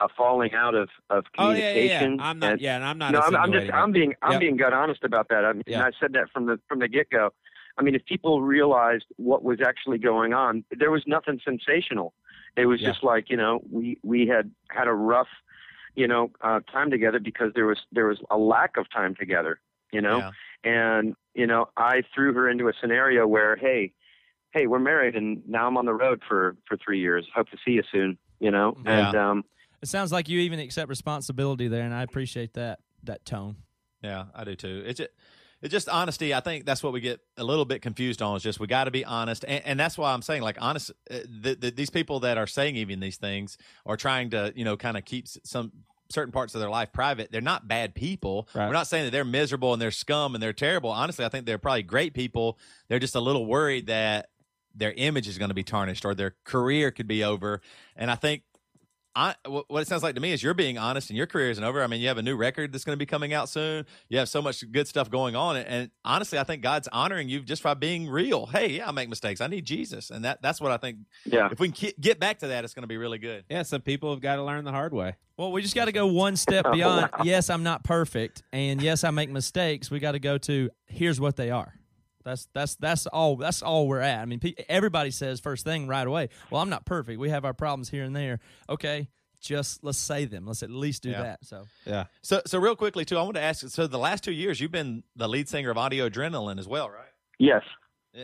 a 0.00 0.08
falling 0.16 0.52
out 0.54 0.74
of 0.74 0.88
of 1.10 1.24
communication. 1.34 1.72
Oh 1.72 1.84
yeah, 1.84 2.00
yeah, 2.00 2.16
yeah. 2.16 2.22
I'm 2.28 2.38
not. 2.38 2.52
and- 2.52 2.60
yeah, 2.60 2.76
and 2.76 2.84
I'm 2.84 2.98
not. 2.98 3.12
no, 3.12 3.20
I'm, 3.20 3.36
I'm 3.36 3.52
just 3.52 3.72
I'm 3.72 3.92
being 3.92 4.14
I'm 4.22 4.32
Yep. 4.32 4.40
being 4.40 4.56
gut 4.56 4.72
honest 4.72 5.04
about 5.04 5.28
that. 5.28 5.44
I 5.44 5.52
mean, 5.52 5.62
Yeah. 5.66 5.84
I 5.84 5.90
said 6.00 6.12
that 6.14 6.30
from 6.32 6.46
the 6.46 6.58
from 6.68 6.80
the 6.80 6.88
get 6.88 7.08
go. 7.10 7.30
I 7.78 7.82
mean, 7.82 7.94
if 7.94 8.04
people 8.06 8.40
realized 8.42 9.04
what 9.16 9.42
was 9.44 9.58
actually 9.60 9.98
going 9.98 10.32
on, 10.32 10.64
there 10.70 10.90
was 10.90 11.02
nothing 11.06 11.40
sensational. 11.44 12.14
It 12.56 12.64
was 12.66 12.80
Yeah. 12.80 12.88
just 12.90 13.04
like 13.04 13.28
you 13.30 13.36
know 13.36 13.60
we 13.70 13.98
we 14.02 14.26
had 14.26 14.50
had 14.70 14.88
a 14.88 14.92
rough 14.94 15.28
you 15.94 16.06
know 16.08 16.30
uh, 16.42 16.60
time 16.72 16.90
together 16.90 17.18
because 17.18 17.52
there 17.54 17.66
was 17.66 17.78
there 17.92 18.06
was 18.06 18.18
a 18.30 18.36
lack 18.36 18.76
of 18.76 18.90
time 18.90 19.14
together. 19.14 19.60
You 19.92 20.00
know, 20.02 20.18
Yeah. 20.18 20.30
and 20.96 21.14
you 21.34 21.46
know 21.46 21.68
I 21.76 22.02
threw 22.14 22.32
her 22.34 22.48
into 22.48 22.68
a 22.68 22.72
scenario 22.80 23.26
where 23.26 23.56
hey 23.56 23.92
hey 24.52 24.66
we're 24.66 24.78
married 24.78 25.14
and 25.16 25.42
now 25.46 25.66
I'm 25.66 25.76
on 25.76 25.86
the 25.86 25.94
road 25.94 26.22
for 26.28 26.56
for 26.66 26.76
three 26.76 27.00
years. 27.00 27.26
Hope 27.34 27.48
to 27.50 27.56
see 27.64 27.72
you 27.72 27.82
soon. 27.92 28.18
You 28.40 28.50
know, 28.50 28.76
Yeah. 28.84 29.08
and 29.08 29.16
um, 29.16 29.44
It 29.82 29.88
sounds 29.88 30.12
like 30.12 30.28
you 30.28 30.40
even 30.40 30.58
accept 30.58 30.88
responsibility 30.88 31.68
there, 31.68 31.82
and 31.84 31.94
I 31.94 32.02
appreciate 32.02 32.54
that 32.54 32.80
that 33.04 33.24
tone. 33.24 33.56
Yeah, 34.02 34.26
I 34.34 34.44
do 34.44 34.54
too. 34.54 34.82
It's 34.86 34.98
just, 34.98 35.10
it's 35.62 35.72
just 35.72 35.88
honesty. 35.88 36.34
I 36.34 36.40
think 36.40 36.66
that's 36.66 36.82
what 36.82 36.92
we 36.92 37.00
get 37.00 37.20
a 37.38 37.44
little 37.44 37.64
bit 37.64 37.80
confused 37.80 38.20
on. 38.20 38.36
Is 38.36 38.42
just 38.42 38.60
we 38.60 38.66
got 38.66 38.84
to 38.84 38.90
be 38.90 39.04
honest, 39.04 39.44
and, 39.48 39.64
and 39.64 39.80
that's 39.80 39.96
why 39.96 40.12
I'm 40.12 40.20
saying 40.22 40.42
like 40.42 40.58
honest. 40.60 40.90
Uh, 41.10 41.18
the, 41.24 41.54
the, 41.54 41.70
these 41.70 41.90
people 41.90 42.20
that 42.20 42.36
are 42.36 42.46
saying 42.46 42.76
even 42.76 43.00
these 43.00 43.16
things 43.16 43.56
are 43.86 43.96
trying 43.96 44.30
to 44.30 44.52
you 44.56 44.64
know 44.64 44.76
kind 44.76 44.96
of 44.98 45.04
keep 45.06 45.26
some 45.28 45.72
certain 46.08 46.32
parts 46.32 46.54
of 46.54 46.60
their 46.60 46.70
life 46.70 46.92
private. 46.92 47.30
They're 47.32 47.40
not 47.40 47.68
bad 47.68 47.94
people. 47.94 48.48
Right. 48.54 48.66
We're 48.66 48.72
not 48.72 48.86
saying 48.86 49.04
that 49.04 49.10
they're 49.10 49.24
miserable 49.24 49.72
and 49.72 49.80
they're 49.80 49.90
scum 49.90 50.34
and 50.34 50.42
they're 50.42 50.52
terrible. 50.52 50.90
Honestly, 50.90 51.24
I 51.24 51.28
think 51.28 51.46
they're 51.46 51.58
probably 51.58 51.82
great 51.82 52.14
people. 52.14 52.58
They're 52.88 52.98
just 52.98 53.14
a 53.14 53.20
little 53.20 53.46
worried 53.46 53.86
that 53.86 54.30
their 54.74 54.92
image 54.92 55.26
is 55.26 55.38
going 55.38 55.48
to 55.48 55.54
be 55.54 55.64
tarnished 55.64 56.04
or 56.04 56.14
their 56.14 56.34
career 56.44 56.90
could 56.90 57.08
be 57.08 57.24
over. 57.24 57.60
And 57.96 58.10
I 58.10 58.14
think 58.14 58.42
I, 59.16 59.34
what 59.46 59.80
it 59.80 59.88
sounds 59.88 60.02
like 60.02 60.14
to 60.16 60.20
me 60.20 60.32
is 60.32 60.42
you're 60.42 60.52
being 60.52 60.76
honest 60.76 61.08
and 61.08 61.16
your 61.16 61.26
career 61.26 61.50
isn't 61.50 61.64
over. 61.64 61.82
I 61.82 61.86
mean, 61.86 62.02
you 62.02 62.08
have 62.08 62.18
a 62.18 62.22
new 62.22 62.36
record 62.36 62.70
that's 62.72 62.84
going 62.84 62.94
to 62.94 62.98
be 62.98 63.06
coming 63.06 63.32
out 63.32 63.48
soon. 63.48 63.86
You 64.10 64.18
have 64.18 64.28
so 64.28 64.42
much 64.42 64.70
good 64.70 64.86
stuff 64.86 65.10
going 65.10 65.34
on, 65.34 65.56
and, 65.56 65.66
and 65.66 65.90
honestly, 66.04 66.38
I 66.38 66.44
think 66.44 66.62
God's 66.62 66.86
honoring 66.92 67.30
you 67.30 67.40
just 67.40 67.62
by 67.62 67.72
being 67.72 68.10
real. 68.10 68.44
Hey, 68.44 68.72
yeah, 68.72 68.88
I 68.88 68.92
make 68.92 69.08
mistakes. 69.08 69.40
I 69.40 69.46
need 69.46 69.64
Jesus, 69.64 70.10
and 70.10 70.24
that 70.26 70.42
that's 70.42 70.60
what 70.60 70.70
I 70.70 70.76
think. 70.76 70.98
yeah. 71.24 71.48
If 71.50 71.58
we 71.58 71.68
can 71.68 71.74
ki- 71.74 71.94
get 71.98 72.20
back 72.20 72.40
to 72.40 72.48
that, 72.48 72.64
it's 72.64 72.74
going 72.74 72.82
to 72.82 72.88
be 72.88 72.98
really 72.98 73.18
good. 73.18 73.44
Yeah, 73.48 73.62
some 73.62 73.80
people 73.80 74.10
have 74.10 74.20
got 74.20 74.36
to 74.36 74.44
learn 74.44 74.64
the 74.64 74.72
hard 74.72 74.92
way. 74.92 75.14
Well, 75.38 75.50
we 75.50 75.62
just 75.62 75.74
got 75.74 75.86
to 75.86 75.92
go 75.92 76.06
one 76.06 76.36
step 76.36 76.70
beyond. 76.70 77.10
Yes, 77.24 77.48
I'm 77.48 77.62
not 77.62 77.84
perfect, 77.84 78.42
and 78.52 78.82
yes, 78.82 79.02
I 79.02 79.10
make 79.10 79.30
mistakes. 79.30 79.90
We 79.90 79.98
got 79.98 80.12
to 80.12 80.18
go 80.18 80.36
to 80.38 80.68
here's 80.86 81.18
what 81.18 81.36
they 81.36 81.50
are. 81.50 81.74
That's 82.26 82.48
that's 82.52 82.74
that's 82.74 83.06
all. 83.06 83.36
That's 83.36 83.62
all 83.62 83.86
we're 83.88 84.00
at. 84.00 84.18
I 84.20 84.24
mean, 84.26 84.40
pe- 84.40 84.54
everybody 84.68 85.10
says 85.12 85.38
first 85.40 85.64
thing 85.64 85.86
right 85.86 86.06
away. 86.06 86.28
Well, 86.50 86.60
I'm 86.60 86.68
not 86.68 86.84
perfect. 86.84 87.18
We 87.20 87.30
have 87.30 87.44
our 87.44 87.54
problems 87.54 87.88
here 87.88 88.02
and 88.02 88.14
there. 88.14 88.40
Okay, 88.68 89.08
just 89.40 89.84
let's 89.84 89.96
say 89.96 90.24
them. 90.24 90.44
Let's 90.44 90.62
at 90.64 90.70
least 90.70 91.04
do 91.04 91.10
Yeah. 91.10 91.22
that. 91.22 91.44
So 91.44 91.66
Yeah. 91.86 92.06
So, 92.22 92.42
so 92.44 92.58
real 92.58 92.74
quickly 92.74 93.04
too, 93.04 93.16
I 93.16 93.22
want 93.22 93.36
to 93.36 93.42
ask. 93.42 93.66
So, 93.68 93.86
the 93.86 93.96
last 93.98 94.24
two 94.24 94.32
years, 94.32 94.60
you've 94.60 94.72
been 94.72 95.04
the 95.14 95.28
lead 95.28 95.48
singer 95.48 95.70
of 95.70 95.78
Audio 95.78 96.08
Adrenaline 96.10 96.58
as 96.58 96.66
well, 96.66 96.90
right? 96.90 97.12
Yes. 97.38 97.62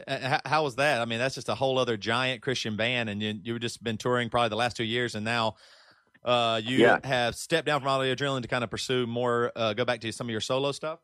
Uh, 0.09 0.19
How, 0.19 0.41
how 0.45 0.63
was 0.65 0.75
that? 0.77 1.01
I 1.01 1.05
mean, 1.05 1.19
that's 1.21 1.37
just 1.37 1.49
a 1.49 1.55
whole 1.55 1.79
other 1.79 1.97
giant 1.97 2.43
Christian 2.43 2.77
band, 2.77 3.09
and 3.09 3.23
you 3.23 3.39
you've 3.45 3.61
just 3.61 3.85
been 3.85 3.99
touring 3.99 4.31
probably 4.31 4.49
the 4.49 4.57
last 4.57 4.77
two 4.77 4.85
years, 4.85 5.15
and 5.15 5.25
now 5.25 5.55
uh, 6.25 6.61
you 6.65 6.79
Yeah. 6.79 6.99
have 7.05 7.35
stepped 7.37 7.67
down 7.67 7.81
from 7.81 7.89
Audio 7.89 8.15
Adrenaline 8.15 8.43
to 8.43 8.49
kind 8.49 8.65
of 8.65 8.71
pursue 8.71 9.07
more, 9.07 9.53
uh, 9.57 9.75
go 9.75 9.85
back 9.85 10.01
to 10.01 10.13
some 10.13 10.27
of 10.27 10.31
your 10.31 10.41
solo 10.41 10.73
stuff. 10.73 10.99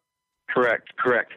Correct, 0.49 0.97
correct. 0.97 1.33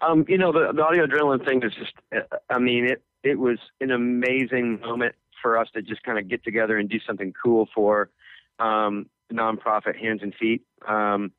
Um, 0.00 0.24
you 0.28 0.38
know, 0.38 0.52
the, 0.52 0.72
the 0.72 0.84
audio 0.84 1.06
adrenaline 1.06 1.44
thing 1.44 1.62
is 1.62 1.72
just, 1.74 1.92
uh, 2.14 2.36
I 2.50 2.58
mean, 2.58 2.84
it, 2.84 3.02
it 3.22 3.38
was 3.38 3.58
an 3.80 3.90
amazing 3.90 4.80
moment 4.80 5.14
for 5.40 5.58
us 5.58 5.68
to 5.74 5.82
just 5.82 6.02
kind 6.02 6.18
of 6.18 6.28
get 6.28 6.42
together 6.44 6.78
and 6.78 6.88
do 6.88 6.98
something 7.06 7.32
cool 7.42 7.68
for 7.74 8.10
um, 8.58 9.06
nonprofit 9.32 9.96
Hands 9.98 10.20
and 10.22 10.34
Feet. 10.34 10.62
Um, 10.86 11.32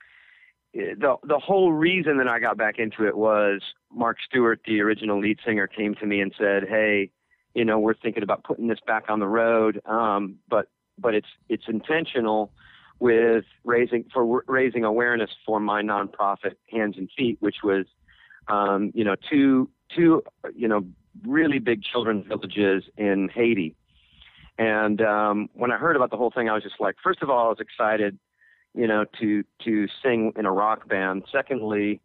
the, 0.74 1.16
the 1.24 1.40
whole 1.40 1.72
reason 1.72 2.18
that 2.18 2.28
I 2.28 2.40
got 2.40 2.58
back 2.58 2.80
into 2.80 3.08
it 3.08 3.16
was 3.18 3.62
Mark 3.92 4.18
Stuart, 4.26 4.62
the 4.66 4.82
original 4.82 5.20
lead 5.20 5.40
singer, 5.46 5.68
came 5.68 5.96
to 5.96 6.06
me 6.06 6.20
and 6.22 6.34
said, 6.38 6.64
Hey, 6.68 7.12
you 7.54 7.64
know, 7.64 7.80
we're 7.80 7.96
thinking 7.96 8.24
about 8.24 8.44
putting 8.44 8.68
this 8.68 8.80
back 8.86 9.06
on 9.10 9.20
the 9.20 9.28
road, 9.28 9.82
um, 9.86 10.36
but, 10.50 10.68
but 11.00 11.16
it's, 11.16 11.28
it's 11.48 11.64
intentional 11.68 12.52
with 13.00 13.46
raising 13.64 14.06
for 14.14 14.44
raising 14.48 14.84
awareness 14.84 15.30
for 15.46 15.60
my 15.60 15.82
nonprofit 15.82 16.56
Hands 16.72 16.96
and 16.98 17.10
Feet, 17.18 17.38
which 17.40 17.58
was, 17.64 17.86
um, 18.48 18.92
you 18.94 19.04
know, 19.04 19.16
two 19.30 19.70
two 19.96 20.24
you 20.56 20.68
know 20.68 20.86
really 21.26 21.60
big 21.60 21.84
children's 21.84 22.28
villages 22.28 22.84
in 22.98 23.30
Haiti. 23.34 23.76
And 24.58 25.02
um, 25.02 25.50
when 25.54 25.72
I 25.72 25.78
heard 25.78 25.96
about 25.96 26.12
the 26.12 26.18
whole 26.18 26.32
thing, 26.32 26.50
I 26.50 26.54
was 26.54 26.64
just 26.64 26.80
like, 26.80 26.96
first 27.04 27.22
of 27.22 27.30
all, 27.30 27.48
I 27.48 27.50
was 27.50 27.60
excited, 27.60 28.18
you 28.74 28.88
know, 28.88 29.06
to 29.20 29.44
to 29.66 29.88
sing 30.02 30.34
in 30.38 30.46
a 30.46 30.52
rock 30.52 30.88
band. 30.88 31.24
Secondly, 31.32 32.02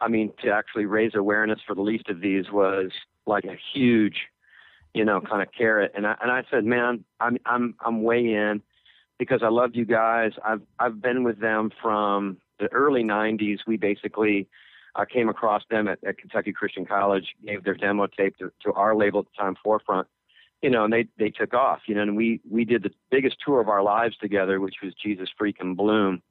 I 0.00 0.08
mean, 0.08 0.32
to 0.42 0.50
actually 0.50 0.84
raise 0.84 1.14
awareness 1.14 1.60
for 1.66 1.74
the 1.74 1.82
least 1.82 2.08
of 2.10 2.20
these 2.20 2.50
was 2.52 2.90
like 3.26 3.44
a 3.44 3.56
huge, 3.72 4.16
you 4.92 5.04
know, 5.04 5.20
kind 5.20 5.42
of 5.42 5.48
carrot. 5.56 5.92
And 5.94 6.06
I 6.06 6.16
and 6.20 6.30
I 6.30 6.44
said, 6.50 6.64
man, 6.64 7.04
I'm 7.20 7.38
I'm 7.46 7.74
I'm 7.80 8.02
way 8.02 8.34
in 8.34 8.62
because 9.18 9.42
I 9.42 9.48
love 9.48 9.70
you 9.74 9.84
guys. 9.84 10.32
I've 10.44 10.62
I've 10.78 11.00
been 11.00 11.24
with 11.24 11.40
them 11.40 11.70
from 11.82 12.38
the 12.58 12.66
early 12.72 13.02
'90s. 13.02 13.58
We 13.66 13.76
basically 13.76 14.48
uh, 14.94 15.04
came 15.04 15.28
across 15.28 15.62
them 15.70 15.88
at, 15.88 15.98
at 16.04 16.18
Kentucky 16.18 16.52
Christian 16.52 16.86
College, 16.86 17.34
gave 17.44 17.64
their 17.64 17.74
demo 17.74 18.06
tape 18.06 18.36
to, 18.38 18.50
to 18.64 18.72
our 18.72 18.96
label 18.96 19.20
at 19.20 19.26
the 19.26 19.42
time, 19.42 19.56
Forefront. 19.62 20.06
You 20.62 20.70
know, 20.70 20.84
and 20.84 20.92
they 20.92 21.06
they 21.18 21.30
took 21.30 21.54
off. 21.54 21.80
You 21.86 21.94
know, 21.94 22.02
and 22.02 22.16
we 22.16 22.40
we 22.48 22.64
did 22.64 22.82
the 22.82 22.92
biggest 23.10 23.36
tour 23.44 23.60
of 23.60 23.68
our 23.68 23.82
lives 23.82 24.16
together, 24.16 24.60
which 24.60 24.76
was 24.82 24.94
Jesus 24.94 25.28
Freaking 25.40 25.76
Bloom. 25.76 26.22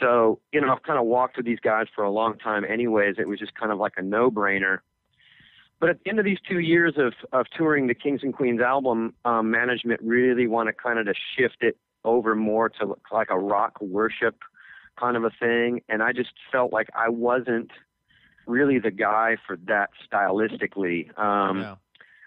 So 0.00 0.40
you 0.52 0.60
know, 0.60 0.72
I've 0.72 0.82
kind 0.82 0.98
of 0.98 1.06
walked 1.06 1.36
with 1.36 1.46
these 1.46 1.60
guys 1.60 1.86
for 1.94 2.04
a 2.04 2.10
long 2.10 2.38
time. 2.38 2.64
Anyways, 2.64 3.16
it 3.18 3.28
was 3.28 3.38
just 3.38 3.54
kind 3.54 3.70
of 3.70 3.78
like 3.78 3.94
a 3.96 4.02
no-brainer. 4.02 4.78
But 5.80 5.90
at 5.90 5.98
the 6.04 6.10
end 6.10 6.20
of 6.20 6.24
these 6.24 6.38
two 6.48 6.60
years 6.60 6.94
of, 6.96 7.12
of 7.32 7.46
touring 7.58 7.88
the 7.88 7.94
Kings 7.94 8.20
and 8.22 8.32
Queens 8.32 8.60
album, 8.60 9.14
um, 9.24 9.50
management 9.50 10.00
really 10.00 10.46
wanted 10.46 10.78
kind 10.78 10.96
of 11.00 11.06
to 11.06 11.14
shift 11.36 11.56
it 11.60 11.76
over 12.04 12.34
more 12.34 12.68
to 12.68 12.86
look 12.86 13.06
like 13.12 13.30
a 13.30 13.38
rock 13.38 13.80
worship 13.80 14.36
kind 14.98 15.16
of 15.16 15.24
a 15.24 15.30
thing. 15.30 15.82
And 15.88 16.02
I 16.02 16.12
just 16.12 16.30
felt 16.50 16.72
like 16.72 16.88
I 16.94 17.08
wasn't 17.08 17.70
really 18.46 18.78
the 18.78 18.90
guy 18.90 19.36
for 19.46 19.56
that 19.66 19.90
stylistically. 20.10 21.16
Um, 21.18 21.60
yeah. 21.60 21.74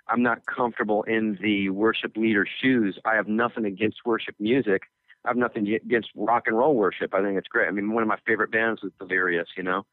I'm 0.08 0.22
not 0.22 0.46
comfortable 0.46 1.04
in 1.04 1.38
the 1.42 1.70
worship 1.70 2.16
leader 2.16 2.46
shoes. 2.62 3.00
I 3.06 3.16
have 3.16 3.28
nothing 3.28 3.66
against 3.66 4.06
worship 4.06 4.36
music. 4.40 4.84
I 5.24 5.30
have 5.30 5.38
nothing 5.38 5.68
against 5.68 6.10
rock 6.16 6.44
and 6.46 6.58
roll 6.58 6.76
worship. 6.76 7.14
I 7.14 7.22
think 7.24 7.38
it's 7.38 7.48
great. 7.48 7.68
I 7.68 7.72
mean, 7.72 7.92
one 7.92 8.04
of 8.04 8.08
my 8.08 8.20
favorite 8.28 8.52
bands 8.52 8.84
was 8.84 8.92
Delirious, 9.00 9.48
you 9.58 9.64
know. 9.64 9.86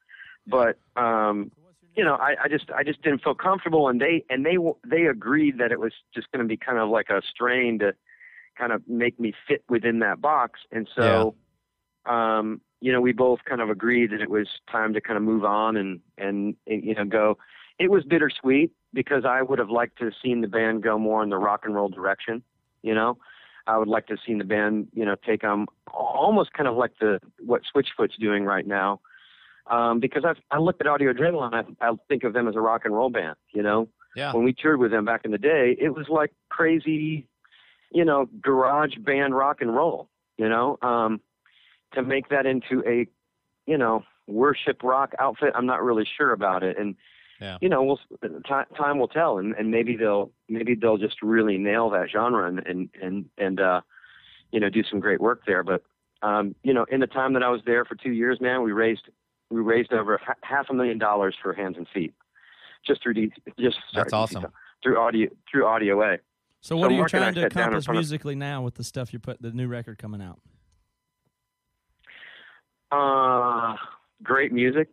But 0.46 0.78
um, 0.96 1.50
you 1.96 2.04
know, 2.04 2.14
I, 2.14 2.34
I 2.44 2.48
just 2.48 2.70
I 2.70 2.82
just 2.82 3.00
didn't 3.02 3.22
feel 3.22 3.34
comfortable, 3.34 3.88
and 3.88 4.00
they 4.00 4.24
and 4.28 4.44
they 4.44 4.58
they 4.84 5.06
agreed 5.06 5.58
that 5.58 5.72
it 5.72 5.80
was 5.80 5.92
just 6.14 6.30
going 6.32 6.44
to 6.44 6.48
be 6.48 6.58
kind 6.58 6.78
of 6.78 6.90
like 6.90 7.08
a 7.08 7.22
strain 7.22 7.78
to 7.78 7.94
kind 8.56 8.72
of 8.72 8.82
make 8.88 9.18
me 9.18 9.32
fit 9.48 9.64
within 9.68 9.98
that 10.00 10.20
box, 10.20 10.60
and 10.70 10.88
so. 10.94 11.34
Um, 12.04 12.60
you 12.80 12.90
know, 12.90 13.00
we 13.00 13.12
both 13.12 13.38
kind 13.48 13.60
of 13.60 13.70
agreed 13.70 14.10
that 14.10 14.20
it 14.20 14.28
was 14.28 14.48
time 14.68 14.92
to 14.94 15.00
kind 15.00 15.16
of 15.16 15.22
move 15.22 15.44
on 15.44 15.76
and, 15.76 16.00
and, 16.18 16.56
and 16.66 16.82
you 16.82 16.96
know, 16.96 17.04
go. 17.04 17.38
It 17.78 17.92
was 17.92 18.02
bittersweet 18.02 18.72
because 18.92 19.24
I 19.24 19.40
would 19.40 19.60
have 19.60 19.70
liked 19.70 19.98
to 19.98 20.06
have 20.06 20.14
seen 20.20 20.40
the 20.40 20.48
band 20.48 20.82
go 20.82 20.98
more 20.98 21.22
in 21.22 21.30
the 21.30 21.36
rock 21.38 21.60
and 21.64 21.76
roll 21.76 21.88
direction. 21.88 22.42
You 22.82 22.96
know, 22.96 23.18
I 23.68 23.78
would 23.78 23.86
like 23.86 24.08
to 24.08 24.14
have 24.14 24.18
seen 24.26 24.38
the 24.38 24.44
band, 24.44 24.88
you 24.94 25.04
know, 25.04 25.14
take 25.24 25.44
on 25.44 25.66
almost 25.94 26.54
kind 26.54 26.68
of 26.68 26.76
like 26.76 26.90
the 27.00 27.20
what 27.38 27.62
Switchfoot's 27.72 28.16
doing 28.18 28.44
right 28.44 28.66
now. 28.66 29.00
Um, 29.70 30.00
because 30.00 30.24
I 30.24 30.32
I 30.50 30.58
look 30.58 30.76
at 30.80 30.88
Audio 30.88 31.12
Adrenaline, 31.12 31.76
I, 31.80 31.88
I 31.88 31.92
think 32.08 32.24
of 32.24 32.32
them 32.32 32.48
as 32.48 32.56
a 32.56 32.60
rock 32.60 32.82
and 32.84 32.92
roll 32.92 33.10
band. 33.10 33.36
You 33.54 33.62
know, 33.62 33.88
Yeah. 34.16 34.32
when 34.32 34.42
we 34.42 34.52
toured 34.52 34.80
with 34.80 34.90
them 34.90 35.04
back 35.04 35.24
in 35.24 35.30
the 35.30 35.38
day, 35.38 35.76
it 35.80 35.90
was 35.90 36.08
like 36.08 36.32
crazy, 36.48 37.28
you 37.94 38.04
know, 38.04 38.26
garage 38.40 38.96
band 38.98 39.34
rock 39.34 39.60
and 39.60 39.74
roll. 39.74 40.08
You 40.38 40.48
know, 40.48 40.78
um, 40.82 41.20
to 41.94 42.02
make 42.02 42.28
that 42.30 42.46
into 42.46 42.82
a, 42.86 43.06
you 43.66 43.76
know, 43.76 44.02
worship 44.26 44.82
rock 44.82 45.12
outfit, 45.18 45.52
I'm 45.54 45.66
not 45.66 45.82
really 45.82 46.06
sure 46.16 46.32
about 46.32 46.62
it. 46.62 46.78
And 46.78 46.96
Yeah. 47.40 47.58
you 47.60 47.68
know, 47.68 47.82
we'll 47.82 48.00
time 48.48 48.66
time 48.76 48.98
will 48.98 49.08
tell, 49.08 49.38
and, 49.38 49.54
and 49.54 49.70
maybe 49.70 49.96
they'll 49.96 50.30
maybe 50.48 50.74
they'll 50.74 50.96
just 50.96 51.22
really 51.22 51.58
nail 51.58 51.90
that 51.90 52.08
genre 52.10 52.48
and 52.48 52.60
and 52.66 52.88
and 53.00 53.28
and 53.38 53.60
uh, 53.60 53.80
you 54.52 54.60
know 54.60 54.70
do 54.70 54.82
some 54.84 55.00
great 55.00 55.20
work 55.20 55.42
there. 55.46 55.62
But 55.62 55.82
um, 56.22 56.54
you 56.62 56.72
know, 56.72 56.86
in 56.90 57.00
the 57.00 57.06
time 57.06 57.32
that 57.34 57.42
I 57.42 57.48
was 57.50 57.60
there 57.66 57.84
for 57.84 57.94
two 57.94 58.12
years, 58.12 58.40
man, 58.40 58.62
we 58.62 58.72
raised 58.72 59.08
we 59.50 59.60
raised 59.60 59.92
over 59.92 60.18
ha- 60.18 60.34
half 60.42 60.70
a 60.70 60.74
million 60.74 60.98
dollars 60.98 61.34
for 61.42 61.52
Hands 61.52 61.76
and 61.76 61.86
Feet, 61.92 62.14
just 62.86 63.02
through 63.02 63.14
D, 63.14 63.32
just 63.60 63.76
sorry, 63.92 64.04
That's 64.04 64.12
awesome. 64.12 64.46
through 64.82 64.98
audio 64.98 65.28
through 65.50 65.66
audio 65.66 66.00
A. 66.02 66.18
So 66.62 66.76
what 66.76 66.90
So 66.90 66.94
are 66.94 66.98
you 66.98 67.08
trying 67.08 67.34
to 67.34 67.40
sat 67.42 67.52
down 67.52 67.62
in 67.62 67.68
accomplish 67.68 67.84
front 67.84 67.98
of- 67.98 68.00
musically 68.02 68.34
now 68.36 68.62
with 68.62 68.76
the 68.76 68.84
stuff 68.84 69.12
you 69.12 69.18
put 69.18 69.42
the 69.42 69.50
new 69.50 69.66
record 69.68 69.98
coming 69.98 70.22
out? 70.22 70.38
Uh, 72.90 73.76
great 74.22 74.52
music. 74.52 74.88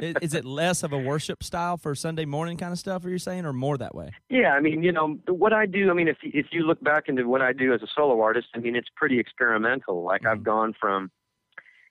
Is, 0.00 0.32
it 0.32 0.46
less 0.46 0.82
of 0.82 0.94
a 0.94 0.98
worship 0.98 1.42
style 1.44 1.76
for 1.76 1.94
Sunday 1.94 2.24
morning 2.24 2.56
kind 2.56 2.72
of 2.72 2.78
stuff? 2.78 3.04
Are 3.04 3.10
you 3.10 3.18
saying, 3.18 3.44
or 3.44 3.52
more 3.52 3.76
that 3.76 3.94
way? 3.94 4.12
Yeah, 4.30 4.54
I 4.54 4.60
mean, 4.60 4.82
you 4.82 4.92
know, 4.92 5.18
what 5.28 5.52
I 5.52 5.66
do. 5.66 5.90
I 5.90 5.92
mean, 5.92 6.08
if 6.08 6.16
if 6.22 6.46
you 6.52 6.62
look 6.62 6.82
back 6.82 7.04
into 7.08 7.28
what 7.28 7.42
I 7.42 7.52
do 7.52 7.74
as 7.74 7.82
a 7.82 7.86
solo 7.94 8.18
artist, 8.22 8.48
I 8.54 8.60
mean, 8.60 8.74
it's 8.74 8.88
pretty 8.96 9.18
experimental. 9.20 10.02
Like 10.02 10.24
I've 10.24 10.42
gone 10.42 10.72
from, 10.80 11.10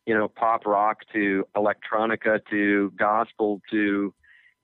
you 0.07 0.15
know, 0.17 0.27
pop 0.27 0.65
rock 0.65 1.01
to 1.13 1.45
electronica 1.55 2.39
to 2.49 2.91
gospel 2.97 3.61
to, 3.69 4.11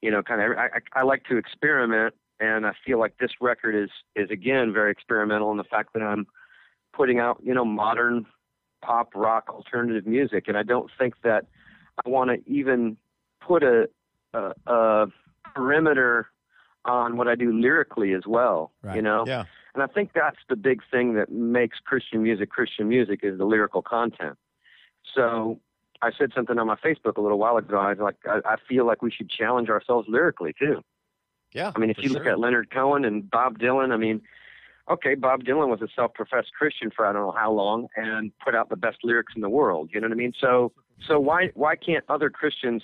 you 0.02 0.10
know, 0.10 0.24
kind 0.24 0.41
of. 0.41 0.57
I 0.57 0.70
I 0.94 1.03
like 1.03 1.26
to 1.26 1.38
experiment, 1.38 2.16
and 2.40 2.66
I 2.66 2.74
feel 2.86 2.99
like 2.99 3.18
this 3.20 3.32
record 3.41 3.76
is 3.76 3.90
is 4.16 4.30
again 4.30 4.74
very 4.74 4.91
experimental 4.91 5.52
in 5.52 5.57
the 5.57 5.64
fact 5.64 5.94
that 5.94 6.02
I'm 6.02 6.26
putting 6.94 7.20
out, 7.20 7.40
you 7.44 7.53
know, 7.53 7.66
modern 7.66 8.26
pop 8.82 9.14
rock 9.16 9.49
alternative 9.49 10.06
music, 10.06 10.45
and 10.48 10.57
I 10.57 10.64
don't 10.64 10.90
think 10.98 11.16
that 11.24 11.45
I 12.06 12.10
want 12.10 12.30
to 12.32 12.52
even 12.52 12.98
put 13.45 13.64
a, 13.64 13.90
a, 14.34 14.52
a 14.68 15.07
perimeter 15.53 16.28
on 16.86 17.18
what 17.18 17.28
I 17.28 17.36
do 17.36 17.52
lyrically 17.52 18.14
as 18.14 18.24
well. 18.28 18.72
Right. 18.84 18.95
You 18.98 19.02
know, 19.02 19.24
Yeah. 19.26 19.45
and 19.74 19.82
I 19.82 19.88
think 19.88 20.12
that's 20.14 20.38
the 20.49 20.56
big 20.56 20.82
thing 20.91 21.16
that 21.16 21.32
makes 21.32 21.80
Christian 21.80 22.22
music 22.24 22.49
Christian 22.49 22.88
music 22.88 23.22
is 23.24 23.38
the 23.38 23.45
lyrical 23.45 23.82
content. 23.82 24.38
So 25.16 25.60
I 26.02 26.12
said 26.18 26.32
something 26.36 26.60
on 26.60 26.68
my 26.68 26.76
Facebook 26.76 27.18
a 27.18 27.22
little 27.22 27.40
while 27.40 27.57
ago. 27.57 27.78
I 27.78 27.90
was 27.94 27.99
like, 27.99 28.16
I, 28.28 28.53
I 28.53 28.56
feel 28.68 28.86
like 28.86 29.02
we 29.02 29.12
should 29.12 29.30
challenge 29.30 29.70
ourselves 29.70 30.07
lyrically 30.10 30.53
too. 30.60 30.82
Yeah. 31.56 31.72
I 31.73 31.80
mean, 31.80 31.90
if 31.90 31.98
you 31.99 32.10
look 32.10 32.26
at 32.26 32.38
Leonard 32.38 32.69
Cohen 32.69 33.06
and 33.06 33.32
Bob 33.32 33.60
Dylan, 33.60 33.94
I 33.94 33.98
mean, 33.98 34.22
okay, 34.91 35.15
Bob 35.15 35.45
Dylan 35.45 35.69
was 35.69 35.82
a 35.82 35.88
self-professed 35.95 36.52
Christian 36.53 36.91
for 36.94 37.06
I 37.07 37.14
don't 37.14 37.22
know 37.22 37.32
how 37.32 37.49
long 37.53 37.88
and 37.95 38.32
put 38.44 38.53
out 38.56 38.68
the 38.68 38.76
best 38.76 38.98
lyrics 39.03 39.34
in 39.38 39.41
the 39.41 39.49
world. 39.49 39.90
You 39.94 40.02
know 40.02 40.07
what 40.07 40.14
I 40.14 40.18
mean? 40.18 40.34
So, 40.40 40.73
so 41.07 41.18
why 41.18 41.52
why 41.53 41.77
can't 41.77 42.03
other 42.10 42.30
Christians 42.30 42.84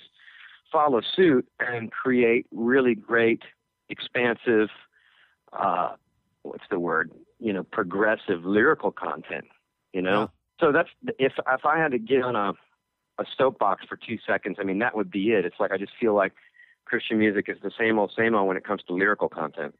follow 0.72 1.02
suit 1.14 1.46
and 1.60 1.92
create 1.92 2.46
really 2.50 2.94
great, 2.94 3.42
expansive, 3.90 4.70
uh, 5.52 5.90
what's 6.40 6.64
the 6.70 6.78
word? 6.78 7.12
You 7.38 7.52
know, 7.52 7.64
progressive 7.64 8.42
lyrical 8.42 8.90
content. 8.90 9.44
You 9.92 10.00
know, 10.00 10.30
so 10.60 10.72
that's 10.72 10.88
if 11.18 11.34
if 11.46 11.66
I 11.66 11.78
had 11.78 11.92
to 11.92 11.98
get 11.98 12.22
on 12.22 12.36
a 12.36 12.54
a 13.18 13.26
soapbox 13.36 13.84
for 13.86 13.98
two 13.98 14.16
seconds, 14.26 14.56
I 14.58 14.64
mean, 14.64 14.78
that 14.78 14.96
would 14.96 15.10
be 15.10 15.32
it. 15.32 15.44
It's 15.44 15.60
like 15.60 15.72
I 15.72 15.76
just 15.76 15.92
feel 16.00 16.14
like 16.14 16.32
Christian 16.84 17.18
music 17.18 17.46
is 17.48 17.56
the 17.62 17.70
same 17.78 17.98
old, 17.98 18.12
same 18.16 18.34
old 18.34 18.48
when 18.48 18.56
it 18.56 18.64
comes 18.64 18.82
to 18.88 18.94
lyrical 18.94 19.28
content. 19.28 19.74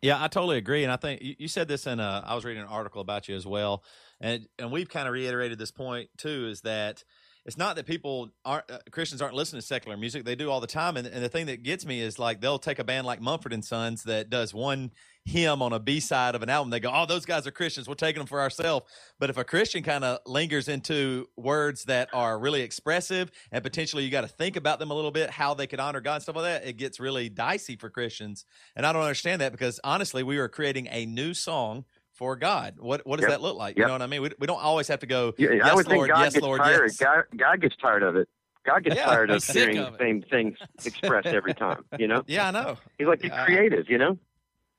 Yeah, 0.00 0.22
I 0.22 0.28
totally 0.28 0.58
agree, 0.58 0.84
and 0.84 0.92
I 0.92 0.96
think 0.96 1.20
you, 1.22 1.48
said 1.48 1.66
this 1.66 1.86
in 1.86 1.98
a. 1.98 2.22
I 2.24 2.34
was 2.36 2.44
reading 2.44 2.62
an 2.62 2.68
article 2.68 3.00
about 3.00 3.28
you 3.28 3.34
as 3.34 3.46
well, 3.46 3.82
and 4.20 4.46
and 4.58 4.70
we've 4.70 4.88
kind 4.88 5.08
of 5.08 5.14
reiterated 5.14 5.58
this 5.58 5.72
point 5.72 6.10
too. 6.16 6.46
Is 6.46 6.60
that 6.60 7.02
it's 7.48 7.56
not 7.56 7.76
that 7.76 7.86
people 7.86 8.28
aren't 8.44 8.70
uh, 8.70 8.76
Christians 8.90 9.22
aren't 9.22 9.34
listening 9.34 9.62
to 9.62 9.66
secular 9.66 9.96
music; 9.96 10.26
they 10.26 10.34
do 10.34 10.50
all 10.50 10.60
the 10.60 10.66
time. 10.66 10.98
And, 10.98 11.06
and 11.06 11.24
the 11.24 11.30
thing 11.30 11.46
that 11.46 11.62
gets 11.62 11.86
me 11.86 11.98
is 11.98 12.18
like 12.18 12.42
they'll 12.42 12.58
take 12.58 12.78
a 12.78 12.84
band 12.84 13.06
like 13.06 13.22
Mumford 13.22 13.54
and 13.54 13.64
Sons 13.64 14.02
that 14.02 14.28
does 14.28 14.52
one 14.52 14.90
hymn 15.24 15.62
on 15.62 15.72
a 15.72 15.80
B 15.80 15.98
side 15.98 16.34
of 16.34 16.42
an 16.42 16.50
album. 16.50 16.68
They 16.68 16.78
go, 16.78 16.92
"Oh, 16.94 17.06
those 17.06 17.24
guys 17.24 17.46
are 17.46 17.50
Christians. 17.50 17.88
We're 17.88 17.94
taking 17.94 18.20
them 18.20 18.26
for 18.26 18.42
ourselves." 18.42 18.84
But 19.18 19.30
if 19.30 19.38
a 19.38 19.44
Christian 19.44 19.82
kind 19.82 20.04
of 20.04 20.18
lingers 20.26 20.68
into 20.68 21.30
words 21.38 21.84
that 21.84 22.10
are 22.12 22.38
really 22.38 22.60
expressive 22.60 23.30
and 23.50 23.64
potentially 23.64 24.04
you 24.04 24.10
got 24.10 24.20
to 24.20 24.28
think 24.28 24.56
about 24.56 24.78
them 24.78 24.90
a 24.90 24.94
little 24.94 25.10
bit, 25.10 25.30
how 25.30 25.54
they 25.54 25.66
could 25.66 25.80
honor 25.80 26.02
God 26.02 26.16
and 26.16 26.22
stuff 26.22 26.36
like 26.36 26.44
that, 26.44 26.68
it 26.68 26.76
gets 26.76 27.00
really 27.00 27.30
dicey 27.30 27.76
for 27.76 27.88
Christians. 27.88 28.44
And 28.76 28.84
I 28.84 28.92
don't 28.92 29.00
understand 29.00 29.40
that 29.40 29.52
because 29.52 29.80
honestly, 29.82 30.22
we 30.22 30.36
are 30.36 30.48
creating 30.48 30.86
a 30.90 31.06
new 31.06 31.32
song 31.32 31.86
for 32.18 32.34
God. 32.36 32.74
What 32.78 33.06
what 33.06 33.16
does 33.16 33.22
Yep. 33.24 33.30
that 33.30 33.40
look 33.40 33.56
like? 33.56 33.78
You 33.78 33.86
know 33.86 33.92
what 33.92 34.02
I 34.02 34.06
mean? 34.08 34.20
We, 34.22 34.30
we 34.40 34.46
don't 34.48 34.60
always 34.62 34.88
have 34.88 34.98
to 35.00 35.06
go. 35.06 35.32
Yeah, 35.38 35.52
yes, 35.52 35.64
I 35.64 35.74
would 35.74 35.86
Lord. 35.86 36.06
think 36.08 36.14
God 36.16 36.22
yes, 36.24 36.32
gets 36.34 36.42
Lord. 36.44 36.60
tired. 36.60 36.86
Yes. 36.88 36.96
God, 36.98 37.24
God 37.36 37.60
gets 37.60 37.76
tired 37.76 38.02
of 38.02 38.16
it. 38.16 38.28
God 38.66 38.82
gets 38.84 38.96
Yeah, 38.96 39.04
tired 39.06 39.30
of 39.30 39.42
hearing 39.44 39.78
of 39.78 39.92
the 39.92 39.98
same 39.98 40.22
things 40.28 40.58
expressed 40.84 41.28
every 41.28 41.54
time. 41.54 41.84
You 41.98 42.08
know, 42.08 42.24
Yeah, 42.26 42.48
I 42.48 42.50
know. 42.50 42.76
he's 42.98 43.06
like 43.06 43.22
Yeah. 43.22 43.36
you're 43.36 43.44
creative. 43.46 43.88
You 43.88 43.98
know, 43.98 44.18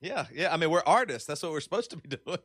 Yeah, 0.02 0.26
yeah. 0.34 0.54
I 0.54 0.58
mean, 0.58 0.70
we're 0.70 0.84
artists. 0.86 1.26
That's 1.28 1.42
what 1.42 1.54
we're 1.54 1.62
supposed 1.62 1.90
to 1.92 1.98
be 1.98 2.10
doing. 2.26 2.40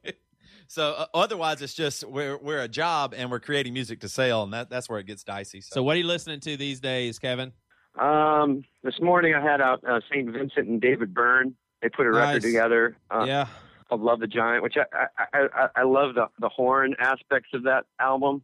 So 0.68 0.92
uh, 0.92 1.06
otherwise, 1.12 1.60
it's 1.60 1.74
just 1.74 2.04
we're 2.04 2.38
we're 2.38 2.62
a 2.62 2.68
job 2.68 3.14
and 3.16 3.30
we're 3.32 3.40
creating 3.40 3.74
music 3.74 4.00
to 4.00 4.08
sell, 4.08 4.44
and 4.44 4.52
that 4.54 4.70
that's 4.70 4.88
where 4.88 5.00
it 5.00 5.06
gets 5.06 5.24
dicey. 5.24 5.60
So, 5.60 5.74
So 5.74 5.82
what 5.82 5.96
are 5.96 5.98
you 5.98 6.06
listening 6.06 6.38
to 6.40 6.56
these 6.56 6.78
days, 6.80 7.18
Kevin? 7.18 7.52
um, 7.98 8.64
this 8.84 9.00
morning 9.00 9.34
I 9.34 9.42
had 9.42 9.60
out 9.60 9.82
uh, 9.86 10.00
Saint 10.12 10.30
Vincent 10.30 10.68
and 10.68 10.80
David 10.80 11.12
Byrne. 11.12 11.56
They 11.82 11.88
put 11.90 12.06
a 12.06 12.10
record 12.10 12.42
Nice. 12.42 12.42
together 12.42 12.96
uh, 13.10 13.24
yeah. 13.26 13.46
Called 13.88 14.00
"Love 14.00 14.20
the 14.20 14.26
Giant," 14.26 14.62
which 14.62 14.76
I 14.76 15.06
I, 15.18 15.46
I, 15.54 15.68
I 15.76 15.82
love 15.84 16.14
the 16.14 16.28
the 16.38 16.48
horn 16.48 16.94
aspects 16.98 17.50
of 17.54 17.64
that 17.64 17.84
album. 18.00 18.42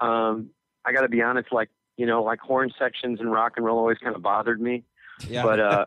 Um, 0.00 0.50
I 0.84 0.92
got 0.92 1.02
to 1.02 1.08
be 1.08 1.22
honest, 1.22 1.52
like 1.52 1.70
you 1.96 2.06
know, 2.06 2.22
like 2.22 2.40
horn 2.40 2.72
sections 2.78 3.20
in 3.20 3.28
rock 3.28 3.54
and 3.56 3.64
roll 3.64 3.78
always 3.78 3.98
kind 3.98 4.16
of 4.16 4.22
bothered 4.22 4.60
me. 4.60 4.84
Yeah. 5.28 5.42
But 5.42 5.60
uh, 5.60 5.86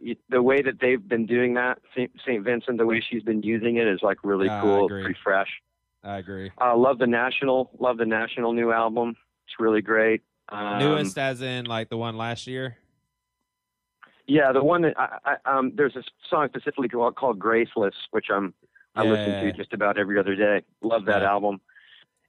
the 0.28 0.42
way 0.42 0.62
that 0.62 0.80
they've 0.80 1.06
been 1.06 1.26
doing 1.26 1.54
that, 1.54 1.78
Saint, 1.96 2.10
Saint 2.26 2.44
Vincent, 2.44 2.78
the 2.78 2.86
way 2.86 3.02
she's 3.08 3.22
been 3.22 3.42
using 3.42 3.76
it 3.76 3.86
is 3.86 4.00
like 4.02 4.18
really 4.22 4.46
Yeah, 4.46 4.60
cool, 4.60 4.88
pretty 4.88 5.16
fresh. 5.22 5.48
I 6.02 6.18
agree. 6.18 6.52
Uh, 6.60 6.76
love 6.76 6.98
the 6.98 7.06
National, 7.06 7.70
love 7.78 7.98
the 7.98 8.06
National 8.06 8.52
new 8.52 8.72
album. 8.72 9.16
It's 9.46 9.54
really 9.58 9.82
great. 9.82 10.22
Um, 10.48 10.78
Newest 10.78 11.18
as 11.18 11.42
in 11.42 11.66
like 11.66 11.88
the 11.88 11.96
one 11.96 12.16
last 12.16 12.46
year? 12.46 12.78
Yeah, 14.28 14.52
the 14.52 14.62
one 14.62 14.82
that 14.82 14.94
I, 14.98 15.18
I, 15.24 15.58
um, 15.58 15.72
there's 15.74 15.96
a 15.96 16.04
song 16.28 16.48
specifically 16.50 16.88
called, 16.88 17.16
called 17.16 17.38
"Graceless," 17.38 17.94
which 18.10 18.26
I'm 18.30 18.52
I 18.94 19.02
Yeah, 19.02 19.10
listen 19.12 19.40
to 19.40 19.52
just 19.52 19.72
about 19.72 19.98
every 19.98 20.18
other 20.18 20.36
day. 20.36 20.62
Love 20.82 21.06
that 21.06 21.22
Yeah. 21.22 21.30
album. 21.30 21.60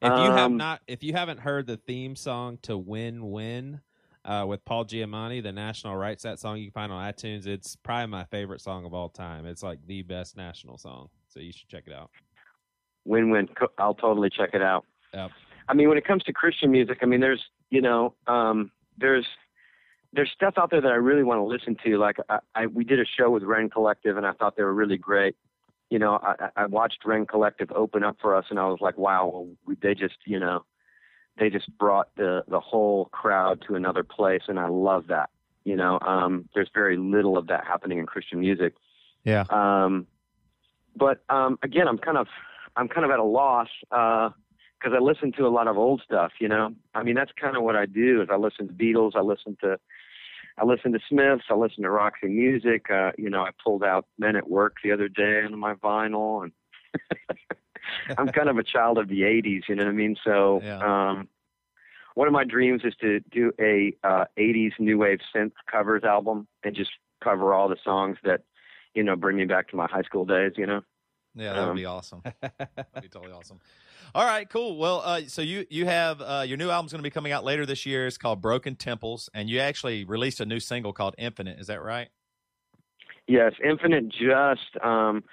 If 0.02 0.18
you 0.18 0.32
have 0.32 0.46
Um, 0.52 0.58
not 0.58 0.82
if 0.88 1.04
you 1.04 1.12
haven't 1.14 1.40
heard 1.42 1.68
the 1.68 1.76
theme 1.76 2.16
song 2.16 2.58
to 2.62 2.78
Win 2.78 3.32
Win 3.32 3.82
uh, 4.24 4.46
with 4.48 4.64
Paul 4.64 4.86
Giamatti, 4.86 5.44
the 5.44 5.52
National 5.52 5.96
writes 5.98 6.24
that 6.24 6.40
song 6.40 6.58
you 6.58 6.66
can 6.66 6.72
find 6.72 6.92
on 6.94 7.12
iTunes. 7.12 7.46
It's 7.46 7.76
probably 7.76 8.08
my 8.08 8.24
favorite 8.26 8.62
song 8.62 8.86
of 8.86 8.94
all 8.94 9.10
time. 9.10 9.46
It's 9.46 9.62
like 9.62 9.86
the 9.86 10.02
best 10.04 10.38
national 10.38 10.78
song. 10.78 11.10
So 11.28 11.42
you 11.42 11.52
should 11.52 11.68
check 11.68 11.84
it 11.86 11.94
out. 11.94 12.12
Win-win. 13.06 13.50
I'll 13.78 13.94
totally 13.94 14.30
check 14.30 14.52
it 14.54 14.62
out. 14.62 14.86
Yep. 15.14 15.32
I 15.68 15.74
mean, 15.74 15.90
when 15.90 15.98
it 15.98 16.06
comes 16.06 16.24
to 16.24 16.34
Christian 16.34 16.72
music, 16.72 17.00
I 17.02 17.06
mean, 17.06 17.20
there's 17.20 17.44
you 17.70 17.82
know, 17.82 18.14
um, 18.28 18.72
there's 18.98 19.28
there's 20.14 20.32
stuff 20.34 20.56
out 20.58 20.72
there 20.72 20.82
that 20.82 20.92
I 20.92 20.96
really 20.96 21.24
want 21.24 21.40
to 21.40 21.44
listen 21.44 21.78
to. 21.86 21.98
Like 21.98 22.18
I, 22.30 22.40
I 22.56 22.66
we 22.68 22.84
did 22.84 23.00
a 23.00 23.06
show 23.06 23.30
with 23.30 23.44
Rend 23.44 23.72
Collective, 23.72 24.18
and 24.18 24.26
I 24.26 24.34
thought 24.34 24.56
they 24.58 24.64
were 24.64 24.74
really 24.74 24.98
great. 24.98 25.36
You 25.90 26.00
know, 26.00 26.20
I, 26.22 26.50
I 26.56 26.66
watched 26.66 27.06
Rend 27.06 27.30
Collective 27.30 27.72
open 27.72 28.04
up 28.04 28.18
for 28.22 28.36
us, 28.36 28.46
and 28.50 28.60
I 28.60 28.66
was 28.68 28.80
like, 28.82 28.98
wow, 28.98 29.30
well, 29.32 29.48
we, 29.66 29.76
they 29.82 29.94
just 29.94 30.18
you 30.26 30.40
know, 30.40 30.66
they 31.38 31.50
just 31.50 31.76
brought 31.78 32.16
the 32.16 32.44
the 32.48 32.60
whole 32.60 33.06
crowd 33.06 33.64
to 33.68 33.76
another 33.76 34.04
place, 34.04 34.44
and 34.48 34.60
I 34.60 34.68
love 34.68 35.08
that. 35.08 35.30
You 35.64 35.76
know, 35.76 36.00
um, 36.02 36.50
there's 36.56 36.70
very 36.74 36.98
little 36.98 37.38
of 37.38 37.48
that 37.48 37.66
happening 37.66 38.00
in 38.00 38.06
Christian 38.06 38.40
music. 38.40 38.74
yeah, 39.24 39.46
Um, 39.50 40.08
but 40.96 41.22
um, 41.30 41.60
again, 41.62 41.88
I'm 41.88 42.00
kind 42.00 42.18
of 42.18 42.28
I'm 42.76 42.88
kind 42.88 43.06
of 43.06 43.12
at 43.12 43.20
a 43.20 43.24
loss 43.24 43.68
because 43.90 44.94
I 44.96 45.00
listen 45.00 45.32
to 45.34 45.46
a 45.46 45.50
lot 45.50 45.68
of 45.68 45.78
old 45.78 46.02
stuff. 46.04 46.32
You 46.40 46.48
know, 46.48 46.74
I 46.96 47.04
mean 47.04 47.14
that's 47.14 47.32
kind 47.40 47.56
of 47.56 47.62
what 47.64 47.76
I 47.76 47.86
do. 47.86 48.22
Is 48.24 48.30
I 48.32 48.38
listen 48.38 48.68
to 48.68 48.74
Beatles, 48.74 49.16
I 49.16 49.22
listen 49.22 49.56
to 49.62 49.78
I 50.60 50.66
listen 50.66 50.92
to 50.94 51.00
Smiths, 51.08 51.46
I 51.50 51.56
listen 51.56 51.84
to 51.84 51.90
Roxy 51.90 52.28
Music. 52.28 52.90
Uh, 52.90 53.12
you 53.18 53.30
know, 53.30 53.42
I 53.42 53.52
pulled 53.64 53.84
out 53.84 54.06
Men 54.18 54.36
at 54.36 54.50
Work 54.50 54.78
the 54.84 54.92
other 54.92 55.08
day 55.08 55.44
on 55.44 55.58
my 55.58 55.76
vinyl, 55.76 56.44
and 56.44 56.52
I'm 58.18 58.28
kind 58.28 58.50
of 58.50 58.58
a 58.58 58.64
child 58.64 58.98
of 58.98 59.08
the 59.08 59.22
'80s. 59.22 59.64
You 59.70 59.76
know 59.76 59.86
what 59.86 59.92
I 59.92 59.94
mean? 59.94 60.16
So. 60.24 60.62
Yeah. 60.64 60.80
Um, 60.80 61.28
one 62.16 62.28
of 62.28 62.34
my 62.34 62.44
dreams 62.44 62.82
is 62.84 62.94
to 63.00 63.22
do 63.32 63.54
a 63.62 63.94
uh, 64.04 64.26
80s 64.38 64.74
new 64.78 64.98
wave 64.98 65.20
synth 65.34 65.54
covers 65.72 66.04
album 66.04 66.50
and 66.66 66.76
just 66.76 66.90
cover 67.24 67.54
all 67.54 67.70
the 67.70 67.78
songs 67.82 68.18
that 68.26 68.42
you 68.94 69.04
know 69.04 69.16
bring 69.16 69.38
me 69.38 69.46
back 69.46 69.70
to 69.70 69.78
my 69.78 69.88
high 69.88 70.02
school 70.02 70.26
days 70.26 70.52
you 70.58 70.66
know 70.66 70.82
yeah. 71.36 71.54
That 71.54 71.62
would 71.62 71.70
Um, 71.70 71.76
be 71.76 71.86
awesome. 71.86 72.22
That'd 72.42 73.02
be 73.02 73.08
totally 73.10 73.32
awesome. 73.34 73.60
All 74.16 74.26
right, 74.26 74.50
cool. 74.50 74.78
Well, 74.78 75.02
uh, 75.06 75.22
so 75.28 75.42
you 75.42 75.66
you 75.70 75.86
have 75.86 76.22
uh, 76.22 76.44
your 76.48 76.58
new 76.58 76.70
album's 76.70 76.92
going 76.92 77.00
to 77.00 77.08
be 77.08 77.12
coming 77.12 77.32
out 77.32 77.44
later 77.44 77.66
this 77.66 77.86
year. 77.86 78.08
It's 78.08 78.18
called 78.18 78.42
Broken 78.42 78.76
Temples, 78.76 79.30
and 79.34 79.50
you 79.50 79.60
actually 79.60 80.04
released 80.06 80.40
a 80.40 80.46
new 80.46 80.60
single 80.60 80.94
called 80.94 81.16
Infinite. 81.18 81.60
Is 81.60 81.68
that 81.68 81.82
right? 81.84 82.10
yes 83.28 83.54
infinite 83.64 84.10
just 84.10 84.76
um 84.84 85.24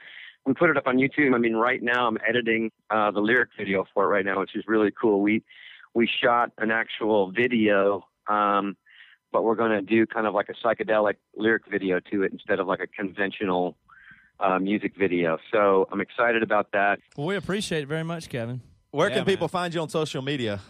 we 0.44 0.52
put 0.52 0.68
it 0.68 0.76
up 0.76 0.86
on 0.86 0.98
youtube 0.98 1.34
i 1.34 1.38
mean 1.38 1.54
right 1.54 1.82
now 1.82 2.06
i'm 2.06 2.18
editing 2.28 2.70
uh 2.90 3.10
the 3.10 3.20
lyric 3.20 3.48
video 3.56 3.86
for 3.94 4.04
it 4.04 4.08
right 4.08 4.26
now 4.26 4.38
which 4.38 4.54
is 4.54 4.64
really 4.66 4.90
cool 5.00 5.22
we 5.22 5.42
we 5.94 6.06
shot 6.22 6.50
an 6.58 6.70
actual 6.70 7.30
video 7.32 8.04
um 8.28 8.76
but 9.32 9.44
we're 9.44 9.54
going 9.54 9.70
to 9.70 9.80
do 9.80 10.06
kind 10.06 10.26
of 10.26 10.34
like 10.34 10.50
a 10.50 10.66
psychedelic 10.66 11.14
lyric 11.36 11.62
video 11.70 11.98
to 11.98 12.22
it 12.22 12.32
instead 12.32 12.60
of 12.60 12.66
like 12.66 12.80
a 12.80 12.86
conventional 12.86 13.78
uh, 14.40 14.58
music 14.58 14.92
video 14.98 15.38
so 15.52 15.88
i'm 15.92 16.00
excited 16.00 16.42
about 16.42 16.70
that 16.72 16.98
Well, 17.16 17.26
we 17.26 17.36
appreciate 17.36 17.82
it 17.82 17.88
very 17.88 18.04
much, 18.04 18.28
Kevin. 18.28 18.60
Where 18.90 19.08
Yeah, 19.08 19.16
can 19.16 19.24
people 19.24 19.44
man. 19.46 19.48
find 19.50 19.74
you 19.74 19.80
on 19.82 19.88
social 19.90 20.22
media? 20.22 20.60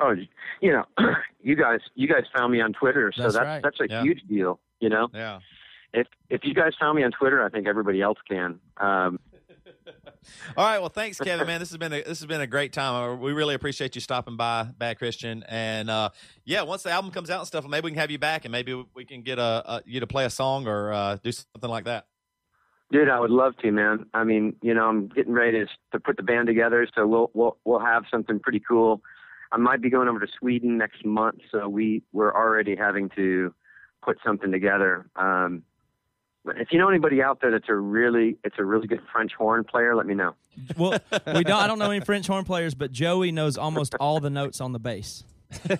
Oh, 0.00 0.14
you 0.60 0.72
know, 0.72 0.84
you 1.42 1.54
guys, 1.54 1.80
you 1.94 2.08
guys 2.08 2.24
found 2.36 2.52
me 2.52 2.60
on 2.60 2.72
Twitter, 2.72 3.12
so 3.14 3.22
That's 3.22 3.34
that's 3.34 3.44
right. 3.46 3.62
that's 3.62 3.80
a 3.80 3.86
Yeah. 3.88 4.02
huge 4.02 4.22
deal. 4.28 4.58
You 4.80 4.88
know, 4.88 5.08
Yeah. 5.14 5.40
if 5.92 6.06
if 6.30 6.40
you 6.42 6.54
guys 6.54 6.72
found 6.80 6.96
me 6.96 7.04
on 7.04 7.10
Twitter, 7.12 7.44
I 7.44 7.48
think 7.50 7.66
everybody 7.68 8.00
else 8.02 8.18
can. 8.28 8.58
Um, 8.78 9.18
All 10.56 10.64
right. 10.66 10.78
Well, 10.78 10.88
thanks, 10.88 11.18
Kevin. 11.18 11.46
Man, 11.46 11.60
this 11.60 11.70
has 11.70 11.78
been 11.78 11.92
a 11.92 12.02
this 12.02 12.18
has 12.20 12.26
been 12.26 12.40
a 12.40 12.46
great 12.46 12.72
time. 12.72 12.94
Uh, 12.94 13.14
We 13.16 13.32
really 13.32 13.54
appreciate 13.54 13.94
you 13.94 14.00
stopping 14.00 14.36
by, 14.36 14.64
Bad 14.76 14.98
Christian. 14.98 15.44
And 15.48 15.88
uh, 15.90 16.10
yeah, 16.44 16.62
once 16.62 16.82
the 16.82 16.90
album 16.90 17.10
comes 17.10 17.30
out 17.30 17.38
and 17.40 17.46
stuff, 17.46 17.66
maybe 17.68 17.84
we 17.86 17.90
can 17.92 18.00
have 18.00 18.10
you 18.10 18.18
back, 18.18 18.44
and 18.44 18.52
maybe 18.52 18.74
we 18.94 19.04
can 19.04 19.22
get 19.22 19.38
a, 19.38 19.62
a 19.66 19.82
you 19.86 20.00
to 20.00 20.06
play 20.06 20.24
a 20.24 20.30
song 20.30 20.66
or 20.66 20.92
uh, 20.92 21.16
do 21.22 21.30
something 21.32 21.70
like 21.70 21.84
that. 21.84 22.06
Dude, 22.92 23.08
I 23.08 23.20
would 23.20 23.30
love 23.30 23.56
to, 23.58 23.70
man. 23.70 24.06
I 24.14 24.24
mean, 24.24 24.56
you 24.62 24.74
know, 24.74 24.88
I'm 24.88 25.06
getting 25.08 25.32
ready 25.32 25.60
to, 25.60 25.66
to 25.92 26.00
put 26.00 26.16
the 26.16 26.24
band 26.24 26.48
together, 26.48 26.86
so 26.94 27.06
we'll 27.06 27.30
we'll 27.34 27.56
we'll 27.64 27.78
have 27.80 28.04
something 28.10 28.40
pretty 28.40 28.60
cool. 28.60 29.00
I 29.52 29.58
might 29.58 29.80
be 29.80 29.90
going 29.90 30.08
over 30.08 30.18
to 30.20 30.26
Sweden 30.38 30.78
next 30.78 31.04
month, 31.04 31.38
so 31.52 31.68
we 31.68 32.02
we're 32.12 32.34
already 32.34 32.74
having 32.74 33.08
to 33.16 33.54
put 34.02 34.18
something 34.24 34.50
together. 34.50 35.06
Um, 35.14 35.62
but 36.44 36.58
if 36.58 36.68
you 36.72 36.78
know 36.78 36.88
anybody 36.88 37.22
out 37.22 37.40
there 37.40 37.52
that's 37.52 37.68
a 37.68 37.74
really 37.74 38.38
it's 38.42 38.56
a 38.58 38.64
really 38.64 38.88
good 38.88 39.02
French 39.12 39.32
horn 39.38 39.62
player, 39.62 39.94
let 39.94 40.06
me 40.06 40.14
know. 40.14 40.34
Well, 40.76 40.90
we 41.34 41.44
don't. 41.44 41.62
I 41.62 41.68
don't 41.68 41.78
know 41.78 41.90
any 41.90 42.04
French 42.04 42.26
horn 42.26 42.44
players, 42.44 42.74
but 42.74 42.90
Joey 42.90 43.30
knows 43.30 43.56
almost 43.56 43.94
all 44.00 44.18
the 44.18 44.30
notes 44.30 44.60
on 44.60 44.72
the 44.72 44.80
bass. 44.80 45.22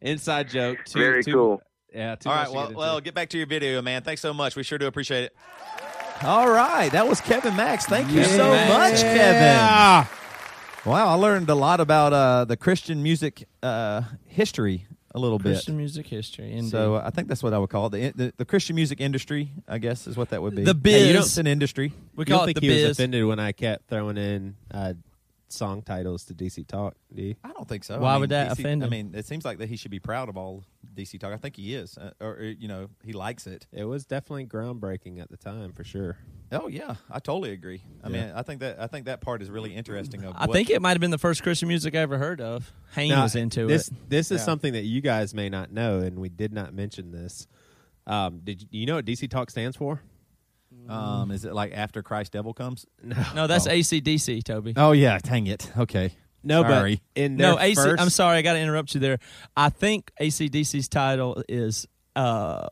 Inside 0.00 0.48
joke. 0.48 0.78
Too, 0.86 0.98
Very 0.98 1.24
too- 1.24 1.32
cool. 1.32 1.62
Yeah. 1.94 2.14
Too 2.16 2.28
All 2.28 2.34
much 2.36 2.46
right. 2.46 2.46
to 2.48 2.52
Well, 2.54 2.62
get 2.64 2.68
into. 2.70 2.78
well, 2.78 3.00
get 3.00 3.14
back 3.14 3.28
to 3.30 3.38
your 3.38 3.46
video, 3.46 3.82
man. 3.82 4.02
Thanks 4.02 4.20
so 4.20 4.32
much. 4.34 4.56
We 4.56 4.62
sure 4.62 4.78
do 4.78 4.86
appreciate 4.86 5.24
it. 5.24 5.36
All 6.22 6.50
right, 6.50 6.90
that 6.92 7.08
was 7.08 7.20
Kevin 7.20 7.56
Max. 7.56 7.86
Thank 7.86 8.10
you 8.10 8.24
so 8.24 8.52
Yeah. 8.52 8.68
much, 8.68 9.00
Kevin. 9.00 10.08
Wow, 10.84 11.08
I 11.08 11.14
learned 11.14 11.48
a 11.50 11.54
lot 11.54 11.80
about 11.80 12.12
uh, 12.12 12.44
the 12.46 12.56
Christian 12.56 13.02
music 13.02 13.46
uh, 13.62 14.02
history 14.26 14.86
a 15.14 15.18
little 15.18 15.38
Christian 15.38 15.50
bit. 15.50 15.56
Christian 15.56 15.76
music 15.76 16.06
history. 16.06 16.52
Indeed. 16.52 16.70
So 16.70 16.94
uh, 16.96 17.02
I 17.04 17.10
think 17.10 17.28
that's 17.28 17.42
what 17.42 17.52
I 17.52 17.58
would 17.58 17.68
call 17.70 17.86
it. 17.86 17.90
The, 17.90 18.10
the 18.26 18.32
the 18.38 18.44
Christian 18.44 18.76
music 18.76 19.00
industry, 19.00 19.50
I 19.66 19.78
guess, 19.78 20.06
is 20.06 20.16
what 20.16 20.28
that 20.30 20.40
would 20.40 20.54
be. 20.54 20.62
The 20.64 20.72
Hey, 20.72 21.00
you 21.00 21.06
biz. 21.06 21.14
know, 21.14 21.20
it's 21.20 21.36
an 21.38 21.46
industry. 21.46 21.92
we 22.14 22.22
You 22.22 22.24
don't 22.26 22.36
call 22.38 22.44
it 22.44 22.46
think 22.54 22.60
the 22.60 22.66
he 22.74 22.82
was 22.84 22.98
offended 22.98 23.24
when 23.26 23.40
I 23.40 23.52
kept 23.52 23.88
throwing 23.88 24.16
in 24.16 24.56
uh, 24.72 24.92
song 25.52 25.82
titles 25.82 26.24
to 26.26 26.34
DC 26.34 26.66
Talk? 26.66 26.94
Do 27.14 27.22
you? 27.22 27.34
I 27.44 27.52
don't 27.52 27.68
think 27.68 27.84
so. 27.84 27.98
Why 27.98 28.10
I 28.10 28.12
mean, 28.14 28.20
would 28.22 28.30
that 28.30 28.48
DC 28.50 28.52
offend 28.60 28.84
I 28.84 28.88
mean, 28.88 29.12
it 29.14 29.26
seems 29.26 29.44
like 29.44 29.58
that 29.58 29.68
he 29.68 29.76
should 29.76 29.90
be 29.90 29.98
proud 29.98 30.28
of 30.28 30.36
all 30.36 30.64
DC 30.94 31.18
talk. 31.20 31.32
I 31.32 31.36
think 31.36 31.56
he 31.56 31.74
is, 31.74 31.96
uh, 31.98 32.10
or, 32.20 32.32
or 32.34 32.42
you 32.42 32.66
know, 32.68 32.88
he 33.04 33.12
likes 33.12 33.46
it. 33.46 33.66
It 33.72 33.84
was 33.84 34.04
definitely 34.04 34.46
groundbreaking 34.46 35.20
at 35.20 35.30
the 35.30 35.36
time, 35.36 35.72
for 35.72 35.84
sure. 35.84 36.16
Oh 36.52 36.66
yeah, 36.66 36.96
I 37.10 37.20
totally 37.20 37.52
agree. 37.52 37.82
I 38.02 38.08
mean, 38.08 38.32
I 38.34 38.42
think 38.42 38.60
that 38.60 38.80
I 38.80 38.86
think 38.88 39.06
that 39.06 39.20
part 39.20 39.40
is 39.42 39.50
really 39.50 39.74
interesting. 39.74 40.24
Of 40.24 40.34
I 40.36 40.46
what- 40.46 40.52
think 40.54 40.70
it 40.70 40.82
might 40.82 40.90
have 40.92 41.00
been 41.00 41.10
the 41.12 41.18
first 41.18 41.42
Christian 41.42 41.68
music 41.68 41.94
I 41.94 41.98
ever 41.98 42.18
heard 42.18 42.40
of. 42.40 42.72
Hayne 42.94 43.10
Now, 43.10 43.22
was 43.22 43.36
into 43.36 43.66
this. 43.66 43.88
it. 43.88 44.10
This 44.10 44.30
is 44.32 44.40
Yeah. 44.40 44.44
something 44.46 44.72
that 44.72 44.84
you 44.84 45.00
guys 45.00 45.32
may 45.32 45.48
not 45.48 45.70
know, 45.72 46.00
and 46.00 46.18
we 46.18 46.28
did 46.28 46.52
not 46.52 46.74
mention 46.74 47.12
this. 47.12 47.46
Um, 48.06 48.40
did 48.42 48.62
you, 48.62 48.68
you 48.72 48.86
know 48.86 48.96
what 48.96 49.04
DC 49.04 49.28
Talk 49.30 49.50
stands 49.50 49.76
for? 49.76 50.00
Um, 50.88 51.30
is 51.30 51.44
it 51.44 51.52
like 51.54 51.72
after 51.74 52.02
Christ 52.02 52.32
Devil 52.32 52.54
comes? 52.54 52.86
No, 53.02 53.16
No, 53.34 53.46
that's 53.46 53.66
Oh. 53.66 53.70
ACDC, 53.70 54.42
Toby. 54.44 54.72
Oh 54.76 54.92
yeah, 54.92 55.18
dang 55.18 55.46
it. 55.46 55.70
Okay. 55.76 56.12
No, 56.42 56.62
Sorry. 56.62 57.02
but 57.14 57.20
in 57.22 57.36
their 57.36 57.52
No, 57.52 57.58
AC. 57.58 57.74
first, 57.74 58.00
I'm 58.00 58.08
sorry, 58.10 58.38
I 58.38 58.42
got 58.42 58.54
to 58.54 58.60
interrupt 58.60 58.94
you 58.94 59.00
there. 59.00 59.18
I 59.56 59.68
think 59.68 60.10
ACDC's 60.20 60.88
title 60.88 61.42
is 61.48 61.86
uh, 62.16 62.66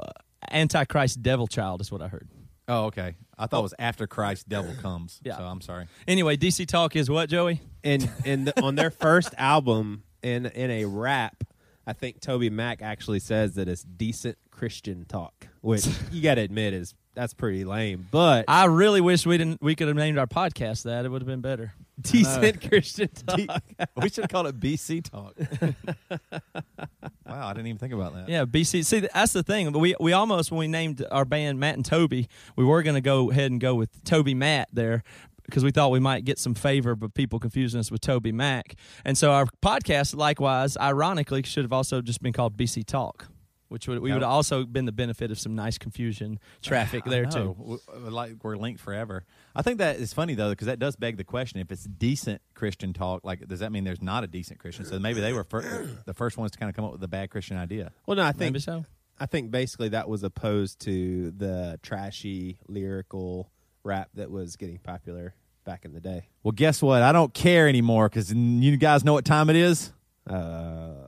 Antichrist 0.51 1.23
Devil 1.23 1.47
Child, 1.47 1.81
is 1.83 1.93
what 1.93 2.01
I 2.03 2.09
heard. 2.09 2.29
Oh, 2.67 2.85
okay. 2.87 3.17
I 3.39 3.47
thought 3.47 3.61
it 3.61 3.63
was 3.63 3.75
after 3.79 4.07
Christ 4.07 4.49
Devil 4.49 4.75
comes. 4.81 5.21
Yeah. 5.23 5.37
So 5.37 5.45
I'm 5.45 5.61
sorry. 5.61 5.87
Anyway, 6.07 6.37
DC 6.37 6.67
Talk 6.67 6.97
is 6.97 7.09
what, 7.11 7.29
Joey? 7.29 7.61
in 7.83 8.11
in 8.25 8.45
the, 8.47 8.63
on 8.63 8.75
their 8.75 8.91
first 9.07 9.35
album 9.39 10.03
in 10.23 10.47
in 10.47 10.71
a 10.71 10.85
rap, 10.87 11.45
I 11.87 11.93
think 11.93 12.21
Toby 12.21 12.51
Mac 12.51 12.83
actually 12.83 13.21
says 13.21 13.55
that 13.55 13.69
it's 13.69 13.83
decent 13.85 14.37
Christian 14.51 15.05
talk, 15.07 15.49
which 15.61 15.87
you 16.13 16.21
got 16.23 16.35
to 16.35 16.41
admit 16.43 16.75
is 16.75 16.95
that's 17.19 17.35
pretty 17.35 17.65
lame. 17.65 18.07
But 18.11 18.45
I 18.47 18.67
really 18.67 19.01
wish 19.01 19.27
we 19.27 19.37
didn't. 19.39 19.61
We 19.61 19.75
could 19.75 19.89
have 19.89 19.97
named 19.97 20.19
our 20.19 20.29
podcast 20.29 20.85
that. 20.85 21.05
It 21.05 21.09
would 21.09 21.21
have 21.21 21.27
been 21.27 21.41
better. 21.41 21.73
decent 22.01 22.63
Christian 22.71 23.09
talk. 23.09 23.61
we 24.01 24.09
should 24.09 24.29
call 24.29 24.47
it 24.47 24.61
BC 24.61 25.03
Talk. 25.03 25.35
wow, 27.27 27.49
I 27.49 27.53
didn't 27.55 27.67
even 27.67 27.79
think 27.79 27.93
about 27.93 28.15
that. 28.15 28.29
Yeah, 28.29 28.45
BC. 28.45 28.85
See, 28.85 29.01
that's 29.01 29.33
the 29.33 29.43
thing. 29.43 29.73
We 29.73 29.97
we 29.99 30.13
almost 30.13 30.53
when 30.53 30.61
we 30.61 30.69
named 30.69 31.05
our 31.11 31.25
band 31.25 31.59
Matt 31.59 31.75
and 31.75 31.85
Toby, 31.85 32.29
we 32.55 32.65
were 32.65 32.85
going 32.85 32.95
to 32.95 33.01
go 33.01 33.31
ahead 33.33 33.51
and 33.51 33.61
go 33.61 33.75
with 33.75 34.05
Toby 34.05 34.35
Matt 34.35 34.69
there 34.73 35.03
because 35.45 35.65
we 35.65 35.73
thought 35.73 35.91
we 35.91 35.99
might 35.99 36.25
get 36.25 36.39
some 36.39 36.55
favor, 36.55 36.95
but 36.95 37.15
people 37.15 37.41
confusing 37.41 37.81
us 37.81 37.91
with 37.91 38.01
Toby 38.03 38.31
Mac. 38.31 38.77
And 39.05 39.19
so 39.19 39.33
our 39.33 39.47
podcast, 39.63 40.15
likewise, 40.15 40.77
ironically, 40.77 41.43
should 41.43 41.65
have 41.65 41.73
also 41.73 42.01
just 42.01 42.23
been 42.23 42.33
called 42.35 42.57
BC 42.57 42.85
Talk, 42.87 43.27
which 43.69 43.87
would 43.89 44.01
we 44.01 44.13
would 44.13 44.23
have 44.23 44.31
also 44.31 44.65
been 44.65 44.85
the 44.85 44.93
benefit 44.93 45.31
of 45.31 45.39
some 45.39 45.55
nice 45.55 45.79
confusion 45.79 46.39
traffic 46.63 47.05
there 47.07 47.27
I 47.27 47.31
too. 47.31 47.81
Like 47.95 48.33
we're 48.43 48.57
linked 48.57 48.81
forever. 48.81 49.25
I 49.55 49.63
think 49.63 49.79
that 49.79 49.97
is 49.97 50.13
funny 50.13 50.35
though, 50.35 50.51
because 50.51 50.67
that 50.67 50.79
does 50.79 50.97
beg 50.97 51.17
the 51.17 51.25
question: 51.25 51.61
if 51.61 51.71
it's 51.71 51.85
decent 51.85 52.43
Christian 52.55 52.93
talk, 52.93 53.25
like 53.25 53.47
does 53.47 53.61
that 53.61 53.73
mean 53.73 53.85
there's 53.85 54.03
not 54.03 54.25
a 54.25 54.27
decent 54.27 54.59
Christian? 54.59 54.85
So 54.85 54.99
maybe 54.99 55.21
they 55.21 55.33
were 55.33 55.45
fir- 55.45 55.89
the 56.07 56.15
first 56.15 56.37
ones 56.37 56.53
to 56.53 56.59
kind 56.59 56.71
of 56.71 56.77
come 56.77 56.85
up 56.85 56.93
with 56.93 57.01
the 57.01 57.09
bad 57.09 57.31
Christian 57.31 57.57
idea. 57.57 57.93
Well, 58.07 58.17
no, 58.17 58.23
I 58.23 58.33
think 58.33 58.53
Maybe 58.53 58.61
so. 58.61 58.85
I 59.21 59.27
think 59.27 59.51
basically 59.51 59.89
that 59.91 60.09
was 60.09 60.23
opposed 60.23 60.81
to 60.81 61.33
the 61.33 61.79
trashy 61.83 62.61
lyrical 62.69 63.51
rap 63.83 64.11
that 64.15 64.31
was 64.31 64.57
getting 64.57 64.79
popular 64.79 65.35
back 65.65 65.85
in 65.85 65.93
the 65.93 66.01
day. 66.01 66.29
Well, 66.43 66.53
guess 66.53 66.81
what? 66.81 67.03
I 67.03 67.13
don't 67.13 67.35
care 67.35 67.69
anymore 67.69 68.09
because 68.09 68.33
you 68.33 68.77
guys 68.77 69.05
know 69.05 69.13
what 69.13 69.25
time 69.25 69.51
it 69.51 69.57
is. 69.57 69.93
Uh, 70.29 71.08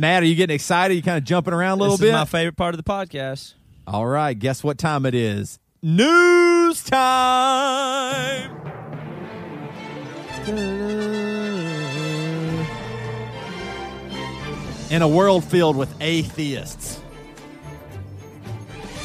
Matt, 0.00 0.22
are 0.22 0.26
you 0.26 0.34
getting 0.34 0.54
excited? 0.54 0.94
You 0.94 1.02
kind 1.02 1.18
of 1.18 1.24
jumping 1.24 1.52
around 1.52 1.78
a 1.78 1.82
little 1.82 1.98
bit? 1.98 2.06
this 2.06 2.12
bit. 2.12 2.14
is 2.14 2.20
my 2.20 2.24
favorite 2.24 2.56
part 2.56 2.74
of 2.74 2.82
the 2.82 2.90
podcast. 2.90 3.52
All 3.86 4.06
right, 4.06 4.32
guess 4.32 4.64
what 4.64 4.78
time 4.78 5.04
it 5.04 5.14
is? 5.14 5.58
News 5.82 6.82
time. 6.84 8.50
In 14.90 15.02
a 15.02 15.08
world 15.08 15.44
filled 15.44 15.76
with 15.76 15.94
atheists, 16.00 16.96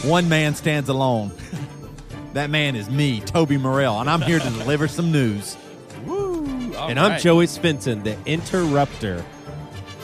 one 0.04 0.30
man 0.30 0.56
stands 0.56 0.88
alone. 0.88 1.32
That 2.34 2.50
man 2.50 2.76
is 2.76 2.90
me, 2.90 3.22
Toby 3.22 3.56
Morrell, 3.56 4.02
and 4.02 4.10
I'm 4.10 4.22
here 4.22 4.40
to 4.40 4.50
deliver 4.60 4.90
some 4.90 5.10
news. 5.10 5.56
and 6.06 7.00
I'm 7.00 7.18
Joey 7.18 7.46
Svendsen, 7.48 8.04
the 8.04 8.18
interrupter. 8.26 9.24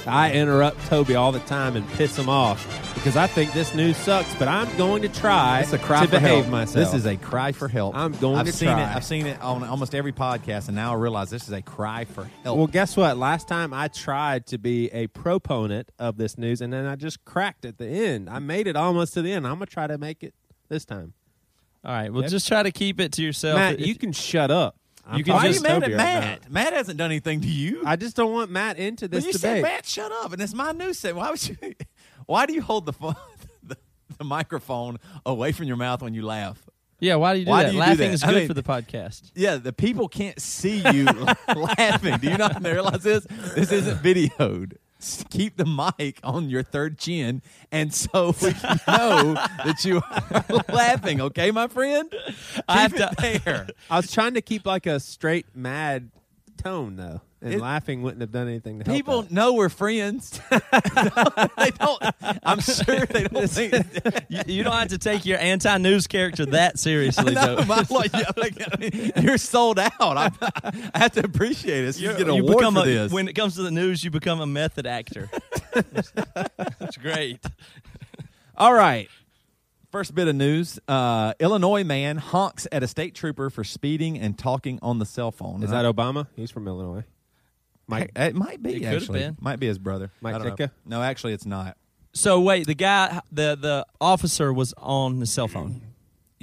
I 0.07 0.31
interrupt 0.33 0.85
Toby 0.87 1.15
all 1.15 1.31
the 1.31 1.39
time 1.41 1.75
and 1.75 1.87
piss 1.91 2.17
him 2.17 2.27
off 2.29 2.65
because 2.95 3.15
I 3.15 3.27
think 3.27 3.53
this 3.53 3.73
news 3.75 3.97
sucks, 3.97 4.33
but 4.35 4.47
I'm 4.47 4.75
going 4.77 5.01
to 5.03 5.09
try 5.09 5.61
It's 5.61 5.73
a 5.73 5.77
cry 5.79 6.01
to 6.01 6.05
for 6.07 6.11
behave 6.11 6.43
help. 6.43 6.47
myself. 6.47 6.75
This 6.85 6.93
is 6.93 7.05
a 7.05 7.17
cry 7.17 7.51
for 7.51 7.67
help. 7.67 7.95
I'm 7.95 8.11
going 8.13 8.37
I've 8.37 8.45
to 8.47 8.51
seen 8.53 8.67
try. 8.69 8.81
it. 8.81 8.95
I've 8.95 9.03
seen 9.03 9.25
it 9.27 9.39
on 9.41 9.63
almost 9.63 9.93
every 9.95 10.11
podcast, 10.11 10.67
and 10.67 10.75
now 10.75 10.91
I 10.91 10.95
realize 10.95 11.29
this 11.29 11.43
is 11.47 11.53
a 11.53 11.61
cry 11.61 12.05
for 12.05 12.29
help. 12.43 12.57
Well, 12.57 12.67
guess 12.67 12.97
what? 12.97 13.17
Last 13.17 13.47
time 13.47 13.73
I 13.73 13.87
tried 13.87 14.45
to 14.47 14.57
be 14.57 14.89
a 14.91 15.07
proponent 15.07 15.91
of 15.99 16.17
this 16.17 16.37
news, 16.37 16.61
and 16.61 16.71
then 16.73 16.85
I 16.85 16.95
just 16.95 17.23
cracked 17.25 17.65
at 17.65 17.77
the 17.77 17.87
end. 17.87 18.29
I 18.29 18.39
made 18.39 18.67
it 18.67 18.75
almost 18.75 19.13
to 19.15 19.21
the 19.21 19.31
end. 19.31 19.45
I'm 19.47 19.53
gonna 19.55 19.65
try 19.67 19.87
to 19.87 19.97
make 19.97 20.23
it 20.23 20.33
this 20.69 20.85
time. 20.85 21.13
All 21.83 21.91
right. 21.91 22.11
Well, 22.13 22.21
Yep. 22.21 22.31
just 22.31 22.47
try 22.47 22.61
to 22.63 22.71
keep 22.71 22.99
it 22.99 23.11
to 23.13 23.23
yourself. 23.23 23.57
Matt, 23.57 23.79
If- 23.79 23.87
you 23.87 23.95
can 23.95 24.11
shut 24.11 24.51
up. 24.51 24.75
I'm 25.05 25.17
You 25.17 25.23
can 25.23 25.33
Why 25.33 25.39
are 25.41 25.47
you 25.47 25.53
just 25.53 25.63
mad 25.63 25.71
at 25.71 25.81
Toby 25.81 25.93
right 25.93 25.97
Matt? 25.97 26.41
now. 26.43 26.47
Matt 26.49 26.73
hasn't 26.73 26.97
done 26.97 27.11
anything 27.11 27.41
to 27.41 27.47
you. 27.47 27.81
I 27.85 27.95
just 27.95 28.15
don't 28.15 28.31
want 28.31 28.51
Matt 28.51 28.77
into 28.77 29.05
But 29.09 29.11
this 29.11 29.25
you 29.25 29.31
debate. 29.33 29.41
said, 29.41 29.61
Matt, 29.63 29.85
shut 29.85 30.11
up, 30.11 30.31
and 30.33 30.41
it's 30.41 30.53
my 30.53 30.71
news 30.71 30.99
set. 30.99 31.15
Why 31.15 31.29
would 31.31 31.47
you? 31.47 31.57
Why 32.27 32.45
do 32.45 32.53
you 32.53 32.61
hold 32.61 32.85
the 32.85 32.93
phone, 32.93 33.15
the, 33.63 33.77
the 34.17 34.23
microphone 34.23 34.97
away 35.25 35.51
from 35.51 35.65
your 35.65 35.77
mouth 35.77 36.01
when 36.01 36.13
you 36.13 36.21
laugh? 36.25 36.63
yeah. 36.99 37.15
Why 37.15 37.33
do 37.33 37.39
you 37.39 37.45
do 37.45 37.51
Why 37.51 37.63
that? 37.63 37.69
do 37.71 37.75
you 37.75 37.81
do 37.83 37.89
Laughing 37.89 38.07
that? 38.09 38.13
is 38.13 38.23
I 38.23 38.27
good 38.27 38.35
mean- 38.37 38.47
for 38.47 38.53
the 38.53 38.63
podcast. 38.63 39.31
Yeah, 39.35 39.55
the 39.57 39.73
people 39.73 40.07
can't 40.07 40.39
see 40.39 40.77
you 40.93 41.05
laughing. 41.55 42.17
Do 42.19 42.29
you 42.29 42.37
not 42.37 42.63
realize 42.63 43.01
this? 43.03 43.25
This 43.55 43.71
isn't 43.71 43.97
videoed. 44.03 44.73
Keep 45.29 45.57
the 45.57 45.65
mic 45.65 46.19
on 46.23 46.49
your 46.49 46.63
third 46.63 46.97
chin, 46.97 47.41
and 47.71 47.93
so 47.93 48.35
we 48.41 48.49
know 48.87 49.33
that 49.33 49.83
you 49.83 50.01
are 50.11 50.63
laughing. 50.73 51.21
Okay, 51.21 51.51
my 51.51 51.67
friend. 51.67 52.13
I 52.67 52.87
Keep 52.87 52.99
have 52.99 53.11
it 53.21 53.43
there. 53.43 53.67
I 53.89 53.97
was 53.97 54.11
trying 54.11 54.35
to 54.35 54.41
keep 54.41 54.65
like 54.65 54.85
a 54.85 54.99
straight 54.99 55.47
mad 55.55 56.11
tone 56.57 56.95
though, 56.97 57.21
and 57.41 57.53
It- 57.55 57.59
laughing 57.59 58.01
wouldn't 58.03 58.21
have 58.21 58.31
done 58.31 58.47
anything 58.47 58.79
to 58.79 58.85
help. 58.85 58.95
People 58.95 59.21
that. 59.23 59.31
know 59.31 59.53
we're 59.53 59.69
friends. 59.69 60.39
they 60.51 61.71
don't. 61.71 62.03
I'm 62.43 62.59
sure 62.59 63.05
they 63.05 63.23
don't 63.27 63.49
think. 63.49 63.73
You, 64.29 64.41
you 64.47 64.63
don't 64.63 64.73
have 64.73 64.87
to 64.89 64.97
take 64.97 65.25
your 65.25 65.39
anti-news 65.39 66.07
character 66.07 66.45
that 66.47 66.79
seriously, 66.79 67.33
No, 67.35 67.55
though. 67.57 67.65
my- 67.65 67.85
like, 67.89 68.13
like, 68.37 69.17
you're 69.21 69.37
sold 69.37 69.77
out. 69.79 69.91
I, 69.99 70.29
I 70.93 70.99
have 70.99 71.11
to 71.13 71.25
appreciate 71.25 71.83
it. 71.85 71.97
You 71.99 72.07
You're- 72.09 72.17
get 72.17 72.27
an 72.29 72.35
you 72.35 72.43
award 72.47 72.73
for 72.73 72.79
a, 72.81 72.85
this. 72.85 73.11
When 73.11 73.27
it 73.27 73.33
comes 73.33 73.55
to 73.55 73.63
the 73.63 73.71
news, 73.71 74.03
you 74.03 74.11
become 74.11 74.39
a 74.39 74.45
method 74.47 74.85
actor. 74.87 75.29
It's 75.75 76.97
great. 76.97 77.39
All 78.57 78.73
right. 78.73 79.09
First 79.91 80.15
bit 80.15 80.27
of 80.29 80.35
news: 80.35 80.79
uh, 80.87 81.33
Illinois 81.39 81.83
man 81.83 82.17
honks 82.17 82.65
at 82.71 82.81
a 82.83 82.87
state 82.87 83.13
trooper 83.13 83.49
for 83.49 83.63
speeding 83.65 84.17
and 84.17 84.37
talking 84.37 84.79
on 84.81 84.99
the 84.99 85.05
cell 85.05 85.31
phone. 85.31 85.63
Is 85.63 85.71
that 85.71 85.83
Obama? 85.85 86.27
He's 86.37 86.49
from 86.51 86.67
Illinois. 86.67 87.03
Mike. 87.87 88.11
It 88.15 88.35
might 88.35 88.61
be. 88.61 88.71
It 88.71 88.73
could 88.79 88.83
have 88.85 89.01
actually. 89.01 89.19
been. 89.19 89.37
Might 89.39 89.59
be 89.59 89.67
his 89.67 89.79
brother. 89.79 90.11
Mike 90.21 90.35
I 90.35 90.37
don't 90.37 90.47
know. 90.47 90.55
Ditka? 90.55 90.71
No, 90.85 91.01
actually, 91.01 91.33
it's 91.33 91.45
not. 91.45 91.77
So 92.13 92.41
wait, 92.41 92.67
the 92.67 92.75
guy, 92.75 93.21
the 93.31 93.57
the 93.59 93.85
officer 93.99 94.51
was 94.51 94.73
on 94.77 95.19
the 95.19 95.25
cell 95.25 95.47
phone. 95.47 95.81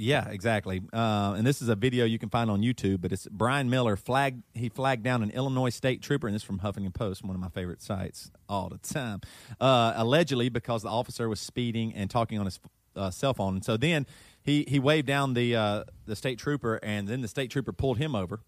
Yeah, 0.01 0.29
exactly. 0.29 0.81
Uh, 0.93 1.35
and 1.37 1.45
this 1.45 1.61
is 1.61 1.67
a 1.67 1.75
video 1.75 2.05
you 2.05 2.17
can 2.17 2.29
find 2.29 2.49
on 2.49 2.61
YouTube. 2.61 3.01
But 3.01 3.11
it's 3.11 3.27
Brian 3.29 3.69
Miller 3.69 3.97
flagged. 3.97 4.43
He 4.53 4.69
flagged 4.69 5.03
down 5.03 5.21
an 5.23 5.29
Illinois 5.31 5.69
state 5.71 6.01
trooper, 6.01 6.25
and 6.27 6.33
this 6.33 6.41
is 6.41 6.45
from 6.45 6.59
Huffington 6.59 6.93
Post, 6.93 7.23
one 7.23 7.35
of 7.35 7.41
my 7.41 7.49
favorite 7.49 7.81
sites 7.81 8.31
all 8.47 8.69
the 8.69 8.77
time. 8.77 9.19
Uh, 9.59 9.93
allegedly, 9.95 10.47
because 10.47 10.83
the 10.83 10.89
officer 10.89 11.27
was 11.27 11.41
speeding 11.41 11.93
and 11.93 12.09
talking 12.09 12.39
on 12.39 12.45
his 12.45 12.59
uh, 12.95 13.09
cell 13.11 13.33
phone. 13.33 13.55
And 13.55 13.65
so 13.65 13.75
then 13.75 14.07
he 14.41 14.65
he 14.67 14.79
waved 14.79 15.07
down 15.07 15.33
the 15.33 15.55
uh, 15.55 15.83
the 16.05 16.15
state 16.15 16.39
trooper, 16.39 16.79
and 16.81 17.07
then 17.07 17.21
the 17.21 17.27
state 17.27 17.51
trooper 17.51 17.73
pulled 17.73 17.97
him 17.97 18.15
over. 18.15 18.39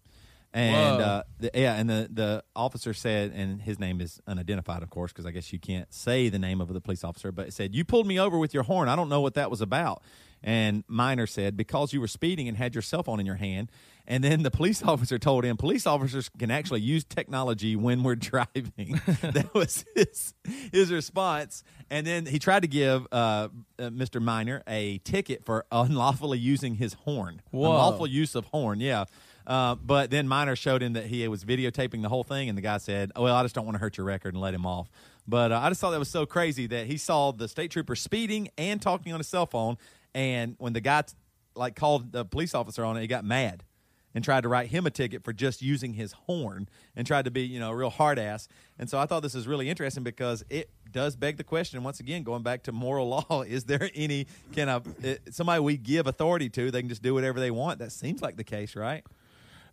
And 0.54 0.98
Whoa. 0.98 1.04
uh, 1.04 1.22
the, 1.38 1.50
yeah, 1.54 1.76
and 1.76 1.88
the, 1.88 2.08
the 2.12 2.44
officer 2.54 2.92
said, 2.92 3.32
and 3.34 3.62
his 3.62 3.78
name 3.78 4.00
is 4.02 4.20
unidentified, 4.26 4.82
of 4.82 4.90
course, 4.90 5.10
because 5.10 5.24
I 5.24 5.30
guess 5.30 5.52
you 5.52 5.58
can't 5.58 5.92
say 5.92 6.28
the 6.28 6.38
name 6.38 6.60
of 6.60 6.72
the 6.72 6.80
police 6.80 7.04
officer, 7.04 7.32
but 7.32 7.48
it 7.48 7.54
said, 7.54 7.74
You 7.74 7.84
pulled 7.84 8.06
me 8.06 8.20
over 8.20 8.38
with 8.38 8.52
your 8.52 8.64
horn. 8.64 8.88
I 8.88 8.96
don't 8.96 9.08
know 9.08 9.22
what 9.22 9.34
that 9.34 9.50
was 9.50 9.62
about. 9.62 10.02
And 10.42 10.84
Miner 10.88 11.26
said, 11.26 11.56
Because 11.56 11.92
you 11.94 12.00
were 12.00 12.08
speeding 12.08 12.48
and 12.48 12.56
had 12.56 12.74
your 12.74 12.82
cell 12.82 13.02
phone 13.02 13.18
in 13.18 13.24
your 13.24 13.36
hand. 13.36 13.70
And 14.06 14.22
then 14.22 14.42
the 14.42 14.50
police 14.50 14.82
officer 14.86 15.18
told 15.18 15.44
him, 15.44 15.56
Police 15.56 15.86
officers 15.86 16.28
can 16.38 16.50
actually 16.50 16.82
use 16.82 17.04
technology 17.04 17.74
when 17.74 18.02
we're 18.02 18.14
driving. 18.16 19.00
that 19.22 19.50
was 19.54 19.86
his, 19.94 20.34
his 20.70 20.92
response. 20.92 21.64
And 21.88 22.06
then 22.06 22.26
he 22.26 22.38
tried 22.38 22.60
to 22.60 22.68
give 22.68 23.06
uh, 23.10 23.48
uh, 23.78 23.84
Mr. 23.84 24.20
Miner 24.20 24.62
a 24.66 24.98
ticket 24.98 25.46
for 25.46 25.64
unlawfully 25.72 26.38
using 26.38 26.74
his 26.74 26.92
horn. 26.92 27.40
Whoa. 27.50 27.70
Unlawful 27.70 28.06
use 28.06 28.34
of 28.34 28.44
horn, 28.46 28.80
yeah. 28.80 29.04
Uh, 29.46 29.74
but 29.74 30.10
then 30.10 30.28
Miner 30.28 30.56
showed 30.56 30.82
him 30.82 30.94
that 30.94 31.06
he 31.06 31.26
was 31.28 31.44
videotaping 31.44 32.02
the 32.02 32.08
whole 32.08 32.24
thing, 32.24 32.48
and 32.48 32.56
the 32.56 32.62
guy 32.62 32.78
said, 32.78 33.12
oh, 33.16 33.24
"Well, 33.24 33.34
I 33.34 33.42
just 33.42 33.54
don't 33.54 33.64
want 33.64 33.76
to 33.76 33.80
hurt 33.80 33.96
your 33.96 34.06
record," 34.06 34.34
and 34.34 34.40
let 34.40 34.54
him 34.54 34.66
off. 34.66 34.90
But 35.26 35.52
uh, 35.52 35.60
I 35.60 35.68
just 35.68 35.80
thought 35.80 35.90
that 35.90 35.98
was 35.98 36.10
so 36.10 36.26
crazy 36.26 36.66
that 36.68 36.86
he 36.86 36.96
saw 36.96 37.32
the 37.32 37.48
state 37.48 37.70
trooper 37.70 37.94
speeding 37.96 38.48
and 38.58 38.80
talking 38.80 39.12
on 39.12 39.20
his 39.20 39.28
cell 39.28 39.46
phone, 39.46 39.78
and 40.14 40.56
when 40.58 40.72
the 40.72 40.80
guy 40.80 41.02
like 41.54 41.76
called 41.76 42.12
the 42.12 42.24
police 42.24 42.54
officer 42.54 42.84
on 42.84 42.96
it, 42.96 43.02
he 43.02 43.06
got 43.06 43.24
mad 43.24 43.64
and 44.14 44.22
tried 44.22 44.42
to 44.42 44.48
write 44.48 44.68
him 44.68 44.86
a 44.86 44.90
ticket 44.90 45.24
for 45.24 45.32
just 45.32 45.62
using 45.62 45.94
his 45.94 46.12
horn 46.12 46.68
and 46.94 47.06
tried 47.06 47.24
to 47.24 47.30
be, 47.30 47.42
you 47.42 47.58
know, 47.58 47.70
a 47.70 47.76
real 47.76 47.90
hard 47.90 48.18
ass. 48.18 48.48
And 48.78 48.88
so 48.88 48.98
I 48.98 49.06
thought 49.06 49.22
this 49.22 49.34
is 49.34 49.46
really 49.46 49.68
interesting 49.68 50.02
because 50.02 50.44
it 50.50 50.70
does 50.90 51.16
beg 51.16 51.38
the 51.38 51.44
question 51.44 51.82
once 51.82 52.00
again 52.00 52.22
going 52.22 52.42
back 52.42 52.62
to 52.64 52.72
moral 52.72 53.08
law 53.30 53.42
is 53.42 53.64
there 53.64 53.90
any 53.94 54.26
can 54.52 54.68
a 54.68 54.82
it, 55.02 55.22
somebody 55.30 55.58
we 55.58 55.76
give 55.76 56.06
authority 56.06 56.50
to 56.50 56.70
they 56.70 56.80
can 56.80 56.88
just 56.90 57.02
do 57.02 57.14
whatever 57.14 57.40
they 57.40 57.50
want 57.50 57.78
that 57.78 57.90
seems 57.90 58.20
like 58.20 58.36
the 58.36 58.44
case 58.44 58.76
right 58.76 59.02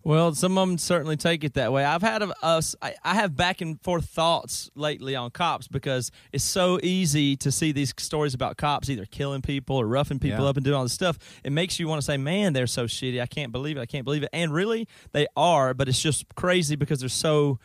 Well, 0.04 0.34
some 0.34 0.58
of 0.58 0.68
them 0.68 0.78
certainly 0.78 1.18
take 1.18 1.44
it 1.44 1.56
that 1.56 1.74
way. 1.74 1.84
I've 1.84 2.02
had 2.02 2.24
a, 2.24 2.34
a 2.42 2.64
I 2.82 2.96
I 3.04 3.16
have 3.16 3.36
back 3.36 3.60
and 3.62 3.82
forth 3.84 4.06
thoughts 4.06 4.70
lately 4.74 5.16
on 5.16 5.30
cops 5.32 5.68
because 5.68 6.10
it's 6.32 6.44
so 6.44 6.80
easy 6.82 7.36
to 7.38 7.52
see 7.52 7.74
these 7.74 7.94
stories 7.98 8.34
about 8.34 8.56
cops 8.58 8.90
either 8.90 9.06
killing 9.06 9.42
people 9.42 9.76
or 9.76 9.86
roughing 9.86 10.18
people 10.20 10.46
Yeah. 10.46 10.50
up 10.50 10.56
and 10.58 10.64
doing 10.64 10.76
all 10.78 10.84
this 10.84 10.94
stuff. 10.94 11.18
It 11.44 11.52
makes 11.52 11.80
you 11.80 11.88
want 11.90 12.02
to 12.02 12.06
say, 12.06 12.16
"Man, 12.18 12.54
they're 12.54 12.66
so 12.66 12.86
shitty. 12.86 13.22
I 13.22 13.26
can't 13.26 13.52
believe 13.52 13.76
it. 13.78 13.82
I 13.82 13.86
can't 13.86 14.06
believe 14.06 14.24
it." 14.24 14.30
And 14.32 14.54
really, 14.54 14.88
they 15.12 15.28
are, 15.36 15.74
but 15.74 15.90
it's 15.90 16.02
just 16.02 16.26
crazy 16.36 16.78
because 16.78 17.02
there's 17.02 17.14
so 17.14 17.60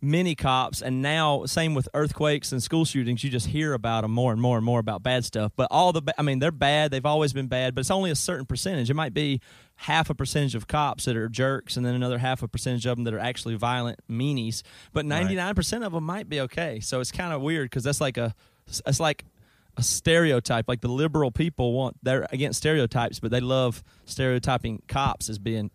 many 0.00 0.34
cops 0.36 0.80
and 0.80 1.02
now 1.02 1.44
same 1.44 1.74
with 1.74 1.88
earthquakes 1.92 2.52
and 2.52 2.62
school 2.62 2.84
shootings 2.84 3.24
you 3.24 3.28
just 3.30 3.46
hear 3.48 3.72
about 3.72 4.02
them 4.02 4.12
more 4.12 4.30
and 4.30 4.40
more 4.40 4.56
and 4.56 4.64
more 4.64 4.78
about 4.78 5.02
bad 5.02 5.24
stuff 5.24 5.50
but 5.56 5.66
all 5.72 5.92
the 5.92 6.00
i 6.16 6.22
mean 6.22 6.38
they're 6.38 6.52
bad 6.52 6.92
they've 6.92 7.04
always 7.04 7.32
been 7.32 7.48
bad 7.48 7.74
but 7.74 7.80
it's 7.80 7.90
only 7.90 8.08
a 8.08 8.14
certain 8.14 8.46
percentage 8.46 8.88
it 8.88 8.94
might 8.94 9.12
be 9.12 9.40
half 9.82 10.10
a 10.10 10.14
percentage 10.14 10.54
of 10.54 10.66
cops 10.66 11.04
that 11.04 11.16
are 11.16 11.28
jerks 11.28 11.76
and 11.76 11.86
then 11.86 11.94
another 11.94 12.18
half 12.18 12.42
a 12.42 12.48
percentage 12.48 12.84
of 12.86 12.96
them 12.96 13.04
that 13.04 13.14
are 13.14 13.18
actually 13.20 13.54
violent 13.54 14.00
meanies. 14.10 14.62
But 14.92 15.06
99% 15.06 15.86
of 15.86 15.92
them 15.92 16.04
might 16.04 16.28
be 16.28 16.40
okay. 16.40 16.80
So 16.80 17.00
it's 17.00 17.12
kind 17.12 17.32
of 17.32 17.40
weird 17.40 17.70
because 17.70 17.84
that's 17.84 18.00
like 18.00 18.16
a 18.16 18.34
it's 18.86 18.98
like 19.00 19.24
a 19.76 19.82
stereotype. 19.82 20.66
Like 20.68 20.80
the 20.80 20.88
liberal 20.88 21.30
people 21.30 21.72
want 21.72 21.96
they're 22.02 22.26
against 22.32 22.58
stereotypes 22.58 23.20
but 23.20 23.30
they 23.30 23.40
love 23.40 23.82
stereotyping 24.04 24.82
cops 24.88 25.28
as 25.28 25.38
being 25.38 25.70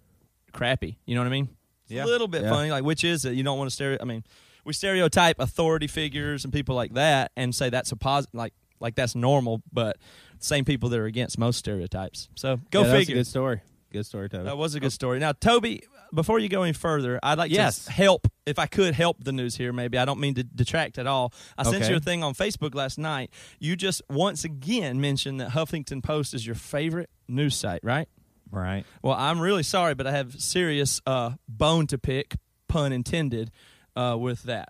crappy. 0.52 0.98
You 1.06 1.16
know 1.16 1.22
what 1.22 1.28
i 1.28 1.32
mean? 1.32 1.50
It's 1.84 1.92
Yeah. 1.92 2.04
a 2.04 2.08
little 2.08 2.28
bit 2.28 2.44
Yeah. 2.44 2.50
funny 2.50 2.72
like 2.72 2.84
which 2.84 3.04
is 3.04 3.26
it 3.26 3.34
you 3.36 3.44
don't 3.44 3.58
want 3.58 3.70
to 3.70 3.74
stereo 3.74 3.98
i 4.02 4.06
mean 4.06 4.24
we 4.66 4.74
stereotype 4.74 5.40
authority 5.40 5.88
figures 5.88 6.44
and 6.44 6.54
people 6.54 6.76
like 6.76 6.94
that 6.94 7.32
and 7.36 7.56
say 7.56 7.70
that's 7.70 7.92
a 7.92 7.96
positive 7.96 8.34
like 8.36 8.54
like 8.80 8.96
that's 8.96 9.16
normal 9.16 9.62
but 9.72 9.98
same 10.40 10.66
people 10.66 10.90
that 10.90 11.00
are 11.00 11.06
against 11.06 11.38
most 11.40 11.58
stereotypes. 11.58 12.28
So 12.36 12.58
go 12.70 12.82
Yeah, 12.82 12.88
that 12.88 12.94
was 12.94 13.02
a 13.04 13.06
figure. 13.06 13.16
good 13.16 13.28
story. 13.28 13.62
Good 13.94 14.06
story, 14.06 14.28
Toby. 14.28 14.44
that 14.46 14.58
was 14.58 14.76
a 14.76 14.80
good 14.80 14.92
story. 14.92 15.20
Now, 15.20 15.32
Toby, 15.32 15.84
before 16.14 16.40
you 16.40 16.50
go 16.50 16.64
any 16.64 16.74
further, 16.74 17.20
I'd 17.24 17.38
like 17.38 17.52
Yes. 17.52 17.86
to 17.86 17.92
help, 17.92 18.28
if 18.46 18.58
I 18.60 18.66
could 18.66 18.96
help 18.96 19.24
the 19.24 19.32
news 19.32 19.56
here, 19.56 19.72
maybe. 19.72 19.98
I 19.98 20.06
don't 20.06 20.20
mean 20.20 20.34
to 20.34 20.44
detract 20.44 20.98
at 20.98 21.08
all. 21.08 21.32
I 21.58 21.64
sent 21.64 21.88
you 21.90 21.96
a 21.96 22.00
thing 22.00 22.24
on 22.24 22.34
Facebook 22.34 22.74
last 22.76 22.98
night. 22.98 23.30
You 23.60 23.76
just 23.76 24.02
once 24.10 24.44
again 24.44 25.00
mentioned 25.00 25.40
that 25.40 25.52
Huffington 25.52 26.04
Post 26.04 26.34
is 26.34 26.46
your 26.46 26.56
favorite 26.56 27.10
news 27.28 27.56
site, 27.56 27.82
right? 27.84 28.10
right 28.52 28.84
Well, 29.02 29.16
I'm 29.16 29.40
really 29.40 29.64
sorry, 29.64 29.94
but 29.96 30.06
I 30.08 30.12
have 30.12 30.42
serious 30.42 31.00
uh, 31.06 31.32
bone 31.48 31.88
to 31.88 31.98
pick, 31.98 32.36
pun 32.68 32.92
intended, 32.92 33.52
uh, 33.96 34.18
with 34.20 34.44
that. 34.44 34.70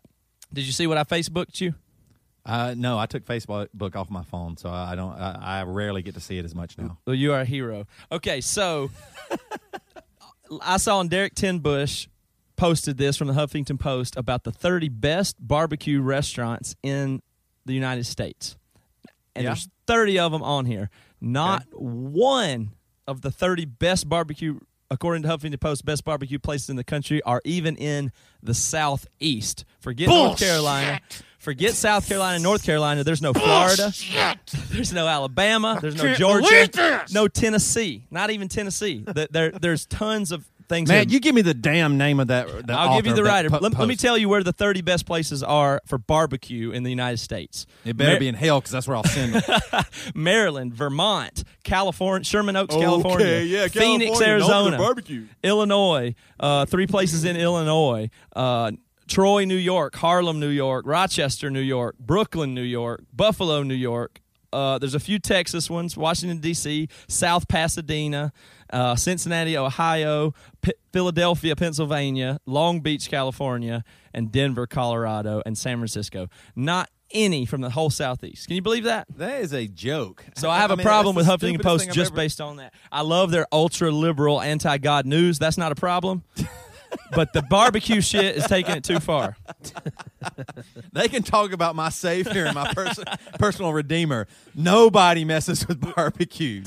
Did 0.53 0.65
you 0.65 0.71
see 0.71 0.85
what 0.85 0.97
I 0.97 1.03
Facebooked 1.03 1.59
you? 1.61 1.73
Uh, 2.45 2.73
no 2.77 2.97
i 2.99 3.05
took 3.05 3.23
facebook 3.25 3.95
off 3.95 4.09
my 4.09 4.23
phone 4.23 4.57
so 4.57 4.69
i 4.69 4.95
don't 4.95 5.13
I, 5.13 5.59
I 5.59 5.63
rarely 5.63 6.01
get 6.01 6.13
to 6.15 6.19
see 6.19 6.37
it 6.37 6.45
as 6.45 6.53
much 6.53 6.77
now 6.77 6.97
Well, 7.05 7.15
you 7.15 7.31
are 7.33 7.41
a 7.41 7.45
hero. 7.45 7.85
Okay, 8.11 8.41
so 8.41 8.89
I 10.61 10.77
saw 10.77 10.99
on 10.99 11.07
Derek 11.07 11.35
Tenbush 11.35 12.07
posted 12.55 12.97
this 12.97 13.17
from 13.17 13.27
the 13.27 13.33
Huffington 13.33 13.79
Post 13.79 14.15
about 14.15 14.43
the 14.43 14.51
30 14.51 14.89
best 14.89 15.35
barbecue 15.39 16.01
restaurants 16.01 16.75
in 16.83 17.21
the 17.65 17.73
United 17.73 18.05
States. 18.05 18.55
And 19.35 19.43
Yeah. 19.43 19.49
there's 19.51 19.69
30 19.87 20.19
of 20.19 20.31
them 20.31 20.43
on 20.43 20.65
here. 20.65 20.89
Not 21.19 21.65
one 21.73 22.73
of 23.07 23.21
the 23.21 23.31
30 23.31 23.65
best 23.65 24.07
barbecue, 24.07 24.59
according 24.93 25.23
to 25.23 25.29
Huffington 25.29 25.59
Post, 25.59 25.85
best 25.85 26.03
barbecue 26.05 26.39
places 26.39 26.69
in 26.69 26.75
the 26.75 26.83
country 26.83 27.21
are 27.23 27.41
even 27.43 27.75
in 27.75 28.11
the 28.41 28.53
Southeast. 28.53 29.65
Forget 29.79 30.07
North 30.07 30.39
Carolina. 30.39 31.01
Forget 31.39 31.73
South 31.73 32.07
Carolina 32.07 32.39
North 32.39 32.63
Carolina. 32.63 33.03
There's 33.03 33.21
no 33.21 33.33
Florida. 33.33 33.91
There's 34.69 34.93
no 34.93 35.07
Alabama. 35.07 35.77
There's 35.81 35.95
no 35.95 36.13
Georgia. 36.13 36.45
No 37.11 37.27
Tennessee. 37.27 38.05
Not 38.09 38.29
even 38.31 38.47
Tennessee. 38.47 39.03
There, 39.31 39.51
there's 39.51 39.85
tons 39.85 40.31
of 40.31 40.49
things. 40.73 40.89
man 40.89 41.07
here. 41.07 41.13
you 41.13 41.19
give 41.19 41.35
me 41.35 41.41
the 41.41 41.53
damn 41.53 41.97
name 41.97 42.19
of 42.19 42.27
that 42.27 42.67
the 42.67 42.73
I'll 42.73 42.95
give 42.97 43.05
you 43.07 43.13
the 43.13 43.23
writer. 43.23 43.49
po- 43.49 43.59
let, 43.61 43.77
let 43.77 43.87
me 43.87 43.95
tell 43.95 44.17
you 44.17 44.27
where 44.29 44.43
the 44.43 44.51
30 44.53 44.81
best 44.81 45.05
places 45.05 45.41
are 45.43 45.81
for 45.85 45.97
barbecue 45.97 46.71
in 46.71 46.83
the 46.83 46.89
United 46.89 47.17
States. 47.17 47.65
it 47.85 47.95
better 47.95 48.11
Mar- 48.11 48.19
be 48.19 48.27
in 48.27 48.35
hell 48.35 48.59
because 48.59 48.71
that's 48.71 48.87
where 48.87 48.97
i'll 48.97 49.03
send 49.03 49.33
them 49.35 49.83
Maryland, 50.15 50.73
Vermont, 50.73 51.43
California, 51.63 52.25
Sherman 52.25 52.55
Oaks, 52.55 52.75
California, 52.75 53.25
Okay, 53.25 53.43
yeah, 53.45 53.67
Phoenix, 53.67 54.11
California, 54.11 54.15
for 54.17 54.23
Arizona, 54.23 54.77
barbecue. 54.77 55.25
Illinois, 55.43 56.15
uh, 56.39 56.65
three 56.65 56.87
places 56.87 57.23
in 57.25 57.35
Illinois, 57.37 58.09
uh, 58.35 58.71
Troy, 59.07 59.45
New 59.45 59.55
York, 59.57 59.95
Harlem, 59.95 60.39
New 60.39 60.47
York, 60.49 60.85
Rochester, 60.87 61.49
New 61.49 61.59
York, 61.59 61.97
Brooklyn, 61.99 62.53
New 62.53 62.61
York, 62.61 63.03
Buffalo, 63.13 63.61
New 63.63 63.73
York. 63.73 64.19
Uh, 64.51 64.77
there's 64.77 64.93
a 64.95 64.99
few 64.99 65.17
Texas 65.19 65.69
ones, 65.69 65.97
Washington 65.97 66.37
D.C., 66.37 66.87
South 67.07 67.47
Pasadena, 67.47 68.31
uh, 68.73 68.95
Cincinnati, 68.95 69.57
Ohio, 69.57 70.33
P- 70.61 70.73
Philadelphia, 70.91 71.55
Pennsylvania, 71.55 72.39
Long 72.45 72.81
Beach, 72.81 73.09
California, 73.09 73.83
and 74.13 74.31
Denver, 74.31 74.67
Colorado, 74.67 75.41
and 75.45 75.57
San 75.57 75.77
Francisco. 75.77 76.27
Not 76.55 76.89
any 77.11 77.45
from 77.45 77.61
the 77.61 77.69
whole 77.69 77.89
Southeast. 77.91 78.47
Can 78.47 78.55
you 78.55 78.61
believe 78.61 78.85
that? 78.85 79.05
that 79.17 79.41
is 79.41 79.53
a 79.53 79.67
joke 79.67 80.25
So 80.35 80.49
I 80.49 80.57
have 80.59 80.71
a 80.71 80.77
mean, 80.77 80.83
problem 80.83 81.15
with 81.15 81.27
Huffington 81.27 81.61
Post 81.61 81.91
just 81.91 82.11
ever- 82.11 82.15
based 82.15 82.41
on 82.41 82.57
that. 82.57 82.73
I 82.91 83.01
love 83.01 83.29
their 83.31 83.45
ultra 83.51 83.91
liberal, 83.91 84.41
anti 84.41 84.77
God 84.79 85.05
news. 85.05 85.37
That's 85.39 85.57
not 85.57 85.71
a 85.71 85.75
problem. 85.75 86.23
but 87.15 87.33
the 87.33 87.41
barbecue 87.43 88.01
shit 88.01 88.35
is 88.35 88.45
taking 88.45 88.75
it 88.75 88.83
too 88.83 88.99
far. 88.99 89.37
They 90.93 91.07
can 91.09 91.23
talk 91.23 91.51
about 91.51 91.75
my 91.75 91.89
savior 91.89 92.45
and 92.45 92.55
my 92.55 92.71
person, 92.73 93.03
personal 93.39 93.73
redeemer. 93.73 94.27
Nobody 94.55 95.25
messes 95.25 95.67
with 95.67 95.81
barbecue. 95.95 96.63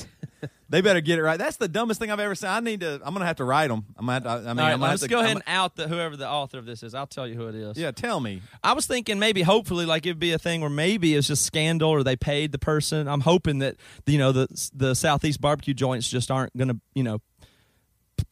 They 0.69 0.81
better 0.81 1.01
get 1.01 1.19
it 1.19 1.23
right. 1.23 1.39
That's 1.39 1.59
the 1.59 1.69
dumbest 1.69 2.01
thing 2.01 2.11
I've 2.11 2.19
ever 2.19 2.35
seen. 2.35 2.51
I 2.51 2.59
need 2.61 2.81
to. 2.81 3.01
I'm 3.05 3.13
gonna 3.15 3.25
have 3.27 3.37
to 3.37 3.45
write 3.45 3.69
them. 3.69 3.85
I'm 3.97 4.07
gonna. 4.07 4.13
Have 4.29 4.43
to, 4.43 4.49
I 4.51 4.53
mean, 4.53 4.57
right, 4.65 4.73
I'm 4.73 4.81
gonna 4.81 4.91
let's 4.91 5.03
to, 5.03 5.09
go 5.09 5.19
ahead 5.21 5.29
I'm- 5.29 5.43
and 5.47 5.57
out 5.57 5.77
the, 5.77 5.87
whoever 5.87 6.17
the 6.17 6.29
author 6.29 6.59
of 6.59 6.67
this 6.67 6.83
is. 6.83 6.93
I'll 6.95 7.07
tell 7.07 7.27
you 7.29 7.35
who 7.35 7.47
it 7.47 7.55
is. 7.55 7.79
yeah, 7.79 7.93
tell 7.93 8.19
me. 8.19 8.43
I 8.65 8.73
was 8.73 8.85
thinking 8.87 9.19
maybe, 9.21 9.43
hopefully, 9.43 9.87
like 9.87 10.07
it'd 10.07 10.19
be 10.19 10.33
a 10.33 10.39
thing 10.39 10.61
where 10.63 10.71
maybe 10.71 11.15
it's 11.15 11.29
just 11.29 11.45
scandal 11.47 11.91
or 11.91 12.03
they 12.03 12.17
paid 12.17 12.51
the 12.51 12.59
person. 12.59 13.07
I'm 13.07 13.21
hoping 13.21 13.61
that 13.61 13.77
you 14.07 14.19
know 14.19 14.33
the 14.33 14.49
the 14.75 14.95
Southeast 14.95 15.41
barbecue 15.41 15.73
joints 15.75 16.09
just 16.09 16.31
aren't 16.33 16.57
going 16.57 16.69
to 16.69 16.81
you 16.95 17.05
know 17.05 17.21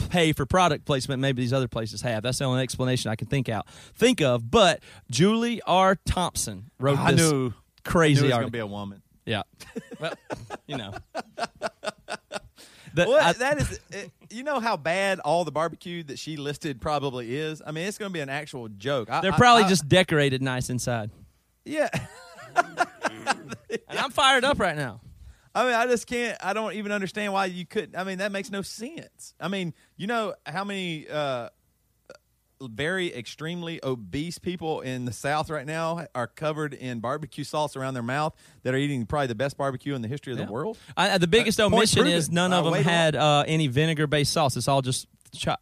pay 0.08 0.32
for 0.32 0.44
product 0.44 0.86
placement. 0.86 1.20
Maybe 1.20 1.40
these 1.40 1.52
other 1.52 1.68
places 1.68 2.02
have. 2.02 2.24
That's 2.24 2.38
the 2.38 2.46
only 2.46 2.62
explanation 2.64 3.12
I 3.12 3.16
can 3.16 3.28
think 3.28 3.48
out 3.48 3.68
think 3.94 4.20
of. 4.20 4.50
But 4.50 4.82
Julie 5.08 5.60
R. 5.68 5.94
Thompson 6.04 6.70
wrote 6.80 6.98
I 6.98 7.12
this 7.12 7.30
knew. 7.30 7.52
crazy 7.84 8.18
I 8.18 8.22
knew 8.22 8.26
it 8.26 8.28
was 8.28 8.32
article. 8.34 8.40
gonna 8.40 8.50
be 8.50 8.58
a 8.58 8.66
woman. 8.66 9.02
Yeah. 9.26 9.42
Well, 10.00 10.12
you 10.66 10.76
know. 10.76 10.92
The- 12.94 13.06
What 13.06 13.22
I- 13.22 13.32
that 13.34 13.60
is, 13.60 13.80
it, 13.90 14.10
you 14.30 14.42
know 14.44 14.60
how 14.60 14.76
bad 14.76 15.18
all 15.20 15.44
the 15.44 15.50
barbecue 15.52 16.02
that 16.04 16.18
she 16.18 16.36
listed 16.36 16.80
probably 16.80 17.34
is. 17.36 17.60
I 17.66 17.72
mean, 17.72 17.86
it's 17.86 17.98
going 17.98 18.08
to 18.10 18.12
be 18.12 18.20
an 18.20 18.28
actual 18.28 18.68
joke. 18.68 19.10
I, 19.10 19.20
they're 19.20 19.32
probably 19.32 19.64
I- 19.64 19.68
just 19.68 19.88
decorated 19.88 20.40
nice 20.42 20.70
inside. 20.70 21.10
yeah. 21.64 21.88
And 23.88 23.98
I'm 23.98 24.10
fired 24.10 24.44
up 24.44 24.58
right 24.60 24.76
now. 24.76 25.00
I 25.54 25.64
mean, 25.64 25.74
I 25.74 25.86
just 25.86 26.06
can't. 26.06 26.36
I 26.42 26.52
don't 26.52 26.74
even 26.74 26.90
understand 26.92 27.32
why 27.32 27.46
you 27.46 27.64
couldn't. 27.66 27.96
I 27.96 28.04
mean, 28.04 28.18
that 28.18 28.32
makes 28.32 28.50
no 28.50 28.62
sense. 28.62 29.34
I 29.40 29.48
mean, 29.48 29.72
you 29.96 30.06
know 30.06 30.34
how 30.46 30.64
many 30.64 31.06
uh, 31.08 31.48
very 32.62 33.14
extremely 33.14 33.80
obese 33.84 34.38
people 34.38 34.80
in 34.80 35.04
the 35.04 35.12
South 35.12 35.50
right 35.50 35.66
now 35.66 36.06
are 36.14 36.26
covered 36.26 36.72
in 36.74 37.00
barbecue 37.00 37.44
sauce 37.44 37.76
around 37.76 37.94
their 37.94 38.02
mouth 38.02 38.34
that 38.62 38.74
are 38.74 38.76
eating 38.78 39.06
probably 39.06 39.26
the 39.26 39.34
best 39.34 39.56
barbecue 39.56 39.94
in 39.94 40.02
the 40.02 40.08
history 40.08 40.32
of 40.32 40.38
Yeah. 40.38 40.46
the 40.46 40.52
world. 40.52 40.78
I, 40.96 41.18
the 41.18 41.26
biggest 41.26 41.60
Uh, 41.60 41.66
omission 41.66 42.06
is 42.06 42.30
none 42.30 42.52
Uh, 42.52 42.60
of 42.62 42.64
them 42.72 42.82
had 42.82 43.16
uh, 43.16 43.44
any 43.46 43.66
vinegar-based 43.66 44.32
sauce. 44.32 44.56
It's 44.56 44.68
all 44.68 44.82
just 44.82 45.06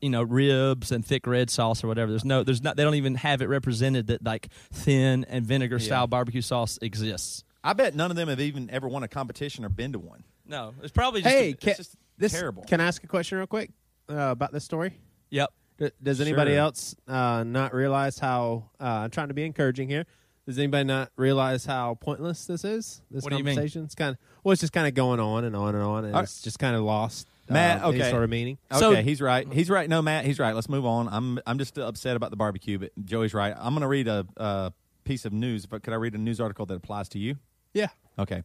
you 0.02 0.10
know 0.10 0.22
ribs 0.22 0.92
and 0.92 1.04
thick 1.04 1.26
red 1.26 1.48
sauce 1.48 1.82
or 1.82 1.88
whatever. 1.88 2.12
There's 2.12 2.24
no, 2.26 2.44
there's 2.44 2.62
not. 2.62 2.76
They 2.76 2.84
don't 2.84 2.94
even 2.96 3.14
have 3.16 3.40
it 3.40 3.48
represented 3.48 4.08
that 4.08 4.22
like 4.22 4.48
thin 4.72 5.24
and 5.30 5.46
vinegar 5.46 5.78
style 5.78 6.06
barbecue 6.06 6.42
sauce 6.42 6.78
exists. 6.82 7.42
I 7.64 7.72
bet 7.72 7.94
none 7.94 8.10
of 8.10 8.16
them 8.16 8.28
have 8.28 8.40
even 8.40 8.68
ever 8.70 8.86
won 8.88 9.02
a 9.02 9.08
competition 9.08 9.64
or 9.64 9.68
been 9.70 9.92
to 9.92 9.98
one. 9.98 10.24
No, 10.46 10.74
it's 10.82 10.92
probably 10.92 11.22
just. 11.22 11.34
Hey, 11.34 11.50
a- 11.50 11.54
can, 11.54 11.74
just 11.76 11.96
this, 12.18 12.32
terrible. 12.32 12.64
Can 12.64 12.80
I 12.80 12.84
ask 12.86 13.02
a 13.02 13.06
question 13.06 13.38
real 13.38 13.46
quick 13.46 13.70
uh, 14.10 14.14
about 14.32 14.52
this 14.52 14.64
story? 14.64 14.92
yep. 15.30 15.50
D- 15.78 15.90
Does 16.02 16.20
anybody 16.20 16.52
Sure. 16.52 16.58
else 16.60 16.94
uh, 17.08 17.44
not 17.46 17.74
realize 17.74 18.18
how? 18.18 18.70
Uh, 18.80 18.84
I'm 18.84 19.10
trying 19.10 19.28
to 19.28 19.34
be 19.34 19.44
encouraging 19.44 19.88
here. 19.88 20.04
Does 20.46 20.58
anybody 20.58 20.84
not 20.84 21.10
realize 21.16 21.64
how 21.66 21.94
pointless 22.00 22.46
this 22.46 22.64
is? 22.64 23.00
This 23.10 23.22
What 23.22 23.30
do 23.30 23.36
you 23.38 23.44
mean? 23.44 23.54
conversation? 23.54 23.84
It's 23.84 23.94
kind 23.94 24.10
of 24.10 24.18
well, 24.42 24.52
it's 24.52 24.60
just 24.60 24.72
kind 24.72 24.86
of 24.88 24.94
going 24.94 25.20
on 25.20 25.44
and 25.44 25.54
on 25.54 25.74
and 25.74 25.84
on, 25.84 26.04
and 26.04 26.14
All 26.14 26.20
right. 26.20 26.24
it's 26.24 26.42
just 26.42 26.58
kind 26.58 26.74
of 26.74 26.82
lost. 26.82 27.28
Matt, 27.48 27.82
uh, 27.82 27.88
okay. 27.88 28.10
sort 28.10 28.22
of 28.24 28.30
meaning. 28.30 28.56
Okay, 28.70 28.80
So- 28.80 28.94
he's 29.02 29.20
right. 29.20 29.50
He's 29.52 29.68
right. 29.70 29.88
No, 29.88 30.00
Matt, 30.02 30.24
he's 30.24 30.38
right. 30.38 30.54
Let's 30.54 30.68
move 30.68 30.84
on. 30.86 31.08
I'm 31.08 31.38
I'm 31.46 31.58
just 31.58 31.76
upset 31.78 32.16
about 32.16 32.30
the 32.30 32.36
barbecue, 32.36 32.78
but 32.78 32.92
Joey's 33.04 33.34
right. 33.34 33.54
I'm 33.56 33.72
going 33.74 33.82
to 33.82 33.88
read 33.88 34.08
a, 34.08 34.26
a 34.36 34.72
piece 35.04 35.24
of 35.24 35.32
news, 35.32 35.66
but 35.66 35.82
could 35.82 35.92
I 35.92 35.96
read 35.96 36.14
a 36.14 36.18
news 36.18 36.40
article 36.40 36.66
that 36.66 36.74
applies 36.74 37.08
to 37.10 37.18
you? 37.18 37.36
Yeah. 37.74 37.88
Okay. 38.18 38.42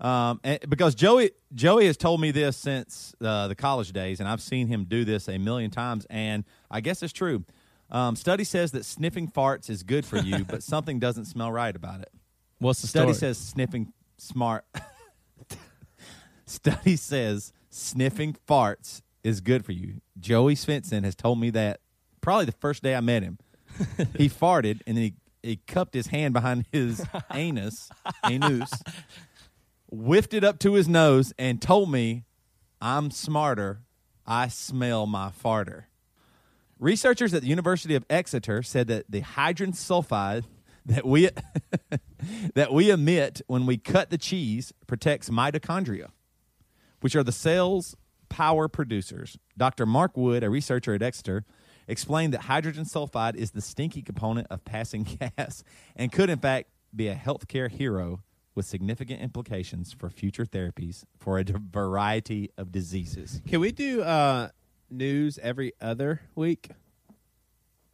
Um, 0.00 0.40
and 0.42 0.58
because 0.68 0.94
Joey 0.94 1.30
Joey 1.54 1.86
has 1.86 1.96
told 1.96 2.20
me 2.20 2.30
this 2.30 2.56
since 2.56 3.14
uh, 3.20 3.48
the 3.48 3.54
college 3.54 3.92
days, 3.92 4.20
and 4.20 4.28
I've 4.28 4.42
seen 4.42 4.66
him 4.66 4.84
do 4.84 5.04
this 5.04 5.28
a 5.28 5.38
million 5.38 5.70
times, 5.70 6.06
and 6.10 6.44
I 6.70 6.80
guess 6.80 7.02
it's 7.02 7.12
true. 7.12 7.44
Um, 7.90 8.16
study 8.16 8.44
says 8.44 8.72
that 8.72 8.84
sniffing 8.84 9.28
farts 9.28 9.70
is 9.70 9.82
good 9.82 10.04
for 10.04 10.16
you, 10.18 10.44
but 10.44 10.62
something 10.64 10.98
doesn't 10.98 11.26
smell 11.26 11.52
right 11.52 11.74
about 11.74 12.00
it. 12.00 12.10
What's 12.58 12.80
the 12.80 12.88
Study 12.88 13.12
story? 13.12 13.34
says 13.34 13.38
sniffing 13.38 13.92
smart. 14.16 14.64
Study 16.46 16.96
says 16.96 17.52
sniffing 17.70 18.36
farts 18.48 19.02
is 19.22 19.40
good 19.40 19.64
for 19.64 19.72
you. 19.72 20.00
Joey 20.18 20.54
Svendsen 20.54 21.04
has 21.04 21.14
told 21.14 21.38
me 21.38 21.50
that 21.50 21.80
probably 22.20 22.46
the 22.46 22.52
first 22.52 22.82
day 22.82 22.94
I 22.94 23.00
met 23.00 23.22
him. 23.22 23.38
he 24.16 24.28
farted 24.28 24.80
and 24.86 24.96
then 24.96 25.04
he, 25.04 25.14
he 25.42 25.56
cupped 25.66 25.94
his 25.94 26.08
hand 26.08 26.32
behind 26.32 26.66
his 26.72 27.04
anus, 27.32 27.90
anus, 28.24 28.72
whiffed 29.94 30.34
it 30.34 30.44
up 30.44 30.58
to 30.60 30.74
his 30.74 30.88
nose, 30.88 31.32
and 31.38 31.60
told 31.60 31.90
me, 31.90 32.24
"I'm 32.80 33.10
smarter. 33.10 33.82
I 34.26 34.48
smell 34.48 35.06
my 35.06 35.30
farter." 35.30 35.84
Researchers 36.78 37.32
at 37.32 37.42
the 37.42 37.48
University 37.48 37.94
of 37.94 38.04
Exeter 38.10 38.62
said 38.62 38.88
that 38.88 39.10
the 39.10 39.20
hydrogen 39.20 39.72
sulfide 39.72 40.44
that 40.86 41.06
we 41.06 41.30
that 42.54 42.72
we 42.72 42.90
emit 42.90 43.40
when 43.46 43.66
we 43.66 43.76
cut 43.76 44.10
the 44.10 44.18
cheese 44.18 44.72
protects 44.86 45.30
mitochondria, 45.30 46.10
which 47.00 47.16
are 47.16 47.22
the 47.22 47.32
cell's 47.32 47.96
power 48.28 48.68
producers. 48.68 49.38
Dr. 49.56 49.86
Mark 49.86 50.16
Wood, 50.16 50.42
a 50.42 50.50
researcher 50.50 50.94
at 50.94 51.02
Exeter, 51.02 51.44
explained 51.86 52.34
that 52.34 52.42
hydrogen 52.42 52.84
sulfide 52.84 53.36
is 53.36 53.52
the 53.52 53.60
stinky 53.60 54.02
component 54.02 54.46
of 54.50 54.64
passing 54.64 55.04
gas 55.36 55.62
and 55.96 56.10
could 56.10 56.30
in 56.30 56.38
fact 56.38 56.70
be 56.94 57.08
a 57.08 57.14
healthcare 57.14 57.70
hero 57.70 58.20
with 58.54 58.66
significant 58.66 59.20
implications 59.20 59.92
for 59.92 60.08
future 60.10 60.44
therapies 60.44 61.04
for 61.18 61.38
a 61.38 61.44
variety 61.44 62.50
of 62.56 62.70
diseases. 62.72 63.42
Can 63.48 63.60
we 63.60 63.72
do 63.72 64.02
uh, 64.02 64.48
news 64.90 65.38
every 65.42 65.72
other 65.80 66.20
week? 66.34 66.70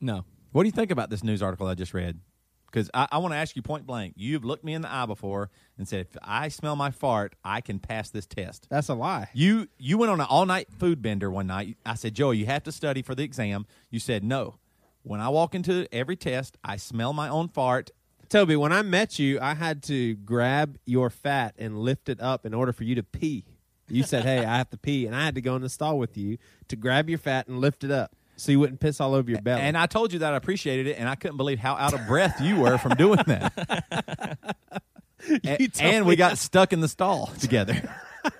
no. 0.01 0.25
What 0.53 0.65
do 0.65 0.67
you 0.67 0.73
think 0.73 0.91
about 0.91 1.11
this 1.11 1.23
news 1.23 1.43
article 1.43 1.69
I 1.69 1.75
just 1.75 1.95
read? 1.95 2.19
Because 2.67 2.91
I, 2.93 3.07
I 3.13 3.19
want 3.19 3.35
to 3.35 3.39
ask 3.39 3.55
you 3.55 3.63
point 3.63 3.87
blank. 3.87 4.15
You've 4.17 4.45
looked 4.45 4.65
me 4.65 4.75
in 4.75 4.83
the 4.83 4.93
eye 4.93 5.07
before 5.07 5.51
and 5.79 5.87
said, 5.87 6.01
if 6.01 6.17
I 6.23 6.49
smell 6.49 6.75
my 6.75 6.91
fart, 6.91 7.37
I 7.45 7.61
can 7.61 7.79
pass 7.79 8.11
this 8.11 8.27
test. 8.27 8.67
That's 8.69 8.89
a 8.89 8.95
lie. 8.95 9.29
You 9.33 9.69
you 9.79 9.97
went 9.99 10.11
on 10.11 10.21
an 10.21 10.27
all 10.29 10.47
night 10.47 10.69
food 10.77 11.03
bender 11.03 11.31
one 11.31 11.47
night. 11.47 11.77
I 11.87 11.95
said, 11.95 12.15
Joey, 12.15 12.39
you 12.39 12.47
have 12.47 12.65
to 12.65 12.73
study 12.73 13.03
for 13.03 13.15
the 13.15 13.23
exam. 13.23 13.67
You 13.91 14.01
said 14.01 14.25
no. 14.25 14.57
When 15.03 15.21
I 15.21 15.29
walk 15.29 15.55
into 15.55 15.87
every 15.93 16.17
test, 16.17 16.59
I 16.65 16.77
smell 16.77 17.13
my 17.13 17.29
own 17.29 17.49
fart. 17.49 17.91
Toby, 18.31 18.55
when 18.57 18.73
I 18.73 18.83
met 18.83 19.19
you, 19.19 19.39
I 19.41 19.55
had 19.55 19.83
to 19.85 20.15
grab 20.15 20.79
your 20.87 21.11
fat 21.11 21.55
and 21.59 21.79
lift 21.81 22.09
it 22.09 22.21
up 22.21 22.47
in 22.47 22.55
order 22.55 22.73
for 22.73 22.85
you 22.85 22.95
to 22.95 23.03
pee. 23.03 23.45
You 23.89 24.05
said, 24.05 24.25
"Hey, 24.25 24.45
I 24.45 24.57
have 24.59 24.71
to 24.71 24.77
pee," 24.79 25.05
and 25.05 25.17
I 25.17 25.25
had 25.25 25.35
to 25.35 25.41
go 25.41 25.57
in 25.57 25.63
the 25.63 25.69
stall 25.69 25.99
with 25.99 26.17
you 26.17 26.39
to 26.69 26.77
grab 26.77 27.09
your 27.11 27.19
fat 27.19 27.49
and 27.49 27.61
lift 27.61 27.83
it 27.83 27.91
up 27.91 28.15
so 28.37 28.53
you 28.53 28.61
wouldn't 28.61 28.79
piss 28.79 29.01
all 29.01 29.15
over 29.15 29.29
your 29.29 29.43
belly. 29.43 29.63
And 29.63 29.77
I 29.77 29.87
told 29.87 30.13
you 30.13 30.21
that 30.21 30.33
I 30.33 30.37
appreciated 30.37 30.87
it, 30.87 30.97
and 30.97 31.09
I 31.09 31.17
couldn't 31.17 31.39
believe 31.39 31.59
how 31.59 31.75
out 31.75 31.93
of 31.93 32.07
breath 32.07 32.41
you 32.41 32.61
were 32.61 32.79
from 32.79 32.95
doing 32.95 33.19
that. 33.27 34.39
A- 35.45 35.57
You 35.61 35.69
told 35.69 35.93
and 35.95 36.07
we 36.07 36.15
got 36.15 36.39
stuck 36.39 36.73
in 36.73 36.81
the 36.81 36.89
stall 36.89 37.27
together. 37.41 37.93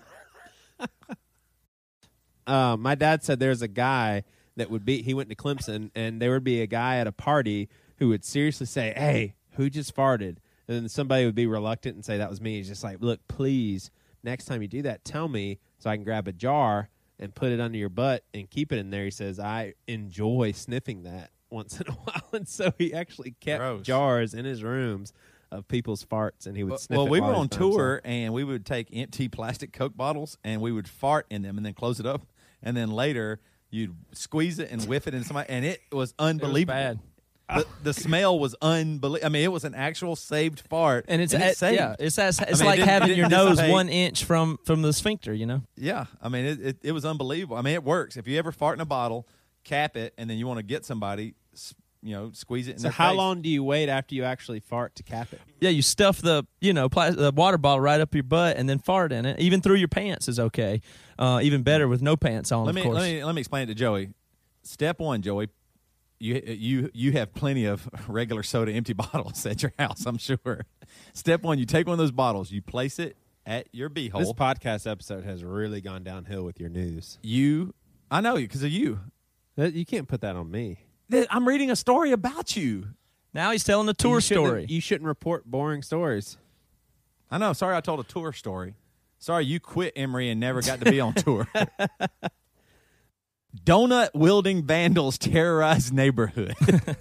uh, 2.47 2.77
my 2.79 2.95
dad 2.95 3.25
said 3.25 3.41
there's 3.41 3.61
a 3.63 3.69
guy 3.69 4.23
that 4.57 4.71
would 4.71 4.85
be. 4.85 5.03
He 5.03 5.15
went 5.15 5.31
to 5.31 5.35
Clemson, 5.35 5.91
and 5.97 6.23
there 6.23 6.31
would 6.31 6.45
be 6.45 6.63
a 6.63 6.67
guy 6.69 6.99
at 6.99 7.09
a 7.09 7.13
party 7.13 7.69
who 7.99 8.07
would 8.09 8.25
seriously 8.25 8.67
say, 8.67 8.95
"Hey, 8.97 9.35
who 9.53 9.71
just 9.71 9.95
farted?" 9.95 10.37
And 10.69 10.77
then 10.77 10.89
somebody 10.89 11.25
would 11.25 11.35
be 11.35 11.47
reluctant 11.47 11.97
and 11.97 12.05
say 12.05 12.19
that 12.19 12.31
was 12.31 12.41
me. 12.41 12.57
He's 12.57 12.69
just 12.69 12.85
like, 12.85 12.99
"Look, 13.01 13.27
please, 13.29 13.91
next 14.23 14.45
time 14.45 14.63
you 14.63 14.69
do 14.69 14.83
that, 14.83 15.05
tell 15.05 15.29
me 15.29 15.59
so 15.79 15.91
I 15.91 15.97
can 15.97 16.05
grab 16.05 16.29
a 16.29 16.33
jar 16.33 16.89
and 17.19 17.35
put 17.35 17.53
it 17.53 17.61
under 17.61 17.77
your 17.77 17.89
butt 17.89 18.25
and 18.33 18.49
keep 18.49 18.73
it 18.73 18.79
in 18.79 18.91
there." 18.91 19.05
He 19.05 19.11
says, 19.11 19.39
"I 19.41 19.75
enjoy 19.89 20.53
sniffing 20.53 21.03
that 21.03 21.31
once 21.51 21.81
in 21.81 21.89
a 21.89 21.93
while," 22.05 22.29
and 22.33 22.49
so 22.49 22.73
he 22.79 22.95
actually 22.95 23.33
kept 23.41 23.61
Gross. 23.61 23.83
jars 23.83 24.35
in 24.35 24.45
his 24.45 24.63
rooms 24.63 25.13
of 25.51 25.67
people's 25.67 26.05
farts, 26.05 26.47
and 26.47 26.57
he 26.57 26.63
would 26.63 26.79
sniff. 26.79 26.89
Them. 26.89 26.97
Well, 26.99 27.07
it 27.07 27.11
we 27.11 27.21
were 27.21 27.27
on 27.27 27.33
was 27.33 27.41
himself. 27.57 27.73
tour, 27.75 28.01
and 28.05 28.33
we 28.33 28.45
would 28.45 28.65
take 28.65 28.89
empty 28.93 29.27
plastic 29.29 29.73
Coke 29.73 29.97
bottles, 29.97 30.39
and 30.45 30.61
we 30.61 30.71
would 30.71 30.87
fart 30.87 31.27
in 31.29 31.43
them, 31.43 31.57
and 31.57 31.67
then 31.67 31.75
close 31.75 31.99
it 31.99 32.07
up, 32.07 32.23
and 32.63 32.77
then 32.77 32.93
later 32.93 33.41
you'd 33.69 33.97
squeeze 34.13 34.61
it 34.61 34.71
and 34.71 34.85
whiff 34.85 35.09
it 35.09 35.15
in 35.15 35.25
somebody, 35.25 35.49
and 35.51 35.65
it 35.65 35.81
was 35.91 36.15
unbelievable. 36.21 36.75
bad. 36.75 36.99
The, 37.59 37.67
the 37.83 37.95
smell 37.95 38.39
was 38.39 38.55
unbelievable. 38.63 39.27
I 39.27 39.29
mean, 39.31 39.43
it 39.45 39.53
was 39.53 39.65
an 39.65 39.75
actual 39.75 40.17
saved 40.17 40.61
fart, 40.61 41.05
And 41.09 41.21
it's, 41.23 41.33
it 41.35 41.41
at- 41.41 41.57
saved. 41.57 41.77
yeah, 41.77 41.97
it's 41.99 42.19
as, 42.19 42.39
it's 42.41 42.61
mean, 42.61 42.67
like 42.67 42.79
it 42.81 42.87
having 42.87 43.09
didn't 43.09 43.19
your 43.19 43.29
nose 43.29 43.51
dissipate. 43.53 43.73
one 43.73 43.89
inch 43.89 44.25
from 44.25 44.59
from 44.65 44.83
the 44.83 44.93
sphincter. 44.93 45.33
You 45.33 45.47
know. 45.47 45.63
Yeah, 45.77 46.07
I 46.23 46.29
mean, 46.29 46.45
it, 46.45 46.61
it, 46.61 46.77
it 46.83 46.93
was 46.93 47.05
unbelievable. 47.05 47.57
I 47.57 47.63
mean, 47.63 47.75
it 47.75 47.85
works. 47.85 48.17
If 48.17 48.27
you 48.29 48.39
ever 48.39 48.53
fart 48.53 48.77
in 48.77 48.81
a 48.81 48.87
bottle, 48.87 49.27
cap 49.65 49.97
it, 49.97 50.15
and 50.19 50.29
then 50.31 50.39
you 50.39 50.47
want 50.47 50.59
to 50.59 50.63
get 50.63 50.85
somebody, 50.85 51.35
you 52.03 52.15
know, 52.15 52.31
squeeze 52.33 52.69
it 52.69 52.73
in 52.73 52.79
So 52.79 52.89
how 52.91 53.11
face. 53.11 53.17
long 53.19 53.43
do 53.43 53.49
you 53.49 53.63
wait 53.63 53.89
after 53.89 54.15
you 54.15 54.25
actually 54.25 54.61
fart 54.61 54.95
to 54.97 55.03
cap 55.03 55.33
it? 55.33 55.41
Yeah, 55.61 55.71
you 55.71 55.83
stuff 55.83 56.21
the 56.23 56.45
you 56.61 56.73
know 56.73 56.89
pla- 56.89 57.11
the 57.11 57.31
water 57.33 57.59
bottle 57.59 57.81
right 57.81 58.01
up 58.01 58.15
your 58.15 58.23
butt 58.25 58.57
and 58.57 58.69
then 58.69 58.79
fart 58.79 59.13
in 59.13 59.27
it. 59.27 59.39
Even 59.39 59.61
through 59.61 59.77
your 59.77 59.89
pants 59.89 60.29
is 60.29 60.39
okay. 60.41 60.81
Uh, 61.19 61.41
even 61.43 61.63
better 61.63 61.87
with 61.89 62.01
no 62.01 62.17
pants 62.17 62.51
on, 62.53 62.65
Let 62.65 62.71
of 62.71 62.75
me 62.77 62.83
course. 62.83 62.97
let 62.97 63.03
me 63.13 63.25
let 63.25 63.35
me 63.35 63.41
explain 63.41 63.65
it 63.65 63.67
to 63.67 63.75
Joey. 63.75 64.11
Step 64.63 64.99
one, 65.01 65.21
Joey. 65.23 65.49
You 66.23 66.43
you 66.47 66.91
you 66.93 67.13
have 67.13 67.33
plenty 67.35 67.65
of 67.65 67.89
regular 68.09 68.43
soda 68.43 68.73
empty 68.73 68.93
bottles 68.95 69.45
at 69.47 69.63
your 69.63 69.73
house, 69.79 70.05
I'm 70.07 70.19
sure. 70.19 70.67
Step 71.15 71.43
one, 71.43 71.59
you 71.59 71.65
take 71.67 71.87
one 71.87 71.95
of 71.95 71.99
those 71.99 72.11
bottles, 72.13 72.51
you 72.53 72.61
place 72.63 72.99
it 72.99 73.17
at 73.47 73.69
your 73.73 73.89
beehole. 73.89 74.19
This 74.21 74.33
podcast 74.35 74.89
episode 74.91 75.25
has 75.25 75.43
really 75.43 75.81
gone 75.81 76.05
downhill 76.05 76.45
with 76.45 76.61
your 76.61 76.69
news. 76.69 77.19
you, 77.23 77.75
I 78.11 78.21
know 78.21 78.37
you 78.37 78.47
because 78.47 78.63
of 78.63 78.71
you. 78.71 79.01
That- 79.57 79.73
You 79.73 79.85
can't 79.87 80.07
put 80.09 80.21
that 80.21 80.37
on 80.37 80.51
me. 80.51 80.79
I'm 81.31 81.49
reading 81.49 81.71
a 81.71 81.77
story 81.77 82.13
about 82.13 82.55
you. 82.55 82.89
now 83.33 83.51
he's 83.51 83.65
telling 83.65 83.89
a 83.89 83.95
tour 83.95 84.17
You 84.17 84.21
shouldn't- 84.21 84.47
story. 84.47 84.67
You 84.69 84.81
shouldn't 84.81 85.09
report 85.09 85.47
boring 85.47 85.83
stories. 85.83 86.37
I 87.31 87.39
know. 87.39 87.53
Sorry, 87.55 87.75
I 87.77 87.81
told 87.81 87.99
a 88.01 88.05
tour 88.05 88.33
story. 88.33 88.75
Sorry, 89.19 89.45
you 89.47 89.59
quit 89.61 89.93
Emory 89.97 90.29
and 90.31 90.39
never 90.41 90.61
got 90.63 90.81
to 90.81 90.91
be 90.91 91.01
on 91.01 91.15
tour. 91.15 91.49
Donut 93.57 94.11
wielding 94.15 94.65
vandals 94.65 95.19
terrorize 95.19 95.93
neighborhood. 95.93 96.55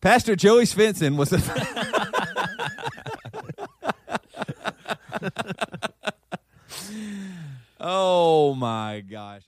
Pastor 0.00 0.34
Joey 0.36 0.64
Svendsen 0.64 1.16
was 1.16 1.32
a. 1.32 1.40
oh 7.80 8.54
my 8.54 9.00
gosh. 9.00 9.42